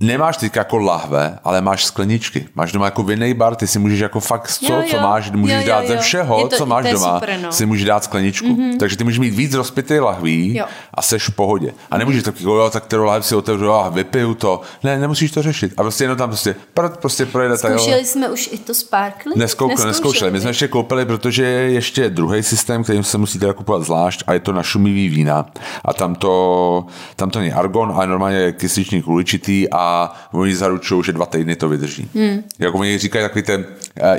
nemáš 0.00 0.36
teď 0.36 0.56
jako 0.56 0.78
lahve, 0.78 1.38
ale 1.44 1.60
máš 1.60 1.84
skleničky. 1.84 2.48
Máš 2.54 2.72
doma 2.72 2.84
jako 2.84 3.02
vinný 3.02 3.34
bar, 3.34 3.56
ty 3.56 3.66
si 3.66 3.78
můžeš 3.78 4.00
jako 4.00 4.20
fakt 4.20 4.48
co, 4.48 4.72
jo, 4.72 4.78
jo. 4.78 4.86
co 4.90 5.00
máš, 5.00 5.30
můžeš 5.30 5.54
jo, 5.56 5.60
jo, 5.60 5.68
dát 5.68 5.82
jo. 5.82 5.88
ze 5.88 5.96
všeho, 5.96 6.48
to, 6.48 6.56
co 6.56 6.66
máš 6.66 6.92
doma, 6.92 7.14
super, 7.14 7.38
no. 7.42 7.52
si 7.52 7.66
můžeš 7.66 7.84
dát 7.84 8.04
skleničku. 8.04 8.46
Mm-hmm. 8.46 8.78
Takže 8.78 8.96
ty 8.96 9.04
můžeš 9.04 9.18
mít 9.18 9.34
víc 9.34 9.54
rozpitý 9.54 9.98
lahví 9.98 10.56
jo. 10.56 10.64
a 10.94 11.02
seš 11.02 11.28
v 11.28 11.34
pohodě. 11.34 11.74
A 11.90 11.98
nemůžeš 11.98 12.22
tak 12.22 12.40
jako, 12.40 12.54
jo, 12.54 12.70
tak 12.70 12.84
kterou 12.84 13.04
lahvi 13.04 13.22
si 13.22 13.34
otevřu 13.34 13.72
a 13.72 13.88
vypiju 13.88 14.34
to. 14.34 14.60
Ne, 14.82 14.98
nemusíš 14.98 15.30
to 15.30 15.42
řešit. 15.42 15.72
A 15.76 15.82
prostě 15.82 16.04
jenom 16.04 16.18
tam 16.18 16.28
prostě, 16.28 16.56
prostě 17.00 17.26
projede 17.26 17.58
Zkoušeli 17.58 18.04
jsme 18.04 18.28
už 18.28 18.48
i 18.52 18.58
to 18.58 18.74
sparkly? 18.74 19.32
Neskoukli, 19.36 19.84
neskoušeli. 19.86 20.30
My 20.30 20.40
jsme 20.40 20.50
ještě 20.50 20.68
koupili, 20.68 21.06
protože 21.06 21.44
je 21.44 21.70
ještě 21.70 22.10
druhý 22.10 22.42
systém, 22.42 22.82
který 22.82 23.04
se 23.04 23.18
musí 23.18 23.38
teda 23.38 23.52
kupovat 23.52 23.82
zvlášť 23.82 24.22
a 24.26 24.32
je 24.32 24.40
to 24.40 24.52
na 24.52 24.62
šumivý 24.62 25.08
vína. 25.08 25.46
A 25.84 25.92
tam 25.92 26.14
to, 26.14 26.86
tam 27.16 27.30
to 27.30 27.38
není 27.38 27.52
argon, 27.52 27.92
ale 27.94 28.06
normálně 28.06 28.52
kysličník 28.52 29.08
uličitý 29.08 29.70
a 29.70 29.89
oni 30.32 30.56
zaručují, 30.56 31.04
že 31.04 31.12
dva 31.12 31.26
týdny 31.26 31.56
to 31.56 31.68
vydrží. 31.68 32.10
Hmm. 32.14 32.42
Jak 32.58 32.74
oni 32.74 32.98
říkají 32.98 33.24
takový 33.24 33.42
ten 33.42 33.66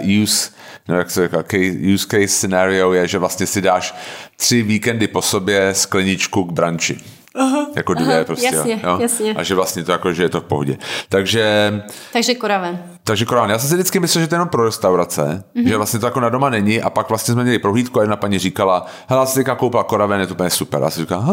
uh, 0.05 0.23
use, 0.23 0.51
no 0.87 0.97
jak 0.97 1.11
se 1.11 1.23
říká, 1.23 1.43
case, 1.43 1.93
use 1.93 2.07
case 2.07 2.27
scenario 2.27 2.93
je, 2.93 3.07
že 3.07 3.17
vlastně 3.17 3.47
si 3.47 3.61
dáš 3.61 3.95
tři 4.35 4.61
víkendy 4.61 5.07
po 5.07 5.21
sobě 5.21 5.73
skleničku 5.73 6.43
k 6.43 6.51
branči. 6.51 6.97
Aha, 7.35 7.67
jako 7.75 7.93
dvě 7.93 8.15
aha, 8.15 8.23
prostě. 8.23 8.55
Jasně, 8.55 8.79
jo? 8.83 8.97
jasně. 9.01 9.33
A 9.33 9.43
že 9.43 9.55
vlastně 9.55 9.83
to 9.83 9.91
jako, 9.91 10.13
že 10.13 10.23
je 10.23 10.29
to 10.29 10.41
v 10.41 10.43
pohodě. 10.43 10.77
Takže... 11.09 11.73
Takže 12.13 12.35
koraven. 12.35 12.83
Takže 13.03 13.25
koraven. 13.25 13.51
Já 13.51 13.59
jsem 13.59 13.69
si 13.69 13.75
vždycky 13.75 13.99
myslel, 13.99 14.21
že 14.21 14.27
to 14.27 14.35
je 14.35 14.37
jenom 14.37 14.49
pro 14.49 14.65
restaurace, 14.65 15.43
mm-hmm. 15.55 15.67
že 15.67 15.77
vlastně 15.77 15.99
to 15.99 16.05
jako 16.05 16.19
na 16.19 16.29
doma 16.29 16.49
není 16.49 16.81
a 16.81 16.89
pak 16.89 17.09
vlastně 17.09 17.33
jsme 17.33 17.43
měli 17.43 17.59
prohlídku 17.59 17.99
a 17.99 18.03
jedna 18.03 18.15
paní 18.15 18.39
říkala, 18.39 18.85
hele, 19.07 19.21
já 19.21 19.25
jsem 19.25 19.39
teďka 19.39 19.55
koupila 19.55 19.83
koraven, 19.83 20.19
je 20.19 20.27
to 20.27 20.33
úplně 20.33 20.49
super. 20.49 20.81
A 20.81 20.85
já 20.85 20.89
si 20.89 20.99
říkám, 20.99 21.23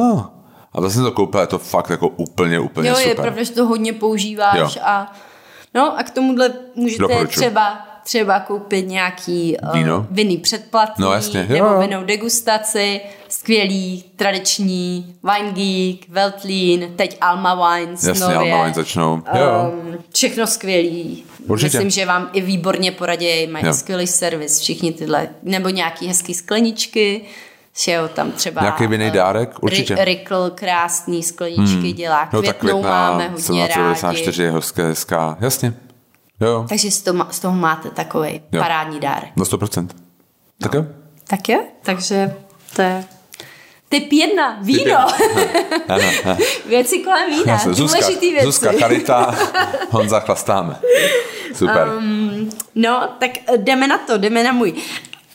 A 0.72 0.80
vlastně 0.80 1.02
to 1.02 1.12
koupil, 1.12 1.40
je 1.40 1.46
to 1.46 1.58
fakt 1.58 1.90
jako 1.90 2.08
úplně, 2.08 2.60
úplně 2.60 2.88
jo, 2.88 2.94
super. 2.94 3.06
Jo, 3.06 3.10
je 3.10 3.22
pravda, 3.22 3.42
že 3.42 3.52
to 3.52 3.66
hodně 3.66 3.92
používáš 3.92 4.58
jo. 4.58 4.82
a 4.82 5.12
no 5.74 5.98
a 5.98 6.02
k 6.02 6.10
tomuhle 6.10 6.52
můžete 6.74 7.02
Doporučuji. 7.02 7.36
třeba 7.36 7.88
třeba 8.08 8.40
koupit 8.40 8.88
nějaký 8.88 9.56
uh, 9.62 9.72
Víno. 9.72 10.06
vinný 10.10 10.38
předplatný 10.38 11.04
no, 11.04 11.12
jasně. 11.12 11.46
Jo. 11.48 11.64
nebo 11.64 11.78
vinou 11.80 12.04
degustaci, 12.04 13.00
skvělý, 13.28 14.04
tradiční, 14.16 15.16
Wine 15.22 15.52
Geek, 15.52 16.08
Veltlín, 16.08 16.92
teď 16.96 17.18
Alma 17.20 17.54
Wines 17.54 18.04
Jasně, 18.04 18.24
nově. 18.24 18.52
Alma 18.52 18.62
Wines 18.62 18.76
začnou. 18.76 19.22
Jo. 19.34 19.72
Um, 19.72 19.98
všechno 20.14 20.46
skvělý. 20.46 21.24
Určitě. 21.46 21.76
Myslím, 21.76 21.90
že 21.90 22.06
vám 22.06 22.30
i 22.32 22.40
výborně 22.40 22.92
poradí, 22.92 23.46
mají 23.46 23.66
jo. 23.66 23.72
skvělý 23.74 24.06
servis, 24.06 24.58
všichni 24.58 24.92
tyhle, 24.92 25.28
nebo 25.42 25.68
nějaký 25.68 26.06
hezký 26.06 26.34
skleničky, 26.34 27.20
že 27.78 27.92
jo, 27.92 28.08
tam 28.08 28.32
třeba... 28.32 28.60
Nějaký 28.60 28.86
vinný 28.86 29.06
uh, 29.06 29.12
dárek, 29.12 29.62
určitě. 29.62 29.96
Rikl, 30.04 30.50
krásný 30.54 31.22
skleničky 31.22 31.62
hmm. 31.62 31.92
dělá, 31.92 32.26
květnou 32.26 32.40
no, 32.40 32.46
tak 32.46 32.56
květná, 32.56 32.80
máme 32.90 33.28
hodně 33.28 33.68
rádi. 33.68 34.42
je 34.42 34.52
hezké, 34.52 34.82
hezká, 34.82 35.36
jasně. 35.40 35.74
Jo. 36.40 36.66
Takže 36.68 36.90
z 36.90 37.02
toho, 37.02 37.26
z 37.30 37.40
toho 37.40 37.56
máte 37.56 37.90
takový 37.90 38.40
jo. 38.52 38.62
parádní 38.62 39.00
dárek. 39.00 39.30
Na 39.36 39.44
100%. 39.44 39.88
Tak 40.62 40.74
jo? 40.74 40.84
Tak 41.28 41.48
jo, 41.48 41.60
takže 41.82 42.34
to 42.76 42.82
je 42.82 43.04
Typ 43.88 44.12
jedna, 44.12 44.58
víno. 44.60 45.06
věci 46.66 46.98
kolem 46.98 47.30
vína, 47.30 47.58
Zuzka, 47.58 47.98
důležitý 47.98 48.30
věci. 48.30 48.46
Zuzka, 48.46 48.72
Karita, 48.72 49.34
Honza, 49.90 50.20
chlastáme. 50.20 50.76
Super. 51.54 51.88
Um, 51.88 52.50
no, 52.74 53.08
tak 53.18 53.30
jdeme 53.56 53.86
na 53.86 53.98
to, 53.98 54.18
jdeme 54.18 54.44
na 54.44 54.52
můj. 54.52 54.74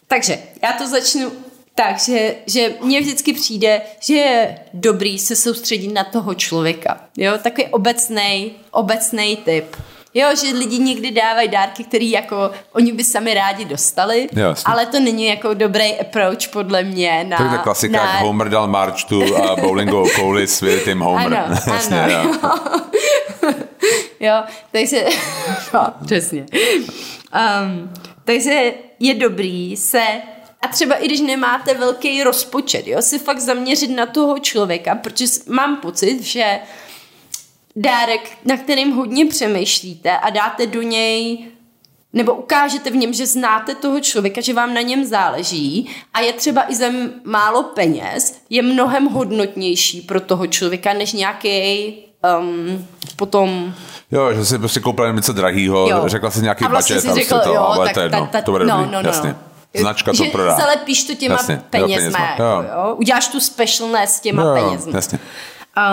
Takže 0.08 0.38
já 0.64 0.74
to 0.74 0.88
začnu 0.88 1.32
tak, 1.76 2.00
že, 2.00 2.36
mně 2.82 3.02
vždycky 3.02 3.34
přijde, 3.34 3.82
že 4.00 4.14
je 4.14 4.58
dobrý 4.74 5.20
se 5.20 5.36
soustředit 5.36 5.94
na 5.94 6.04
toho 6.04 6.34
člověka. 6.34 7.00
Jo, 7.18 7.34
takový 7.44 7.68
obecný, 7.68 8.52
obecný 8.72 9.38
typ. 9.38 9.76
Jo, 10.14 10.28
že 10.44 10.58
lidi 10.58 10.78
někdy 10.78 11.12
dávají 11.12 11.50
dárky, 11.50 11.84
které 11.84 12.06
jako 12.06 12.52
oni 12.72 12.92
by 12.92 13.04
sami 13.04 13.34
rádi 13.34 13.66
dostali, 13.66 14.30
Jasně. 14.34 14.74
ale 14.74 14.86
to 14.86 15.00
není 15.00 15.26
jako 15.26 15.54
dobrý 15.54 16.00
approach 16.00 16.48
podle 16.52 16.84
mě 16.84 17.24
na... 17.24 17.38
To 17.38 17.44
je 17.44 17.58
klasika, 17.64 18.06
na... 18.06 18.20
Homer 18.20 18.50
dal 18.50 18.94
tu 19.08 19.38
a 19.38 19.56
bowlingovou 19.56 20.10
kouli 20.16 20.48
s 20.48 20.82
Tim 20.84 21.00
Homer. 21.00 21.34
Ano, 21.34 21.56
Jasně, 21.74 22.02
ano. 22.02 22.40
Jo. 22.44 23.52
jo, 24.20 24.44
takže... 24.72 25.06
no, 25.74 25.88
přesně. 26.06 26.46
Um, 27.64 27.94
takže 28.26 28.74
je 29.00 29.14
dobrý 29.14 29.78
se 29.78 30.04
a 30.64 30.68
třeba 30.68 30.96
i 30.96 31.06
když 31.06 31.22
nemáte 31.22 31.74
velký 31.74 32.24
rozpočet, 32.24 32.88
jo, 32.88 33.02
si 33.02 33.20
fakt 33.20 33.40
zaměřit 33.40 33.88
na 33.88 34.06
toho 34.06 34.40
člověka, 34.40 34.96
protože 34.96 35.26
mám 35.50 35.78
pocit, 35.78 36.22
že 36.22 36.60
dárek, 37.76 38.38
na 38.46 38.58
kterým 38.58 38.92
hodně 38.92 39.26
přemýšlíte 39.26 40.18
a 40.18 40.30
dáte 40.30 40.68
do 40.68 40.82
něj 40.82 41.46
nebo 42.14 42.34
ukážete 42.34 42.90
v 42.90 42.96
něm, 42.96 43.14
že 43.14 43.28
znáte 43.28 43.76
toho 43.76 44.00
člověka, 44.00 44.42
že 44.42 44.54
vám 44.54 44.74
na 44.74 44.82
něm 44.82 45.06
záleží 45.06 45.90
a 46.14 46.20
je 46.20 46.34
třeba 46.34 46.72
i 46.72 46.76
za 46.76 46.86
málo 47.24 47.64
peněz, 47.64 48.38
je 48.50 48.62
mnohem 48.62 49.06
hodnotnější 49.06 50.02
pro 50.02 50.20
toho 50.20 50.48
člověka, 50.48 50.94
než 50.94 51.14
nějaký 51.14 51.94
um, 52.40 52.88
potom... 53.16 53.74
Jo, 54.12 54.34
že 54.34 54.46
si 54.46 54.60
prostě 54.60 54.80
koupil 54.80 55.14
něco 55.14 55.34
drahýho, 55.34 55.90
jo. 55.90 56.04
řekla 56.06 56.32
si 56.32 56.42
nějaký 56.42 56.66
a 56.66 56.68
vlastně 56.68 56.96
budget 56.96 57.14
si 57.14 57.20
řekl, 57.20 57.40
to, 57.40 57.54
jo, 57.54 57.62
ale 57.62 57.86
tak, 57.86 57.94
to 57.94 58.00
je 58.00 58.06
jedno, 58.06 58.20
ta, 58.20 58.26
ta, 58.26 58.42
to 58.42 58.52
bude 58.52 58.66
no, 58.66 58.78
dobrý, 58.78 58.92
no, 58.92 59.02
no, 59.02 59.10
jasně. 59.10 59.36
Značka 59.80 60.12
to 60.14 60.26
prodá. 60.32 60.56
Zalepíš 60.56 61.04
to 61.04 61.16
těma 61.16 61.36
jasně, 61.36 61.62
penězma, 61.70 61.98
penězma. 61.98 62.20
Jako, 62.20 62.44
jo. 62.44 62.66
jo. 62.76 62.96
Uděláš 62.96 63.28
tu 63.28 63.40
specialness 63.40 64.20
těma 64.20 64.44
jo, 64.44 64.54
penězma. 64.54 64.92
Jasně. 64.96 65.20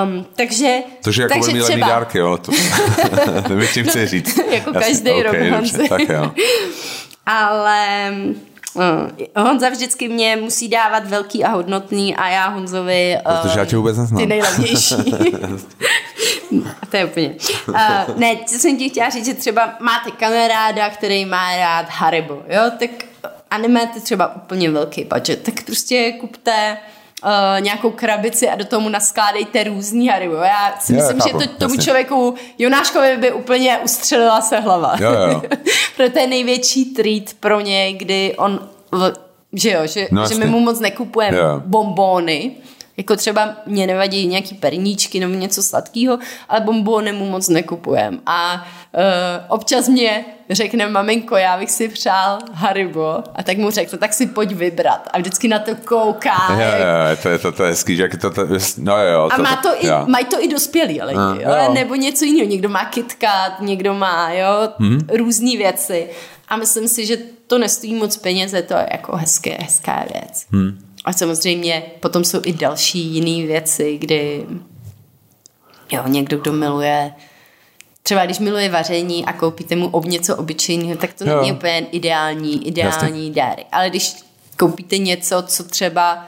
Um, 0.05 0.27
takže, 0.37 0.79
takže 1.03 1.23
jako 1.23 1.35
takže 1.35 1.63
třeba... 1.63 1.89
dárky, 1.89 2.19
jo, 2.19 2.39
to 2.39 2.53
nevím, 3.49 3.69
čím 3.69 3.87
chci 3.87 4.07
říct. 4.07 4.39
jako 4.51 4.71
Jasně, 4.75 4.91
každý 4.91 5.11
okay, 5.11 5.23
rok 5.23 5.57
Honzi. 5.57 5.89
Tak 5.89 6.01
jo. 6.09 6.33
Ale 7.27 8.13
uh, 8.75 9.45
Honza 9.45 9.69
vždycky 9.69 10.09
mě 10.09 10.39
musí 10.41 10.69
dávat 10.69 11.07
velký 11.07 11.45
a 11.45 11.49
hodnotný 11.49 12.17
a 12.17 12.29
já 12.29 12.49
Honzovi... 12.49 13.17
Uh, 13.27 13.37
Protože 13.43 13.59
já 13.59 13.65
tě 13.65 13.77
vůbec 13.77 13.97
neznám. 13.97 14.21
Ty 14.21 14.27
nejlevnější. 14.27 15.15
to 16.91 16.97
je 16.97 17.05
úplně. 17.05 17.35
Uh, 17.69 17.75
ne, 18.17 18.37
co 18.47 18.55
jsem 18.55 18.77
ti 18.77 18.89
chtěla 18.89 19.11
říct, 19.11 19.27
že 19.27 19.35
třeba 19.35 19.75
máte 19.81 20.11
kamaráda, 20.11 20.91
který 20.91 21.25
má 21.25 21.57
rád 21.57 21.87
Haribo, 21.89 22.43
jo, 22.49 22.71
tak 22.79 22.91
a 23.51 23.59
nemáte 23.59 24.01
třeba 24.01 24.37
úplně 24.37 24.71
velký 24.71 25.05
budget, 25.05 25.43
tak 25.43 25.65
prostě 25.65 26.13
kupte 26.13 26.77
uh, 27.25 27.61
nějakou 27.61 27.91
krabici 27.91 28.49
a 28.49 28.57
do 28.57 28.65
tomu 28.65 28.89
naskládejte 28.89 29.65
různý 29.65 30.09
hary. 30.09 30.31
Já 30.43 30.75
si 30.81 30.93
myslím, 30.93 31.17
jo, 31.17 31.23
chápu, 31.23 31.41
že 31.41 31.49
to, 31.49 31.55
tomu 31.55 31.75
jasně. 31.75 31.85
člověku 31.85 32.35
Jonáškovi 32.59 33.17
by 33.17 33.33
úplně 33.33 33.79
ustřelila 33.79 34.41
se 34.41 34.61
hlava. 34.61 34.97
Jo, 35.01 35.13
jo. 35.13 35.43
Proto 35.97 36.19
je 36.19 36.27
největší 36.27 36.85
treat 36.85 37.35
pro 37.41 37.61
něj, 37.61 37.93
kdy 37.93 38.35
on, 38.37 38.69
že 39.53 39.71
jo, 39.71 39.87
že, 39.87 40.09
no, 40.11 40.29
že 40.29 40.35
my 40.35 40.47
mu 40.47 40.61
moc 40.61 40.81
nekupujeme 40.81 41.39
bombóny, 41.59 42.53
jako 42.97 43.17
třeba 43.17 43.57
mě 43.67 43.87
nevadí 43.87 44.27
nějaký 44.27 44.55
perníčky 44.55 45.21
nebo 45.21 45.35
něco 45.35 45.63
sladkého, 45.63 46.19
ale 46.49 46.61
bombóny 46.61 47.13
mu 47.13 47.31
moc 47.31 47.49
nekupujem. 47.49 48.21
A 48.27 48.55
uh, 48.55 49.01
občas 49.49 49.89
mě 49.89 50.25
řekne 50.51 50.89
maminko, 50.89 51.37
já 51.37 51.59
bych 51.59 51.71
si 51.71 51.89
přál 51.89 52.39
Haribo. 52.53 53.23
A 53.35 53.43
tak 53.43 53.59
mu 53.59 53.71
řekl, 53.71 53.97
tak 53.97 54.13
si 54.13 54.27
pojď 54.27 54.53
vybrat. 54.53 55.09
A 55.13 55.19
vždycky 55.19 55.49
na 55.49 55.59
to 55.59 55.77
kouká. 55.85 56.37
Jo, 56.51 56.59
jo, 56.59 57.17
to 57.23 57.29
je, 57.29 57.39
to, 57.39 57.53
to 57.53 57.63
je 57.63 57.71
hezký, 57.71 57.97
že 57.97 58.09
to, 58.21 58.31
to, 58.31 58.47
no 58.79 59.07
jo, 59.07 59.29
to, 59.29 59.35
A 59.35 59.43
má 59.43 59.57
to 59.57 59.69
i, 59.79 59.89
mají 60.07 60.25
to 60.25 60.45
i 60.45 60.49
dospělí 60.49 61.03
lidi, 61.03 61.19
uh, 61.19 61.41
jo? 61.41 61.51
jo. 61.65 61.73
nebo 61.75 61.95
něco 61.95 62.25
jiného. 62.25 62.49
Někdo 62.49 62.69
má 62.69 62.85
KitKat, 62.85 63.61
někdo 63.61 63.95
má 63.95 64.33
jo, 64.33 64.69
hmm. 64.79 65.01
různé 65.17 65.57
věci. 65.57 66.09
A 66.49 66.57
myslím 66.57 66.89
si, 66.89 67.07
že 67.07 67.17
to 67.47 67.59
nestojí 67.59 67.95
moc 67.95 68.17
peněz, 68.17 68.53
je 68.53 68.63
to 68.63 68.75
jako 68.75 69.17
hezké, 69.17 69.57
hezká 69.61 70.05
věc. 70.13 70.47
Hmm. 70.51 70.79
A 71.05 71.13
samozřejmě 71.13 71.83
potom 72.01 72.25
jsou 72.25 72.41
i 72.45 72.53
další 72.53 72.99
jiné 72.99 73.47
věci, 73.47 73.99
kdy 73.99 74.47
jo, 75.93 76.03
někdo, 76.07 76.39
kdo 76.39 76.53
miluje 76.53 77.13
třeba 78.03 78.25
když 78.25 78.39
miluje 78.39 78.69
vaření 78.69 79.25
a 79.25 79.33
koupíte 79.33 79.77
mu 79.77 79.89
ob 79.89 80.05
něco 80.05 80.37
obyčejného, 80.37 80.97
tak 80.97 81.13
to 81.13 81.29
jo. 81.29 81.37
není 81.37 81.53
úplně 81.53 81.79
ideální, 81.79 82.67
ideální 82.69 83.27
Jasně. 83.27 83.43
dárek. 83.43 83.67
Ale 83.73 83.91
když 83.91 84.17
koupíte 84.57 84.99
něco, 84.99 85.43
co 85.43 85.65
třeba 85.65 86.27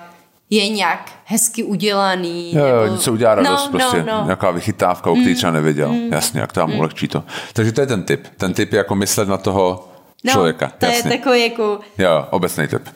je 0.50 0.68
nějak 0.68 1.12
hezky 1.24 1.62
udělaný. 1.64 2.54
Jo, 2.54 2.64
nebo... 2.66 2.94
něco 2.94 3.12
udělá 3.12 3.34
radost, 3.34 3.64
no, 3.64 3.78
prostě 3.78 4.02
no, 4.02 4.18
no. 4.18 4.24
nějaká 4.24 4.50
vychytávka, 4.50 5.10
o 5.10 5.14
který 5.14 5.30
mm, 5.30 5.36
třeba 5.36 5.52
nevěděl. 5.52 5.88
Mm, 5.88 6.12
Jasně, 6.12 6.40
jak 6.40 6.52
to 6.52 6.60
vám 6.60 6.70
mm. 6.70 6.78
ulehčí 6.78 7.08
to. 7.08 7.24
Takže 7.52 7.72
to 7.72 7.80
je 7.80 7.86
ten 7.86 8.02
typ. 8.02 8.26
Ten 8.36 8.54
typ 8.54 8.72
je 8.72 8.76
jako 8.76 8.94
myslet 8.94 9.28
na 9.28 9.36
toho 9.36 9.88
no, 10.24 10.32
člověka. 10.32 10.72
to 10.78 10.86
Jasně. 10.86 11.10
je 11.10 11.18
takový 11.18 11.42
jako... 11.42 11.80
Jo, 11.98 12.26
obecný 12.30 12.68
typ. 12.68 12.88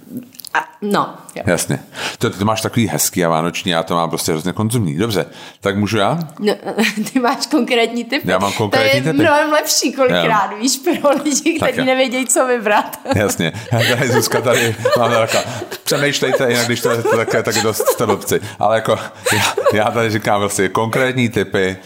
A, 0.54 0.58
no, 0.82 1.14
jo. 1.37 1.43
Jasně. 1.47 1.78
To, 2.18 2.30
ty 2.30 2.45
máš 2.45 2.61
takový 2.61 2.89
hezký 2.89 3.24
a 3.24 3.28
vánoční, 3.28 3.70
já 3.70 3.82
to 3.82 3.95
mám 3.95 4.09
prostě 4.09 4.32
hrozně 4.32 4.53
konzumní. 4.53 4.97
Dobře, 4.97 5.26
tak 5.61 5.76
můžu 5.76 5.99
já? 5.99 6.18
No, 6.41 6.55
ty 7.12 7.18
máš 7.18 7.47
konkrétní 7.47 8.05
typ. 8.05 8.24
Já 8.24 8.39
mám 8.39 8.53
konkrétní 8.53 8.91
typ. 8.91 9.03
To 9.03 9.09
je 9.09 9.28
mnohem 9.28 9.53
lepší 9.53 9.93
kolikrát, 9.93 10.51
jo. 10.51 10.59
víš, 10.61 10.76
pro 10.76 11.11
lidi, 11.24 11.55
kteří 11.55 11.84
nevědějí, 11.84 12.26
co 12.26 12.47
vybrat. 12.47 13.01
Jasně. 13.14 13.53
Tady 13.70 14.09
Zuzka 14.09 14.41
tady 14.41 14.76
mám 14.99 15.11
taková, 15.11 15.43
přemýšlejte, 15.84 16.51
jinak 16.51 16.66
když 16.66 16.80
to 16.80 16.91
je 16.91 17.03
také 17.16 17.43
tak 17.43 17.55
dost 17.62 17.89
stolobci. 17.89 18.41
Ale 18.59 18.76
jako 18.76 18.99
já, 19.32 19.55
já 19.72 19.91
tady 19.91 20.11
říkám 20.11 20.41
vlastně 20.41 20.68
konkrétní 20.68 21.28
typy 21.28 21.76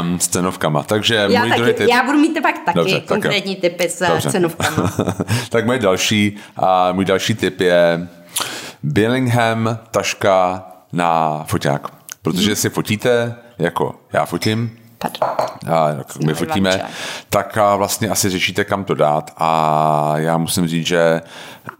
um, 0.00 0.20
s 0.20 0.28
cenovkama. 0.28 0.82
Takže 0.82 1.14
já 1.14 1.40
můj 1.40 1.48
taky, 1.48 1.60
druhý 1.60 1.74
typ... 1.74 1.88
Já 1.88 2.02
budu 2.02 2.18
mít 2.18 2.40
pak 2.42 2.54
taky 2.64 2.78
Dobře, 2.78 3.00
konkrétní 3.00 3.56
tak 3.60 3.70
typy 3.70 3.88
s 3.88 4.08
Dobře. 4.08 4.30
cenovkama. 4.30 4.92
tak 5.48 5.66
můj 5.66 5.78
další, 5.78 6.36
uh, 6.62 6.66
můj 6.92 7.04
další 7.04 7.34
typ 7.34 7.60
je 7.60 8.08
Billingham 8.82 9.78
taška 9.90 10.64
na 10.92 11.42
foťák. 11.44 11.88
Protože 12.22 12.56
si 12.56 12.70
fotíte, 12.70 13.34
jako 13.58 13.94
já 14.12 14.24
fotím, 14.24 14.76
a 15.72 15.88
jak 15.88 16.16
my 16.16 16.34
fotíme, 16.34 16.80
tak 17.30 17.58
vlastně 17.76 18.08
asi 18.08 18.30
řešíte, 18.30 18.64
kam 18.64 18.84
to 18.84 18.94
dát. 18.94 19.30
A 19.36 20.12
já 20.16 20.38
musím 20.38 20.66
říct, 20.66 20.86
že 20.86 21.22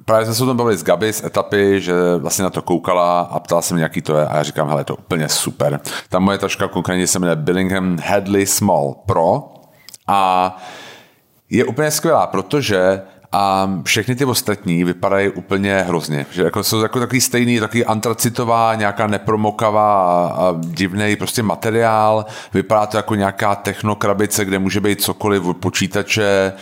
právě 0.04 0.26
jsme 0.26 0.34
se 0.34 0.42
o 0.42 0.46
tom 0.46 0.56
bavili 0.56 0.76
s 0.76 0.84
Gabi 0.84 1.12
z 1.12 1.24
etapy, 1.24 1.80
že 1.80 1.94
vlastně 2.18 2.42
na 2.42 2.50
to 2.50 2.62
koukala 2.62 3.20
a 3.20 3.40
ptala 3.40 3.62
se 3.62 3.74
mě, 3.74 3.82
jaký 3.82 4.02
to 4.02 4.16
je. 4.16 4.26
A 4.26 4.36
já 4.36 4.42
říkám, 4.42 4.68
hele, 4.68 4.84
to 4.84 4.92
je 4.92 4.96
úplně 4.96 5.28
super. 5.28 5.80
Ta 6.08 6.18
moje 6.18 6.38
taška 6.38 6.68
konkrétně 6.68 7.06
se 7.06 7.18
jmenuje 7.18 7.36
Billingham 7.36 7.98
Headley 7.98 8.46
Small 8.46 8.94
Pro 9.06 9.54
a 10.06 10.56
je 11.50 11.64
úplně 11.64 11.90
skvělá, 11.90 12.26
protože 12.26 13.02
a 13.32 13.70
všechny 13.84 14.16
ty 14.16 14.24
ostatní 14.24 14.84
vypadají 14.84 15.28
úplně 15.28 15.84
hrozně. 15.88 16.26
Že 16.30 16.42
jako 16.42 16.64
jsou 16.64 16.80
jako 16.80 17.00
takový 17.00 17.20
stejný, 17.20 17.60
takový 17.60 17.84
antracitová, 17.84 18.74
nějaká 18.74 19.06
nepromokavá 19.06 20.26
a 20.26 20.54
divný 20.60 21.16
prostě 21.16 21.42
materiál. 21.42 22.26
Vypadá 22.54 22.86
to 22.86 22.96
jako 22.96 23.14
nějaká 23.14 23.54
technokrabice, 23.54 24.44
kde 24.44 24.58
může 24.58 24.80
být 24.80 25.02
cokoliv 25.02 25.44
od 25.44 25.56
počítače. 25.56 26.52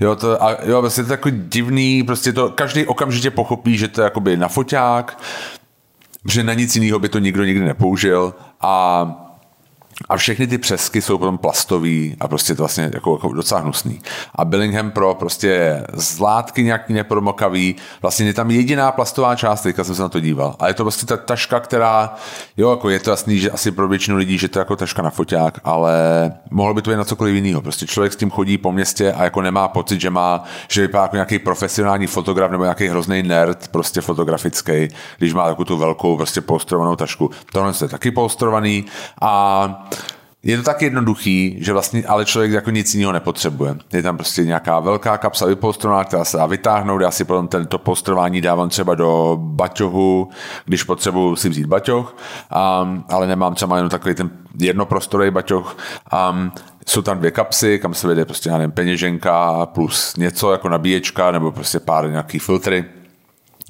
Jo, 0.00 0.16
to, 0.16 0.42
a 0.42 0.56
jo, 0.64 0.80
vlastně 0.80 1.04
to 1.04 1.08
takový 1.08 1.42
divný, 1.48 2.02
prostě 2.02 2.32
to 2.32 2.50
každý 2.50 2.86
okamžitě 2.86 3.30
pochopí, 3.30 3.78
že 3.78 3.88
to 3.88 4.00
je 4.00 4.04
jakoby 4.04 4.36
na 4.36 4.48
foťák 4.48 5.22
že 6.28 6.42
na 6.42 6.54
nic 6.54 6.76
jiného 6.76 6.98
by 6.98 7.08
to 7.08 7.18
nikdo 7.18 7.44
nikdy 7.44 7.64
nepoužil 7.64 8.34
a 8.60 9.27
a 10.08 10.16
všechny 10.16 10.46
ty 10.46 10.58
přesky 10.58 11.02
jsou 11.02 11.18
potom 11.18 11.38
plastový 11.38 12.16
a 12.20 12.28
prostě 12.28 12.54
to 12.54 12.62
vlastně 12.62 12.90
jako, 12.94 13.12
jako 13.12 13.32
docela 13.32 13.60
hnusný. 13.60 14.00
A 14.34 14.44
Billingham 14.44 14.90
Pro 14.90 15.14
prostě 15.14 15.82
z 15.94 16.18
látky 16.18 16.64
nějaký 16.64 16.92
nepromokavý, 16.92 17.76
vlastně 18.02 18.26
je 18.26 18.34
tam 18.34 18.50
jediná 18.50 18.92
plastová 18.92 19.36
část, 19.36 19.60
teďka 19.60 19.84
jsem 19.84 19.94
se 19.94 20.02
na 20.02 20.08
to 20.08 20.20
díval. 20.20 20.56
A 20.58 20.68
je 20.68 20.74
to 20.74 20.84
vlastně 20.84 21.06
ta 21.06 21.16
taška, 21.16 21.60
která, 21.60 22.14
jo, 22.56 22.70
jako 22.70 22.90
je 22.90 23.00
to 23.00 23.10
jasný, 23.10 23.38
že 23.38 23.50
asi 23.50 23.70
pro 23.70 23.88
většinu 23.88 24.16
lidí, 24.16 24.38
že 24.38 24.48
to 24.48 24.58
je 24.58 24.60
jako 24.60 24.76
taška 24.76 25.02
na 25.02 25.10
foťák, 25.10 25.60
ale 25.64 25.92
mohlo 26.50 26.74
by 26.74 26.82
to 26.82 26.90
být 26.90 26.96
na 26.96 27.04
cokoliv 27.04 27.34
jiného. 27.34 27.62
Prostě 27.62 27.86
člověk 27.86 28.12
s 28.12 28.16
tím 28.16 28.30
chodí 28.30 28.58
po 28.58 28.72
městě 28.72 29.12
a 29.12 29.24
jako 29.24 29.42
nemá 29.42 29.68
pocit, 29.68 30.00
že 30.00 30.10
má, 30.10 30.44
že 30.68 30.80
vypadá 30.80 31.02
jako 31.02 31.16
nějaký 31.16 31.38
profesionální 31.38 32.06
fotograf 32.06 32.50
nebo 32.50 32.62
nějaký 32.62 32.88
hrozný 32.88 33.22
nerd, 33.22 33.68
prostě 33.68 34.00
fotografický, 34.00 34.88
když 35.18 35.34
má 35.34 35.48
takovou 35.48 35.64
tu 35.64 35.76
velkou 35.76 36.16
prostě 36.16 36.40
postrovanou 36.40 36.96
tašku. 36.96 37.30
Tohle 37.52 37.72
je 37.82 37.88
taky 37.88 38.10
postrovaný 38.10 38.84
a 39.20 39.87
je 40.42 40.56
to 40.56 40.62
tak 40.62 40.82
jednoduchý, 40.82 41.56
že 41.60 41.72
vlastně 41.72 42.04
ale 42.06 42.24
člověk 42.24 42.52
jako 42.52 42.70
nic 42.70 42.94
jiného 42.94 43.12
nepotřebuje. 43.12 43.76
Je 43.92 44.02
tam 44.02 44.16
prostě 44.16 44.44
nějaká 44.44 44.80
velká 44.80 45.18
kapsa 45.18 45.46
vypolstrovaná, 45.46 46.04
která 46.04 46.24
se 46.24 46.36
dá 46.36 46.46
vytáhnout, 46.46 47.00
já 47.00 47.10
si 47.10 47.24
potom 47.24 47.48
tento 47.48 47.78
polstrování 47.78 48.40
dávám 48.40 48.68
třeba 48.68 48.94
do 48.94 49.36
baťohu, 49.40 50.28
když 50.64 50.82
potřebuji 50.82 51.36
si 51.36 51.48
vzít 51.48 51.66
baťoh, 51.66 52.16
um, 52.82 53.04
ale 53.08 53.26
nemám 53.26 53.54
třeba 53.54 53.76
jenom 53.76 53.90
takový 53.90 54.14
ten 54.14 54.30
jednoprostorový 54.58 55.30
baťoh. 55.30 55.76
Um, 56.30 56.52
jsou 56.86 57.02
tam 57.02 57.18
dvě 57.18 57.30
kapsy, 57.30 57.78
kam 57.78 57.94
se 57.94 58.08
vede 58.08 58.24
prostě, 58.24 58.50
já 58.50 58.58
nevím, 58.58 58.72
peněženka 58.72 59.66
plus 59.66 60.16
něco 60.16 60.52
jako 60.52 60.68
nabíječka 60.68 61.30
nebo 61.30 61.52
prostě 61.52 61.80
pár 61.80 62.10
nějaký 62.10 62.38
filtry 62.38 62.84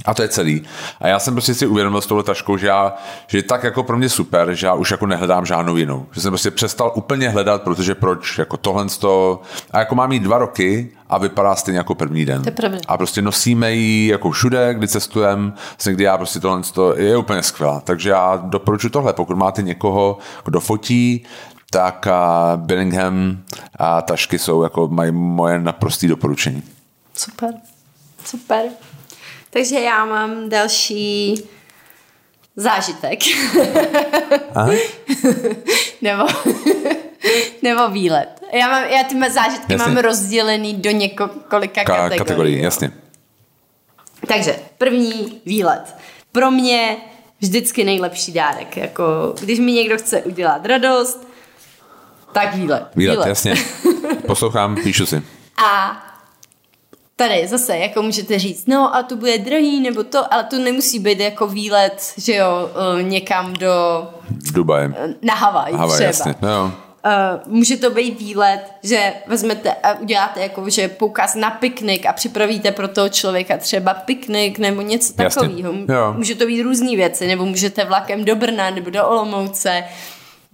a 0.05 0.15
to 0.15 0.23
je 0.23 0.29
celý. 0.29 0.63
A 1.01 1.09
já 1.09 1.19
jsem 1.19 1.35
prostě 1.35 1.55
si 1.55 1.67
uvědomil 1.67 2.01
s 2.01 2.07
touhle 2.07 2.25
taškou, 2.25 2.57
že, 2.57 2.67
já, 2.67 2.95
že 3.27 3.39
je 3.39 3.43
tak 3.43 3.65
jako 3.65 3.83
pro 3.83 3.99
mě 3.99 4.09
super, 4.09 4.55
že 4.55 4.67
já 4.67 4.75
už 4.75 4.91
jako 4.91 5.07
nehledám 5.07 5.47
žádnou 5.47 5.77
jinou. 5.77 6.07
Že 6.13 6.21
jsem 6.21 6.31
prostě 6.31 6.51
přestal 6.51 6.93
úplně 6.95 7.29
hledat, 7.29 7.63
protože 7.63 7.95
proč, 7.95 8.39
jako 8.39 8.57
tohle 8.57 8.87
to... 9.01 9.43
A 9.71 9.79
jako 9.79 9.95
mám 9.95 10.13
jí 10.13 10.19
dva 10.19 10.39
roky 10.39 10.91
a 11.09 11.19
vypadá 11.19 11.55
stejně 11.55 11.79
jako 11.79 11.95
první 11.95 12.25
den. 12.25 12.43
Je 12.47 12.81
a 12.89 12.97
prostě 12.97 13.23
nosíme 13.23 13.73
ji 13.73 14.09
jako 14.09 14.31
všude, 14.31 14.75
kdy 14.75 14.89
cestujeme, 14.89 15.53
vlastně 15.69 15.93
kdy 15.93 16.05
já 16.05 16.17
prostě 16.17 16.41
tohle 16.41 16.63
to 16.73 16.99
je 16.99 17.17
úplně 17.17 17.43
skvělá. 17.43 17.81
Takže 17.81 18.11
já 18.11 18.37
doporučuji 18.37 18.89
tohle, 18.89 19.13
pokud 19.13 19.37
máte 19.37 19.63
někoho, 19.63 20.19
kdo 20.45 20.61
fotí, 20.61 21.25
tak 21.71 22.07
uh, 22.07 22.61
Billingham 22.61 23.39
a 23.77 24.03
tašky 24.03 24.39
jsou 24.39 24.63
jako 24.63 24.89
mají 24.89 25.13
moje 25.13 25.59
naprosté 25.59 26.07
doporučení. 26.07 26.63
Super, 27.15 27.55
super. 28.25 28.63
Takže 29.51 29.81
já 29.81 30.05
mám 30.05 30.49
další 30.49 31.35
zážitek. 32.57 33.19
nebo, 36.03 36.27
nebo 37.63 37.89
výlet. 37.89 38.29
Já, 38.53 38.69
mám, 38.69 38.85
já 38.85 39.05
ty 39.05 39.31
zážitky 39.31 39.73
jasně. 39.73 39.77
mám 39.77 39.97
rozdělený 39.97 40.75
do 40.75 40.91
několika 40.91 41.83
Ka- 41.83 41.85
kategorií. 41.85 42.19
kategorií. 42.19 42.63
Jasně. 42.63 42.91
Takže 44.27 44.59
první 44.79 45.41
výlet. 45.47 45.97
Pro 46.33 46.51
mě 46.51 46.97
vždycky 47.41 47.85
nejlepší 47.85 48.33
dárek. 48.33 48.77
Jako, 48.77 49.35
když 49.41 49.59
mi 49.59 49.73
někdo 49.73 49.99
chce 49.99 50.23
udělat 50.23 50.67
radost, 50.67 51.29
tak 52.33 52.55
výlet. 52.55 52.85
Výlet, 52.97 53.13
výlet. 53.15 53.29
jasně. 53.29 53.55
Poslouchám, 54.27 54.77
píšu 54.77 55.07
si. 55.07 55.23
A 55.65 56.03
tady 57.19 57.47
zase, 57.47 57.77
jako 57.77 58.03
můžete 58.03 58.39
říct, 58.39 58.67
no 58.67 58.97
a 58.97 59.03
to 59.03 59.17
bude 59.17 59.39
drahý 59.39 59.81
nebo 59.81 60.05
to, 60.05 60.35
ale 60.35 60.45
to 60.45 60.59
nemusí 60.59 60.99
být 60.99 61.21
jako 61.21 61.47
výlet, 61.47 62.13
že 62.17 62.35
jo, 62.35 62.71
eh, 62.99 63.03
někam 63.03 63.53
do... 63.53 64.09
Dubaje. 64.53 64.93
Na 65.23 65.35
Havaj, 65.35 65.73
Havaj 65.73 65.97
třeba. 65.97 66.07
Jasně. 66.07 66.35
No. 66.43 66.73
Uh, 67.07 67.53
může 67.53 67.77
to 67.77 67.91
být 67.91 68.21
výlet, 68.21 68.61
že 68.83 69.13
vezmete 69.27 69.73
a 69.73 69.93
uděláte 69.93 70.41
jako, 70.41 70.71
že 70.71 70.89
poukaz 70.89 71.35
na 71.35 71.51
piknik 71.51 72.07
a 72.07 72.13
připravíte 72.13 72.73
pro 72.73 72.89
toho 72.89 73.09
člověka 73.09 73.57
třeba 73.57 73.95
piknik 73.95 74.59
nebo 74.59 74.83
něco 74.83 75.13
takového. 75.13 75.73
Může 76.13 76.35
to 76.35 76.47
být 76.47 76.63
různé 76.63 76.97
věci, 76.97 77.27
nebo 77.27 77.47
můžete 77.47 77.85
vlakem 77.85 78.25
do 78.25 78.37
Brna 78.37 78.71
nebo 78.71 78.91
do 78.91 79.09
Olomouce, 79.09 79.85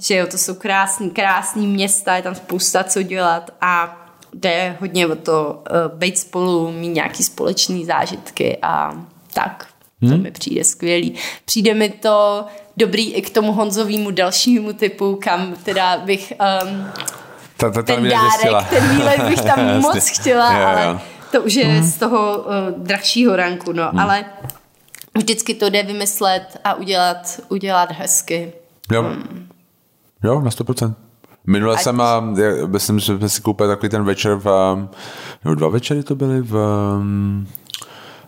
že 0.02 0.16
jo, 0.16 0.26
to 0.26 0.38
jsou 0.38 0.54
krásný, 0.54 1.10
krásný 1.10 1.66
města, 1.66 2.16
je 2.16 2.22
tam 2.22 2.34
spousta 2.34 2.84
co 2.84 3.02
dělat 3.02 3.50
a 3.60 4.03
jde 4.34 4.76
hodně 4.80 5.06
o 5.06 5.16
to 5.16 5.62
uh, 5.70 5.98
být 5.98 6.18
spolu, 6.18 6.72
mít 6.72 6.88
nějaký 6.88 7.24
společný 7.24 7.84
zážitky 7.84 8.58
a 8.62 8.92
tak. 9.32 9.66
Hmm. 10.02 10.12
To 10.12 10.18
mi 10.18 10.30
přijde 10.30 10.64
skvělý. 10.64 11.14
Přijde 11.44 11.74
mi 11.74 11.88
to 11.88 12.44
dobrý 12.76 13.14
i 13.14 13.22
k 13.22 13.30
tomu 13.30 13.52
Honzovému 13.52 14.10
dalšímu 14.10 14.72
typu, 14.72 15.18
kam 15.22 15.54
teda 15.64 15.98
bych 15.98 16.32
um, 16.62 16.86
ta, 17.56 17.70
ta, 17.70 17.82
ta 17.82 17.82
ten 17.82 18.08
dárek, 18.08 18.68
ten 18.70 18.88
výlet 18.88 19.22
bych 19.28 19.40
tam 19.40 19.80
moc 19.80 20.08
chtěla, 20.08 20.58
jo, 20.58 20.66
ale 20.66 20.84
jo. 20.84 21.00
to 21.32 21.42
už 21.42 21.54
je 21.54 21.64
hmm. 21.64 21.82
z 21.82 21.98
toho 21.98 22.38
uh, 22.38 22.44
drahšího 22.76 23.36
ranku, 23.36 23.72
no, 23.72 23.88
hmm. 23.88 24.00
ale 24.00 24.24
vždycky 25.18 25.54
to 25.54 25.70
jde 25.70 25.82
vymyslet 25.82 26.60
a 26.64 26.74
udělat, 26.74 27.40
udělat 27.48 27.92
hezky. 27.92 28.52
Jo, 28.92 29.02
hmm. 29.02 29.48
jo 30.24 30.40
na 30.40 30.50
100%. 30.50 30.94
Minule 31.46 31.78
jsem, 31.78 32.00
a, 32.00 32.20
myslím, 32.66 32.98
že 32.98 33.18
jsme 33.18 33.28
si 33.28 33.42
koupili 33.42 33.68
takový 33.68 33.88
ten 33.88 34.04
večer 34.04 34.34
v, 34.34 34.76
nebo 35.44 35.54
dva 35.54 35.68
večery 35.68 36.02
to 36.02 36.14
byly 36.14 36.40
v, 36.40 36.52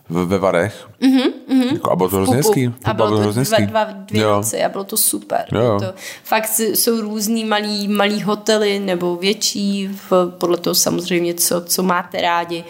v, 0.09 0.25
ve 0.25 0.37
Varech. 0.37 0.87
Mm-hmm, 1.01 1.31
mm-hmm. 1.49 1.73
Jako, 1.73 1.91
a 1.91 1.95
bylo 1.95 2.09
to 2.09 2.15
hrozně 2.15 2.35
hezký. 2.35 2.73
A 2.83 2.93
bylo 2.93 3.09
to 3.09 3.17
hrozně 3.17 3.43
dva, 3.43 3.65
dva, 3.65 3.83
dvě 3.91 4.21
jo. 4.21 4.35
noci 4.35 4.63
a 4.63 4.69
bylo 4.69 4.83
to 4.83 4.97
super. 4.97 5.45
Jo. 5.51 5.79
To, 5.79 5.93
fakt 6.23 6.47
jsou 6.59 7.01
různý 7.01 7.45
malý, 7.45 7.87
malý 7.87 8.21
hotely 8.21 8.79
nebo 8.79 9.15
větší, 9.15 9.87
v, 9.87 10.31
podle 10.37 10.57
toho 10.57 10.75
samozřejmě, 10.75 11.33
co, 11.33 11.61
co 11.61 11.83
máte 11.83 12.21
rádi. 12.21 12.63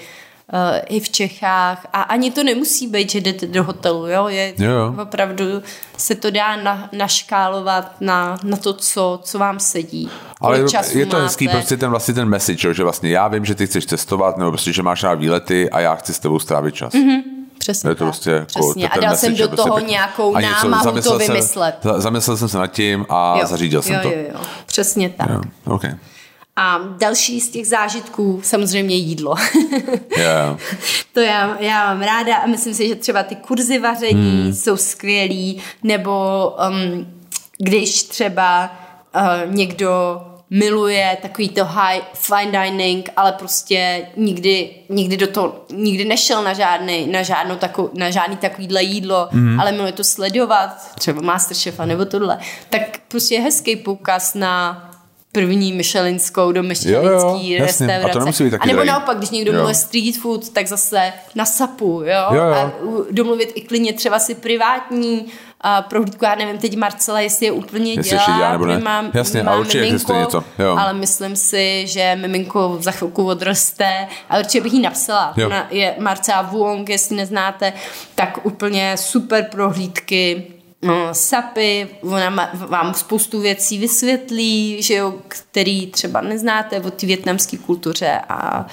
Uh, 0.53 0.79
i 0.87 0.99
v 0.99 1.09
Čechách 1.09 1.85
a 1.93 2.01
ani 2.01 2.31
to 2.31 2.43
nemusí 2.43 2.87
být, 2.87 3.11
že 3.11 3.21
jdete 3.21 3.47
do 3.47 3.63
hotelu, 3.63 4.07
jo, 4.07 4.27
je 4.27 4.53
jo. 4.57 4.95
opravdu 5.01 5.45
se 5.97 6.15
to 6.15 6.31
dá 6.31 6.55
na, 6.55 6.89
naškálovat 6.91 8.01
na, 8.01 8.37
na 8.43 8.57
to, 8.57 8.73
co, 8.73 9.19
co 9.23 9.39
vám 9.39 9.59
sedí. 9.59 10.09
Ale 10.41 10.59
je 10.93 11.05
to 11.05 11.15
máte. 11.15 11.23
hezký 11.23 11.47
prostě 11.47 11.77
ten 11.77 11.89
vlastně 11.89 12.13
ten 12.13 12.29
message, 12.29 12.73
že 12.73 12.83
vlastně 12.83 13.09
já 13.09 13.27
vím, 13.27 13.45
že 13.45 13.55
ty 13.55 13.67
chceš 13.67 13.85
cestovat, 13.85 14.37
nebo 14.37 14.51
prostě, 14.51 14.73
že 14.73 14.83
máš 14.83 15.03
rád 15.03 15.13
výlety 15.13 15.69
a 15.69 15.79
já 15.79 15.95
chci 15.95 16.13
s 16.13 16.19
tebou 16.19 16.39
strávit 16.39 16.75
čas. 16.75 16.93
Mm-hmm. 16.93 17.21
Přesně 17.57 17.89
je 17.89 17.95
to 17.95 18.03
prostě 18.03 18.31
jako 18.31 18.45
Přesně. 18.45 18.89
A 18.89 18.99
dal 18.99 19.15
jsem 19.15 19.35
do 19.35 19.47
toho 19.47 19.67
prostě 19.67 19.91
nějakou 19.91 20.35
a 20.35 20.41
něco, 20.41 20.69
námahu 20.69 21.01
to 21.01 21.17
vymyslet. 21.17 21.77
Jsem, 21.81 22.01
zamyslel 22.01 22.37
jsem 22.37 22.49
se 22.49 22.57
nad 22.57 22.67
tím 22.67 23.05
a 23.09 23.37
jo. 23.39 23.47
zařídil 23.47 23.81
jsem 23.81 23.95
jo, 23.95 23.99
to. 24.01 24.09
Jo, 24.09 24.15
jo. 24.33 24.39
Přesně 24.65 25.09
tak. 25.09 25.29
Jo. 25.29 25.41
Okay. 25.65 25.95
A 26.59 26.79
další 26.97 27.41
z 27.41 27.49
těch 27.49 27.67
zážitků 27.67 28.41
samozřejmě 28.43 28.95
jídlo. 28.95 29.35
yeah. 30.17 30.59
to 31.13 31.19
já, 31.19 31.57
já 31.59 31.93
mám 31.93 32.01
ráda 32.01 32.37
a 32.37 32.47
myslím 32.47 32.73
si, 32.73 32.87
že 32.87 32.95
třeba 32.95 33.23
ty 33.23 33.35
kurzy 33.35 33.79
vaření 33.79 34.41
hmm. 34.43 34.53
jsou 34.53 34.77
skvělý, 34.77 35.61
nebo 35.83 36.11
um, 36.69 37.07
když 37.57 38.03
třeba 38.03 38.71
uh, 39.15 39.53
někdo 39.53 40.21
miluje 40.49 41.17
takový 41.21 41.49
to 41.49 41.65
high 41.65 42.01
fine 42.13 42.51
dining, 42.51 43.09
ale 43.15 43.31
prostě 43.31 44.07
nikdy, 44.17 44.69
nikdy 44.89 45.17
do 45.17 45.27
toho, 45.27 45.65
nikdy 45.73 46.05
nešel 46.05 46.43
na 46.43 46.53
žádný, 46.53 47.07
na 47.07 47.23
žádnou 47.23 47.55
takovou, 47.55 47.89
na 47.93 48.09
žádný 48.09 48.37
takovýhle 48.37 48.83
jídlo, 48.83 49.29
mm. 49.31 49.59
ale 49.59 49.71
miluje 49.71 49.91
to 49.91 50.03
sledovat, 50.03 50.95
třeba 50.95 51.21
Masterchefa 51.21 51.85
nebo 51.85 52.05
tohle, 52.05 52.39
tak 52.69 52.81
prostě 53.07 53.35
je 53.35 53.41
hezký 53.41 53.75
poukaz 53.75 54.33
na 54.33 54.83
první 55.37 55.73
myšelinskou 55.73 56.51
do 56.51 56.63
myšelinský 56.63 57.57
restaurace. 57.57 58.03
A, 58.03 58.13
to 58.13 58.19
nemusí 58.19 58.43
být 58.43 58.49
taky 58.49 58.63
a 58.63 58.65
nebo 58.65 58.75
drahý. 58.75 58.87
naopak, 58.87 59.17
když 59.17 59.29
někdo 59.29 59.53
mluví 59.53 59.75
street 59.75 60.17
food, 60.17 60.49
tak 60.49 60.67
zase 60.67 61.13
na 61.35 61.45
sapu, 61.45 62.03
jo? 62.05 62.35
jo, 62.35 62.43
jo. 62.43 62.53
A 62.53 62.71
domluvit 63.11 63.51
i 63.55 63.61
klidně 63.61 63.93
třeba 63.93 64.19
si 64.19 64.35
privátní 64.35 65.25
a 65.61 65.81
prohlídku, 65.81 66.25
já 66.25 66.35
nevím 66.35 66.57
teď 66.57 66.77
Marcela, 66.77 67.19
jestli 67.19 67.45
je 67.45 67.51
úplně 67.51 67.93
jestli 67.93 68.09
dělá, 68.09 68.37
dělá 68.37 68.51
nebo 68.51 68.65
ne. 68.65 68.79
mám, 68.79 69.11
Jasně, 69.13 69.43
mám 69.43 69.59
určitě 69.59 69.81
miminko, 69.81 70.13
něco. 70.13 70.43
Jo. 70.59 70.75
ale 70.79 70.93
myslím 70.93 71.35
si, 71.35 71.87
že 71.87 72.17
miminko 72.21 72.77
za 72.79 72.91
chvilku 72.91 73.25
odroste 73.25 74.07
a 74.29 74.39
určitě 74.39 74.61
bych 74.61 74.73
jí 74.73 74.81
napsala. 74.81 75.33
Jo. 75.37 75.47
Ona 75.47 75.67
je 75.71 75.95
Marcela 75.99 76.41
Vuong, 76.41 76.89
jestli 76.89 77.15
neznáte, 77.15 77.73
tak 78.15 78.45
úplně 78.45 78.95
super 78.97 79.47
prohlídky, 79.51 80.43
sapy, 81.11 81.87
ona 82.01 82.51
vám 82.53 82.93
spoustu 82.93 83.41
věcí 83.41 83.77
vysvětlí, 83.77 84.81
že 84.81 84.93
jo, 84.93 85.13
který 85.27 85.87
třeba 85.87 86.21
neznáte 86.21 86.79
o 86.79 86.91
té 86.91 87.05
větnamské 87.05 87.57
kultuře 87.57 88.21
a 88.29 88.67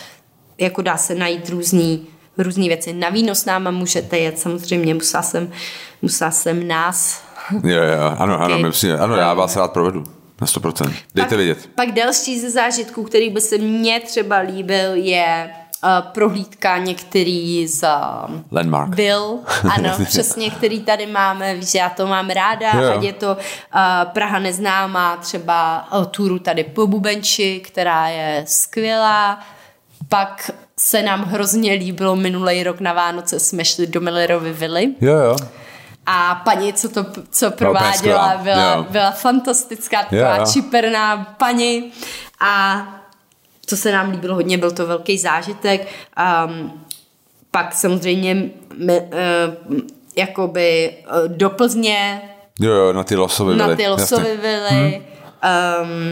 jako 0.58 0.82
dá 0.82 0.96
se 0.96 1.14
najít 1.14 1.48
různý, 1.48 2.06
různý 2.38 2.68
věci. 2.68 2.92
Na 2.92 3.08
víno 3.08 3.34
s 3.34 3.44
náma 3.44 3.70
můžete 3.70 4.18
jet, 4.18 4.38
samozřejmě 4.38 4.94
musela 4.94 5.22
jsem, 5.22 5.52
musela 6.02 6.30
jsem 6.30 6.68
nás. 6.68 7.24
Jo, 7.64 7.82
jo, 7.82 8.16
ano, 8.18 8.40
ano, 8.40 8.58
my 8.58 8.72
si, 8.72 8.92
ano, 8.92 9.16
já 9.16 9.34
vás 9.34 9.56
rád 9.56 9.72
provedu. 9.72 10.04
Na 10.40 10.46
100%. 10.46 10.92
Dejte 11.14 11.28
pak, 11.28 11.38
vědět. 11.38 11.70
Pak 11.74 11.92
další 11.92 12.40
ze 12.40 12.50
zážitků, 12.50 13.04
který 13.04 13.30
by 13.30 13.40
se 13.40 13.58
mně 13.58 14.00
třeba 14.00 14.38
líbil, 14.38 14.94
je 14.94 15.50
prohlídka 16.12 16.78
některý 16.78 17.66
z 17.66 17.84
Landmark. 18.50 18.94
Bill, 18.94 19.38
ano, 19.74 19.90
přesně, 20.04 20.50
který 20.50 20.80
tady 20.80 21.06
máme, 21.06 21.54
víš, 21.54 21.74
já 21.74 21.88
to 21.88 22.06
mám 22.06 22.30
ráda, 22.30 22.70
yeah. 22.74 22.96
ať 22.96 23.02
je 23.02 23.12
to 23.12 23.36
uh, 23.36 24.12
Praha 24.12 24.38
neznámá, 24.38 25.16
třeba 25.16 25.88
uh, 25.92 26.04
turu 26.04 26.38
tady 26.38 26.64
po 26.64 26.86
Bubenči, 26.86 27.60
která 27.64 28.08
je 28.08 28.44
skvělá, 28.46 29.40
pak 30.08 30.50
se 30.76 31.02
nám 31.02 31.22
hrozně 31.22 31.72
líbilo 31.72 32.16
minulý 32.16 32.62
rok 32.62 32.80
na 32.80 32.92
Vánoce, 32.92 33.40
jsme 33.40 33.64
šli 33.64 33.86
do 33.86 34.00
Millerovy 34.00 34.52
vily. 34.52 34.94
Jo, 35.00 35.14
jo. 35.14 35.36
A 36.06 36.42
paní, 36.44 36.72
co 36.72 36.88
to 36.88 37.06
co 37.30 37.50
prováděla, 37.50 38.40
byla, 38.42 38.86
byla 38.90 39.10
fantastická, 39.10 40.02
taková 40.02 40.36
yeah. 40.36 40.52
čiperná 40.52 41.34
paní. 41.38 41.92
A 42.40 42.86
co 43.66 43.76
se 43.76 43.92
nám 43.92 44.10
líbilo 44.10 44.34
hodně, 44.34 44.58
byl 44.58 44.70
to 44.70 44.86
velký 44.86 45.18
zážitek. 45.18 45.88
Um, 46.46 46.72
pak 47.50 47.74
samozřejmě 47.74 48.34
my, 48.78 49.00
uh, 49.00 49.78
jakoby 50.16 50.94
uh, 51.06 51.28
do 51.28 51.50
Plzně. 51.50 52.22
Jo, 52.60 52.72
jo, 52.72 52.92
na 52.92 53.04
ty 53.04 53.16
losové 53.16 53.54
vily. 53.54 53.68
Na 53.68 53.76
ty 53.76 53.88
losové 53.88 54.36
vily. 54.36 54.70
Hmm. 54.70 55.14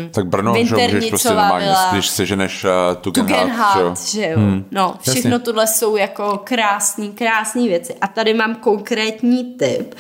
Um, 0.03 0.11
tak 0.11 0.27
Brno, 0.27 0.55
že 0.65 0.75
můžeš 0.75 1.09
prostě 1.09 1.29
normálně, 1.29 1.67
byla, 1.67 1.89
když 1.93 2.09
seženeš 2.09 2.65
uh, 2.65 2.71
Tugendhat, 3.01 4.01
že 4.01 4.29
jo. 4.29 4.39
Hmm. 4.39 4.65
No, 4.71 4.95
všechno 5.01 5.31
Jasně. 5.31 5.45
tohle 5.45 5.67
jsou 5.67 5.97
jako 5.97 6.41
krásný, 6.45 7.13
krásný 7.13 7.69
věci. 7.69 7.95
A 8.01 8.07
tady 8.07 8.35
mám 8.35 8.55
konkrétní 8.55 9.45
tip. 9.45 9.95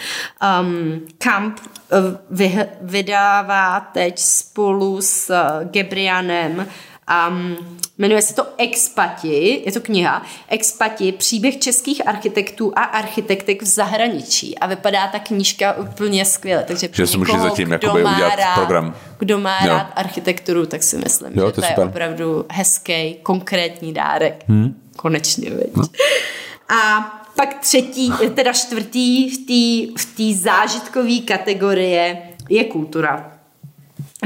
Um, 0.60 1.00
Camp 1.18 1.60
uh, 1.60 1.98
vy, 2.30 2.66
vydává 2.80 3.80
teď 3.80 4.18
spolu 4.18 5.02
s 5.02 5.30
uh, 5.30 5.68
Gebrianem 5.70 6.66
Um, 7.28 7.56
jmenuje 7.98 8.22
se 8.22 8.34
to 8.34 8.46
Expati, 8.58 9.62
je 9.66 9.72
to 9.72 9.80
kniha, 9.80 10.22
Expati, 10.48 11.12
příběh 11.12 11.58
českých 11.58 12.08
architektů 12.08 12.72
a 12.76 12.82
architektek 12.82 13.62
v 13.62 13.66
zahraničí. 13.66 14.58
A 14.58 14.66
vypadá 14.66 15.06
ta 15.06 15.18
knížka 15.18 15.72
úplně 15.72 16.24
skvěle. 16.24 16.64
Takže 16.64 16.88
že 16.92 17.06
si 17.06 17.18
může 17.18 17.38
zatím 17.38 17.68
má 17.68 18.14
udělat 18.14 18.36
rád, 18.36 18.54
program. 18.54 18.94
Kdo 19.18 19.38
má 19.38 19.58
jo. 19.64 19.68
rád 19.68 19.92
architekturu, 19.96 20.66
tak 20.66 20.82
si 20.82 20.98
myslím, 20.98 21.32
jo, 21.34 21.46
že 21.46 21.52
to, 21.52 21.60
to 21.60 21.66
je 21.66 21.86
opravdu 21.86 22.46
hezký, 22.50 23.14
konkrétní 23.22 23.94
dárek. 23.94 24.44
Hmm. 24.48 24.74
Konečně, 24.96 25.50
veď. 25.50 25.74
Hmm. 25.74 25.86
A 26.68 27.12
pak 27.36 27.58
třetí, 27.60 28.12
teda 28.34 28.52
čtvrtý 28.52 29.30
v 29.30 29.96
té 29.96 30.32
v 30.32 30.34
zážitkové 30.34 31.18
kategorie 31.18 32.22
je 32.48 32.64
kultura. 32.64 33.32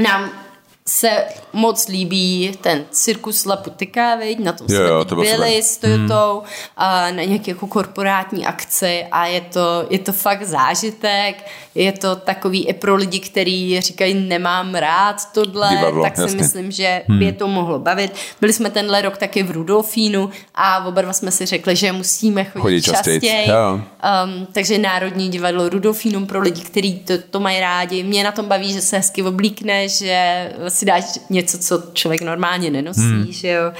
Nám 0.03 0.46
se 0.87 1.25
moc 1.53 1.87
líbí 1.87 2.51
ten 2.61 2.85
cirkus 2.91 3.45
Laputika, 3.45 4.15
veď, 4.15 4.39
na 4.39 4.53
tom 4.53 4.67
jo, 4.69 4.77
jsme 4.77 4.87
jo, 4.87 5.05
to 5.05 5.15
byli 5.15 5.63
s 5.63 5.77
Toyotou, 5.77 6.39
hmm. 6.39 6.49
a 6.77 7.11
na 7.11 7.23
nějaké 7.23 7.51
jako 7.51 7.67
korporátní 7.67 8.45
akci 8.45 9.05
a 9.11 9.25
je 9.25 9.41
to, 9.41 9.85
je 9.89 9.99
to 9.99 10.13
fakt 10.13 10.43
zážitek, 10.43 11.49
je 11.75 11.91
to 11.91 12.15
takový 12.15 12.67
i 12.67 12.73
pro 12.73 12.95
lidi, 12.95 13.19
kteří 13.19 13.81
říkají, 13.81 14.13
nemám 14.13 14.75
rád 14.75 15.33
tohle, 15.33 15.69
Divadlo, 15.69 16.03
tak 16.03 16.15
si 16.15 16.21
jasně. 16.21 16.37
myslím, 16.37 16.71
že 16.71 17.01
hmm. 17.07 17.19
by 17.19 17.25
je 17.25 17.33
to 17.33 17.47
mohlo 17.47 17.79
bavit. 17.79 18.15
Byli 18.41 18.53
jsme 18.53 18.69
tenhle 18.69 19.01
rok 19.01 19.17
taky 19.17 19.43
v 19.43 19.51
Rudolfínu 19.51 20.29
a 20.55 20.85
oba 20.85 21.01
dva 21.01 21.13
jsme 21.13 21.31
si 21.31 21.45
řekli, 21.45 21.75
že 21.75 21.91
musíme 21.91 22.43
chodit, 22.43 22.61
chodit 22.61 22.81
častěji. 22.81 23.47
Um, 23.49 24.47
takže 24.51 24.77
Národní 24.77 25.29
divadlo 25.29 25.69
Rudolfínum 25.69 26.27
pro 26.27 26.41
lidi, 26.41 26.61
kteří 26.61 26.99
to, 26.99 27.13
to 27.29 27.39
mají 27.39 27.59
rádi. 27.59 28.03
Mě 28.03 28.23
na 28.23 28.31
tom 28.31 28.45
baví, 28.45 28.73
že 28.73 28.81
se 28.81 28.97
hezky 28.97 29.23
oblíkne, 29.23 29.89
že 29.89 30.51
si 30.77 30.85
dáš 30.85 31.19
něco, 31.29 31.57
co 31.57 31.83
člověk 31.93 32.21
normálně 32.21 32.69
nenosí, 32.69 33.01
hmm. 33.01 33.25
že 33.29 33.47
jo. 33.47 33.71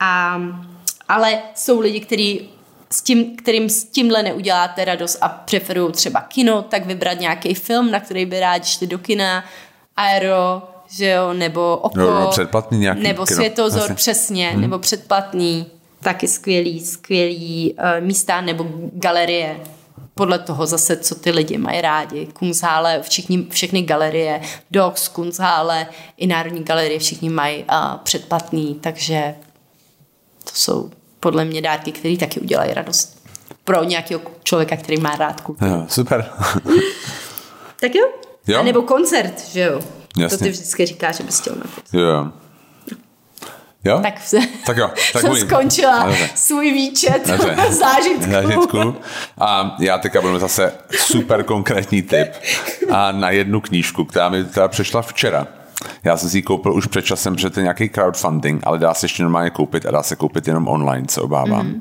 A, 0.00 0.40
ale 1.08 1.38
jsou 1.54 1.80
lidi, 1.80 2.00
kteří 2.00 2.48
s 2.92 3.02
tím, 3.02 3.36
kterým 3.36 3.68
s 3.68 3.84
tímhle 3.84 4.22
neuděláte 4.22 4.84
radost 4.84 5.18
a 5.20 5.28
preferují 5.28 5.92
třeba 5.92 6.20
kino, 6.20 6.62
tak 6.62 6.86
vybrat 6.86 7.20
nějaký 7.20 7.54
film, 7.54 7.90
na 7.90 8.00
který 8.00 8.26
by 8.26 8.40
rádi 8.40 8.64
šli 8.64 8.86
do 8.86 8.98
kina, 8.98 9.44
Aero, 9.96 10.62
že 10.90 11.10
jo, 11.10 11.32
nebo 11.32 11.76
Oko, 11.76 11.98
no, 11.98 12.20
no, 12.20 12.28
předplatný 12.30 12.78
nějaký 12.78 13.02
nebo 13.02 13.26
kino. 13.26 13.36
Světozor, 13.36 13.82
Asi. 13.82 13.94
přesně, 13.94 14.50
hmm. 14.50 14.60
nebo 14.60 14.78
předplatný, 14.78 15.66
taky 16.00 16.28
skvělý, 16.28 16.80
skvělý 16.80 17.74
uh, 17.74 18.06
místa, 18.06 18.40
nebo 18.40 18.66
galerie 18.92 19.56
podle 20.20 20.38
toho 20.38 20.66
zase, 20.66 20.96
co 20.96 21.14
ty 21.14 21.30
lidi 21.30 21.58
mají 21.58 21.80
rádi. 21.80 22.26
Kunsthále, 22.26 23.02
všichni, 23.02 23.46
všechny 23.50 23.82
galerie, 23.82 24.40
Dogs, 24.70 25.08
Kunsthále, 25.08 25.86
i 26.16 26.26
Národní 26.26 26.64
galerie, 26.64 26.98
všichni 26.98 27.30
mají 27.30 27.64
uh, 27.64 27.96
předplatný, 28.02 28.74
takže 28.74 29.34
to 30.44 30.50
jsou 30.54 30.90
podle 31.20 31.44
mě 31.44 31.62
dárky, 31.62 31.92
které 31.92 32.16
taky 32.16 32.40
udělají 32.40 32.74
radost 32.74 33.28
pro 33.64 33.84
nějakého 33.84 34.20
člověka, 34.42 34.76
který 34.76 35.00
má 35.00 35.16
rád 35.16 35.40
kulturu. 35.40 35.70
Jo, 35.70 35.86
super. 35.88 36.30
tak 37.80 37.94
jo? 37.94 38.08
jo? 38.46 38.60
A 38.60 38.62
nebo 38.62 38.82
koncert, 38.82 39.48
že 39.48 39.60
jo? 39.60 39.80
Jasně. 40.18 40.38
To 40.38 40.44
ty 40.44 40.50
vždycky 40.50 40.86
říkáš, 40.86 41.16
že 41.16 41.24
bys 41.24 41.40
chtěl 41.40 41.54
na 41.54 41.62
to. 41.62 41.98
Jo. 41.98 42.28
Jo? 43.84 44.00
Tak, 44.02 44.14
tak 44.66 44.76
jo. 44.76 44.90
Tak 45.12 45.22
jsem 45.22 45.36
skončila 45.36 46.04
Dobře. 46.06 46.30
svůj 46.34 46.72
výčet 46.72 47.26
zážitků. 47.68 48.30
zážitků. 48.30 48.96
A 49.38 49.76
já 49.80 49.98
teďka 49.98 50.20
budu 50.20 50.38
zase 50.38 50.72
super 50.90 51.42
konkrétní 51.42 52.02
tip 52.02 52.28
a 52.90 53.12
na 53.12 53.30
jednu 53.30 53.60
knížku, 53.60 54.04
která 54.04 54.28
mi 54.28 54.44
teda 54.44 54.68
přešla 54.68 55.02
včera. 55.02 55.46
Já 56.04 56.16
jsem 56.16 56.28
si 56.28 56.38
ji 56.38 56.42
koupil 56.42 56.74
už 56.74 56.86
před 56.86 57.04
časem, 57.04 57.34
protože 57.34 57.50
to 57.50 57.60
je 57.60 57.64
nějaký 57.64 57.88
crowdfunding, 57.88 58.62
ale 58.66 58.78
dá 58.78 58.94
se 58.94 59.04
ještě 59.04 59.22
normálně 59.22 59.50
koupit 59.50 59.86
a 59.86 59.90
dá 59.90 60.02
se 60.02 60.16
koupit 60.16 60.48
jenom 60.48 60.68
online, 60.68 61.06
se 61.08 61.20
obávám. 61.20 61.66
Mm. 61.66 61.80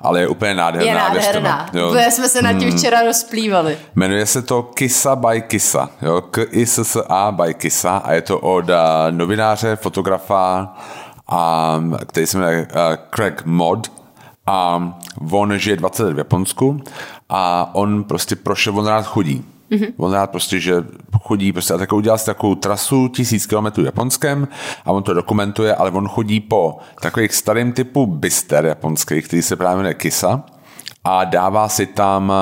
Ale 0.00 0.20
je 0.20 0.28
úplně 0.28 0.54
nádherná. 0.54 0.88
Je 0.88 0.94
nádherná. 0.94 1.70
Jo. 1.72 1.96
jsme 2.10 2.28
se 2.28 2.42
nad 2.42 2.52
tím 2.52 2.68
mm. 2.68 2.78
včera 2.78 3.02
rozplývali. 3.02 3.78
Jmenuje 3.94 4.26
se 4.26 4.42
to 4.42 4.62
Kisa 4.62 5.16
by 5.16 5.42
Kisa. 5.42 5.90
Jo? 6.02 6.20
K-I-S-S-A 6.20 7.32
by 7.32 7.54
Kisa 7.54 7.96
a 7.96 8.12
je 8.12 8.22
to 8.22 8.38
od 8.38 8.68
uh, 8.68 8.76
novináře, 9.10 9.76
fotografa, 9.76 10.74
a, 11.28 11.80
který 12.06 12.26
se 12.26 12.38
jmenuje 12.38 12.60
uh, 12.60 12.96
Craig 13.14 13.44
Mod 13.44 13.92
a 14.46 14.92
on 15.30 15.58
žije 15.58 15.76
20 15.76 16.02
let 16.02 16.12
v 16.12 16.18
Japonsku 16.18 16.80
a 17.28 17.70
on 17.74 18.04
prostě 18.04 18.36
prošel, 18.36 18.78
on 18.78 18.86
rád 18.86 19.06
chodí. 19.06 19.44
Mm-hmm. 19.70 19.92
On 19.96 20.12
rád 20.12 20.30
prostě, 20.30 20.60
že 20.60 20.84
chodí 21.22 21.52
prostě 21.52 21.74
a 21.74 21.78
takovou 21.78 21.98
udělal 21.98 22.18
si 22.18 22.26
takovou 22.26 22.54
trasu 22.54 23.08
tisíc 23.08 23.46
kilometrů 23.46 23.84
japonském 23.84 24.48
a 24.84 24.92
on 24.92 25.02
to 25.02 25.14
dokumentuje, 25.14 25.74
ale 25.74 25.90
on 25.90 26.08
chodí 26.08 26.40
po 26.40 26.78
takových 27.00 27.34
starým 27.34 27.72
typu 27.72 28.06
bister 28.06 28.66
japonských, 28.66 29.26
který 29.26 29.42
se 29.42 29.56
právě 29.56 29.76
jmenuje 29.76 29.94
Kisa 29.94 30.42
a 31.04 31.24
dává 31.24 31.68
si 31.68 31.86
tam 31.86 32.32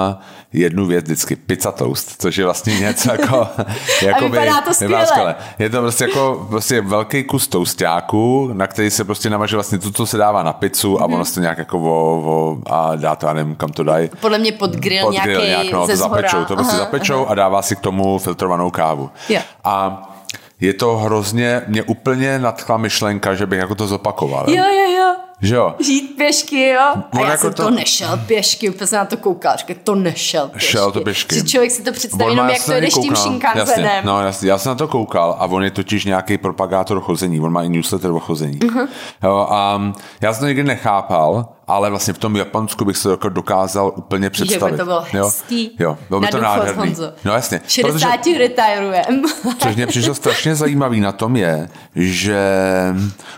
jednu 0.53 0.87
věc 0.87 1.05
vždycky, 1.05 1.37
pizza 1.37 1.73
toast, 1.73 2.23
což 2.23 2.37
je 2.37 2.45
vlastně 2.45 2.81
něco 2.81 3.13
jako... 3.13 3.49
jako 4.03 4.25
a 4.25 4.29
vypadá 4.29 4.61
to 4.61 4.75
skvěle. 4.75 5.35
Je 5.59 5.71
to 5.71 5.81
prostě 5.81 6.05
jako 6.05 6.47
prostě 6.49 6.81
velký 6.81 7.25
kus 7.25 7.49
toustáku, 7.49 8.51
na 8.53 8.67
který 8.67 8.91
se 8.91 9.05
prostě 9.05 9.31
namaže 9.31 9.57
vlastně 9.57 9.79
to, 9.79 9.91
co 9.91 10.07
se 10.07 10.17
dává 10.17 10.43
na 10.43 10.53
pizzu 10.53 11.03
a 11.03 11.07
mm. 11.07 11.15
ono 11.15 11.25
se 11.25 11.35
to 11.35 11.41
nějak 11.41 11.59
jako 11.59 11.79
vo, 11.79 12.21
vo, 12.21 12.59
a 12.67 12.97
dá 12.97 13.17
to, 13.17 13.27
já 13.27 13.33
nevím, 13.33 13.55
kam 13.55 13.73
to 13.73 13.85
dají. 13.85 14.11
Podle 14.21 14.39
mě 14.39 14.53
pod 14.53 14.71
grill, 14.71 15.07
pod 15.07 15.15
grill 15.15 15.41
nějaký 15.41 15.49
nějak, 15.49 15.73
no, 15.73 15.87
to 15.87 15.97
zapečou, 15.97 16.45
to 16.45 16.55
prostě 16.55 16.77
aha, 16.77 16.85
zapečou 16.85 17.15
aha. 17.15 17.27
a 17.29 17.35
dává 17.35 17.63
si 17.63 17.77
k 17.77 17.81
tomu 17.81 18.19
filtrovanou 18.19 18.71
kávu. 18.71 19.11
Yeah. 19.29 19.45
A 19.65 20.03
je 20.63 20.75
to 20.75 20.97
hrozně, 20.97 21.63
mě 21.67 21.83
úplně 21.83 22.39
nadchla 22.39 22.77
myšlenka, 22.77 23.35
že 23.35 23.47
bych 23.47 23.59
jako 23.59 23.75
to 23.75 23.87
zopakoval. 23.87 24.45
Jo, 24.49 24.65
jo, 24.65 24.99
jo. 24.99 25.15
Že 25.41 25.55
jo? 25.55 25.75
Žít 25.81 26.17
pěšky, 26.17 26.69
jo? 26.69 26.81
A 26.81 27.13
On 27.13 27.21
já 27.21 27.31
jako 27.31 27.43
jsem 27.43 27.53
to... 27.53 27.63
to 27.63 27.71
nešel 27.71 28.21
pěšky, 28.27 28.71
úplně 28.71 28.87
jsem 28.87 28.99
na 28.99 29.05
to 29.05 29.17
koukal, 29.17 29.57
říkal, 29.57 29.77
to 29.85 29.95
nešel 29.95 30.49
pěšky. 30.49 30.67
Šel 30.67 30.93
to 30.93 31.01
pěšky. 31.01 31.35
Že 31.35 31.43
člověk 31.43 31.71
si 31.71 31.83
to 31.83 31.93
představí 31.93 32.33
jenom, 32.33 32.49
jak 32.49 32.65
to 32.65 32.73
jdeš 32.73 32.95
tím 32.95 33.15
šinkanzenem. 33.17 34.05
No, 34.05 34.23
jasně, 34.23 34.51
já 34.51 34.59
jsem 34.59 34.71
na 34.71 34.75
to 34.75 34.89
koukal 34.89 35.37
a 35.39 35.45
on 35.45 35.65
je 35.65 35.71
totiž 35.71 36.05
nějaký 36.05 36.39
propagátor 36.39 37.01
chození, 37.01 37.41
on 37.41 37.53
má 37.53 37.63
i 37.63 37.69
newsletter 37.69 38.11
o 38.11 38.21
chození. 38.21 38.59
Uh-huh. 38.59 38.89
Jo, 39.23 39.47
a 39.51 39.81
já 40.21 40.33
jsem 40.33 40.41
to 40.41 40.47
nikdy 40.47 40.65
nechápal, 40.65 41.49
ale 41.67 41.91
vlastně 41.91 42.15
v 42.15 42.19
tom 42.19 42.37
Japonsku 42.37 42.85
bych 42.85 42.97
se 42.97 43.11
jako 43.11 43.29
dokázal 43.29 43.93
úplně 43.97 44.31
představit. 44.31 44.71
Že 44.71 44.73
by 44.73 44.79
to 44.79 44.85
bylo 44.85 45.05
hezký. 45.11 45.71
Jo, 45.79 45.91
jo 45.91 45.99
bylo 46.09 46.21
by 46.21 46.27
to 46.27 46.41
nádherný. 46.41 46.87
Honzo. 46.87 47.13
No 47.25 47.33
jasně. 47.33 47.61
60 47.67 47.93
protože, 47.93 48.39
retirujem. 48.39 49.23
což 49.59 49.77
mě 49.77 49.87
přišlo 49.87 50.15
strašně 50.15 50.55
zajímavý 50.55 51.01
na 51.01 51.13
tom 51.13 51.37
je, 51.37 51.69
že 51.95 52.45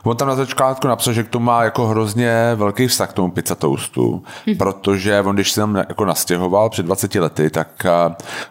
on 0.03 0.17
tam 0.17 0.29
na 0.29 0.35
začátku 0.35 0.89
napsal, 0.89 1.13
že 1.13 1.23
k 1.23 1.29
tomu 1.29 1.47
má 1.47 1.65
jako 1.65 1.87
hrozně 1.87 2.33
velký 2.55 2.87
vztah 2.87 3.11
k 3.11 3.13
tomu 3.13 3.31
pizza 3.31 3.55
toastu, 3.55 4.23
hm. 4.47 4.55
protože 4.57 5.21
on, 5.21 5.35
když 5.35 5.53
se 5.53 5.61
tam 5.61 5.77
jako 5.77 6.05
nastěhoval 6.05 6.71
před 6.71 6.87
20 6.87 7.15
lety, 7.15 7.51
tak 7.51 7.87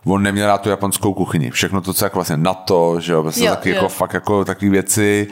on 0.06 0.24
neměl 0.24 0.48
rád 0.48 0.62
tu 0.62 0.70
japonskou 0.70 1.14
kuchyni. 1.14 1.52
Všechno 1.52 1.82
to, 1.82 1.94
co 1.94 2.06
jako 2.06 2.18
vlastně 2.18 2.38
na 2.38 2.54
to, 2.54 3.00
že 3.00 3.14
jo, 3.14 3.24
vlastně 3.24 3.48
jo, 3.48 3.56
taky 3.56 3.70
jo. 3.70 3.76
jako 3.76 3.90
fakt 3.90 4.14
jako 4.14 4.46
takové 4.46 4.72
věci. 4.72 5.28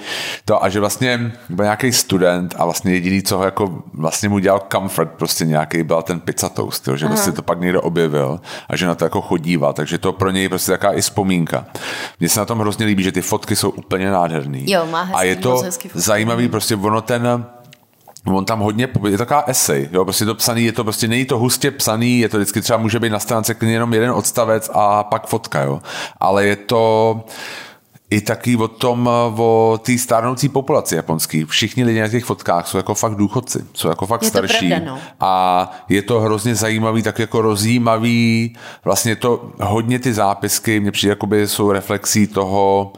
To, 0.45 0.63
a 0.63 0.69
že 0.69 0.79
vlastně 0.79 1.31
byl 1.49 1.65
nějaký 1.65 1.91
student 1.91 2.55
a 2.57 2.65
vlastně 2.65 2.93
jediný, 2.93 3.23
co 3.23 3.37
ho 3.37 3.43
jako 3.43 3.83
vlastně 3.93 4.29
mu 4.31 4.39
dělal 4.39 4.61
comfort, 4.71 5.11
prostě 5.11 5.45
nějaký 5.45 5.83
byl 5.83 6.01
ten 6.01 6.19
pizza 6.19 6.49
toast, 6.49 6.87
jo, 6.87 6.95
že 6.95 7.05
Aha. 7.05 7.15
prostě 7.15 7.31
to 7.31 7.41
pak 7.41 7.59
někdo 7.59 7.81
objevil 7.81 8.39
a 8.69 8.75
že 8.75 8.87
na 8.87 8.95
to 8.95 9.03
jako 9.03 9.21
chodíval, 9.21 9.73
takže 9.73 9.97
to 9.97 10.13
pro 10.13 10.31
něj 10.31 10.49
prostě 10.49 10.71
taková 10.71 10.93
i 10.93 11.01
vzpomínka. 11.01 11.65
Mně 12.19 12.29
se 12.29 12.39
na 12.39 12.45
tom 12.45 12.59
hrozně 12.59 12.85
líbí, 12.85 13.03
že 13.03 13.11
ty 13.11 13.21
fotky 13.21 13.55
jsou 13.55 13.69
úplně 13.69 14.11
nádherný. 14.11 14.71
Jo, 14.71 14.85
má 14.85 15.01
hezký, 15.01 15.19
a 15.19 15.23
je 15.23 15.35
to 15.35 15.63
zajímavý, 15.93 16.49
prostě 16.49 16.75
ono 16.75 17.01
ten 17.01 17.45
on 18.25 18.45
tam 18.45 18.59
hodně, 18.59 18.89
je 19.09 19.17
taková 19.17 19.43
esej, 19.47 19.89
jo, 19.91 20.03
prostě 20.03 20.25
to 20.25 20.35
psaný, 20.35 20.65
je 20.65 20.71
to 20.71 20.83
prostě, 20.83 21.07
není 21.07 21.25
to 21.25 21.37
hustě 21.37 21.71
psaný, 21.71 22.19
je 22.19 22.29
to 22.29 22.37
vždycky 22.37 22.61
třeba 22.61 22.79
může 22.79 22.99
být 22.99 23.09
na 23.09 23.19
stránce 23.19 23.55
jenom 23.61 23.93
jeden 23.93 24.11
odstavec 24.11 24.69
a 24.73 25.03
pak 25.03 25.27
fotka, 25.27 25.61
jo, 25.61 25.81
ale 26.19 26.45
je 26.45 26.55
to, 26.55 27.23
i 28.11 28.21
taky 28.21 28.55
o 28.55 28.67
tom, 28.67 29.09
o 29.37 29.79
té 29.83 29.97
stárnoucí 29.97 30.49
populaci 30.49 30.95
japonský. 30.95 31.45
Všichni 31.45 31.83
lidi 31.83 32.01
na 32.01 32.07
těch 32.07 32.25
fotkách 32.25 32.67
jsou 32.67 32.77
jako 32.77 32.95
fakt 32.95 33.15
důchodci, 33.15 33.59
jsou 33.73 33.87
jako 33.87 34.05
fakt 34.05 34.21
je 34.21 34.29
starší. 34.29 34.69
Pravda, 34.69 34.91
no. 34.91 34.99
A 35.19 35.71
je 35.89 36.01
to 36.01 36.19
hrozně 36.19 36.55
zajímavý, 36.55 37.03
tak 37.03 37.19
jako 37.19 37.41
rozjímavý. 37.41 38.55
Vlastně 38.85 39.15
to 39.15 39.51
hodně 39.61 39.99
ty 39.99 40.13
zápisky, 40.13 40.79
mě 40.79 40.91
přijde, 40.91 41.11
jakoby 41.11 41.47
jsou 41.47 41.71
reflexí 41.71 42.27
toho, 42.27 42.93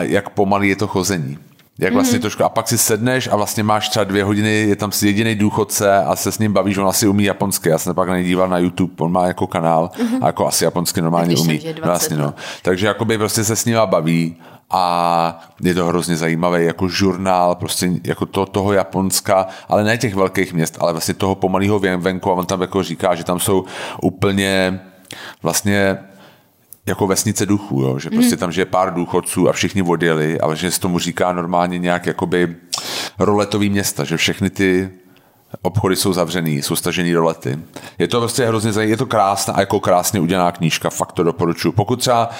jak 0.00 0.30
pomalý 0.30 0.68
je 0.68 0.76
to 0.76 0.86
chození. 0.86 1.38
Jak 1.80 1.92
vlastně 1.92 2.18
mm-hmm. 2.18 2.20
trošku, 2.20 2.44
a 2.44 2.48
pak 2.48 2.68
si 2.68 2.78
sedneš 2.78 3.28
a 3.32 3.36
vlastně 3.36 3.62
máš 3.62 3.88
třeba 3.88 4.04
dvě 4.04 4.24
hodiny, 4.24 4.50
je 4.50 4.76
tam 4.76 4.90
jediný 5.02 5.34
důchodce 5.34 5.96
a 5.96 6.16
se 6.16 6.32
s 6.32 6.38
ním 6.38 6.52
bavíš, 6.52 6.78
on 6.78 6.88
asi 6.88 7.08
umí 7.08 7.24
japonsky, 7.24 7.68
já 7.68 7.78
jsem 7.78 7.94
pak 7.94 8.08
na 8.08 8.16
něj 8.16 8.24
díval 8.24 8.48
na 8.48 8.58
YouTube, 8.58 8.92
on 8.98 9.12
má 9.12 9.26
jako 9.26 9.46
kanál 9.46 9.90
mm-hmm. 9.94 10.18
a 10.22 10.26
jako 10.26 10.46
asi 10.46 10.64
japonsky 10.64 11.02
normálně 11.02 11.36
tak 11.36 11.44
umí. 11.44 11.60
Vlastně, 11.84 12.16
no. 12.16 12.34
Takže 12.62 12.86
jakoby 12.86 13.18
prostě 13.18 13.44
se 13.44 13.56
s 13.56 13.64
ním 13.64 13.76
baví 13.84 14.36
a 14.70 15.40
je 15.62 15.74
to 15.74 15.86
hrozně 15.86 16.16
zajímavý 16.16 16.64
jako 16.64 16.88
žurnál 16.88 17.54
prostě 17.54 17.90
jako 18.04 18.26
to, 18.26 18.46
toho 18.46 18.72
Japonska, 18.72 19.46
ale 19.68 19.84
ne 19.84 19.98
těch 19.98 20.14
velkých 20.14 20.54
měst, 20.54 20.76
ale 20.80 20.92
vlastně 20.92 21.14
toho 21.14 21.34
pomalého 21.34 21.78
venku 21.78 22.30
a 22.30 22.34
on 22.34 22.46
tam 22.46 22.60
jako 22.60 22.82
říká, 22.82 23.14
že 23.14 23.24
tam 23.24 23.40
jsou 23.40 23.64
úplně 24.02 24.80
vlastně 25.42 25.98
jako 26.88 27.06
vesnice 27.06 27.46
duchů, 27.46 27.82
jo? 27.82 27.98
že 27.98 28.10
prostě 28.10 28.34
mm. 28.34 28.40
tam 28.40 28.52
žije 28.52 28.64
pár 28.64 28.94
důchodců 28.94 29.48
a 29.48 29.52
všichni 29.52 29.82
odjeli, 29.82 30.40
ale 30.40 30.56
že 30.56 30.70
se 30.70 30.80
tomu 30.80 30.98
říká 30.98 31.32
normálně 31.32 31.78
nějak 31.78 32.06
jakoby 32.06 32.56
roletový 33.18 33.70
města, 33.70 34.04
že 34.04 34.16
všechny 34.16 34.50
ty 34.50 34.90
obchody 35.62 35.96
jsou 35.96 36.12
zavřený, 36.12 36.62
jsou 36.62 36.76
stažený 36.76 37.14
rolety. 37.14 37.58
Je 37.98 38.08
to 38.08 38.18
prostě 38.18 38.46
hrozně 38.46 38.72
zajímavé, 38.72 38.92
je 38.92 38.96
to 38.96 39.06
krásná 39.06 39.54
a 39.54 39.60
jako 39.60 39.80
krásně 39.80 40.20
udělaná 40.20 40.52
knížka, 40.52 40.90
fakt 40.90 41.12
to 41.12 41.22
doporučuji. 41.22 41.72
Pokud 41.72 42.00
třeba 42.00 42.30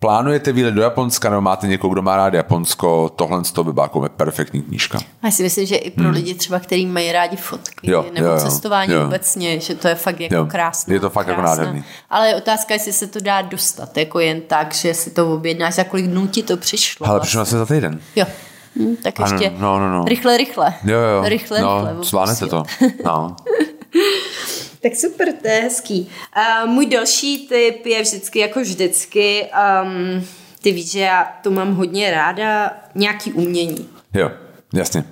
plánujete 0.00 0.52
výlet 0.52 0.74
do 0.74 0.82
Japonska 0.82 1.30
nebo 1.30 1.42
máte 1.42 1.66
někoho, 1.66 1.92
kdo 1.92 2.02
má 2.02 2.16
rád 2.16 2.34
Japonsko, 2.34 3.08
tohle 3.16 3.44
z 3.44 3.52
toho 3.52 3.64
by 3.64 3.72
byla 3.72 3.84
jako 3.84 4.08
perfektní 4.16 4.62
knížka. 4.62 4.98
Já 5.22 5.30
si 5.30 5.42
myslím, 5.42 5.66
že 5.66 5.76
i 5.76 5.90
pro 5.90 6.04
hmm. 6.04 6.12
lidi 6.12 6.34
třeba, 6.34 6.58
kteří 6.58 6.86
mají 6.86 7.12
rádi 7.12 7.36
fotky 7.36 7.90
jo, 7.90 8.06
nebo 8.14 8.26
jo, 8.26 8.32
jo, 8.32 8.38
cestování 8.38 8.92
jo. 8.92 9.04
obecně, 9.04 9.60
že 9.60 9.74
to 9.74 9.88
je 9.88 9.94
fakt 9.94 10.20
jako 10.20 10.34
jo. 10.34 10.46
krásné. 10.46 10.94
Je 10.94 11.00
to 11.00 11.10
fakt 11.10 11.26
krásné. 11.26 11.42
jako 11.42 11.56
nádherný. 11.56 11.84
Ale 12.10 12.28
je 12.28 12.34
otázka, 12.34 12.74
jestli 12.74 12.92
se 12.92 13.06
to 13.06 13.20
dá 13.20 13.42
dostat, 13.42 13.96
jako 13.96 14.20
jen 14.20 14.40
tak, 14.40 14.74
že 14.74 14.94
si 14.94 15.10
to 15.10 15.34
objednáš, 15.34 15.74
za 15.74 15.84
kolik 15.84 16.06
dnů 16.06 16.26
ti 16.26 16.42
to 16.42 16.56
přišlo. 16.56 17.06
Ale 17.06 17.18
vlastně. 17.18 17.26
přišlo 17.26 17.44
se 17.44 17.58
za 17.58 17.66
týden. 17.66 18.00
Jo. 18.16 18.26
Hm, 18.76 18.96
tak 19.02 19.18
ještě 19.18 19.52
no, 19.58 19.78
no, 19.78 19.90
no. 19.90 20.04
rychle, 20.04 20.36
rychle. 20.36 20.74
Jo, 20.84 20.98
jo. 20.98 21.22
Rychle, 21.24 21.60
no, 21.60 21.86
rychle. 21.86 22.04
Zvládnete 22.04 22.46
to. 22.46 22.62
No. 23.04 23.36
Tak 24.82 24.96
super, 24.96 25.32
to 25.32 25.48
je 25.48 25.60
hezký. 25.60 26.10
Uh, 26.36 26.70
můj 26.70 26.86
další 26.86 27.48
tip 27.48 27.86
je 27.86 28.02
vždycky 28.02 28.38
jako 28.38 28.60
vždycky, 28.60 29.46
um, 29.82 30.26
ty 30.62 30.72
víš, 30.72 30.90
že 30.90 31.00
já 31.00 31.32
to 31.42 31.50
mám 31.50 31.74
hodně 31.74 32.10
ráda, 32.10 32.72
nějaký 32.94 33.32
umění. 33.32 33.88
Jo, 34.14 34.30
jasně 34.74 35.04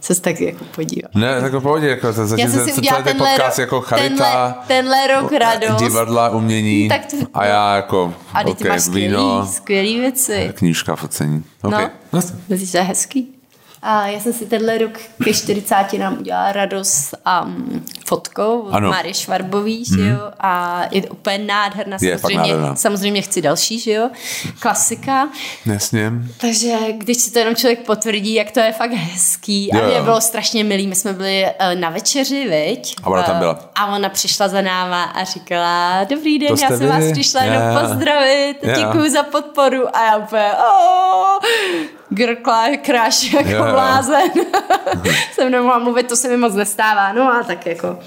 se 0.00 0.22
tak 0.22 0.40
jako 0.40 0.64
podívat. 0.64 1.14
Ne, 1.14 1.40
tak 1.40 1.62
pohodě, 1.62 1.88
jako 1.88 2.12
to, 2.12 2.20
Já 2.20 2.48
jsem 2.48 2.64
si 2.64 2.72
udělala 2.72 3.02
tenhle, 3.04 3.30
podcast 3.30 3.58
jako 3.58 3.80
charita, 3.80 4.08
tenhle, 4.08 4.54
tenhle 4.66 5.06
rok 5.06 5.32
radost. 5.32 5.82
Divadla, 5.82 6.28
umění 6.28 6.88
tak 6.88 7.06
to, 7.06 7.16
a 7.34 7.44
já 7.44 7.76
jako, 7.76 8.14
a 8.32 8.40
okay, 8.40 8.68
máš 8.68 8.82
skvělý, 8.82 9.06
víno, 9.08 9.46
skvělý 9.46 10.00
věci. 10.00 10.52
Knížka, 10.54 10.96
focení. 10.96 11.44
Okay. 11.62 11.88
No, 12.12 12.20
myslíš, 12.48 12.70
že 12.70 12.78
je 12.78 12.82
hezký? 12.82 13.39
A 13.82 14.06
já 14.06 14.20
jsem 14.20 14.32
si 14.32 14.46
tenhle 14.46 14.78
rok 14.78 14.92
ke 15.24 15.34
40 15.34 15.92
nám 15.98 16.18
udělala 16.18 16.52
radost 16.52 17.14
um, 17.44 17.84
fotkou 18.06 18.60
od 18.60 18.80
Máry 18.80 19.14
Švarbový, 19.14 19.78
mm. 19.78 19.96
že 19.96 20.02
mhm. 20.02 20.10
jo, 20.10 20.32
a 20.40 20.82
je 20.90 21.02
to 21.02 21.08
úplně 21.08 21.38
nádherná, 21.38 21.96
je, 22.00 22.18
samozřejmě, 22.18 22.54
samozřejmě 22.74 23.22
chci 23.22 23.42
další, 23.42 23.78
že 23.78 23.92
jo, 23.92 24.10
klasika. 24.60 25.28
Jasně. 25.66 26.12
Takže 26.40 26.76
když 26.92 27.16
si 27.16 27.32
to 27.32 27.38
jenom 27.38 27.54
člověk 27.54 27.86
potvrdí, 27.86 28.34
jak 28.34 28.50
to 28.50 28.60
je 28.60 28.72
fakt 28.72 28.92
hezký 28.92 29.72
a 29.72 29.86
mě 29.86 30.02
bylo 30.02 30.20
strašně 30.20 30.64
milý, 30.64 30.86
my 30.86 30.94
jsme 30.94 31.12
byli 31.12 31.44
uh, 31.44 31.80
na 31.80 31.90
večeři, 31.90 32.48
viď? 32.48 32.94
A 33.02 33.06
ona 33.06 33.22
tam 33.22 33.38
byla. 33.38 33.70
A 33.74 33.86
ona 33.86 34.08
přišla 34.08 34.48
za 34.48 34.60
náma 34.60 35.04
a 35.04 35.24
říkala, 35.24 36.04
dobrý 36.04 36.38
den, 36.38 36.48
já 36.48 36.68
jsem 36.68 36.78
vy? 36.78 36.86
vás 36.86 37.04
přišla 37.12 37.42
yeah. 37.42 37.54
jenom 37.54 37.88
pozdravit, 37.88 38.56
yeah. 38.62 38.78
děkuji 38.78 39.10
za 39.10 39.22
podporu 39.22 39.96
a 39.96 40.04
já 40.04 40.16
úplně, 40.16 40.52
oh, 40.52 41.38
grkla, 42.10 42.76
kráš 42.82 43.32
jako 43.32 43.48
yeah. 43.48 43.70
blázen. 43.72 44.30
jsem 45.32 45.50
nemohla 45.50 45.78
mluvit, 45.78 46.08
to 46.08 46.16
se 46.16 46.28
mi 46.28 46.36
moc 46.36 46.54
nestává. 46.54 47.12
No 47.12 47.32
a 47.32 47.42
tak 47.42 47.66
jako 47.66 47.98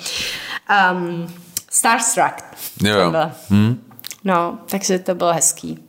um, 0.93 1.27
Starstruck. 1.71 2.43
Jo. 2.83 3.13
Hmm. 3.49 3.83
No, 4.23 4.57
takže 4.69 4.99
to 4.99 5.15
bylo 5.15 5.33
hezký. 5.33 5.79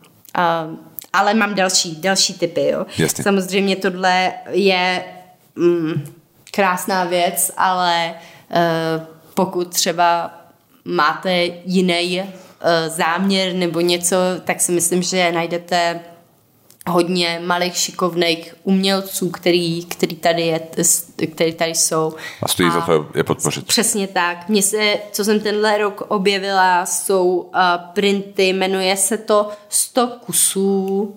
Um, 0.70 0.78
ale 1.12 1.34
mám 1.34 1.54
další, 1.54 1.96
další 1.96 2.34
typy, 2.34 2.66
jo. 2.66 2.86
Jasně. 2.98 3.24
Samozřejmě 3.24 3.76
tohle 3.76 4.32
je 4.50 5.04
mm, 5.56 6.14
krásná 6.50 7.04
věc, 7.04 7.52
ale 7.56 8.14
uh, 8.50 9.02
pokud 9.34 9.74
třeba 9.74 10.30
máte 10.84 11.44
jiný 11.64 12.22
uh, 12.22 12.28
záměr 12.88 13.52
nebo 13.52 13.80
něco, 13.80 14.16
tak 14.44 14.60
si 14.60 14.72
myslím, 14.72 15.02
že 15.02 15.32
najdete 15.32 16.00
hodně 16.89 17.43
malých 17.45 17.76
šikovných 17.76 18.55
umělců, 18.62 19.30
který, 19.30 19.85
který, 19.85 20.16
tady, 20.16 20.43
je, 20.43 20.61
který 21.35 21.53
tady 21.53 21.74
jsou. 21.74 22.14
A 22.43 22.49
stojí 22.49 22.70
za 22.70 22.80
to 22.80 23.07
je 23.14 23.24
podpořit. 23.24 23.66
Přesně 23.66 24.07
tak. 24.07 24.49
Mně 24.49 24.62
se, 24.62 24.97
co 25.12 25.24
jsem 25.24 25.41
tenhle 25.41 25.78
rok 25.78 26.03
objevila, 26.09 26.87
jsou 26.87 27.26
uh, 27.26 27.61
printy, 27.93 28.49
jmenuje 28.49 28.97
se 28.97 29.18
to 29.18 29.49
100 29.68 30.07
kusů 30.26 31.14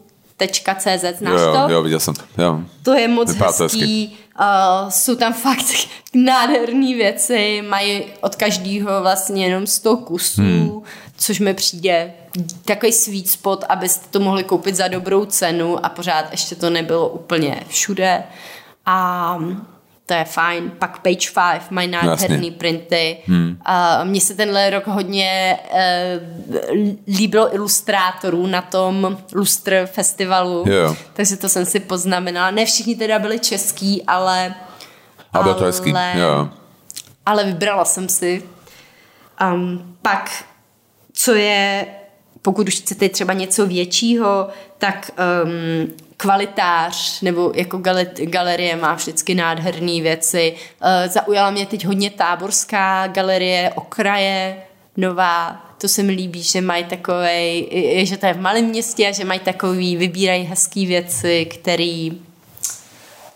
.cz, 0.77 1.17
znáš 1.17 1.41
jo, 1.41 1.53
to? 1.53 1.73
Jo, 1.73 1.81
viděl 1.83 1.99
jsem 1.99 2.13
to. 2.13 2.41
Jo. 2.41 2.59
To 2.83 2.93
je 2.93 3.07
moc 3.07 3.31
Vypadá 3.31 3.51
hezký. 3.59 4.17
Uh, 4.39 4.89
jsou 4.89 5.15
tam 5.15 5.33
fakt 5.47 5.65
nádherné 6.13 6.95
věci, 6.95 7.63
mají 7.69 8.03
od 8.21 8.35
každého 8.35 9.01
vlastně 9.01 9.45
jenom 9.45 9.67
100 9.67 9.97
kusů, 9.97 10.41
hmm. 10.41 10.81
což 11.17 11.39
mi 11.39 11.53
přijde 11.53 12.13
takový 12.65 12.93
sweet 12.93 13.27
spot, 13.27 13.63
abyste 13.69 14.07
to 14.11 14.19
mohli 14.19 14.43
koupit 14.43 14.75
za 14.75 14.87
dobrou 14.87 15.25
cenu 15.25 15.85
a 15.85 15.89
pořád 15.89 16.31
ještě 16.31 16.55
to 16.55 16.69
nebylo 16.69 17.09
úplně 17.09 17.63
všude. 17.67 18.23
A 18.85 19.39
to 20.07 20.13
je 20.13 20.25
fajn. 20.25 20.71
Pak 20.79 20.99
Page 20.99 21.29
5 21.59 21.71
mají 21.71 21.87
nádherný 21.87 22.51
printy. 22.51 23.17
Hmm. 23.25 23.57
A 23.65 24.03
mně 24.03 24.21
se 24.21 24.35
tenhle 24.35 24.69
rok 24.69 24.87
hodně 24.87 25.59
uh, 25.73 27.17
líbilo 27.17 27.55
ilustrátorů 27.55 28.47
na 28.47 28.61
tom 28.61 29.17
Lustr 29.33 29.87
festivalu, 29.91 30.63
yeah. 30.67 30.97
takže 31.13 31.37
to 31.37 31.49
jsem 31.49 31.65
si 31.65 31.79
poznamenala. 31.79 32.51
Ne 32.51 32.65
všichni 32.65 32.95
teda 32.95 33.19
byli 33.19 33.39
český, 33.39 34.03
ale... 34.03 34.55
A 35.33 35.43
bylo 35.43 35.55
to 35.55 35.63
hezký, 35.63 35.89
yeah. 35.89 36.49
Ale 37.25 37.43
vybrala 37.43 37.85
jsem 37.85 38.09
si. 38.09 38.43
Um, 39.53 39.95
pak, 40.01 40.45
co 41.13 41.33
je 41.33 41.85
pokud 42.41 42.67
už 42.67 42.75
chcete 42.75 43.09
třeba 43.09 43.33
něco 43.33 43.67
většího, 43.67 44.47
tak 44.77 45.11
um, 45.43 45.93
kvalitář 46.17 47.21
nebo 47.21 47.51
jako 47.55 47.81
galerie 48.23 48.75
má 48.75 48.93
vždycky 48.93 49.35
nádherné 49.35 50.01
věci. 50.01 50.55
Uh, 50.81 51.11
zaujala 51.11 51.51
mě 51.51 51.65
teď 51.65 51.85
hodně 51.85 52.09
táborská 52.09 53.07
galerie, 53.07 53.71
okraje, 53.75 54.57
nová, 54.97 55.67
to 55.81 55.87
se 55.87 56.03
mi 56.03 56.11
líbí, 56.11 56.43
že 56.43 56.61
mají 56.61 56.83
takový, 56.83 57.67
že 58.05 58.17
to 58.17 58.25
je 58.25 58.33
v 58.33 58.41
malém 58.41 58.65
městě 58.65 59.07
a 59.07 59.11
že 59.11 59.25
mají 59.25 59.39
takový, 59.39 59.95
vybírají 59.95 60.43
hezké 60.43 60.85
věci, 60.85 61.45
které 61.45 62.09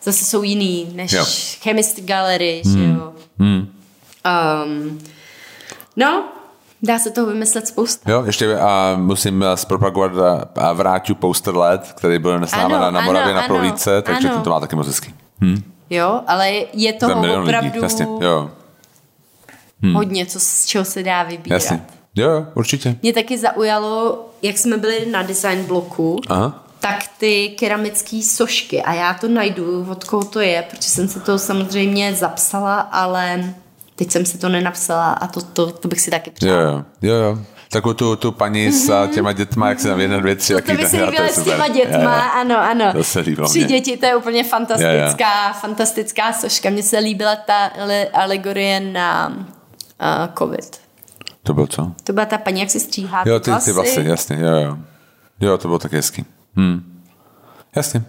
zase 0.04 0.26
jsou 0.26 0.44
jiný 0.44 0.92
než 0.94 1.12
jo. 1.12 1.26
Chemist 1.62 2.00
Gallery, 2.00 2.62
hmm. 2.66 2.74
že 2.74 2.84
jo. 2.84 3.14
Hmm. 3.40 3.74
Um, 4.66 5.02
no, 5.96 6.30
Dá 6.84 7.00
se 7.00 7.12
toho 7.12 7.28
vymyslet 7.28 7.68
spousta. 7.68 8.12
Jo, 8.12 8.24
ještě 8.26 8.58
a 8.58 8.96
musím 8.98 9.46
zpropagovat 9.56 10.12
a 10.56 10.74
vrátit 10.74 11.14
poster 11.14 11.56
LED, 11.56 11.94
který 11.96 12.20
byl 12.20 12.44
s 12.44 12.52
námi 12.52 12.74
na, 12.74 12.92
na 12.92 13.02
Moravě 13.02 13.34
ano, 13.34 13.42
na 13.42 13.48
prohlídce, 13.48 14.02
takže 14.02 14.30
ano. 14.30 14.42
to 14.42 14.50
má 14.50 14.60
taky 14.60 14.76
moc 14.76 14.88
hezký. 14.88 15.14
Hm. 15.42 15.64
Jo, 15.90 16.22
ale 16.28 16.52
je 16.74 16.94
to 16.94 17.06
opravdu 17.06 17.66
lidí, 17.66 17.80
jasně, 17.82 18.08
jo. 18.22 18.52
Hm. 19.82 19.94
hodně, 19.94 20.26
co, 20.26 20.40
z 20.40 20.66
čeho 20.66 20.86
se 20.86 21.04
dá 21.04 21.24
vybírat. 21.24 21.56
Jasně. 21.56 21.86
Jo, 22.16 22.46
určitě. 22.54 22.96
Mě 23.02 23.14
taky 23.14 23.38
zaujalo, 23.38 24.26
jak 24.42 24.58
jsme 24.58 24.78
byli 24.78 25.06
na 25.06 25.24
design 25.24 25.64
bloku, 25.64 26.22
Aha. 26.30 26.64
tak 26.80 27.04
ty 27.18 27.50
keramické 27.60 28.22
sošky 28.22 28.82
a 28.82 28.94
já 28.94 29.14
to 29.14 29.28
najdu, 29.28 29.88
od 29.92 30.04
koho 30.04 30.24
to 30.24 30.40
je, 30.40 30.64
protože 30.70 30.90
jsem 30.90 31.08
se 31.08 31.20
to 31.20 31.40
samozřejmě 31.40 32.16
zapsala, 32.16 32.80
ale 32.80 33.54
Teď 33.96 34.12
jsem 34.12 34.26
si 34.26 34.38
to 34.38 34.50
nenapsala 34.50 35.12
a 35.12 35.28
to, 35.28 35.42
to, 35.42 35.72
to 35.72 35.88
bych 35.88 36.02
si 36.02 36.12
taky 36.12 36.32
přála. 36.32 36.54
Jo, 36.54 36.84
jo, 37.02 37.14
jo. 37.14 37.38
Takovou 37.72 37.94
tu, 37.94 38.16
tu 38.16 38.32
paní 38.32 38.72
s 38.72 38.89
mm-hmm. 38.89 39.08
těma 39.08 39.32
dětma, 39.32 39.70
jak 39.70 39.80
se 39.80 39.88
tam 39.88 40.00
jedna, 40.00 40.20
dvě, 40.20 40.36
tři. 40.36 40.54
To, 40.54 40.62
to 40.62 40.74
by 40.74 40.86
se 40.86 41.06
líbilo 41.06 41.28
s 41.28 41.44
těma 41.44 41.68
dětma, 41.68 41.98
já, 41.98 42.16
já. 42.16 42.22
ano, 42.22 42.60
ano. 42.60 42.94
To 42.94 43.04
se 43.04 43.20
líbilo 43.20 43.50
Tři 43.50 43.60
mě. 43.60 43.68
děti, 43.68 43.98
to 43.98 44.06
je 44.06 44.16
úplně 44.16 44.44
fantastická, 44.44 44.92
já, 44.92 45.48
já. 45.48 45.54
fantastická 45.54 46.34
soška. 46.34 46.70
Mně 46.70 46.84
se 46.84 47.00
líbila 47.00 47.36
ta 47.36 47.72
alegorie 48.14 48.80
na 48.80 49.28
uh, 49.28 50.34
covid. 50.38 50.82
To 51.44 51.54
byl 51.54 51.68
co? 51.68 51.92
To 52.04 52.14
byla 52.14 52.26
ta 52.26 52.38
paní, 52.38 52.60
jak 52.60 52.70
se 52.70 52.80
stříhá 52.80 53.24
Jo, 53.26 53.39
ty, 53.39 53.52
ty 53.66 53.72
vlasy, 53.72 54.04
jasně, 54.04 54.38
jo, 54.39 54.56
jo. 54.56 54.78
Jo, 55.42 55.58
to 55.58 55.68
bylo 55.68 55.80
tak 55.80 55.94
hezký. 55.94 56.26
Hm. 56.56 57.02
Jasně. 57.76 58.04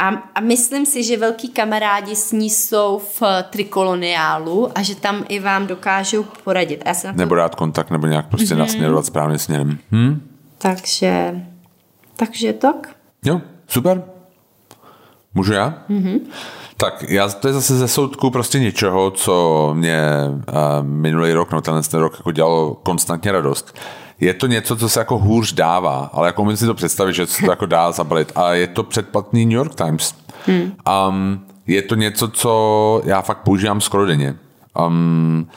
A, 0.00 0.08
a 0.34 0.40
myslím 0.40 0.86
si, 0.86 1.04
že 1.04 1.16
velký 1.16 1.48
kamarádi 1.48 2.16
s 2.16 2.32
ní 2.32 2.50
jsou 2.50 2.98
v 2.98 3.22
trikoloniálu 3.50 4.78
a 4.78 4.82
že 4.82 4.94
tam 4.96 5.24
i 5.28 5.40
vám 5.40 5.66
dokážou 5.66 6.24
poradit. 6.44 6.82
Já 6.86 6.94
jsem 6.94 7.14
to... 7.14 7.18
Nebo 7.18 7.34
dát 7.34 7.54
kontakt, 7.54 7.90
nebo 7.90 8.06
nějak 8.06 8.28
prostě 8.28 8.54
mm-hmm. 8.54 8.58
nasměrovat 8.58 9.06
správným 9.06 9.38
směrem. 9.38 9.78
Hm? 9.92 10.28
Takže, 10.58 11.40
takže 12.16 12.52
tak. 12.52 12.96
Jo, 13.24 13.40
super. 13.66 14.02
Můžu 15.34 15.52
já? 15.52 15.84
Mm-hmm. 15.90 16.20
Tak 16.80 17.04
já, 17.08 17.28
to 17.28 17.48
je 17.48 17.54
zase 17.54 17.76
ze 17.76 17.88
soudku 17.88 18.30
prostě 18.30 18.58
něčeho, 18.58 19.10
co 19.10 19.70
mě 19.74 20.02
uh, 20.28 20.54
minulý 20.82 21.32
rok, 21.32 21.52
no 21.52 21.60
tenhle 21.60 21.82
ten 21.82 22.00
rok 22.00 22.14
jako 22.18 22.32
dělalo 22.32 22.74
konstantně 22.74 23.32
radost 23.32 23.74
je 24.20 24.34
to 24.34 24.46
něco, 24.46 24.76
co 24.76 24.88
se 24.88 25.00
jako 25.00 25.18
hůř 25.18 25.52
dává, 25.52 26.10
ale 26.12 26.28
jako 26.28 26.42
umím 26.42 26.56
si 26.56 26.66
to 26.66 26.74
představit, 26.74 27.12
že 27.12 27.26
se 27.26 27.44
to 27.44 27.50
jako 27.50 27.66
dá 27.66 27.92
zabalit. 27.92 28.32
A 28.34 28.52
je 28.52 28.66
to 28.66 28.82
předplatný 28.82 29.46
New 29.46 29.56
York 29.56 29.74
Times. 29.74 30.14
Hmm. 30.46 30.72
Um, 31.08 31.40
je 31.66 31.82
to 31.82 31.94
něco, 31.94 32.28
co 32.28 33.02
já 33.04 33.22
fakt 33.22 33.38
používám 33.38 33.80
skoro 33.80 34.06
denně. 34.06 34.36
Um, 34.86 35.48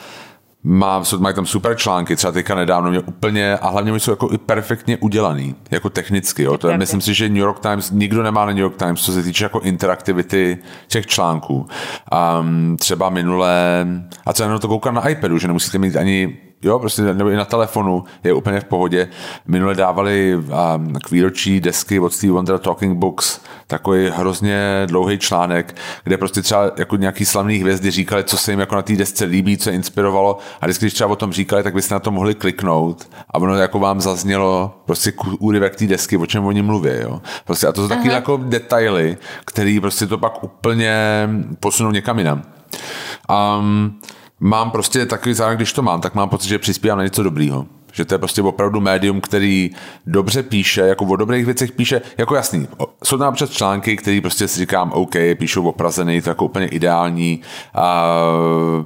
má, 0.63 1.03
mají 1.17 1.35
tam 1.35 1.45
super 1.45 1.75
články, 1.75 2.15
třeba 2.15 2.31
teďka 2.31 2.55
nedávno 2.55 2.89
mě 2.89 2.99
úplně, 2.99 3.57
a 3.57 3.69
hlavně 3.69 3.91
mi 3.91 3.99
jsou 3.99 4.11
jako 4.11 4.29
i 4.31 4.37
perfektně 4.37 4.97
udělaný, 4.97 5.55
jako 5.71 5.89
technicky. 5.89 6.43
Jo. 6.43 6.57
To 6.57 6.69
je, 6.69 6.77
myslím 6.77 7.01
si, 7.01 7.13
že 7.13 7.29
New 7.29 7.37
York 7.37 7.59
Times, 7.59 7.91
nikdo 7.91 8.23
nemá 8.23 8.45
na 8.45 8.51
New 8.51 8.61
York 8.61 8.75
Times, 8.75 9.01
co 9.01 9.11
se 9.11 9.23
týče 9.23 9.45
jako 9.45 9.59
interaktivity 9.59 10.57
těch 10.87 11.07
článků. 11.07 11.67
Um, 12.39 12.77
třeba 12.77 13.09
minule, 13.09 13.87
a 14.25 14.33
třeba 14.33 14.49
na 14.49 14.59
to 14.59 14.67
koukám 14.67 14.95
na 14.95 15.09
iPadu, 15.09 15.37
že 15.37 15.47
nemusíte 15.47 15.77
mít 15.77 15.95
ani 15.95 16.37
jo, 16.63 16.79
prostě 16.79 17.01
nebo 17.01 17.29
i 17.29 17.35
na 17.35 17.45
telefonu 17.45 18.03
je 18.23 18.33
úplně 18.33 18.59
v 18.59 18.63
pohodě. 18.63 19.07
Minule 19.47 19.75
dávali 19.75 20.35
um, 20.35 20.93
k 20.93 21.11
výročí 21.11 21.59
desky 21.59 21.99
od 21.99 22.13
Steve 22.13 22.33
Wonder 22.33 22.59
Talking 22.59 22.97
Books, 22.97 23.41
takový 23.67 24.09
hrozně 24.15 24.83
dlouhý 24.85 25.19
článek, 25.19 25.75
kde 26.03 26.17
prostě 26.17 26.41
třeba 26.41 26.71
jako 26.77 26.95
nějaký 26.95 27.25
slavný 27.25 27.57
hvězdy 27.57 27.91
říkali, 27.91 28.23
co 28.23 28.37
se 28.37 28.51
jim 28.51 28.59
jako 28.59 28.75
na 28.75 28.81
té 28.81 28.95
desce 28.95 29.25
líbí, 29.25 29.57
co 29.57 29.69
je 29.69 29.75
inspirovalo 29.75 30.37
a 30.61 30.65
vždycky, 30.65 30.85
když 30.85 30.93
třeba 30.93 31.09
o 31.09 31.15
tom 31.15 31.33
říkali, 31.33 31.63
tak 31.63 31.73
byste 31.73 31.95
na 31.95 31.99
to 31.99 32.11
mohli 32.11 32.35
kliknout 32.35 33.09
a 33.29 33.37
ono 33.37 33.55
jako 33.55 33.79
vám 33.79 34.01
zaznělo 34.01 34.81
prostě 34.85 35.13
úryvek 35.39 35.75
té 35.75 35.85
desky, 35.87 36.17
o 36.17 36.25
čem 36.25 36.45
oni 36.45 36.61
mluví, 36.61 36.91
jo. 37.01 37.21
Prostě 37.45 37.67
a 37.67 37.71
to 37.71 37.81
jsou 37.81 37.87
taky 37.87 38.07
jako 38.07 38.37
detaily, 38.37 39.17
které 39.45 39.77
prostě 39.81 40.07
to 40.07 40.17
pak 40.17 40.43
úplně 40.43 40.93
posunou 41.59 41.91
někam 41.91 42.17
jinam. 42.17 42.43
Um, 43.59 43.99
mám 44.39 44.71
prostě 44.71 45.05
takový 45.05 45.35
zároveň, 45.35 45.57
když 45.57 45.73
to 45.73 45.81
mám, 45.81 46.01
tak 46.01 46.15
mám 46.15 46.29
pocit, 46.29 46.47
že 46.47 46.59
přispívám 46.59 46.97
na 46.97 47.03
něco 47.03 47.23
dobrýho. 47.23 47.65
Že 47.93 48.05
to 48.05 48.13
je 48.13 48.17
prostě 48.17 48.41
opravdu 48.41 48.81
médium, 48.81 49.21
který 49.21 49.69
dobře 50.05 50.43
píše, 50.43 50.81
jako 50.81 51.05
o 51.05 51.15
dobrých 51.15 51.45
věcech 51.45 51.71
píše, 51.71 52.01
jako 52.17 52.35
jasný. 52.35 52.67
Jsou 53.03 53.17
tam 53.17 53.25
například 53.25 53.51
články, 53.57 53.97
který 53.97 54.21
prostě 54.21 54.47
si 54.47 54.59
říkám, 54.59 54.91
OK, 54.91 55.13
píšou 55.37 55.67
o 55.67 55.71
Praze, 55.71 56.05
není 56.05 56.21
to 56.21 56.29
jako 56.29 56.45
úplně 56.45 56.67
ideální. 56.67 57.41
Uh, 57.77 58.83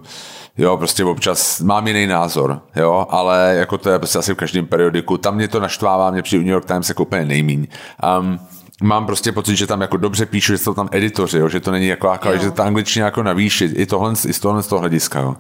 Jo, 0.58 0.78
prostě 0.78 1.06
občas 1.06 1.62
mám 1.62 1.88
jiný 1.88 2.08
názor, 2.08 2.62
jo, 2.76 3.08
ale 3.10 3.56
jako 3.58 3.78
to 3.78 3.90
je 3.90 4.00
prostě 4.00 4.20
asi 4.20 4.34
v 4.34 4.38
každém 4.38 4.66
periodiku. 4.66 5.18
Tam 5.18 5.36
mě 5.36 5.48
to 5.48 5.60
naštvává, 5.60 6.12
mě 6.12 6.22
přijde 6.22 6.44
New 6.44 6.54
York 6.54 6.66
Times 6.66 6.90
jako 6.90 7.04
úplně 7.04 7.26
nejmíň. 7.26 7.68
Um, 8.20 8.40
mám 8.84 9.06
prostě 9.06 9.32
pocit, 9.32 9.56
že 9.56 9.68
tam 9.68 9.82
jako 9.82 9.98
dobře 9.98 10.26
píšu, 10.26 10.52
že 10.52 10.58
jsou 10.58 10.74
tam 10.74 10.90
editoři, 10.92 11.38
jo, 11.38 11.50
že 11.50 11.60
to 11.60 11.72
není 11.72 11.88
jako, 11.88 12.08
jako 12.08 12.38
že 12.38 12.52
ta 12.52 12.64
angličtina 12.64 13.06
jako 13.06 13.24
navýšit, 13.24 13.72
i 13.76 13.86
tohle, 13.86 14.14
i 14.28 14.34
z 14.34 14.40
tohle 14.40 14.64
z 14.64 14.68
toho 14.68 14.80
hlediska. 14.80 15.20
Jo. 15.20 15.36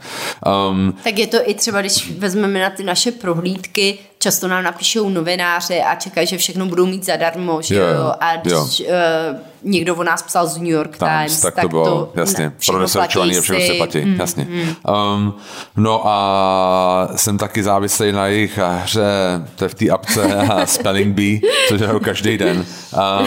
Um, 0.69 0.93
tak 1.03 1.19
je 1.19 1.27
to 1.27 1.38
i 1.49 1.53
třeba, 1.53 1.81
když 1.81 2.11
vezmeme 2.11 2.61
na 2.61 2.69
ty 2.69 2.83
naše 2.83 3.11
prohlídky, 3.11 3.99
často 4.20 4.47
nám 4.47 4.63
napíšou 4.63 5.09
novináři 5.09 5.82
a 5.82 5.95
čekají, 5.95 6.28
že 6.28 6.38
všechno 6.38 6.65
budou 6.65 6.86
mít 6.86 7.05
zadarmo, 7.05 7.61
že 7.61 7.76
jo, 7.76 7.86
jo. 7.88 8.13
a 8.20 8.36
když 8.36 8.53
jo. 8.53 8.63
Uh, 8.80 9.38
někdo 9.63 9.95
o 9.95 10.03
nás 10.03 10.22
psal 10.22 10.47
z 10.47 10.57
New 10.57 10.68
York 10.68 10.97
Times, 10.97 11.11
Times 11.11 11.41
tak, 11.41 11.55
tak 11.55 11.61
to 11.61 11.70
bylo, 11.70 11.86
to 11.86 12.20
jasně, 12.20 12.51
pro 12.65 12.80
researchovaný 12.80 13.38
a 13.38 13.41
všechno 13.41 13.65
se 13.68 13.74
platí, 13.74 13.99
mm, 13.99 14.20
jasně. 14.20 14.47
Mm. 14.49 14.76
Um, 15.15 15.34
no 15.76 16.01
a 16.07 17.09
jsem 17.15 17.38
taky 17.38 17.63
závislý 17.63 18.11
na 18.11 18.28
jejich 18.28 18.57
hře, 18.57 19.01
to 19.55 19.65
je 19.65 19.70
v 19.70 19.76
té 19.76 19.89
apce 19.89 20.47
Spelling 20.65 21.15
Bee, 21.15 21.39
což 21.68 21.82
je 21.82 21.88
každý 21.99 22.38
den. 22.38 22.65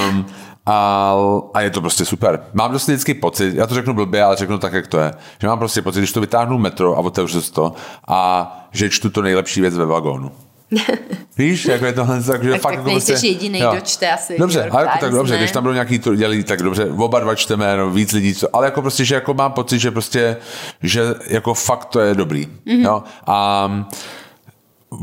Um, 0.08 0.26
a, 0.66 1.14
a 1.54 1.60
je 1.60 1.70
to 1.70 1.80
prostě 1.80 2.04
super. 2.04 2.40
Mám 2.52 2.70
prostě 2.70 2.92
vždycky 2.92 3.14
pocit, 3.14 3.54
já 3.54 3.66
to 3.66 3.74
řeknu 3.74 3.94
blbě, 3.94 4.22
ale 4.22 4.36
řeknu 4.36 4.58
tak, 4.58 4.72
jak 4.72 4.86
to 4.86 4.98
je, 4.98 5.14
že 5.40 5.46
mám 5.46 5.58
prostě 5.58 5.82
pocit, 5.82 6.00
když 6.00 6.12
to 6.12 6.20
vytáhnu 6.20 6.58
metro 6.58 6.96
a 6.96 6.98
otevřu 6.98 7.40
to 7.40 7.72
a 8.08 8.50
že 8.72 8.90
čtu 8.90 9.10
to 9.10 9.22
nejlepší 9.22 9.60
věc 9.60 9.76
ve 9.76 9.86
vagónu. 9.86 10.32
Víš, 11.38 11.64
jako 11.64 11.86
je 11.86 11.92
tohle 11.92 12.22
tak, 12.22 12.42
že 12.42 12.50
tak, 12.50 12.60
fakt 12.60 12.72
tak 12.72 12.78
jako 12.78 12.90
prostě, 12.90 13.26
jediný, 13.26 13.58
jo. 13.58 13.70
kdo 13.72 13.80
čte 13.80 14.12
asi 14.12 14.38
Dobře, 14.38 14.68
ale 14.70 14.82
jako 14.82 14.98
tak 14.98 15.12
dobře, 15.12 15.32
ne? 15.32 15.38
když 15.38 15.50
tam 15.50 15.62
budou 15.62 15.72
nějaký 15.72 15.98
to 15.98 16.14
dělí, 16.14 16.44
tak 16.44 16.62
dobře, 16.62 16.84
oba 16.84 17.20
dva 17.20 17.34
čteme, 17.34 17.76
no, 17.76 17.90
víc 17.90 18.12
lidí, 18.12 18.34
co, 18.34 18.56
ale 18.56 18.66
jako 18.66 18.82
prostě, 18.82 19.04
že 19.04 19.14
jako 19.14 19.34
mám 19.34 19.52
pocit, 19.52 19.78
že 19.78 19.90
prostě, 19.90 20.36
že 20.82 21.02
jako 21.26 21.54
fakt 21.54 21.84
to 21.84 22.00
je 22.00 22.14
dobrý, 22.14 22.46
mm-hmm. 22.46 22.84
jo, 22.84 23.02
a 23.26 23.66
um, 23.66 23.86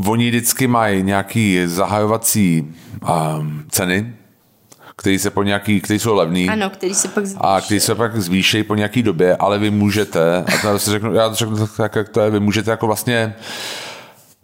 oni 0.07 0.30
vždycky 0.30 0.68
mají 0.68 1.03
nějaký 1.03 1.61
zahajovací 1.65 2.76
um, 3.39 3.63
ceny, 3.70 4.13
který 4.97 5.20
se 5.20 5.30
po 5.30 5.43
nějaký, 5.43 5.82
který 5.82 5.99
jsou 5.99 6.15
levný. 6.15 6.49
Ano, 6.49 6.70
který 6.70 6.93
se 6.93 7.07
pak 7.07 7.26
zvýší. 7.26 7.41
A 7.41 7.61
který 7.61 7.80
se 7.80 7.95
pak 7.95 8.22
zvýší 8.22 8.63
po 8.63 8.76
nějaký 8.76 9.03
době, 9.03 9.36
ale 9.36 9.59
vy 9.59 9.70
můžete, 9.70 10.45
a 10.45 10.72
to 10.72 10.80
si 10.80 10.91
řeknu, 10.91 11.13
já 11.13 11.30
to 11.30 11.36
řeknu 11.36 11.68
tak, 11.68 11.95
jak 11.95 12.09
to 12.09 12.22
je, 12.22 12.30
vy 12.30 12.39
můžete 12.39 12.72
jako 12.72 12.88
vlastně 12.88 13.36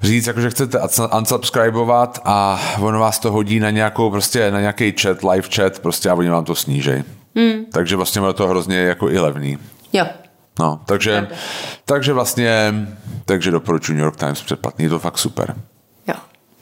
říct, 0.03 0.27
jako, 0.27 0.41
že 0.41 0.49
chcete 0.49 0.79
unsubscribovat 1.17 2.21
a 2.25 2.61
ono 2.79 2.99
vás 2.99 3.19
to 3.19 3.31
hodí 3.31 3.59
na 3.59 3.69
nějakou 3.69 4.09
prostě, 4.09 4.51
na 4.51 4.59
nějaký 4.59 4.93
chat, 5.01 5.23
live 5.23 5.47
chat, 5.55 5.79
prostě 5.79 6.09
a 6.09 6.13
oni 6.13 6.29
vám 6.29 6.45
to 6.45 6.55
snížej. 6.55 7.03
Hmm. 7.35 7.65
Takže 7.71 7.95
vlastně 7.95 8.21
je 8.27 8.33
to 8.33 8.47
hrozně 8.47 8.77
jako 8.77 9.09
i 9.09 9.19
levný. 9.19 9.57
Jo. 9.93 10.05
No, 10.59 10.79
takže, 10.85 11.27
takže 11.85 12.13
vlastně, 12.13 12.73
takže 13.25 13.51
doporučuji 13.51 13.93
New 13.93 14.03
York 14.03 14.17
Times 14.17 14.41
předplatný, 14.41 14.83
je 14.83 14.89
to 14.89 14.99
fakt 14.99 15.17
super. 15.17 15.55
Jo, 16.07 16.15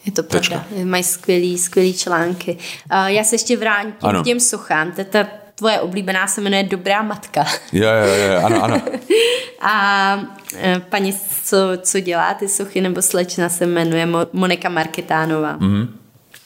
je 0.05 0.11
to 0.11 0.23
pravda. 0.23 0.39
Tečka. 0.39 0.63
Mají 0.83 1.03
skvělý, 1.03 1.57
skvělý 1.57 1.93
články. 1.93 2.57
Uh, 2.91 3.05
já 3.05 3.23
se 3.23 3.35
ještě 3.35 3.57
vrátím 3.57 3.93
ano. 4.01 4.21
k 4.21 4.25
těm 4.25 4.39
sochám. 4.39 4.91
Ta 5.09 5.27
tvoje 5.61 5.79
oblíbená 5.79 6.27
se 6.27 6.41
jmenuje 6.41 6.63
Dobrá 6.63 7.01
matka. 7.01 7.45
Jo, 7.71 7.89
jo, 7.89 8.13
jo, 8.13 8.45
ano, 8.45 8.63
ano. 8.63 8.81
a 9.61 10.19
e, 10.57 10.79
paní, 10.79 11.13
co, 11.43 11.57
co 11.81 11.99
dělá 11.99 12.33
ty 12.33 12.47
sochy, 12.47 12.81
nebo 12.81 13.01
slečna 13.01 13.49
se 13.49 13.65
jmenuje 13.65 14.07
Monika 14.33 14.69
Marketánová. 14.69 15.57
Mm-hmm. 15.57 15.87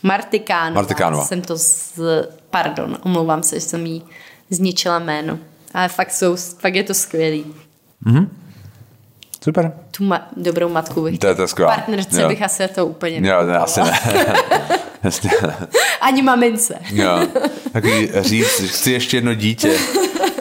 Martikánova. 0.04 0.82
Martikánova. 0.82 1.26
Jsem 1.26 1.42
to 1.42 1.58
z... 1.58 2.00
Pardon, 2.50 2.98
omlouvám 3.04 3.44
se, 3.44 3.56
že 3.56 3.62
jsem 3.62 3.86
jí 3.86 4.04
zničila 4.50 5.00
jméno. 5.00 5.40
Ale 5.74 5.88
fakt, 5.88 6.12
jsou, 6.12 6.36
fakt 6.36 6.76
je 6.76 6.84
to 6.84 6.94
skvělý. 6.94 7.46
Mm-hmm. 8.06 8.28
Super. 9.44 9.74
Tu 9.92 10.04
ma- 10.04 10.28
dobrou 10.38 10.70
matku 10.70 11.04
bych. 11.04 11.20
To 11.20 11.28
je 11.28 11.36
to 11.36 11.48
skvělé. 11.48 11.76
Partnerce 11.76 12.22
jo. 12.22 12.28
bych 12.28 12.42
asi 12.42 12.68
to 12.68 12.86
úplně 12.86 13.30
Jo, 13.30 13.44
ne, 13.44 13.58
asi 13.58 13.80
ne. 13.80 13.92
Ani 16.02 16.22
mamince. 16.22 16.76
jo. 16.92 17.28
Takový 17.74 18.10
říct, 18.16 18.62
že 18.62 18.68
chci 18.68 18.92
ještě 18.92 19.18
jedno 19.18 19.34
dítě. 19.34 19.78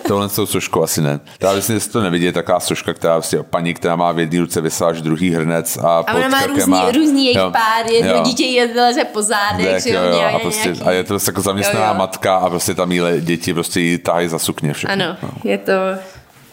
Tohle 0.08 0.28
s 0.28 0.34
tou 0.34 0.46
soškou 0.46 0.82
asi 0.82 1.00
ne. 1.00 1.20
Já 1.40 1.60
že 1.60 1.88
to 1.92 2.00
nevidí, 2.02 2.32
taková 2.32 2.60
soška, 2.60 2.94
která 2.94 3.14
vlastně 3.14 3.42
paní, 3.42 3.74
která 3.74 3.96
má 3.96 4.12
v 4.12 4.18
jedné 4.18 4.40
ruce 4.40 4.60
vysáž 4.60 5.02
druhý 5.02 5.30
hrnec 5.30 5.76
a, 5.76 5.98
a 5.98 6.14
ona 6.14 6.28
má 6.28 6.46
různý, 6.46 6.70
má, 6.70 6.90
různý 6.90 7.24
jejich 7.24 7.52
pár, 7.52 7.90
jedno 7.90 8.14
jo. 8.14 8.22
dítě 8.22 8.44
je 8.44 9.04
po 9.12 9.22
zádech, 9.22 9.82
že 9.82 9.90
jo, 9.90 10.02
jo, 10.02 10.20
a, 10.34 10.38
prostě, 10.38 10.68
nějaký... 10.68 10.82
a 10.82 10.90
je 10.90 11.04
to 11.04 11.18
jako 11.26 11.40
zaměstnaná 11.40 11.86
jo, 11.86 11.92
jo. 11.92 11.98
matka 11.98 12.36
a 12.36 12.50
prostě 12.50 12.74
tam 12.74 12.88
míle 12.88 13.20
děti 13.20 13.54
prostě 13.54 13.80
jí 13.80 13.98
tahají 13.98 14.28
za 14.28 14.38
sukně 14.38 14.72
všechno. 14.72 14.92
Ano, 14.92 15.16
no. 15.22 15.30
je 15.44 15.58
to, 15.58 15.72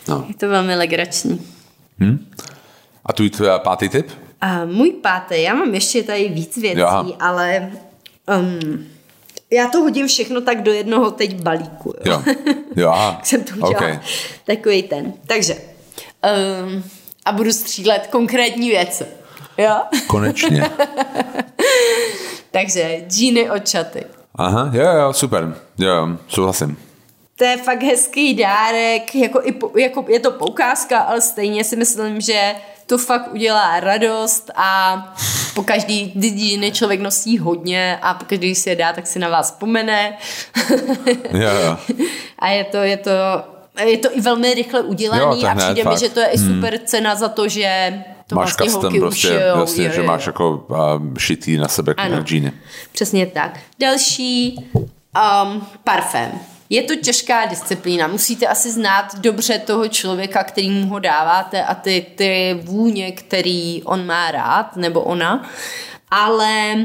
no. 0.07 0.25
je 0.27 0.33
to 0.33 0.49
velmi 0.49 0.75
legrační. 0.75 1.41
Hm? 1.99 2.27
A 3.05 3.13
tvůj 3.13 3.31
pátý 3.57 3.89
tip? 3.89 4.11
A 4.41 4.65
můj 4.65 4.91
pátý, 4.91 5.41
já 5.41 5.53
mám 5.53 5.73
ještě 5.73 6.03
tady 6.03 6.29
víc 6.29 6.57
věcí, 6.57 6.79
jo. 6.79 7.13
ale 7.19 7.71
um, 8.39 8.87
já 9.51 9.67
to 9.67 9.79
hodím 9.79 10.07
všechno 10.07 10.41
tak 10.41 10.61
do 10.61 10.73
jednoho 10.73 11.11
teď 11.11 11.41
balíku. 11.41 11.93
Jo, 12.05 12.23
jo, 12.25 12.53
jo 12.75 12.89
aha. 12.89 13.21
jsem 13.23 13.43
to 13.43 13.53
udělala. 13.53 13.77
Okay. 13.77 13.99
Takový 14.45 14.83
ten. 14.83 15.13
Takže, 15.27 15.55
um, 15.55 16.83
a 17.25 17.31
budu 17.31 17.51
střílet 17.51 18.07
konkrétní 18.07 18.69
věci. 18.69 19.05
Jo? 19.57 19.81
Konečně. 20.07 20.69
Takže 22.51 23.03
džíny 23.07 23.49
od 23.49 23.67
čaty. 23.67 24.03
Aha, 24.35 24.71
jo, 24.73 24.91
jo, 24.91 25.13
super. 25.13 25.55
Jo, 25.77 26.07
souhlasím. 26.27 26.77
To 27.35 27.45
je 27.45 27.57
fakt 27.57 27.83
hezký 27.83 28.33
dárek, 28.33 29.15
jako, 29.15 29.41
i, 29.43 29.81
jako 29.81 30.05
je 30.07 30.19
to 30.19 30.31
poukázka, 30.31 30.99
ale 30.99 31.21
stejně 31.21 31.63
si 31.63 31.75
myslím, 31.75 32.21
že 32.21 32.55
to 32.91 32.97
fakt 32.97 33.33
udělá 33.33 33.79
radost 33.79 34.51
a 34.55 34.97
po 35.55 35.63
každý 35.63 36.11
jiný 36.15 36.71
člověk 36.71 37.01
nosí 37.01 37.37
hodně 37.37 37.99
a 38.01 38.13
po 38.13 38.25
každý 38.25 38.55
si 38.55 38.69
je 38.69 38.75
dá, 38.75 38.93
tak 38.93 39.07
si 39.07 39.19
na 39.19 39.29
vás 39.29 39.51
vzpomene. 39.51 40.17
yeah. 41.33 41.79
a 42.39 42.49
je 42.49 42.63
to, 42.63 42.77
je 42.77 42.97
to, 42.97 43.11
je 43.85 43.97
to 43.97 44.17
i 44.17 44.21
velmi 44.21 44.53
rychle 44.53 44.81
udělaný 44.81 45.41
jo, 45.41 45.49
a 45.49 45.55
přijde 45.55 45.89
mi, 45.89 45.97
že 45.97 46.09
to 46.09 46.19
je 46.19 46.27
i 46.27 46.37
hmm. 46.37 46.55
super 46.55 46.75
hmm. 46.75 46.85
cena 46.85 47.15
za 47.15 47.27
to, 47.29 47.47
že 47.47 48.03
to 48.27 48.35
máš 48.35 48.45
vlastně 48.45 48.65
custom 48.65 48.99
prostě, 48.99 49.27
ušijou, 49.27 49.59
jasně, 49.59 49.85
jo, 49.85 49.91
že 49.93 50.01
jo. 50.01 50.07
máš 50.07 50.27
jako 50.27 50.65
uh, 50.67 50.77
šitý 51.17 51.57
na 51.57 51.67
sebe 51.67 51.93
ano, 51.97 52.23
džíny. 52.23 52.51
Přesně 52.91 53.25
tak. 53.25 53.59
Další 53.79 54.69
um, 54.75 55.67
parfém. 55.83 56.31
Je 56.71 56.83
to 56.83 56.95
těžká 56.95 57.45
disciplína. 57.45 58.07
Musíte 58.07 58.47
asi 58.47 58.71
znát 58.71 59.15
dobře 59.19 59.59
toho 59.59 59.87
člověka, 59.87 60.43
který 60.43 60.69
mu 60.69 60.87
ho 60.87 60.99
dáváte 60.99 61.63
a 61.63 61.75
ty, 61.75 62.05
ty 62.15 62.59
vůně, 62.61 63.11
který 63.11 63.83
on 63.83 64.05
má 64.05 64.31
rád, 64.31 64.75
nebo 64.75 65.01
ona. 65.01 65.49
Ale 66.11 66.75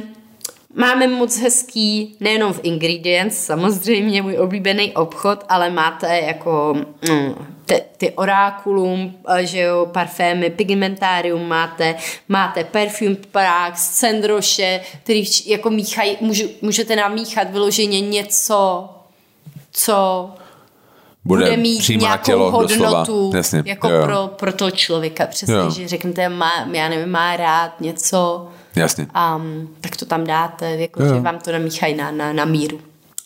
Máme 0.78 1.07
moc 1.07 1.39
hezký, 1.39 2.16
nejenom 2.20 2.53
v 2.53 2.61
Ingredients, 2.62 3.39
samozřejmě 3.45 4.22
můj 4.22 4.39
oblíbený 4.39 4.93
obchod, 4.93 5.45
ale 5.49 5.70
máte 5.70 6.18
jako 6.18 6.74
mm, 7.11 7.34
ty, 7.66 7.82
ty 7.97 8.12
orákulum, 8.12 9.14
eh, 9.28 9.47
že 9.47 9.61
jo, 9.61 9.87
parfémy, 9.93 10.51
pigmentarium 10.51 11.49
máte, 11.49 11.95
máte 12.28 12.64
perfume 12.64 13.16
Prax, 13.30 13.89
Cendroše, 13.89 14.80
který 15.03 15.24
jako 15.47 15.70
míchají, 15.70 16.16
můžu, 16.20 16.49
můžete 16.62 16.97
namíchat 16.97 17.51
vyloženě 17.51 18.01
něco, 18.01 18.89
co 19.77 20.31
bude, 21.24 21.45
bude 21.45 21.57
mít 21.57 21.89
nějakou 21.89 22.24
tělo, 22.24 22.51
hodnotu 22.51 23.33
Jasně, 23.35 23.62
jako 23.66 23.89
jo. 23.89 24.05
pro, 24.05 24.27
pro 24.27 24.53
toho 24.53 24.70
člověka. 24.70 25.27
Přesně, 25.27 25.55
jo. 25.55 25.70
že 25.70 25.89
řeknete, 25.89 26.29
má, 26.29 26.51
já 26.72 26.89
nevím, 26.89 27.11
má 27.11 27.37
rád 27.37 27.81
něco, 27.81 28.49
Jasně. 28.77 29.07
Um, 29.37 29.68
tak 29.81 29.97
to 29.97 30.05
tam 30.05 30.24
dáte, 30.24 30.70
jako, 30.70 31.05
že 31.05 31.20
vám 31.20 31.39
to 31.39 31.53
namíchají 31.53 31.95
na, 31.95 32.11
na, 32.11 32.33
na 32.33 32.45
míru. 32.45 32.81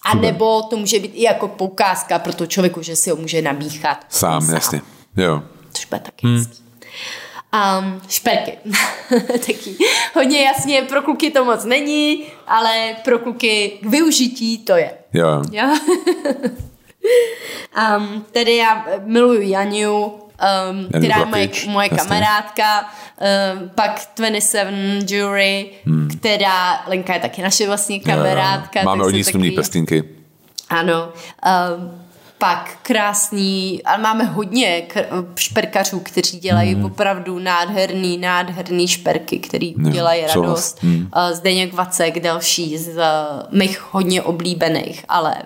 A 0.04 0.10
Super. 0.10 0.32
nebo 0.32 0.62
to 0.62 0.76
může 0.76 0.98
být 0.98 1.12
i 1.14 1.22
jako 1.22 1.48
poukázka 1.48 2.18
pro 2.18 2.32
toho 2.32 2.48
člověku, 2.48 2.82
že 2.82 2.96
si 2.96 3.10
ho 3.10 3.16
může 3.16 3.42
namíchat. 3.42 4.06
Sám, 4.08 4.42
sám. 4.42 4.54
jasně. 4.54 4.80
Jo. 5.16 5.42
Což 5.72 5.84
bude 5.84 6.00
taky 6.00 6.26
hmm. 6.26 6.44
Um, 7.52 8.00
šperky. 8.08 8.58
Taky 9.32 9.76
hodně 10.14 10.42
jasně, 10.42 10.82
pro 10.82 11.02
kluky 11.02 11.30
to 11.30 11.44
moc 11.44 11.64
není, 11.64 12.24
ale 12.46 12.96
pro 13.04 13.18
kluky 13.18 13.78
k 13.82 13.86
využití 13.86 14.58
to 14.58 14.76
je. 14.76 14.90
Jo. 15.12 15.42
jo? 15.52 15.68
um, 17.98 18.26
tedy 18.32 18.56
já 18.56 18.86
miluju 19.04 19.40
Janiu, 19.40 20.04
um, 20.04 20.88
která 20.88 21.18
je 21.18 21.24
moje, 21.26 21.48
moje 21.66 21.88
kamarádka, 21.88 22.90
um, 23.60 23.70
pak 23.74 24.00
27 24.16 24.74
Jury, 25.08 25.70
hmm. 25.84 26.08
která, 26.18 26.84
Lenka 26.86 27.14
je 27.14 27.20
taky 27.20 27.42
naše 27.42 27.66
vlastní 27.66 28.00
kamarádka. 28.00 28.82
Máme 28.82 29.04
od 29.04 29.10
ní 29.10 29.50
pestinky. 29.50 30.04
Ano. 30.68 31.12
Um, 31.78 32.00
pak 32.40 32.78
krásný, 32.82 33.82
ale 33.84 34.02
máme 34.02 34.24
hodně 34.24 34.82
šperkařů, 35.36 36.00
kteří 36.00 36.38
dělají 36.38 36.74
hmm. 36.74 36.84
opravdu 36.84 37.38
nádherný, 37.38 38.18
nádherný 38.18 38.88
šperky, 38.88 39.38
který 39.38 39.74
no, 39.76 39.90
dělají 39.90 40.26
radost. 40.26 40.82
Hmm. 40.82 41.10
Zdeněk 41.32 41.72
Vacek, 41.72 42.20
další 42.20 42.78
z 42.78 43.00
mých 43.50 43.82
hodně 43.92 44.22
oblíbených, 44.22 45.04
ale 45.08 45.36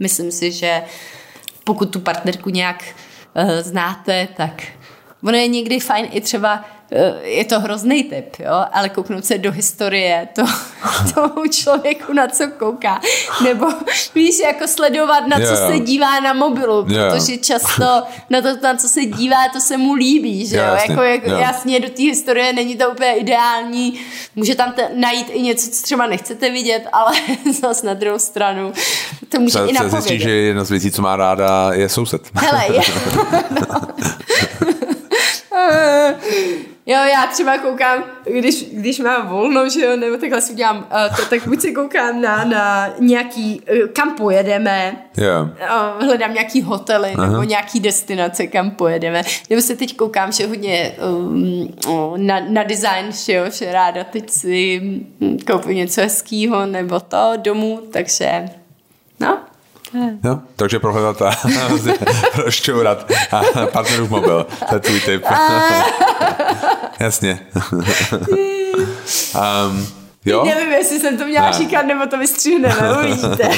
myslím 0.00 0.32
si, 0.32 0.52
že 0.52 0.82
pokud 1.64 1.90
tu 1.90 2.00
partnerku 2.00 2.50
nějak 2.50 2.84
uh, 3.34 3.50
znáte, 3.60 4.28
tak 4.36 4.62
ono 5.22 5.36
je 5.36 5.48
někdy 5.48 5.80
fajn 5.80 6.08
i 6.10 6.20
třeba 6.20 6.64
je 7.22 7.44
to 7.44 7.60
hrozný 7.60 8.04
typ, 8.04 8.36
jo, 8.38 8.64
ale 8.72 8.88
kouknout 8.88 9.24
se 9.24 9.38
do 9.38 9.52
historie 9.52 10.28
to, 10.34 10.42
tomu 11.14 11.46
člověku, 11.50 12.12
na 12.12 12.28
co 12.28 12.44
kouká. 12.58 13.00
Nebo 13.44 13.66
víš, 14.14 14.38
jako 14.44 14.68
sledovat, 14.68 15.26
na 15.26 15.38
yeah. 15.38 15.50
co 15.50 15.56
se 15.66 15.78
dívá 15.78 16.20
na 16.20 16.32
mobilu, 16.32 16.84
protože 16.84 17.32
yeah. 17.32 17.44
často 17.44 18.02
na 18.30 18.40
to, 18.42 18.48
na 18.62 18.76
co 18.76 18.88
se 18.88 19.04
dívá, 19.04 19.36
to 19.52 19.60
se 19.60 19.76
mu 19.76 19.94
líbí, 19.94 20.46
že 20.46 20.56
jo. 20.56 20.62
Yeah, 20.62 20.88
jako, 20.90 21.02
jako 21.02 21.28
yeah. 21.28 21.40
jasně 21.40 21.80
do 21.80 21.88
té 21.88 22.02
historie 22.02 22.52
není 22.52 22.76
to 22.76 22.90
úplně 22.90 23.12
ideální, 23.12 24.00
může 24.36 24.54
tam 24.54 24.72
te, 24.72 24.90
najít 24.94 25.26
i 25.30 25.42
něco, 25.42 25.70
co 25.70 25.82
třeba 25.82 26.06
nechcete 26.06 26.50
vidět, 26.50 26.86
ale 26.92 27.12
zase 27.60 27.86
na 27.86 27.94
druhou 27.94 28.18
stranu 28.18 28.72
to 29.28 29.40
může 29.40 29.52
se, 29.52 29.66
i 29.66 29.72
napovědět. 29.72 30.02
Zjistí, 30.02 30.24
že 30.24 30.30
jedna 30.30 30.64
z 30.64 30.70
věcí, 30.70 30.90
co 30.90 31.02
má 31.02 31.16
ráda, 31.16 31.72
je 31.72 31.88
soused. 31.88 32.22
Hele, 32.34 32.64
je. 32.72 32.82
Jo, 36.88 36.98
já 36.98 37.26
třeba 37.32 37.58
koukám, 37.58 38.04
když, 38.24 38.64
když 38.72 38.98
mám 38.98 39.28
volno, 39.28 39.68
že 39.68 39.84
jo, 39.84 39.96
nebo 39.96 40.16
takhle 40.16 40.40
si 40.40 40.52
udělám, 40.52 40.76
uh, 40.76 41.16
to, 41.16 41.24
tak 41.30 41.48
buď 41.48 41.60
si 41.60 41.72
koukám 41.72 42.20
na, 42.20 42.44
na 42.44 42.94
nějaký, 42.98 43.60
uh, 43.60 43.88
kam 43.88 44.14
pojedeme, 44.14 44.96
yeah. 45.16 45.46
uh, 45.46 46.04
hledám 46.04 46.32
nějaký 46.32 46.62
hotely 46.62 47.12
Aha. 47.16 47.26
nebo 47.26 47.42
nějaký 47.42 47.80
destinace, 47.80 48.46
kam 48.46 48.70
pojedeme, 48.70 49.22
nebo 49.50 49.62
se 49.62 49.76
teď 49.76 49.96
koukám, 49.96 50.32
že 50.32 50.46
hodně 50.46 50.96
um, 51.08 51.74
na, 52.16 52.40
na 52.48 52.62
design, 52.62 53.12
že 53.12 53.32
jo, 53.32 53.44
že 53.50 53.72
ráda 53.72 54.04
teď 54.04 54.30
si 54.30 54.80
hm, 55.20 55.38
koupím 55.46 55.76
něco 55.76 56.00
hezkýho 56.00 56.66
nebo 56.66 57.00
to 57.00 57.32
domů, 57.36 57.80
takže 57.92 58.44
no, 59.20 59.38
Jo? 60.24 60.38
Takže 60.56 60.78
prohledat 60.78 61.22
a 61.22 61.30
rozčourat 62.36 63.10
a 63.32 63.42
partnerův 63.66 64.10
mobil. 64.10 64.46
To 64.68 64.74
je 64.74 64.80
tvůj 64.80 65.00
tip. 65.00 65.24
Jasně. 67.00 67.40
um, 69.34 69.86
Jo? 70.28 70.44
Nevím, 70.44 70.72
jestli 70.72 71.00
jsem 71.00 71.18
to 71.18 71.24
měla 71.24 71.46
ne. 71.46 71.52
říkat, 71.52 71.82
nebo 71.82 72.06
to 72.06 72.18
vystřihneme, 72.18 72.98
uvidíte. 72.98 73.50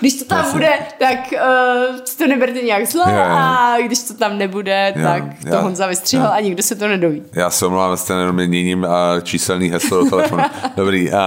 když 0.00 0.14
to 0.14 0.24
tam 0.24 0.38
Jasně. 0.38 0.52
bude, 0.52 0.68
tak 0.98 1.18
uh, 1.32 1.96
to 2.18 2.26
neberte 2.26 2.62
nějak 2.62 2.86
zle 2.86 3.04
a 3.30 3.76
když 3.86 3.98
to 3.98 4.14
tam 4.14 4.38
nebude, 4.38 4.92
jo. 4.96 5.02
tak 5.02 5.22
to 5.48 5.54
já, 5.54 5.60
Honza 5.60 5.86
vystřihl 5.86 6.24
já. 6.24 6.30
a 6.30 6.40
nikdo 6.40 6.62
se 6.62 6.74
to 6.74 6.88
nedoví. 6.88 7.22
Já 7.32 7.50
se 7.50 7.66
omlouvám, 7.66 7.96
jenom 8.10 8.36
měním 8.36 8.86
číselný 9.22 9.70
heslo 9.70 10.04
do 10.04 10.10
telefonu. 10.10 10.42
Dobrý. 10.76 11.10
Uh, 11.12 11.18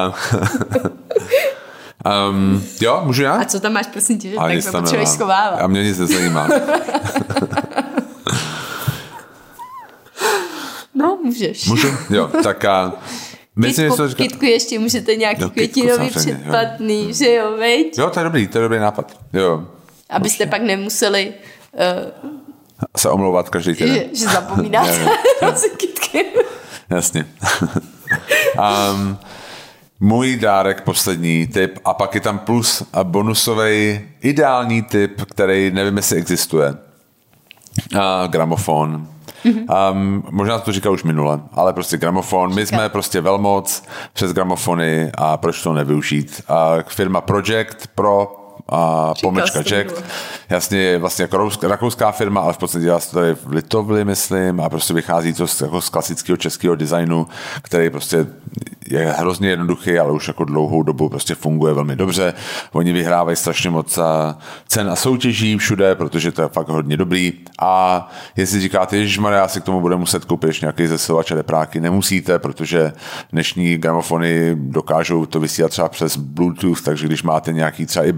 Um, 2.30 2.64
jo, 2.82 3.02
můžu 3.04 3.24
já? 3.24 3.34
A 3.34 3.46
co 3.46 3.60
tam 3.60 3.74
máš, 3.74 3.88
prosím 3.88 4.20
tě, 4.20 4.30
že 4.30 4.36
tak 4.36 4.52
to 4.72 4.72
potřebuješ 4.80 5.10
schovávat. 5.10 5.62
A 5.62 5.68
mě 5.68 5.84
nic 5.84 6.00
nezajímá. 6.00 6.48
no, 10.96 11.20
můžeš. 11.24 11.68
Můžu? 11.68 11.88
Jo, 12.10 12.30
tak 12.44 12.66
a... 12.66 12.94
Myslím, 13.56 13.90
Kytku, 13.90 14.08
to 14.08 14.16
Kytku 14.16 14.46
ještě 14.46 14.80
můžete 14.80 15.16
nějaký 15.16 15.42
no, 15.42 15.50
květinový 15.50 16.10
předplatný, 16.10 17.08
jo. 17.08 17.14
že 17.14 17.34
jo, 17.34 17.58
veď? 17.58 17.98
Jo, 17.98 18.10
to 18.10 18.20
je 18.20 18.24
dobrý, 18.24 18.48
to 18.48 18.58
je 18.58 18.62
dobrý 18.62 18.80
nápad. 18.80 19.18
Jo. 19.34 19.68
Abyste 20.10 20.46
Možná. 20.46 20.58
pak 20.58 20.62
nemuseli 20.68 21.34
uh, 21.74 22.30
se 22.98 23.10
omlouvat 23.10 23.50
každý 23.50 23.74
týden. 23.74 23.96
Že, 23.96 24.06
že 24.14 24.26
zapomínáte 24.26 25.06
na 25.42 25.52
kytky. 25.78 26.26
Jasně. 26.90 27.26
um, 28.94 29.18
můj 30.02 30.38
dárek 30.38 30.82
poslední 30.82 31.48
typ 31.48 31.80
a 31.86 31.94
pak 31.94 32.16
je 32.16 32.22
tam 32.22 32.40
plus 32.40 32.84
a 32.94 33.04
bonusový 33.04 34.02
ideální 34.22 34.82
typ, 34.82 35.22
který 35.22 35.72
nevím, 35.72 35.98
jestli 35.98 36.18
existuje. 36.18 36.78
A 38.00 38.28
gramofon. 38.28 39.08
Mm-hmm. 39.46 39.92
Um, 39.92 40.24
možná 40.32 40.60
to 40.60 40.72
říkal 40.72 40.94
už 40.94 41.04
minule, 41.04 41.40
ale 41.52 41.74
prostě 41.74 41.98
gramofon. 41.98 42.56
My 42.56 42.66
jsme 42.66 42.90
prostě 42.90 43.22
velmoc 43.22 43.84
přes 44.14 44.34
gramofony 44.34 45.12
a 45.18 45.38
proč 45.38 45.64
to 45.64 45.74
nevyužít. 45.74 46.42
A 46.48 46.78
firma 46.88 47.22
Project 47.22 47.88
Pro 47.96 48.41
a 48.72 49.14
pomlčka 49.22 49.62
Jack. 49.62 50.04
Jasně 50.50 50.78
je 50.78 50.98
vlastně 50.98 51.24
jako 51.24 51.50
rakouská 51.64 52.12
firma, 52.12 52.42
ale 52.42 52.54
v 52.54 52.58
podstatě 52.58 52.86
dělá 52.86 53.00
to 53.00 53.12
tady 53.12 53.36
v 53.36 53.48
Litovli, 53.52 54.06
myslím, 54.06 54.62
a 54.62 54.70
prostě 54.70 54.94
vychází 54.94 55.34
to 55.34 55.48
z, 55.48 55.62
jako 55.62 55.82
z 55.82 55.90
klasického 55.90 56.38
českého 56.38 56.76
designu, 56.76 57.28
který 57.62 57.90
prostě 57.90 58.28
je 58.88 59.16
hrozně 59.18 59.50
jednoduchý, 59.50 60.00
ale 60.00 60.12
už 60.12 60.28
jako 60.28 60.44
dlouhou 60.46 60.84
dobu 60.84 61.10
prostě 61.10 61.36
funguje 61.36 61.74
velmi 61.74 61.96
dobře. 61.96 62.34
Oni 62.72 62.94
vyhrávají 62.94 63.38
strašně 63.38 63.70
moc 63.70 64.00
cen 64.68 64.90
a 64.90 64.96
soutěží 64.96 65.58
všude, 65.58 65.96
protože 65.96 66.32
to 66.32 66.42
je 66.42 66.48
fakt 66.48 66.70
hodně 66.70 66.98
dobrý. 66.98 67.34
A 67.60 68.08
jestli 68.36 68.60
říkáte, 68.60 69.06
že 69.06 69.22
já 69.32 69.48
si 69.48 69.62
k 69.62 69.64
tomu 69.64 69.82
bude 69.82 69.96
muset 69.96 70.26
koupit 70.26 70.48
ještě 70.48 70.66
nějaký 70.66 70.88
zesilovač 70.88 71.32
a 71.32 71.36
depráky, 71.36 71.80
nemusíte, 71.80 72.40
protože 72.40 72.94
dnešní 73.32 73.78
gramofony 73.78 74.56
dokážou 74.56 75.26
to 75.26 75.40
vysílat 75.40 75.72
třeba 75.72 75.90
přes 75.90 76.18
Bluetooth, 76.18 76.82
takže 76.82 77.08
když 77.08 77.24
máte 77.24 77.54
nějaký 77.54 77.86
třeba 77.86 78.06
i 78.06 78.12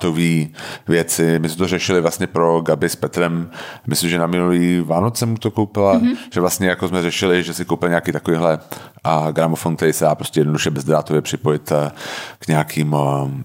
bezdrátový 0.00 0.54
věci, 0.88 1.38
my 1.38 1.48
jsme 1.48 1.56
to 1.56 1.68
řešili 1.68 2.00
vlastně 2.00 2.26
pro 2.26 2.60
Gabi 2.60 2.88
s 2.88 2.96
Petrem, 2.96 3.50
myslím, 3.86 4.10
že 4.10 4.18
na 4.18 4.26
minulý 4.26 4.80
Vánoce 4.80 5.26
mu 5.26 5.36
to 5.36 5.50
koupila, 5.50 5.98
mm-hmm. 5.98 6.16
že 6.32 6.40
vlastně 6.40 6.68
jako 6.68 6.88
jsme 6.88 7.02
řešili, 7.02 7.42
že 7.42 7.54
si 7.54 7.64
koupil 7.64 7.88
nějaký 7.88 8.12
takovýhle 8.12 8.58
a 9.04 9.30
gramofon, 9.30 9.76
který 9.76 9.92
se 9.92 10.04
dá 10.04 10.14
prostě 10.14 10.40
jednoduše 10.40 10.70
bezdrátově 10.70 11.22
připojit 11.22 11.72
eh, 11.72 11.90
k 12.38 12.48
nějakým 12.48 12.92
um, 12.92 13.44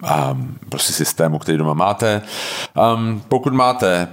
prostě 0.70 0.94
systému, 0.94 1.40
který 1.40 1.58
doma 1.58 1.74
máte. 1.74 2.22
Um, 2.96 3.22
pokud 3.28 3.54
máte 3.54 4.08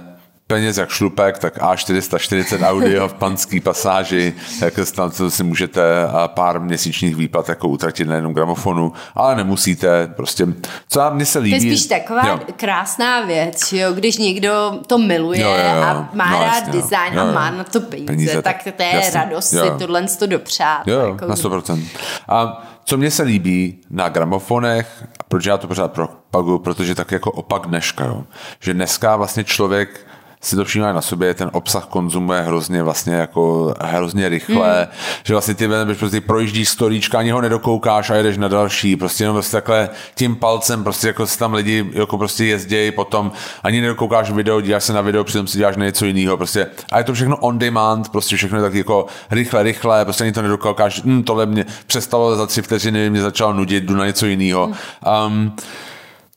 peněz 0.47 0.77
jak 0.77 0.89
šlupek, 0.89 1.37
tak 1.37 1.57
A440 1.57 2.69
audio 2.69 3.07
v 3.07 3.13
panský 3.13 3.59
pasáži, 3.59 4.33
jak 4.61 4.73
tam 4.95 5.11
to 5.11 5.31
si 5.31 5.43
můžete 5.43 5.81
pár 6.27 6.59
měsíčních 6.59 7.15
výplat 7.15 7.49
jako 7.49 7.67
utratit 7.67 8.07
na 8.07 8.15
jenom 8.15 8.33
gramofonu, 8.33 8.93
ale 9.15 9.35
nemusíte, 9.35 10.07
prostě, 10.07 10.47
co 10.89 11.11
mně 11.11 11.25
se 11.25 11.39
líbí. 11.39 11.59
To 11.59 11.65
je 11.65 11.71
spíš 11.77 11.85
taková 11.85 12.27
jo. 12.27 12.39
krásná 12.55 13.21
věc, 13.21 13.73
jo, 13.73 13.93
když 13.93 14.17
někdo 14.17 14.79
to 14.87 14.97
miluje 14.97 15.41
jo, 15.41 15.49
jo, 15.49 15.75
jo. 15.75 15.83
a 15.83 16.09
má 16.13 16.31
no, 16.31 16.39
rád 16.39 16.55
jasně, 16.55 16.71
design 16.71 17.13
jo, 17.13 17.19
jo. 17.19 17.27
a 17.27 17.31
má 17.31 17.51
na 17.51 17.63
to 17.63 17.81
peníze, 17.81 18.07
peníze 18.07 18.41
tak 18.41 18.63
to 18.63 18.83
je 18.83 18.95
jasně, 18.95 19.19
radost 19.19 19.53
jo. 19.53 19.63
si 19.63 19.71
tohle 19.79 20.03
to 20.07 20.27
dopřát. 20.27 20.87
Jo, 20.87 20.99
jako... 20.99 21.25
na 21.25 21.35
100%. 21.35 21.83
A 22.27 22.67
co 22.85 22.97
mně 22.97 23.11
se 23.11 23.23
líbí 23.23 23.81
na 23.89 24.09
gramofonech, 24.09 25.03
proč 25.27 25.45
já 25.45 25.57
to 25.57 25.67
pořád 25.67 25.91
propaguju, 25.91 26.59
protože 26.59 26.95
tak 26.95 27.11
jako 27.11 27.31
opak 27.31 27.67
dneška, 27.67 28.05
jo. 28.05 28.23
že 28.59 28.73
dneska 28.73 29.15
vlastně 29.15 29.43
člověk 29.43 30.07
si 30.43 30.55
to 30.55 30.65
všímá 30.65 30.93
na 30.93 31.01
sobě, 31.01 31.33
ten 31.33 31.49
obsah 31.53 31.85
konzumuje 31.85 32.41
hrozně 32.41 32.83
vlastně 32.83 33.13
jako 33.13 33.73
hrozně 33.81 34.29
rychle, 34.29 34.81
mm. 34.81 34.97
že 35.23 35.33
vlastně 35.33 35.53
ty, 35.53 35.69
prostě 35.99 36.21
projíždíš 36.21 36.69
storíčka, 36.69 37.19
ani 37.19 37.31
ho 37.31 37.41
nedokoukáš 37.41 38.09
a 38.09 38.15
jedeš 38.15 38.37
na 38.37 38.47
další, 38.47 38.95
prostě 38.95 39.23
jenom 39.23 39.35
prostě 39.35 39.57
takhle 39.57 39.89
tím 40.15 40.35
palcem, 40.35 40.83
prostě 40.83 41.07
jako 41.07 41.27
si 41.27 41.39
tam 41.39 41.53
lidi 41.53 41.89
jako 41.93 42.17
prostě 42.17 42.45
jezdějí, 42.45 42.91
potom 42.91 43.31
ani 43.63 43.81
nedokoukáš 43.81 44.31
video, 44.31 44.61
díváš 44.61 44.83
se 44.83 44.93
na 44.93 45.01
video, 45.01 45.23
přitom 45.23 45.47
si 45.47 45.57
děláš 45.57 45.77
na 45.77 45.85
něco 45.85 46.05
jiného, 46.05 46.37
prostě 46.37 46.67
a 46.91 46.97
je 46.97 47.03
to 47.03 47.13
všechno 47.13 47.37
on 47.37 47.59
demand, 47.59 48.09
prostě 48.09 48.35
všechno 48.35 48.57
je 48.57 48.61
tak 48.61 48.73
jako 48.73 49.05
rychle, 49.31 49.63
rychle, 49.63 50.05
prostě 50.05 50.23
ani 50.23 50.33
to 50.33 50.41
nedokoukáš, 50.41 51.01
hm, 51.03 51.23
tohle 51.23 51.45
mě 51.45 51.65
přestalo 51.87 52.35
za 52.35 52.47
tři 52.47 52.61
vteřiny, 52.61 53.09
mě 53.09 53.21
začalo 53.21 53.53
nudit, 53.53 53.83
jdu 53.83 53.95
na 53.95 54.05
něco 54.05 54.25
jiného. 54.25 54.67
Mm. 54.67 54.73
Um, 55.25 55.55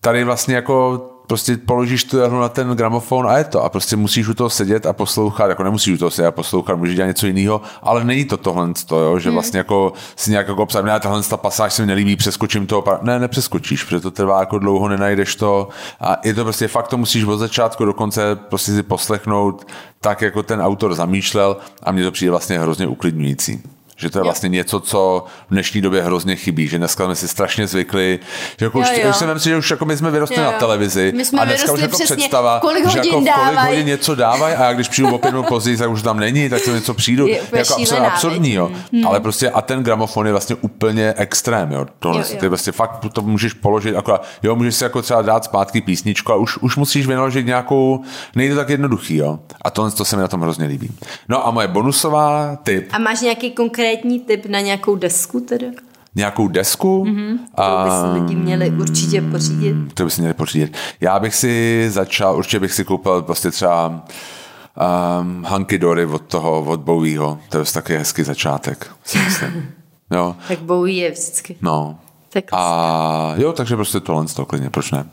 tady 0.00 0.24
vlastně 0.24 0.54
jako 0.54 1.06
prostě 1.26 1.56
položíš 1.56 2.04
tu 2.04 2.18
jehlu 2.18 2.40
na 2.40 2.48
ten 2.48 2.68
gramofon 2.68 3.28
a 3.28 3.38
je 3.38 3.44
to. 3.44 3.64
A 3.64 3.68
prostě 3.68 3.96
musíš 3.96 4.28
u 4.28 4.34
toho 4.34 4.50
sedět 4.50 4.86
a 4.86 4.92
poslouchat, 4.92 5.48
jako 5.48 5.62
nemusíš 5.62 5.94
u 5.94 5.98
toho 5.98 6.10
sedět 6.10 6.28
a 6.28 6.32
poslouchat, 6.32 6.76
můžeš 6.76 6.96
dělat 6.96 7.06
něco 7.06 7.26
jiného, 7.26 7.60
ale 7.82 8.04
není 8.04 8.24
to 8.24 8.36
tohle, 8.36 8.68
to, 8.86 8.98
jo, 8.98 9.18
že 9.18 9.28
hmm. 9.28 9.34
vlastně 9.34 9.58
jako 9.58 9.92
si 10.16 10.30
nějak 10.30 10.48
jako 10.48 10.62
obsah, 10.62 10.84
ne, 10.84 11.00
tahle 11.00 11.22
ta 11.22 11.36
pasáž 11.36 11.72
se 11.72 11.82
mi 11.82 11.86
nelíbí, 11.86 12.16
přeskočím 12.16 12.66
to, 12.66 12.84
ne, 13.02 13.18
nepřeskočíš, 13.18 13.84
protože 13.84 14.00
to 14.00 14.10
trvá 14.10 14.40
jako 14.40 14.58
dlouho, 14.58 14.88
nenajdeš 14.88 15.36
to 15.36 15.68
a 16.00 16.16
je 16.24 16.34
to 16.34 16.44
prostě 16.44 16.68
fakt, 16.68 16.88
to 16.88 16.96
musíš 16.96 17.24
od 17.24 17.38
začátku 17.38 17.84
do 17.84 17.92
konce 17.92 18.36
prostě 18.36 18.72
si 18.72 18.82
poslechnout 18.82 19.66
tak, 20.00 20.22
jako 20.22 20.42
ten 20.42 20.60
autor 20.60 20.94
zamýšlel 20.94 21.56
a 21.82 21.92
mně 21.92 22.04
to 22.04 22.10
přijde 22.10 22.30
vlastně 22.30 22.58
hrozně 22.58 22.86
uklidňující. 22.86 23.75
Že 23.96 24.10
to 24.10 24.18
je 24.18 24.22
vlastně 24.22 24.48
něco, 24.48 24.80
co 24.80 25.24
v 25.48 25.50
dnešní 25.50 25.80
době 25.80 26.02
hrozně 26.02 26.36
chybí, 26.36 26.68
že 26.68 26.78
dneska 26.78 27.04
jsme 27.04 27.16
si 27.16 27.28
strašně 27.28 27.66
zvykli, 27.66 28.18
že 28.58 28.66
jako 28.66 28.78
jo, 28.78 28.84
už, 28.84 28.98
jo. 29.02 29.10
už 29.10 29.16
si 29.16 29.26
myslím, 29.26 29.52
že 29.52 29.56
už 29.56 29.70
jako 29.70 29.84
my 29.84 29.96
jsme 29.96 30.10
vyrostli 30.10 30.36
jo, 30.36 30.42
jo. 30.42 30.52
na 30.52 30.58
televizi 30.58 31.12
my 31.16 31.24
jsme 31.24 31.40
a 31.40 31.44
dneska 31.44 31.72
už 31.72 31.80
jako 31.80 31.98
představa, 31.98 32.60
kolik 32.60 32.88
že 32.88 32.98
jako 32.98 33.20
v 33.20 33.24
kolik 33.44 33.58
hodin 33.58 33.86
něco 33.86 34.14
dávají 34.14 34.54
a 34.54 34.64
já 34.64 34.72
když 34.72 34.88
přijdu 34.88 35.14
opět 35.14 35.30
minut 35.30 35.46
později, 35.46 35.76
tak 35.76 35.90
už 35.90 36.02
tam 36.02 36.20
není, 36.20 36.48
tak 36.48 36.62
to 36.62 36.74
něco 36.74 36.94
přijdu. 36.94 37.26
Je 37.26 37.40
jako 37.52 37.74
absolutně 37.74 38.08
absurdní, 38.08 38.52
jo. 38.52 38.70
Hmm. 38.92 39.06
Ale 39.06 39.20
prostě 39.20 39.50
a 39.50 39.62
ten 39.62 39.82
gramofon 39.82 40.26
je 40.26 40.32
vlastně 40.32 40.56
úplně 40.60 41.14
extrém, 41.16 41.72
jo. 41.72 41.86
Tohle, 41.98 42.20
jo, 42.20 42.26
jo. 42.30 42.36
Ty 42.40 42.48
vlastně 42.48 42.72
fakt 42.72 43.06
to 43.12 43.22
můžeš 43.22 43.52
položit, 43.52 43.96
akorát, 43.96 44.26
jo, 44.42 44.56
můžeš 44.56 44.74
si 44.74 44.84
jako 44.84 45.02
třeba 45.02 45.22
dát 45.22 45.44
zpátky 45.44 45.80
písničku 45.80 46.32
a 46.32 46.36
už, 46.36 46.58
už 46.58 46.76
musíš 46.76 47.06
vynaložit 47.06 47.46
nějakou, 47.46 48.02
nejde 48.34 48.54
tak 48.54 48.68
jednoduchý, 48.68 49.16
jo. 49.16 49.38
A 49.62 49.70
tohle 49.70 49.90
to 49.90 50.04
se 50.04 50.16
mi 50.16 50.22
na 50.22 50.28
tom 50.28 50.40
hrozně 50.40 50.66
líbí. 50.66 50.90
No 51.28 51.46
a 51.46 51.50
moje 51.50 51.68
bonusová 51.68 52.58
tip. 52.62 52.88
A 52.92 52.98
máš 52.98 53.20
nějaký 53.20 53.50
konkrétní 53.50 53.85
tip 54.26 54.46
na 54.46 54.60
nějakou 54.60 54.96
desku 54.96 55.40
teda? 55.40 55.66
Nějakou 56.14 56.48
desku? 56.48 57.04
Mm-hmm. 57.04 57.38
To 57.54 57.84
by 57.84 57.90
si 57.90 58.20
lidi 58.20 58.34
měli 58.34 58.70
určitě 58.70 59.22
pořídit. 59.22 59.74
To 59.94 60.04
by 60.04 60.10
si 60.10 60.20
měli 60.20 60.34
pořídit. 60.34 60.76
Já 61.00 61.18
bych 61.18 61.34
si 61.34 61.86
začal, 61.90 62.36
určitě 62.36 62.60
bych 62.60 62.72
si 62.72 62.84
koupil 62.84 63.22
prostě 63.22 63.50
třeba 63.50 63.88
um, 63.88 65.44
Hunky 65.48 65.78
Dory 65.78 66.06
od 66.06 66.22
toho, 66.22 66.62
od 66.62 66.80
Bowieho. 66.80 67.38
To 67.48 67.58
je 67.58 67.64
taky 67.64 67.96
hezký 67.96 68.22
začátek, 68.22 68.90
si 69.04 69.18
myslím. 69.18 69.68
Jo. 70.10 70.36
tak 70.48 70.58
Bowie 70.58 71.04
je 71.04 71.10
vždycky. 71.10 71.56
No. 71.62 71.98
Tak 72.32 72.44
a 72.52 73.34
jo, 73.36 73.52
takže 73.52 73.76
prostě 73.76 74.00
tohle 74.00 74.28
z 74.28 74.34
toho 74.34 74.46
klidně, 74.46 74.70
proč 74.70 74.90
ne? 74.90 75.04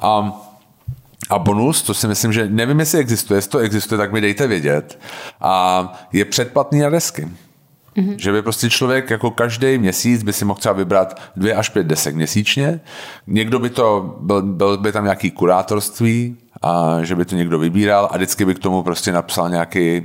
A 0.00 0.40
a 1.30 1.38
bonus, 1.38 1.82
to 1.82 1.94
si 1.94 2.08
myslím, 2.08 2.32
že 2.32 2.48
nevím, 2.48 2.80
jestli 2.80 2.98
existuje, 2.98 3.38
jestli 3.38 3.50
to 3.50 3.58
existuje, 3.58 3.98
tak 3.98 4.12
mi 4.12 4.20
dejte 4.20 4.46
vědět. 4.46 4.98
A 5.40 5.92
je 6.12 6.24
předplatný 6.24 6.80
na 6.80 6.90
desky. 6.90 7.28
Mm-hmm. 7.96 8.14
Že 8.16 8.32
by 8.32 8.42
prostě 8.42 8.70
člověk 8.70 9.10
jako 9.10 9.30
každý 9.30 9.78
měsíc 9.78 10.22
by 10.22 10.32
si 10.32 10.44
mohl 10.44 10.60
třeba 10.60 10.74
vybrat 10.74 11.20
dvě 11.36 11.54
až 11.54 11.68
pět 11.68 11.86
desek 11.86 12.14
měsíčně. 12.14 12.80
Někdo 13.26 13.58
by 13.58 13.70
to, 13.70 14.16
byl, 14.20 14.42
byl 14.42 14.78
by 14.78 14.92
tam 14.92 15.04
nějaký 15.04 15.30
kurátorství, 15.30 16.36
a 16.62 16.98
že 17.02 17.16
by 17.16 17.24
to 17.24 17.36
někdo 17.36 17.58
vybíral 17.58 18.08
a 18.12 18.16
vždycky 18.16 18.44
by 18.44 18.54
k 18.54 18.58
tomu 18.58 18.82
prostě 18.82 19.12
napsal 19.12 19.50
nějaký, 19.50 20.02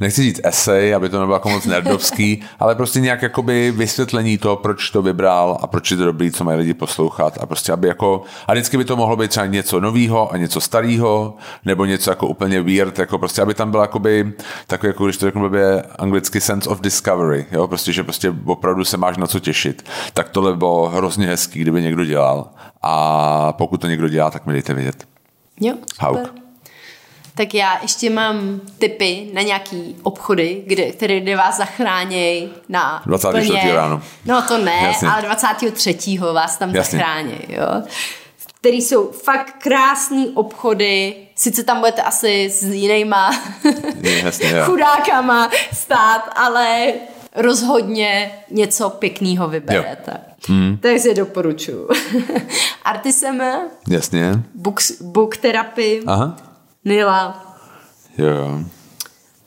nechci 0.00 0.22
říct 0.22 0.40
esej, 0.44 0.94
aby 0.94 1.08
to 1.08 1.20
nebylo 1.20 1.36
jako 1.36 1.48
moc 1.48 1.66
nerdovský, 1.66 2.42
ale 2.58 2.74
prostě 2.74 3.00
nějak 3.00 3.22
jakoby 3.22 3.72
vysvětlení 3.76 4.38
toho, 4.38 4.56
proč 4.56 4.90
to 4.90 5.02
vybral 5.02 5.58
a 5.62 5.66
proč 5.66 5.90
je 5.90 5.96
to 5.96 6.04
dobrý, 6.04 6.30
co 6.30 6.44
mají 6.44 6.58
lidi 6.58 6.74
poslouchat 6.74 7.38
a 7.40 7.46
prostě 7.46 7.72
aby 7.72 7.88
jako, 7.88 8.22
a 8.46 8.52
vždycky 8.52 8.76
by 8.76 8.84
to 8.84 8.96
mohlo 8.96 9.16
být 9.16 9.30
třeba 9.30 9.46
něco 9.46 9.80
nového 9.80 10.32
a 10.32 10.36
něco 10.36 10.60
starého, 10.60 11.34
nebo 11.64 11.84
něco 11.84 12.10
jako 12.10 12.26
úplně 12.26 12.62
weird, 12.62 12.98
jako 12.98 13.18
prostě, 13.18 13.42
aby 13.42 13.54
tam 13.54 13.70
byl 13.70 13.80
jakoby 13.80 14.32
takový, 14.66 14.88
jako 14.88 15.04
když 15.04 15.16
to 15.16 15.26
řeknu 15.26 15.40
blbě 15.40 15.82
anglicky 15.98 16.40
sense 16.40 16.68
of 16.68 16.80
discovery, 16.80 17.46
jo, 17.52 17.68
prostě, 17.68 17.92
že 17.92 18.02
prostě 18.02 18.34
opravdu 18.44 18.84
se 18.84 18.96
máš 18.96 19.16
na 19.16 19.26
co 19.26 19.40
těšit. 19.40 19.84
Tak 20.14 20.28
tohle 20.28 20.52
by 20.52 20.58
bylo 20.58 20.88
hrozně 20.88 21.26
hezký, 21.26 21.60
kdyby 21.60 21.82
někdo 21.82 22.04
dělal 22.04 22.48
a 22.82 23.52
pokud 23.52 23.80
to 23.80 23.86
někdo 23.86 24.08
dělá, 24.08 24.30
tak 24.30 24.46
mi 24.46 24.52
dejte 24.52 24.74
vědět. 24.74 25.15
Jo, 25.60 25.74
Hauk. 26.00 26.34
Tak 27.34 27.54
já 27.54 27.78
ještě 27.82 28.10
mám 28.10 28.60
tipy 28.78 29.30
na 29.32 29.42
nějaký 29.42 29.96
obchody, 30.02 30.62
kde, 30.66 30.92
které 30.92 31.20
kde 31.20 31.36
vás 31.36 31.56
zachránějí 31.56 32.50
na 32.68 33.02
24. 33.06 33.48
Plně, 33.48 33.74
ráno. 33.74 34.02
No 34.24 34.42
to 34.42 34.58
ne, 34.58 34.80
Jasně. 34.82 35.08
ale 35.08 35.22
23. 35.22 36.18
vás 36.32 36.56
tam 36.58 36.74
Jasně. 36.74 36.98
zachrání, 36.98 37.38
jo. 37.48 37.82
Který 38.60 38.82
jsou 38.82 39.10
fakt 39.10 39.54
krásný 39.58 40.28
obchody, 40.28 41.14
sice 41.34 41.64
tam 41.64 41.78
budete 41.78 42.02
asi 42.02 42.50
s 42.50 42.62
jinýma 42.62 43.30
Jasně, 44.22 44.52
chudákama 44.64 45.50
stát, 45.72 46.30
ale 46.36 46.92
rozhodně 47.36 48.30
něco 48.50 48.90
pěkného 48.90 49.48
vyberete. 49.48 50.12
Jo. 50.14 50.34
Hmm. 50.48 50.76
Takže 50.76 51.14
doporučuji. 51.14 51.88
Artisem. 52.84 53.42
Jasně. 53.88 54.32
Book, 54.54 54.80
book 55.00 55.36
therapy. 55.36 56.02
Aha. 56.06 56.36
Nila. 56.84 57.56
Jo. 58.18 58.60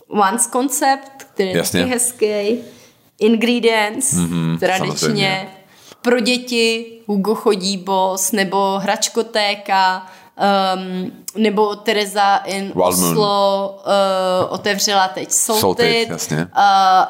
Once 0.08 0.50
Concept, 0.52 1.24
který 1.34 1.50
je 1.50 1.64
taky 1.64 1.84
hezký. 1.84 2.58
Ingredients, 3.20 4.14
mm-hmm, 4.14 4.60
tradičně. 4.60 4.98
Samozřejmě. 4.98 5.48
Pro 6.02 6.20
děti 6.20 6.86
Hugo 7.08 7.36
chodí 7.36 7.78
bos, 7.78 8.32
nebo 8.32 8.80
hračkotéka, 8.80 10.08
um, 10.76 11.12
nebo 11.40 11.76
Teresa 11.76 12.38
in 12.38 12.72
Wild 12.76 12.88
Oslo 12.88 13.76
uh, 13.86 14.54
otevřela 14.54 15.08
teď 15.08 15.32
Salted, 15.32 15.62
Salted 15.62 16.10
jasně. 16.10 16.38
Uh, 16.38 16.46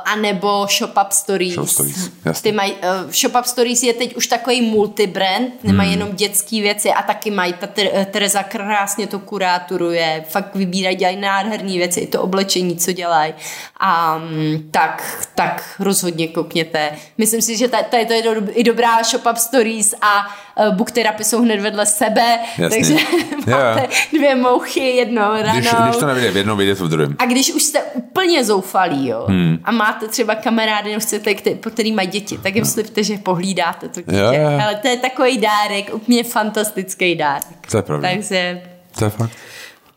a 0.05 0.15
nebo 0.21 0.67
Shop 0.77 0.91
Up 1.05 1.11
Stories. 1.11 1.53
Shop 1.53 1.69
Stories 1.69 2.11
jasně. 2.25 2.51
Ty 2.51 2.55
maj, 2.55 2.71
uh, 2.71 3.11
Shop 3.11 3.36
Up 3.39 3.45
Stories 3.45 3.84
je 3.84 3.93
teď 3.93 4.15
už 4.15 4.27
takový 4.27 4.61
multibrand, 4.61 5.63
nemají 5.63 5.89
hmm. 5.89 5.99
jenom 5.99 6.15
dětské 6.15 6.61
věci 6.61 6.89
a 6.89 7.01
taky 7.01 7.32
mají, 7.32 7.53
ta 7.53 7.67
ter, 7.67 8.05
Teresa 8.05 8.43
krásně 8.43 9.07
to 9.07 9.19
kuráturuje, 9.19 10.25
fakt 10.30 10.55
vybírají, 10.55 10.95
dělají 10.95 11.17
nádherné 11.17 11.73
věci, 11.73 11.99
i 11.99 12.07
to 12.07 12.21
oblečení, 12.21 12.77
co 12.77 12.91
dělají. 12.91 13.34
A 13.80 14.15
um, 14.15 14.69
tak, 14.71 15.27
tak 15.36 15.75
rozhodně 15.80 16.27
koukněte. 16.27 16.91
Myslím 17.17 17.41
si, 17.41 17.57
že 17.57 17.67
tady 17.67 18.05
to 18.05 18.13
je 18.13 18.23
i 18.51 18.63
dobrá 18.63 19.03
Shop 19.03 19.25
Up 19.32 19.38
Stories 19.38 19.93
a 20.01 20.25
Book 20.72 20.91
Therapy 20.91 21.24
jsou 21.24 21.41
hned 21.41 21.60
vedle 21.60 21.86
sebe, 21.86 22.39
jasně. 22.57 22.78
takže 22.78 22.93
máte 23.51 23.88
dvě 24.14 24.36
mouchy 24.36 24.80
jednou 24.80 25.22
ráno. 25.22 25.60
Když, 25.60 25.74
když 25.84 25.97
to 25.97 26.05
nevíde 26.05 26.32
v 26.32 26.38
jednom, 26.38 26.60
to 26.77 26.86
v 26.86 26.90
druhém. 26.90 27.15
A 27.19 27.26
když 27.26 27.53
už 27.53 27.64
jste 27.64 27.84
úplně 27.84 28.45
zoufalí, 28.45 29.07
jo, 29.07 29.26
hmm. 29.27 29.57
a 29.64 29.72
máte 29.72 30.07
třeba 30.07 30.36
kamarády, 30.36 30.94
no 30.94 30.99
chcete, 30.99 31.34
který, 31.34 31.60
který 31.73 31.91
mají 31.91 32.07
děti, 32.07 32.38
tak 32.38 32.56
jim 32.56 32.64
no. 32.64 32.69
slibte, 32.69 33.03
že 33.03 33.18
pohlídáte 33.18 33.90
to 33.90 34.02
dítě. 34.02 34.15
Jo. 34.15 34.60
Ale 34.64 34.76
to 34.76 34.88
je 34.88 34.98
takový 34.98 35.38
dárek, 35.38 35.94
úplně 35.94 36.23
fantastický 36.23 37.15
dárek. 37.15 37.72
To 37.72 37.77
je 37.77 37.84
pravda. 37.84 38.10
Takže... 38.10 38.61
To 38.99 39.06
je 39.06 39.10
fakt. 39.10 39.31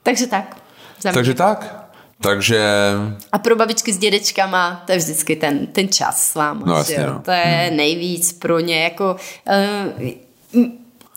Takže 0.03 0.27
tak. 0.27 0.57
Takže 1.03 1.35
tak. 1.35 1.83
Takže... 2.23 2.63
A 3.33 3.39
pro 3.39 3.57
babičky 3.57 3.93
s 3.93 3.99
dědečkama 3.99 4.83
to 4.87 4.93
je 4.93 4.99
vždycky 4.99 5.37
ten, 5.37 5.67
ten 5.67 5.89
čas 5.89 6.31
s 6.31 6.35
vámi. 6.35 6.63
No, 6.67 6.77
jasně, 6.77 7.07
no. 7.07 7.23
To 7.25 7.31
je 7.31 7.67
hmm. 7.69 7.77
nejvíc 7.77 8.33
pro 8.33 8.61
ně. 8.61 8.85
Jako, 8.85 9.17
uh, 9.97 10.09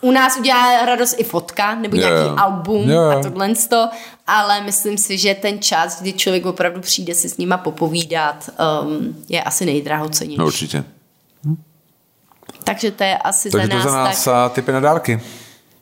u 0.00 0.10
nás 0.10 0.36
udělá 0.36 0.86
radost 0.86 1.14
i 1.18 1.24
fotka 1.24 1.74
nebo 1.74 1.96
nějaký 1.96 2.26
yeah. 2.26 2.42
album 2.42 2.90
yeah. 2.90 3.16
a 3.16 3.22
tohle 3.22 3.54
to, 3.68 3.88
ale 4.26 4.60
myslím 4.60 4.98
si, 4.98 5.18
že 5.18 5.34
ten 5.34 5.62
čas, 5.62 6.00
kdy 6.00 6.12
člověk 6.12 6.46
opravdu 6.46 6.80
přijde 6.80 7.14
si 7.14 7.28
s 7.28 7.36
nima 7.36 7.56
popovídat, 7.56 8.50
um, 8.82 9.24
je 9.28 9.42
asi 9.42 9.66
nejdrahocenější. 9.66 10.38
No 10.38 10.46
určitě. 10.46 10.84
Takže 12.64 12.90
to 12.90 13.04
je 13.04 13.18
asi 13.18 13.50
Takže 13.50 13.68
za 13.68 13.74
nás. 13.74 13.84
to 13.84 13.90
za 13.90 14.04
nás 14.04 14.24
tak... 14.24 14.52
typy 14.52 14.72
na 14.72 14.80
dárky. 14.80 15.20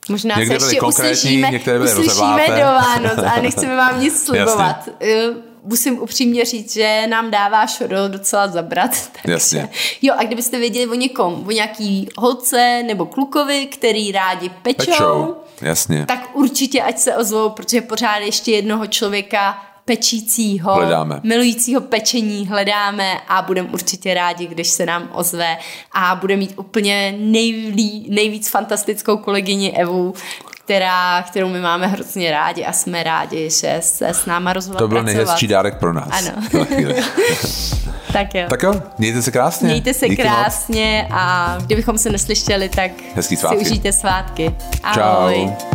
Možná 0.09 0.37
někde 0.39 0.61
se 0.61 0.67
ještě 0.67 0.81
uslyšíme, 0.81 1.51
uslyšíme 1.85 2.47
do 2.49 2.65
Vánoc 2.65 3.19
a 3.19 3.41
nechceme 3.43 3.77
vám 3.77 4.01
nic 4.01 4.25
slibovat. 4.25 4.89
Jasně 5.01 5.54
musím 5.65 5.99
upřímně 6.03 6.45
říct, 6.45 6.73
že 6.73 7.07
nám 7.07 7.31
dává 7.31 7.67
Šoro 7.67 8.09
docela 8.09 8.49
zabrat. 8.49 8.91
Takže. 9.23 9.33
Jasně. 9.33 9.69
Jo, 10.03 10.15
a 10.19 10.25
kdybyste 10.25 10.59
věděli 10.59 10.87
o 10.87 10.95
někom, 10.95 11.45
o 11.47 11.51
nějaký 11.51 12.09
holce 12.17 12.83
nebo 12.87 13.07
klukovi, 13.07 13.67
který 13.67 14.13
rádi 14.13 14.49
pečou, 14.49 14.85
pečou. 14.85 15.37
Jasně. 15.61 16.05
tak 16.07 16.31
určitě 16.37 16.83
ať 16.83 16.99
se 16.99 17.17
ozvou, 17.17 17.51
protože 17.51 17.81
pořád 17.81 18.17
ještě 18.19 18.53
jednoho 18.53 18.87
člověka 18.87 19.63
pečícího, 19.85 20.75
hledáme. 20.75 21.21
milujícího 21.23 21.81
pečení 21.81 22.47
hledáme 22.47 23.21
a 23.29 23.43
budeme 23.43 23.69
určitě 23.73 24.15
rádi, 24.15 24.47
když 24.47 24.69
se 24.69 24.87
nám 24.87 25.09
ozve 25.13 25.57
a 25.93 26.15
bude 26.15 26.37
mít 26.37 26.53
úplně 26.57 27.15
nejlí, 27.19 28.07
nejvíc 28.11 28.49
fantastickou 28.49 29.17
kolegyni 29.17 29.73
Evu, 29.73 30.15
která, 30.65 31.23
kterou 31.23 31.49
my 31.49 31.61
máme 31.61 31.87
hrozně 31.87 32.31
rádi 32.31 32.65
a 32.65 32.73
jsme 32.73 33.03
rádi, 33.03 33.51
že 33.51 33.77
se 33.81 34.09
s 34.09 34.27
náma 34.27 34.53
rozhodla 34.53 34.79
To 34.79 34.89
byl 34.89 35.03
nejhezčí 35.03 35.47
dárek 35.47 35.79
pro 35.79 35.93
nás. 35.93 36.09
Ano. 36.11 36.33
tak 38.13 38.35
jo. 38.35 38.47
Tak 38.49 38.63
jo, 38.63 38.83
mějte 38.99 39.23
se 39.23 39.31
krásně. 39.31 39.69
Mějte 39.69 39.95
se 39.95 40.09
Díky 40.09 40.23
krásně 40.23 41.07
moc. 41.09 41.19
a 41.21 41.57
kdybychom 41.67 41.99
se 41.99 42.11
neslyšeli, 42.11 42.69
tak 42.69 42.91
Hezký 43.15 43.37
svátky. 43.37 43.65
si 43.65 43.71
užijte 43.71 43.93
svátky. 43.93 44.55
Ahoj. 44.83 45.51
Čau. 45.59 45.69